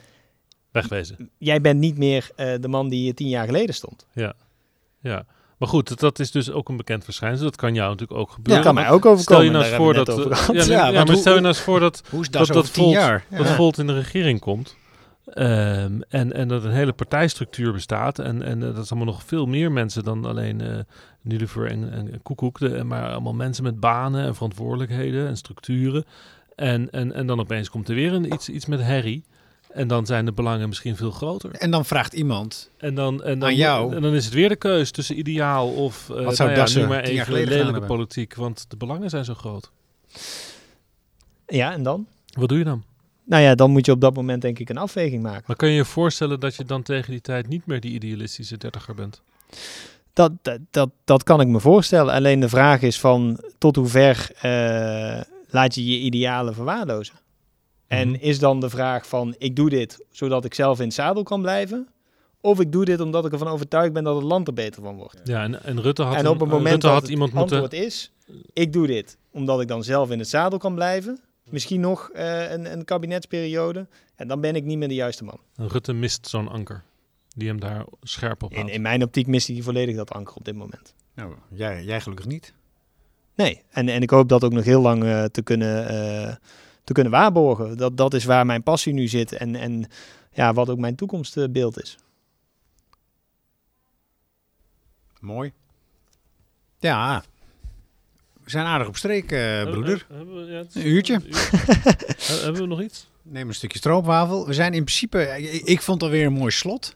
wegwezen. 0.72 1.30
Jij 1.38 1.62
bent 1.62 1.80
niet 1.80 1.98
meer 1.98 2.30
eh, 2.36 2.54
de 2.60 2.68
man 2.68 2.90
die 2.90 3.14
tien 3.14 3.30
jaar 3.30 3.46
geleden 3.46 3.76
stond. 3.76 4.08
Ja. 4.14 4.34
Maar 5.58 5.68
goed, 5.70 5.88
dat, 5.88 6.00
dat 6.00 6.20
is 6.20 6.32
dus 6.32 6.52
ook 6.52 6.70
een 6.70 6.78
bekend 6.78 7.04
verschijnsel. 7.04 7.46
Dat 7.46 7.56
kan 7.56 7.74
jou 7.74 7.90
natuurlijk 7.90 8.20
ook 8.20 8.28
Dat 8.28 8.36
gebeuren. 8.36 8.64
kan 8.64 8.74
mij 8.74 8.84
Maar 8.84 8.94
ook 8.94 9.00
Stel 9.02 9.12
overkomen. 9.12 9.44
je 9.46 9.52
nou 9.52 9.64
eens 9.66 9.76
voor 9.76 9.94
dat... 9.94 10.08
ja, 10.52 10.64
Ja, 10.64 10.88
ja, 10.88 10.92
maar 10.92 11.08
hoe- 11.08 11.16
stel 11.16 11.34
je 11.34 11.40
nou 11.42 11.54
eens 11.54 11.64
voor 11.64 11.80
dat 11.80 12.02
Hoe 12.10 12.22
is 12.22 12.30
dat, 12.30 12.48
dat, 12.48 12.74
tien 12.74 12.84
Volt, 12.84 12.94
jaar? 12.96 13.26
dat 13.30 13.48
Volt 13.48 13.78
in 13.78 13.88
de 13.88 13.94
regering 13.94 14.40
komt. 14.40 14.76
Ehm, 15.26 16.02
en, 16.10 16.34
en 16.34 16.48
dat 16.48 16.64
een 16.64 16.72
hele 16.72 16.94
partijstructuur 16.94 17.74
bestaat. 17.74 18.20
En, 18.20 18.42
en 18.42 18.64
eh, 18.64 18.76
dat 18.76 18.84
is 18.84 18.92
allemaal 18.92 19.14
nog 19.14 19.24
veel 19.24 19.46
meer 19.46 19.72
mensen 19.72 20.04
dan 20.04 20.26
alleen 20.26 20.62
eh 20.62 20.80
Nilufer 21.22 21.72
en, 21.72 21.92
en 21.92 22.22
Koekoek. 22.22 22.60
De, 22.60 22.84
maar 22.84 23.12
allemaal 23.12 23.34
mensen 23.34 23.64
met 23.64 23.80
banen 23.80 24.26
en 24.26 24.36
verantwoordelijkheden 24.36 25.28
en 25.28 25.38
structuren. 25.38 26.06
En, 26.56 26.92
en, 26.92 27.14
en 27.14 27.28
dan 27.28 27.40
opeens 27.40 27.70
komt 27.70 27.90
er 27.90 27.96
weer 27.96 28.14
een, 28.14 28.34
iets, 28.34 28.50
iets 28.50 28.66
met 28.66 28.82
herrie. 28.82 29.24
En 29.72 29.88
dan 29.88 30.06
zijn 30.06 30.26
de 30.26 30.32
belangen 30.32 30.68
misschien 30.68 30.96
veel 30.96 31.12
groter. 31.12 31.52
En 31.52 31.72
dan 31.72 31.86
vraagt 31.86 32.14
iemand, 32.14 32.72
En 32.78 32.96
dan, 32.96 33.24
en 33.24 33.40
dan, 33.40 33.50
Aan 33.50 33.56
jou? 33.56 33.96
En 33.96 34.02
dan 34.02 34.14
is 34.14 34.26
het 34.26 34.34
weer 34.34 34.50
de 34.50 34.56
keus 34.56 34.92
tussen 34.92 35.18
ideaal 35.18 35.70
of 35.70 36.10
uh, 36.10 36.24
Wat 36.24 36.36
zou 36.36 36.50
nou 36.50 36.50
ja, 36.50 36.56
Dassen 36.56 36.82
nu 36.82 36.88
maar 36.88 37.04
even 37.04 37.34
lelijke 37.34 37.82
politiek. 37.82 38.36
Want 38.36 38.66
de 38.68 38.78
belangen 38.78 39.10
zijn 39.10 39.26
zo 39.26 39.34
groot. 39.34 39.72
Ja, 41.48 41.74
en 41.74 41.84
dan? 41.84 42.08
Wat 42.38 42.50
doe 42.50 42.58
je 42.58 42.64
dan? 42.64 42.84
Nou 43.26 43.44
ja, 43.44 43.56
dan 43.56 43.72
moet 43.72 43.86
je 43.86 43.92
op 43.92 44.02
dat 44.02 44.16
moment 44.16 44.42
denk 44.42 44.60
ik 44.60 44.70
een 44.70 44.78
afweging 44.78 45.24
maken. 45.24 45.44
Maar 45.48 45.56
kan 45.56 45.70
je 45.70 45.76
je 45.76 45.86
voorstellen 45.86 46.40
dat 46.40 46.56
je 46.56 46.66
dan 46.66 46.84
tegen 46.84 47.12
die 47.12 47.22
tijd 47.22 47.48
niet 47.48 47.66
meer 47.66 47.80
die 47.80 47.92
idealistische 47.94 48.58
dertiger 48.58 48.96
bent? 48.96 49.22
Dat, 50.14 50.32
dat, 50.42 50.60
dat, 50.72 50.90
dat 51.04 51.24
kan 51.24 51.42
ik 51.42 51.48
me 51.48 51.60
voorstellen. 51.60 52.14
Alleen 52.14 52.40
de 52.40 52.50
vraag 52.50 52.82
is 52.82 53.00
van 53.00 53.40
tot 53.58 53.76
hoe 53.76 53.88
ver 53.88 54.30
eh, 54.42 55.22
laat 55.50 55.76
je 55.76 55.86
je 55.86 56.00
idealen 56.00 56.54
verwaarlozen? 56.54 57.16
En 57.88 58.08
Mhm. 58.10 58.18
is 58.20 58.40
dan 58.40 58.60
de 58.60 58.70
vraag 58.70 59.08
van 59.08 59.36
ik 59.38 59.56
doe 59.56 59.70
dit 59.70 60.06
zodat 60.12 60.46
ik 60.46 60.54
zelf 60.54 60.80
in 60.80 60.86
het 60.86 60.94
zadel 60.94 61.24
kan 61.24 61.42
blijven? 61.42 61.88
Of 62.42 62.60
ik 62.60 62.72
doe 62.72 62.86
dit 62.86 63.00
omdat 63.00 63.26
ik 63.26 63.32
ervan 63.32 63.48
overtuigd 63.48 63.94
ben 63.94 64.04
dat 64.04 64.16
het 64.16 64.24
land 64.24 64.48
er 64.48 64.54
beter 64.54 64.82
van 64.84 64.96
wordt? 64.96 65.22
Ja, 65.24 65.44
en, 65.44 65.64
en 65.64 65.82
Rutte 65.82 66.02
had, 66.04 66.16
en 66.16 66.28
op 66.28 66.34
een- 66.34 66.40
het 66.40 66.50
moment 66.50 66.66
Rutte 66.70 66.86
dat 66.86 66.92
had 66.94 67.02
het 67.02 67.12
iemand 67.12 67.34
moeten... 67.34 67.58
antwoord 67.62 67.84
is, 67.86 68.12
ik 68.54 68.74
doe 68.74 68.88
dit 68.88 69.18
omdat 69.32 69.62
ik 69.62 69.68
dan 69.68 69.84
zelf 69.84 70.12
in 70.12 70.20
het 70.20 70.30
zadel 70.30 70.58
kan 70.58 70.76
blijven. 70.76 71.20
Misschien 71.50 71.80
nog 71.80 72.10
eh, 72.10 72.52
een, 72.52 72.72
een 72.72 72.86
kabinetsperiode. 72.86 73.88
En 74.16 74.28
dan 74.28 74.42
ben 74.42 74.56
ik 74.56 74.64
niet 74.64 74.78
meer 74.78 74.88
de 74.88 74.94
juiste 74.94 75.24
man. 75.24 75.40
Rutte 75.56 75.94
mist 75.94 76.28
zo'n 76.28 76.48
anker. 76.48 76.84
Die 77.36 77.48
hem 77.48 77.60
daar 77.60 77.86
scherp 78.02 78.44
op 78.44 78.52
In, 78.52 78.58
houdt. 78.58 78.72
in 78.72 78.82
mijn 78.82 79.04
optiek 79.04 79.28
mist 79.28 79.48
hij 79.48 79.62
volledig 79.62 79.96
dat 79.96 80.12
anker 80.12 80.36
op 80.36 80.46
dit 80.46 80.56
moment. 80.56 80.94
nou, 81.14 81.34
jij, 81.50 81.84
jij 81.84 82.02
gelukkig 82.02 82.26
niet. 82.26 82.54
Nee, 83.36 83.62
en, 83.70 83.90
en 83.90 84.02
ik 84.02 84.10
hoop 84.10 84.30
dat 84.30 84.44
ook 84.44 84.54
nog 84.54 84.64
heel 84.64 84.82
lang 84.82 85.04
eh, 85.04 85.24
te, 85.24 85.42
kunnen, 85.42 85.88
eh, 85.88 86.36
te 86.84 86.94
kunnen 86.94 87.12
waarborgen. 87.12 87.78
Dat, 87.78 87.98
dat 87.98 88.14
is 88.14 88.26
waar 88.26 88.46
mijn 88.46 88.64
passie 88.64 88.94
nu 88.94 89.08
zit 89.08 89.32
en, 89.32 89.56
en 89.56 89.86
ja, 90.32 90.54
wat 90.54 90.70
ook 90.70 90.78
mijn 90.80 90.96
toekomstbeeld 90.96 91.82
is. 91.82 91.98
Mooi. 95.20 95.52
Ja, 96.80 97.24
we 98.46 98.52
zijn 98.52 98.66
aardig 98.66 98.88
op 98.88 98.98
streek, 98.98 99.32
eh, 99.32 99.64
broeder. 99.64 100.06
Eh, 100.10 100.18
hebben 100.18 100.46
we- 100.46 100.52
ja, 100.52 100.60
is- 100.60 100.76
Een 100.76 100.88
uurtje. 100.88 101.14
Eh, 101.14 102.42
hebben 102.44 102.62
we 102.62 102.68
nog 102.68 102.82
iets? 102.82 103.08
Neem 103.22 103.48
een 103.48 103.54
stukje 103.54 103.78
stroopwafel. 103.78 104.48
We 104.48 104.54
zijn 104.54 104.74
in 104.74 104.84
principe, 104.84 105.22
ik, 105.38 105.62
ik 105.64 105.82
vond 105.82 106.04
alweer 106.04 106.26
een 106.26 106.34
mooi 106.34 106.52
slot. 106.52 106.96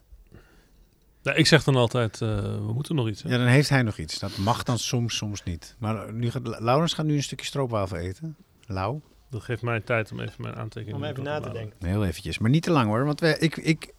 Ja, 1.22 1.34
ik 1.34 1.48
zeg 1.48 1.64
dan 1.64 1.76
altijd, 1.76 2.22
eh, 2.22 2.42
we 2.42 2.74
moeten 2.74 2.96
nog 2.96 3.08
iets. 3.08 3.24
hè? 3.24 3.30
Ja, 3.30 3.38
dan 3.38 3.48
heeft 3.48 3.70
hij 3.70 3.82
nog 3.84 3.98
iets. 3.98 4.20
Dat 4.20 4.38
mag 4.38 4.64
dan 4.64 4.78
soms, 4.80 5.16
soms 5.16 5.44
niet. 5.44 5.76
Maar 5.80 6.08
eh, 6.08 6.14
nu 6.14 6.32
gaat, 6.32 6.60
Laurens 6.60 6.94
gaat 6.94 7.06
nu 7.06 7.16
een 7.16 7.24
stukje 7.24 7.46
stroopwafel 7.46 7.98
eten. 7.98 8.36
Lau. 8.66 9.00
Dat 9.30 9.44
geeft 9.44 9.62
mij 9.62 9.80
tijd 9.80 10.12
om 10.12 10.20
even 10.20 10.42
mijn 10.42 10.56
aantekeningen 10.56 11.02
Om 11.02 11.12
even 11.12 11.24
na 11.24 11.40
te 11.40 11.50
denken. 11.52 11.88
Heel 11.88 12.06
eventjes, 12.06 12.38
maar 12.38 12.50
niet 12.50 12.64
te 12.64 12.72
lang 12.72 12.88
hoor. 12.88 13.06
Want 13.06 13.20
we, 13.20 13.38
ik, 13.40 13.58
ik, 13.58 13.94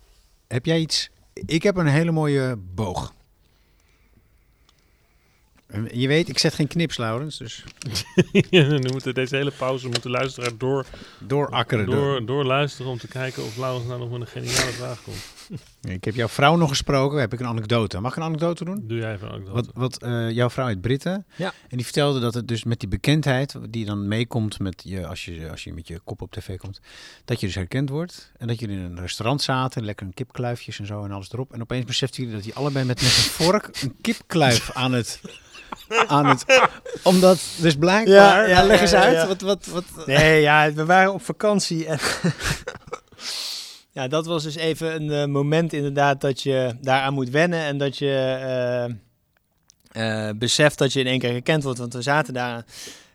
heb 0.48 0.66
jij 0.66 0.78
iets? 0.80 1.10
Ik 1.32 1.62
heb 1.62 1.76
een 1.76 1.86
hele 1.86 2.10
mooie 2.10 2.56
boog. 2.74 3.14
Je 5.92 6.08
weet, 6.08 6.28
ik 6.28 6.38
zet 6.38 6.54
geen 6.54 6.68
knips, 6.68 6.96
Laurens. 6.96 7.38
Dus 7.38 7.64
nu 8.50 8.88
moeten 8.90 9.14
deze 9.14 9.36
hele 9.36 9.50
pauze 9.50 9.88
moeten 9.88 10.10
luisteren 10.10 10.58
door, 10.58 10.86
doorakkeren. 11.18 11.86
door. 11.86 11.94
door, 11.94 12.24
door 12.26 12.44
luisteren 12.44 12.90
om 12.90 12.98
te 12.98 13.08
kijken 13.08 13.44
of 13.44 13.56
Laurens 13.56 13.86
nou 13.86 14.00
nog 14.00 14.10
met 14.10 14.20
een 14.20 14.26
geniale 14.26 14.72
vraag 14.72 15.02
komt. 15.02 15.39
Ik 15.96 16.04
heb 16.04 16.14
jouw 16.14 16.28
vrouw 16.28 16.56
nog 16.56 16.68
gesproken. 16.68 17.20
Heb 17.20 17.32
ik 17.32 17.40
een 17.40 17.46
anekdote. 17.46 18.00
Mag 18.00 18.10
ik 18.10 18.16
een 18.16 18.22
anekdote 18.22 18.64
doen? 18.64 18.84
Doe 18.86 18.98
jij 18.98 19.14
even 19.14 19.32
ook 19.32 19.44
dat. 19.44 19.54
Wat, 19.54 19.68
wat 19.74 20.02
eh, 20.02 20.30
jouw 20.30 20.50
vrouw 20.50 20.66
heet 20.66 20.80
Britte. 20.80 21.24
Ja. 21.36 21.52
En 21.68 21.76
die 21.76 21.84
vertelde 21.84 22.20
dat 22.20 22.34
het 22.34 22.48
dus 22.48 22.64
met 22.64 22.80
die 22.80 22.88
bekendheid 22.88 23.54
die 23.68 23.84
dan 23.84 24.08
meekomt 24.08 24.58
met 24.58 24.82
je 24.84 25.06
als, 25.06 25.24
je 25.24 25.50
als 25.50 25.64
je 25.64 25.72
met 25.72 25.88
je 25.88 26.00
kop 26.04 26.22
op 26.22 26.30
tv 26.30 26.56
komt, 26.56 26.80
dat 27.24 27.40
je 27.40 27.46
dus 27.46 27.54
herkend 27.54 27.88
wordt. 27.88 28.32
En 28.36 28.46
dat 28.46 28.60
jullie 28.60 28.76
in 28.76 28.82
een 28.82 29.00
restaurant 29.00 29.42
zaten, 29.42 29.84
lekker 29.84 30.06
een 30.06 30.14
kipkluifjes 30.14 30.78
en 30.78 30.86
zo 30.86 31.04
en 31.04 31.10
alles 31.12 31.32
erop. 31.32 31.52
En 31.52 31.60
opeens 31.60 31.84
beseften 31.84 32.20
jullie 32.22 32.36
dat 32.36 32.44
die 32.44 32.54
allebei 32.54 32.84
met, 32.84 33.02
met 33.02 33.10
een 33.10 33.44
vork 33.44 33.70
een 33.82 33.94
kipkluif 34.00 34.70
aan 34.72 34.92
het... 34.92 35.20
Aan 36.06 36.26
het 36.26 36.44
omdat, 37.02 37.40
dus 37.60 37.76
blijkbaar, 37.76 38.14
Ja, 38.14 38.46
ja, 38.46 38.66
leg 38.66 38.80
eens 38.80 38.90
ja, 38.90 39.00
uit, 39.00 39.14
ja. 39.14 39.26
wat, 39.26 39.40
wat, 39.40 39.66
wat, 39.66 40.06
Nee, 40.06 40.40
ja, 40.40 40.72
we 40.72 40.84
waren 40.84 41.12
op 41.12 41.22
vakantie 41.22 41.86
en 41.86 41.98
ja, 43.92 44.08
dat 44.08 44.26
was 44.26 44.42
dus 44.42 44.54
even 44.54 44.94
een 45.02 45.10
eh, 45.10 45.26
moment 45.26 45.72
inderdaad 45.72 46.20
dat 46.20 46.42
je 46.42 46.76
daaraan 46.80 47.14
moet 47.14 47.30
wennen 47.30 47.60
en 47.60 47.78
dat 47.78 47.98
je 47.98 48.38
eh, 49.92 50.28
eh, 50.28 50.36
beseft 50.36 50.78
dat 50.78 50.92
je 50.92 51.00
in 51.00 51.06
één 51.06 51.18
keer 51.18 51.32
gekend 51.32 51.62
wordt. 51.62 51.78
Want 51.78 51.92
we 51.94 52.02
zaten 52.02 52.34
daar 52.34 52.64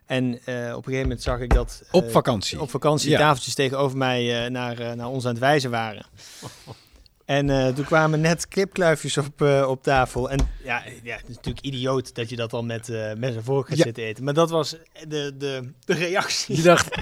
en 0.06 0.34
op 0.34 0.42
een 0.46 0.84
gegeven 0.84 1.02
moment 1.02 1.22
zag 1.22 1.40
ik 1.40 1.54
dat 1.54 1.84
op 1.92 2.12
vakantie. 2.12 2.62
op 2.62 2.70
vakantie 2.70 3.10
Ja. 3.10 3.18
tafeltjes 3.18 3.54
tegenover 3.54 3.98
mij 3.98 4.50
naar, 4.50 4.96
naar 4.96 5.08
ons 5.08 5.26
aan 5.26 5.32
het 5.32 5.40
wijzen 5.40 5.72
waren. 5.72 6.06
En 7.26 7.50
eh, 7.50 7.68
toen 7.74 7.86
kwamen 7.86 8.22
net 8.22 8.48
kipkluifjes 8.48 9.18
op, 9.18 9.42
eh, 9.42 9.66
op 9.70 9.84
tafel. 9.84 10.30
En 10.30 10.40
ja, 10.64 10.84
ja, 11.04 11.16
het 11.16 11.28
is 11.30 11.36
natuurlijk 11.36 11.66
idioot 11.66 12.16
dat 12.16 12.30
je 12.30 12.36
dat 12.36 12.50
dan 12.50 12.66
met, 12.66 12.90
eh 12.90 13.14
met 13.18 13.32
zijn 13.32 13.44
vork 13.44 13.68
gaat 13.68 13.78
Ja. 13.78 13.84
zitten 13.84 14.04
eten. 14.04 14.24
Maar 14.24 14.34
dat 14.34 14.50
was 14.50 14.76
de, 15.08 15.34
de, 15.38 15.70
de 15.86 15.94
reactie. 15.94 16.56
Je 16.56 16.62
dacht, 16.62 16.96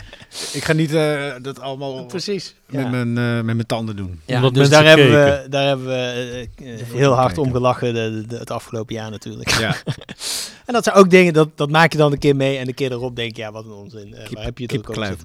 ik 0.54 0.64
ga 0.64 0.74
niet 0.74 0.94
eh, 0.94 1.34
dat 1.42 1.60
allemaal 1.60 2.06
Precies. 2.16 2.56
met, 2.66 2.82
Ja. 2.84 2.90
mijn, 2.90 3.18
eh, 3.18 3.34
met 3.36 3.56
mijn 3.56 3.66
tanden 3.66 3.96
doen. 3.96 4.22
Ja, 4.26 4.36
Omdat 4.36 4.54
dus 4.54 4.70
mensen 4.70 4.86
daar 4.86 4.98
hebben, 4.98 5.42
we, 5.42 5.50
daar 5.50 5.68
hebben 5.68 5.86
we 5.86 6.48
heel 6.94 7.12
hard 7.14 7.26
kijken. 7.26 7.44
om 7.44 7.52
gelachen 7.52 7.94
de, 7.94 8.24
de- 8.28 8.38
het 8.38 8.52
afgelopen 8.52 8.96
jaar 8.96 9.10
natuurlijk. 9.12 9.50
Ja, 9.50 9.76
En 10.66 10.74
dat 10.74 10.84
zijn 10.84 10.96
ook 10.96 11.10
dingen, 11.10 11.34
dat, 11.34 11.50
dat 11.58 11.70
maak 11.70 11.92
je 11.92 11.98
dan 11.98 12.12
een 12.12 12.18
keer 12.20 12.36
mee. 12.36 12.58
En 12.58 12.66
de 12.66 12.74
keer 12.74 12.92
erop 12.92 13.16
denk 13.16 13.36
je, 13.36 13.42
ja, 13.42 13.52
wat 13.52 13.66
een 13.66 13.72
onzin. 13.72 14.14
Eh, 14.14 14.30
waar 14.30 14.44
heb 14.44 14.58
je 14.58 14.64
het 14.64 14.78
ook 14.78 14.90
over. 14.90 15.18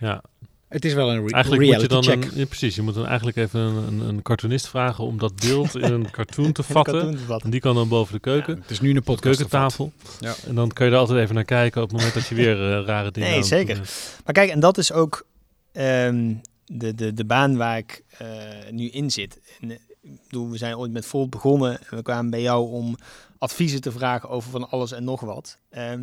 Ja. 0.00 0.22
Het 0.68 0.84
is 0.84 0.92
wel 0.94 1.10
een 1.10 1.26
re- 1.26 1.32
Eigenlijk 1.32 1.64
moet 1.72 1.80
je 1.80 1.88
dan 1.88 2.02
check. 2.04 2.24
een, 2.24 2.30
ja, 2.34 2.46
precies, 2.46 2.74
je 2.74 2.82
moet 2.82 2.94
dan 2.94 3.06
eigenlijk 3.06 3.36
even 3.36 3.60
een, 3.60 3.76
een, 3.86 4.00
een 4.00 4.22
cartoonist 4.22 4.68
vragen 4.68 5.04
om 5.04 5.18
dat 5.18 5.36
beeld 5.40 5.76
in 5.76 5.92
een 5.92 6.10
cartoon 6.20 6.52
te 6.52 6.62
vatten. 6.62 7.18
En 7.42 7.50
die 7.50 7.60
kan 7.60 7.74
dan 7.74 7.88
boven 7.88 8.14
de 8.14 8.20
keuken, 8.20 8.54
Ja, 8.54 8.60
het 8.60 8.70
is 8.70 8.80
nu 8.80 8.88
een 8.96 9.02
podcast. 9.02 9.36
keukentafel. 9.36 9.92
Ja. 10.20 10.34
En 10.46 10.54
dan 10.54 10.72
kun 10.72 10.86
je 10.86 10.92
er 10.92 10.98
altijd 10.98 11.18
even 11.18 11.34
naar 11.34 11.44
kijken 11.44 11.82
op 11.82 11.88
het 11.88 11.96
moment 11.96 12.14
dat 12.16 12.26
je 12.26 12.34
weer 12.34 12.72
eh, 12.78 12.84
rare 12.84 13.10
dingen 13.10 13.30
Nee, 13.30 13.42
zeker. 13.42 13.76
Maar 14.24 14.34
kijk, 14.34 14.50
en 14.50 14.60
dat 14.60 14.78
is 14.78 14.92
ook 14.92 15.26
ehm, 15.72 16.34
de, 16.64 16.94
de, 16.94 17.12
de 17.12 17.24
baan 17.24 17.56
waar 17.56 17.78
ik 17.78 18.02
eh, 18.18 18.26
nu 18.70 18.88
in 18.88 19.10
zit. 19.10 19.40
En, 19.60 19.70
eh, 19.70 19.76
ik 20.02 20.18
bedoel, 20.28 20.50
we 20.50 20.56
zijn 20.56 20.76
ooit 20.76 20.92
met 20.92 21.06
Volt 21.06 21.30
begonnen. 21.30 21.78
En 21.90 21.96
we 21.96 22.02
kwamen 22.02 22.30
bij 22.30 22.42
jou 22.42 22.70
om 22.70 22.96
adviezen 23.38 23.80
te 23.80 23.92
vragen 23.92 24.28
over 24.28 24.50
van 24.50 24.70
alles 24.70 24.92
en 24.92 25.04
nog 25.04 25.20
wat. 25.20 25.58
Ehm, 25.70 26.02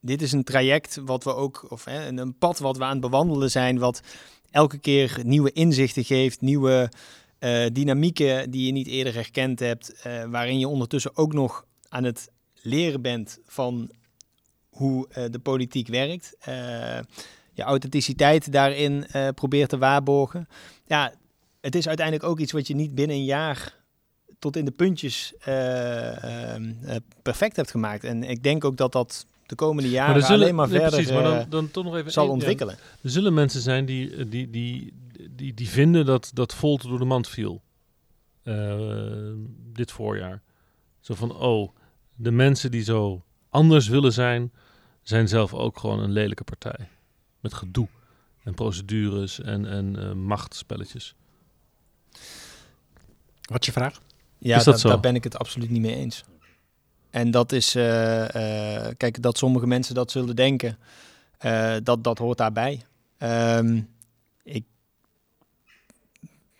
dit 0.00 0.22
is 0.22 0.32
een 0.32 0.44
traject 0.44 1.00
wat 1.04 1.24
we 1.24 1.34
ook, 1.34 1.66
of 1.68 1.84
hè, 1.84 2.06
een, 2.06 2.38
pad 2.38 2.58
wat 2.58 2.76
we 2.76 2.84
aan 2.84 2.90
het 2.90 3.00
bewandelen 3.00 3.50
zijn, 3.50 3.78
wat 3.78 4.00
elke 4.50 4.78
keer 4.78 5.20
nieuwe 5.22 5.52
inzichten 5.52 6.04
geeft, 6.04 6.40
nieuwe 6.40 6.90
eh, 7.38 7.66
dynamieken 7.72 8.50
die 8.50 8.66
je 8.66 8.72
niet 8.72 8.86
eerder 8.86 9.14
herkend 9.14 9.58
hebt, 9.58 9.92
eh, 9.92 10.24
waarin 10.24 10.58
je 10.58 10.68
ondertussen 10.68 11.16
ook 11.16 11.32
nog 11.32 11.64
aan 11.88 12.04
het 12.04 12.30
leren 12.62 13.02
bent 13.02 13.38
van 13.46 13.90
hoe 14.68 15.08
eh, 15.08 15.24
de 15.30 15.38
politiek 15.38 15.88
werkt. 15.88 16.36
je 17.52 17.62
authenticiteit 17.62 18.52
daarin 18.52 19.06
probeert 19.34 19.68
te 19.68 19.78
waarborgen. 19.78 20.48
Ja, 20.86 21.12
het 21.60 21.74
is 21.74 21.88
uiteindelijk 21.88 22.26
ook 22.26 22.38
iets 22.38 22.52
wat 22.52 22.66
je 22.66 22.74
niet 22.74 22.94
binnen 22.94 23.16
een 23.16 23.24
jaar 23.24 23.76
tot 24.38 24.56
in 24.56 24.64
de 24.64 24.70
puntjes 24.70 25.34
perfect 27.22 27.56
hebt 27.56 27.70
gemaakt. 27.70 28.04
En 28.04 28.22
ik 28.22 28.42
denk 28.42 28.64
ook 28.64 28.76
dat 28.76 28.92
dat 28.92 29.26
de 29.50 29.56
komende 29.56 29.90
jaren 29.90 30.14
er 30.14 30.22
zullen- 30.22 30.40
alleen 30.42 30.54
maar 30.54 30.68
nee, 30.68 30.80
verder 30.80 30.98
precies, 30.98 31.14
maar 31.14 31.24
eh, 31.32 31.38
dan, 31.38 31.46
dan 31.48 31.70
toch 31.70 31.84
nog 31.84 31.96
even 31.96 32.12
zal 32.12 32.22
één- 32.22 32.32
ja. 32.32 32.38
ontwikkelen. 32.38 32.76
Er 33.02 33.10
zullen 33.10 33.34
mensen 33.34 33.60
zijn 33.60 33.84
die, 33.84 34.16
eh, 34.16 34.24
die, 34.28 34.50
die, 34.50 34.92
die, 35.30 35.54
die 35.54 35.68
vinden 35.68 36.04
dat, 36.06 36.30
dat 36.34 36.54
Volt 36.54 36.82
door 36.82 36.98
de 36.98 37.04
mand 37.04 37.28
viel. 37.28 37.62
eh, 38.42 38.78
dit 39.72 39.92
voorjaar. 39.92 40.42
Zo 41.00 41.14
van, 41.14 41.36
oh, 41.36 41.74
de 42.16 42.30
mensen 42.30 42.70
die 42.70 42.82
zo 42.82 43.24
anders 43.48 43.88
willen 43.88 44.12
zijn, 44.12 44.52
zijn 45.02 45.28
zelf 45.28 45.54
ook 45.54 45.78
gewoon 45.78 46.00
een 46.00 46.12
lelijke 46.12 46.44
partij. 46.44 46.88
Met 47.40 47.54
gedoe 47.54 47.88
en 48.42 48.54
procedures 48.54 49.40
en, 49.40 49.66
en 49.66 49.98
eh, 49.98 50.12
machtsspelletjes. 50.12 51.14
Wat 53.42 53.60
is 53.60 53.66
je 53.66 53.72
vraag? 53.72 54.00
Ja, 54.38 54.56
Is 54.56 54.64
dat 54.64 54.80
zo? 54.80 54.88
daar 54.88 55.00
ben 55.00 55.14
ik 55.14 55.24
het 55.24 55.38
absoluut 55.38 55.70
niet 55.70 55.80
mee 55.82 55.94
eens. 55.94 56.24
En 57.10 57.30
dat 57.30 57.52
is, 57.52 57.74
eh, 57.74 58.86
eh, 58.86 58.94
kijk, 58.96 59.22
dat 59.22 59.38
sommige 59.38 59.66
mensen 59.66 59.94
dat 59.94 60.10
zullen 60.10 60.36
denken, 60.36 60.78
eh, 61.38 61.74
dat, 61.82 62.04
dat 62.04 62.18
hoort 62.18 62.38
daarbij. 62.38 62.82
Ehm, 63.18 63.80
ik, 64.42 64.64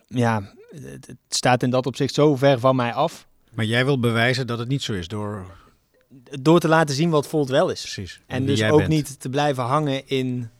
ja, 0.06 0.52
het, 0.70 1.06
het 1.06 1.16
staat 1.28 1.62
in 1.62 1.70
dat 1.70 1.86
opzicht 1.86 2.14
zo 2.14 2.36
ver 2.36 2.58
van 2.60 2.76
mij 2.76 2.92
af. 2.92 3.26
Maar 3.52 3.64
jij 3.64 3.84
wil 3.84 4.00
bewijzen 4.00 4.46
dat 4.46 4.58
het 4.58 4.68
niet 4.68 4.82
zo 4.82 4.92
is 4.92 5.08
door... 5.08 5.58
Door 6.40 6.60
te 6.60 6.68
laten 6.68 6.94
zien 6.94 7.10
wat 7.10 7.26
Volt 7.26 7.48
wel 7.48 7.70
is. 7.70 7.80
Precies. 7.80 8.20
En 8.26 8.46
dus 8.46 8.62
ook 8.62 8.76
bent. 8.78 8.88
niet 8.88 9.20
te 9.20 9.28
blijven 9.28 9.64
hangen 9.64 10.08
in, 10.08 10.50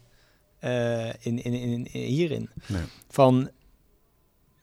in, 0.61 1.18
in, 1.20 1.43
in, 1.43 1.53
in- 1.53 1.88
hierin. 1.93 2.51
Nee. 2.66 2.82
Van, 3.09 3.51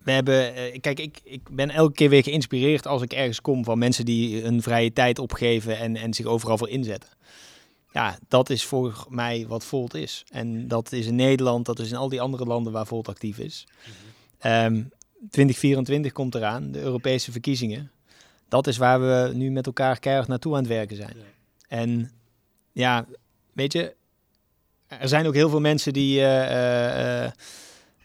we 0.07 0.13
hebben, 0.13 0.55
eh, 0.55 0.79
kijk, 0.79 0.99
ik, 0.99 1.19
ik 1.23 1.41
ben 1.51 1.69
elke 1.69 1.93
keer 1.93 2.09
weer 2.09 2.23
geïnspireerd 2.23 2.87
als 2.87 3.01
ik 3.01 3.13
ergens 3.13 3.41
kom 3.41 3.63
van 3.63 3.77
mensen 3.77 4.05
die 4.05 4.41
hun 4.41 4.61
vrije 4.61 4.93
tijd 4.93 5.19
opgeven 5.19 5.77
en, 5.77 5.95
en 5.95 6.13
zich 6.13 6.25
overal 6.25 6.57
voor 6.57 6.69
inzetten. 6.69 7.09
Ja, 7.91 8.17
dat 8.27 8.49
is 8.49 8.65
voor 8.65 9.05
mij 9.09 9.45
wat 9.47 9.65
Volt 9.65 9.93
is. 9.93 10.23
En 10.29 10.67
dat 10.67 10.91
is 10.91 11.05
in 11.05 11.15
Nederland, 11.15 11.65
dat 11.65 11.79
is 11.79 11.89
in 11.89 11.97
al 11.97 12.09
die 12.09 12.21
andere 12.21 12.45
landen 12.45 12.73
waar 12.73 12.85
Volt 12.85 13.07
actief 13.07 13.37
is. 13.37 13.67
Ehm, 14.39 14.83
2024 15.29 16.11
komt 16.11 16.35
eraan, 16.35 16.71
de 16.71 16.79
Europese 16.79 17.31
verkiezingen. 17.31 17.91
Dat 18.47 18.67
is 18.67 18.77
waar 18.77 19.01
we 19.01 19.31
nu 19.33 19.51
met 19.51 19.65
elkaar 19.65 19.99
keihard 19.99 20.27
naartoe 20.27 20.53
aan 20.53 20.59
het 20.59 20.67
werken 20.67 20.95
zijn. 20.95 21.15
En 21.67 22.11
ja, 22.71 23.05
weet 23.53 23.73
je, 23.73 23.95
er 24.87 25.07
zijn 25.07 25.27
ook 25.27 25.33
heel 25.33 25.49
veel 25.49 25.59
mensen 25.59 25.93
die 25.93 26.19
eh, 26.19 27.25
eh, 27.25 27.31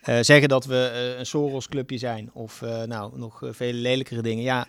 eh, 0.03 0.19
zeggen 0.21 0.49
dat 0.49 0.65
we 0.65 0.87
eh, 0.87 1.19
een 1.19 1.27
Soros-clubje 1.27 1.99
zijn. 1.99 2.31
Of 2.33 2.63
eh, 2.63 2.83
nou, 2.83 3.19
nog 3.19 3.43
vele 3.51 3.79
lelijkere 3.79 4.23
dingen. 4.23 4.43
Ja, 4.43 4.69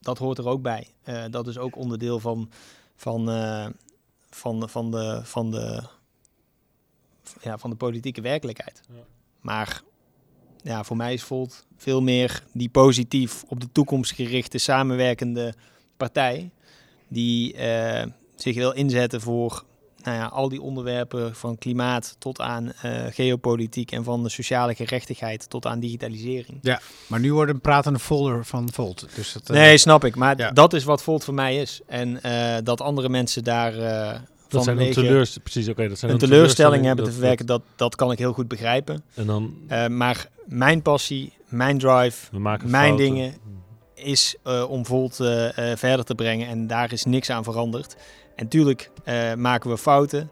dat 0.00 0.18
hoort 0.18 0.38
er 0.38 0.48
ook 0.48 0.62
bij. 0.62 0.86
Dat 1.30 1.46
is 1.46 1.58
ook 1.58 1.76
onderdeel 1.76 2.20
van, 2.20 2.50
van, 2.96 3.26
van, 4.30 4.68
van, 4.68 4.90
de, 4.90 5.20
van, 5.24 5.50
de, 5.50 5.82
ja, 7.40 7.58
van 7.58 7.70
de 7.70 7.76
politieke 7.76 8.20
werkelijkheid. 8.20 8.80
Ja. 8.88 8.94
Maar 9.40 9.82
ja, 10.62 10.84
voor 10.84 10.96
mij 10.96 11.12
is 11.12 11.22
Volt 11.22 11.66
veel 11.76 12.02
meer 12.02 12.42
die 12.52 12.68
positief 12.68 13.44
op 13.48 13.60
de 13.60 13.72
toekomst 13.72 14.12
gerichte 14.12 14.58
samenwerkende 14.58 15.54
partij. 15.96 16.50
Die 17.08 17.56
zich 18.36 18.54
wil 18.54 18.72
inzetten 18.72 19.20
voor 19.20 19.64
nou 20.02 20.16
ja, 20.16 20.26
al 20.26 20.48
die 20.48 20.60
onderwerpen 20.62 21.34
van 21.34 21.58
klimaat 21.58 22.16
tot 22.18 22.40
aan 22.40 22.72
eh, 22.72 22.92
geopolitiek 23.10 23.92
en 23.92 24.04
van 24.04 24.22
de 24.22 24.28
sociale 24.28 24.74
gerechtigheid 24.74 25.50
tot 25.50 25.66
aan 25.66 25.80
digitalisering. 25.80 26.58
Maar 27.06 27.20
nu 27.20 27.32
wordt 27.32 27.50
een 27.52 27.60
pratende 27.60 27.98
folder 27.98 28.44
van 28.44 28.68
Volt. 28.72 29.06
Dus 29.14 29.32
dat, 29.32 29.50
eh, 29.50 29.56
Nee, 29.56 29.78
snap 29.78 30.04
ik. 30.04 30.16
Maar 30.16 30.38
ja. 30.38 30.50
dat 30.50 30.72
is 30.72 30.84
wat 30.84 31.02
Volt 31.02 31.24
voor 31.24 31.34
mij 31.34 31.56
is. 31.60 31.80
En 31.86 32.22
eh, 32.22 32.56
dat 32.64 32.80
andere 32.80 33.08
mensen 33.08 33.44
daar 33.44 33.74
eh 33.78 34.18
Dat 34.48 34.64
zijn 34.64 34.92
teleurs, 34.92 35.38
precies, 35.42 35.68
oké. 35.68 35.88
dat 35.88 35.98
zijn 35.98 36.12
een 36.12 36.18
teleurstelling 36.18 36.84
hebben 36.84 37.04
te 37.04 37.12
verwerken, 37.12 37.46
dat, 37.46 37.62
dat 37.76 37.96
kan 37.96 38.12
ik 38.12 38.18
heel 38.18 38.32
goed 38.32 38.48
begrijpen. 38.48 39.02
En 39.14 39.26
dan, 39.26 39.54
Eh, 39.68 39.86
maar 39.86 40.28
mijn 40.46 40.82
passie, 40.82 41.32
mijn 41.48 41.78
drive, 41.78 42.38
mijn 42.38 42.58
fouten. 42.60 42.96
dingen 42.96 43.34
is 43.94 44.36
eh, 44.42 44.70
om 44.70 44.86
Volt 44.86 45.14
verder 45.74 46.04
te 46.04 46.14
brengen. 46.14 46.48
En 46.48 46.66
daar 46.66 46.92
is 46.92 47.04
niks 47.04 47.30
aan 47.30 47.44
veranderd. 47.44 47.96
En 48.38 48.48
tuurlijk 48.48 48.90
eh, 49.04 49.34
maken 49.34 49.70
we 49.70 49.78
fouten. 49.78 50.30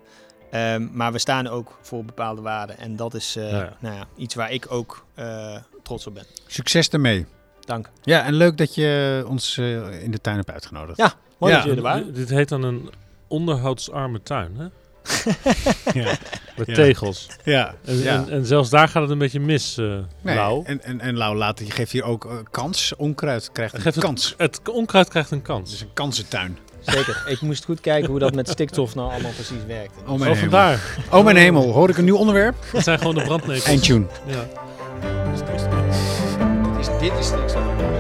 ehm, 0.50 0.86
maar 0.92 1.12
we 1.12 1.18
staan 1.18 1.46
ook 1.48 1.78
voor 1.82 2.04
bepaalde 2.04 2.40
waarden. 2.42 2.78
En 2.78 2.96
dat 2.96 3.14
is 3.14 3.36
eh, 3.36 3.50
Ja. 3.50 3.76
Nou 3.80 3.94
ja, 3.94 4.04
iets 4.16 4.34
waar 4.34 4.52
ik 4.52 4.66
ook 4.68 5.04
eh, 5.14 5.56
trots 5.82 6.06
op 6.06 6.14
ben. 6.14 6.24
Succes 6.46 6.88
ermee. 6.88 7.26
Dank. 7.64 7.90
Ja, 8.02 8.24
en 8.24 8.34
leuk 8.34 8.56
dat 8.56 8.74
je 8.74 9.24
ons 9.28 9.58
eh, 9.58 10.02
in 10.02 10.10
de 10.10 10.20
tuin 10.20 10.36
hebt 10.36 10.50
uitgenodigd. 10.50 10.98
Ja, 10.98 11.12
mooi 11.38 11.52
Ja. 11.52 11.58
dat 11.58 11.68
jullie 11.68 11.82
er 11.84 11.88
waren. 11.88 12.14
Dit- 12.14 12.28
heet 12.30 12.48
dan 12.48 12.62
een 12.62 12.90
onderhoudsarme 13.28 14.22
tuin, 14.22 14.56
hè? 14.56 14.64
ja. 16.00 16.14
Met 16.56 16.66
Ja. 16.66 16.74
tegels. 16.74 17.26
ja. 17.44 17.74
En, 17.84 17.96
ja. 17.96 18.14
en, 18.14 18.30
en 18.30 18.46
zelfs 18.46 18.70
daar 18.70 18.88
gaat 18.88 19.02
het 19.02 19.10
een 19.10 19.18
beetje 19.18 19.40
mis, 19.40 19.78
eh 19.78 19.98
Nee, 20.22 20.34
Lau. 20.36 20.64
En, 20.64 20.82
en, 20.82 21.00
en 21.00 21.16
Lau 21.16 21.36
laat, 21.36 21.58
je 21.58 21.70
geeft 21.70 21.92
hier 21.92 22.04
ook 22.04 22.42
kans. 22.50 22.96
Onkruid 22.96 23.52
krijgt 23.52 23.74
een 23.74 23.80
Geeft 23.80 23.94
het- 23.94 24.04
kans. 24.04 24.34
Het 24.36 24.60
onkruid 24.68 25.08
krijgt 25.08 25.30
een 25.30 25.38
Het 25.38 25.46
kans. 25.46 25.72
is 25.72 25.80
een 25.80 25.92
kansentuin. 25.94 26.58
Zeker. 26.86 27.22
Ik 27.26 27.40
moest 27.40 27.64
goed 27.64 27.80
kijken 27.80 28.10
hoe 28.10 28.18
dat 28.18 28.34
met 28.34 28.48
stikstof 28.48 28.94
nou 28.94 29.12
allemaal 29.12 29.30
precies 29.30 29.64
werkte. 29.66 29.98
Oh 30.00 30.06
mijn 30.06 30.20
hemel. 30.20 30.36
vandaar. 30.36 30.80
Oh 31.10 31.24
mijn 31.24 31.36
hemel, 31.36 31.72
hoor 31.72 31.88
ik 31.88 31.96
een 31.98 32.04
nieuw 32.04 32.16
onderwerp? 32.16 32.54
Het 32.72 32.84
zijn 32.84 32.98
gewoon 32.98 33.14
de 33.14 33.22
brandnetels. 33.22 33.64
Eindtune. 33.64 34.06
Ja. 34.26 34.46
Dit 35.30 36.80
is, 36.80 36.98
dit 37.00 37.12
is 37.18 37.26
stikstof. 37.26 37.95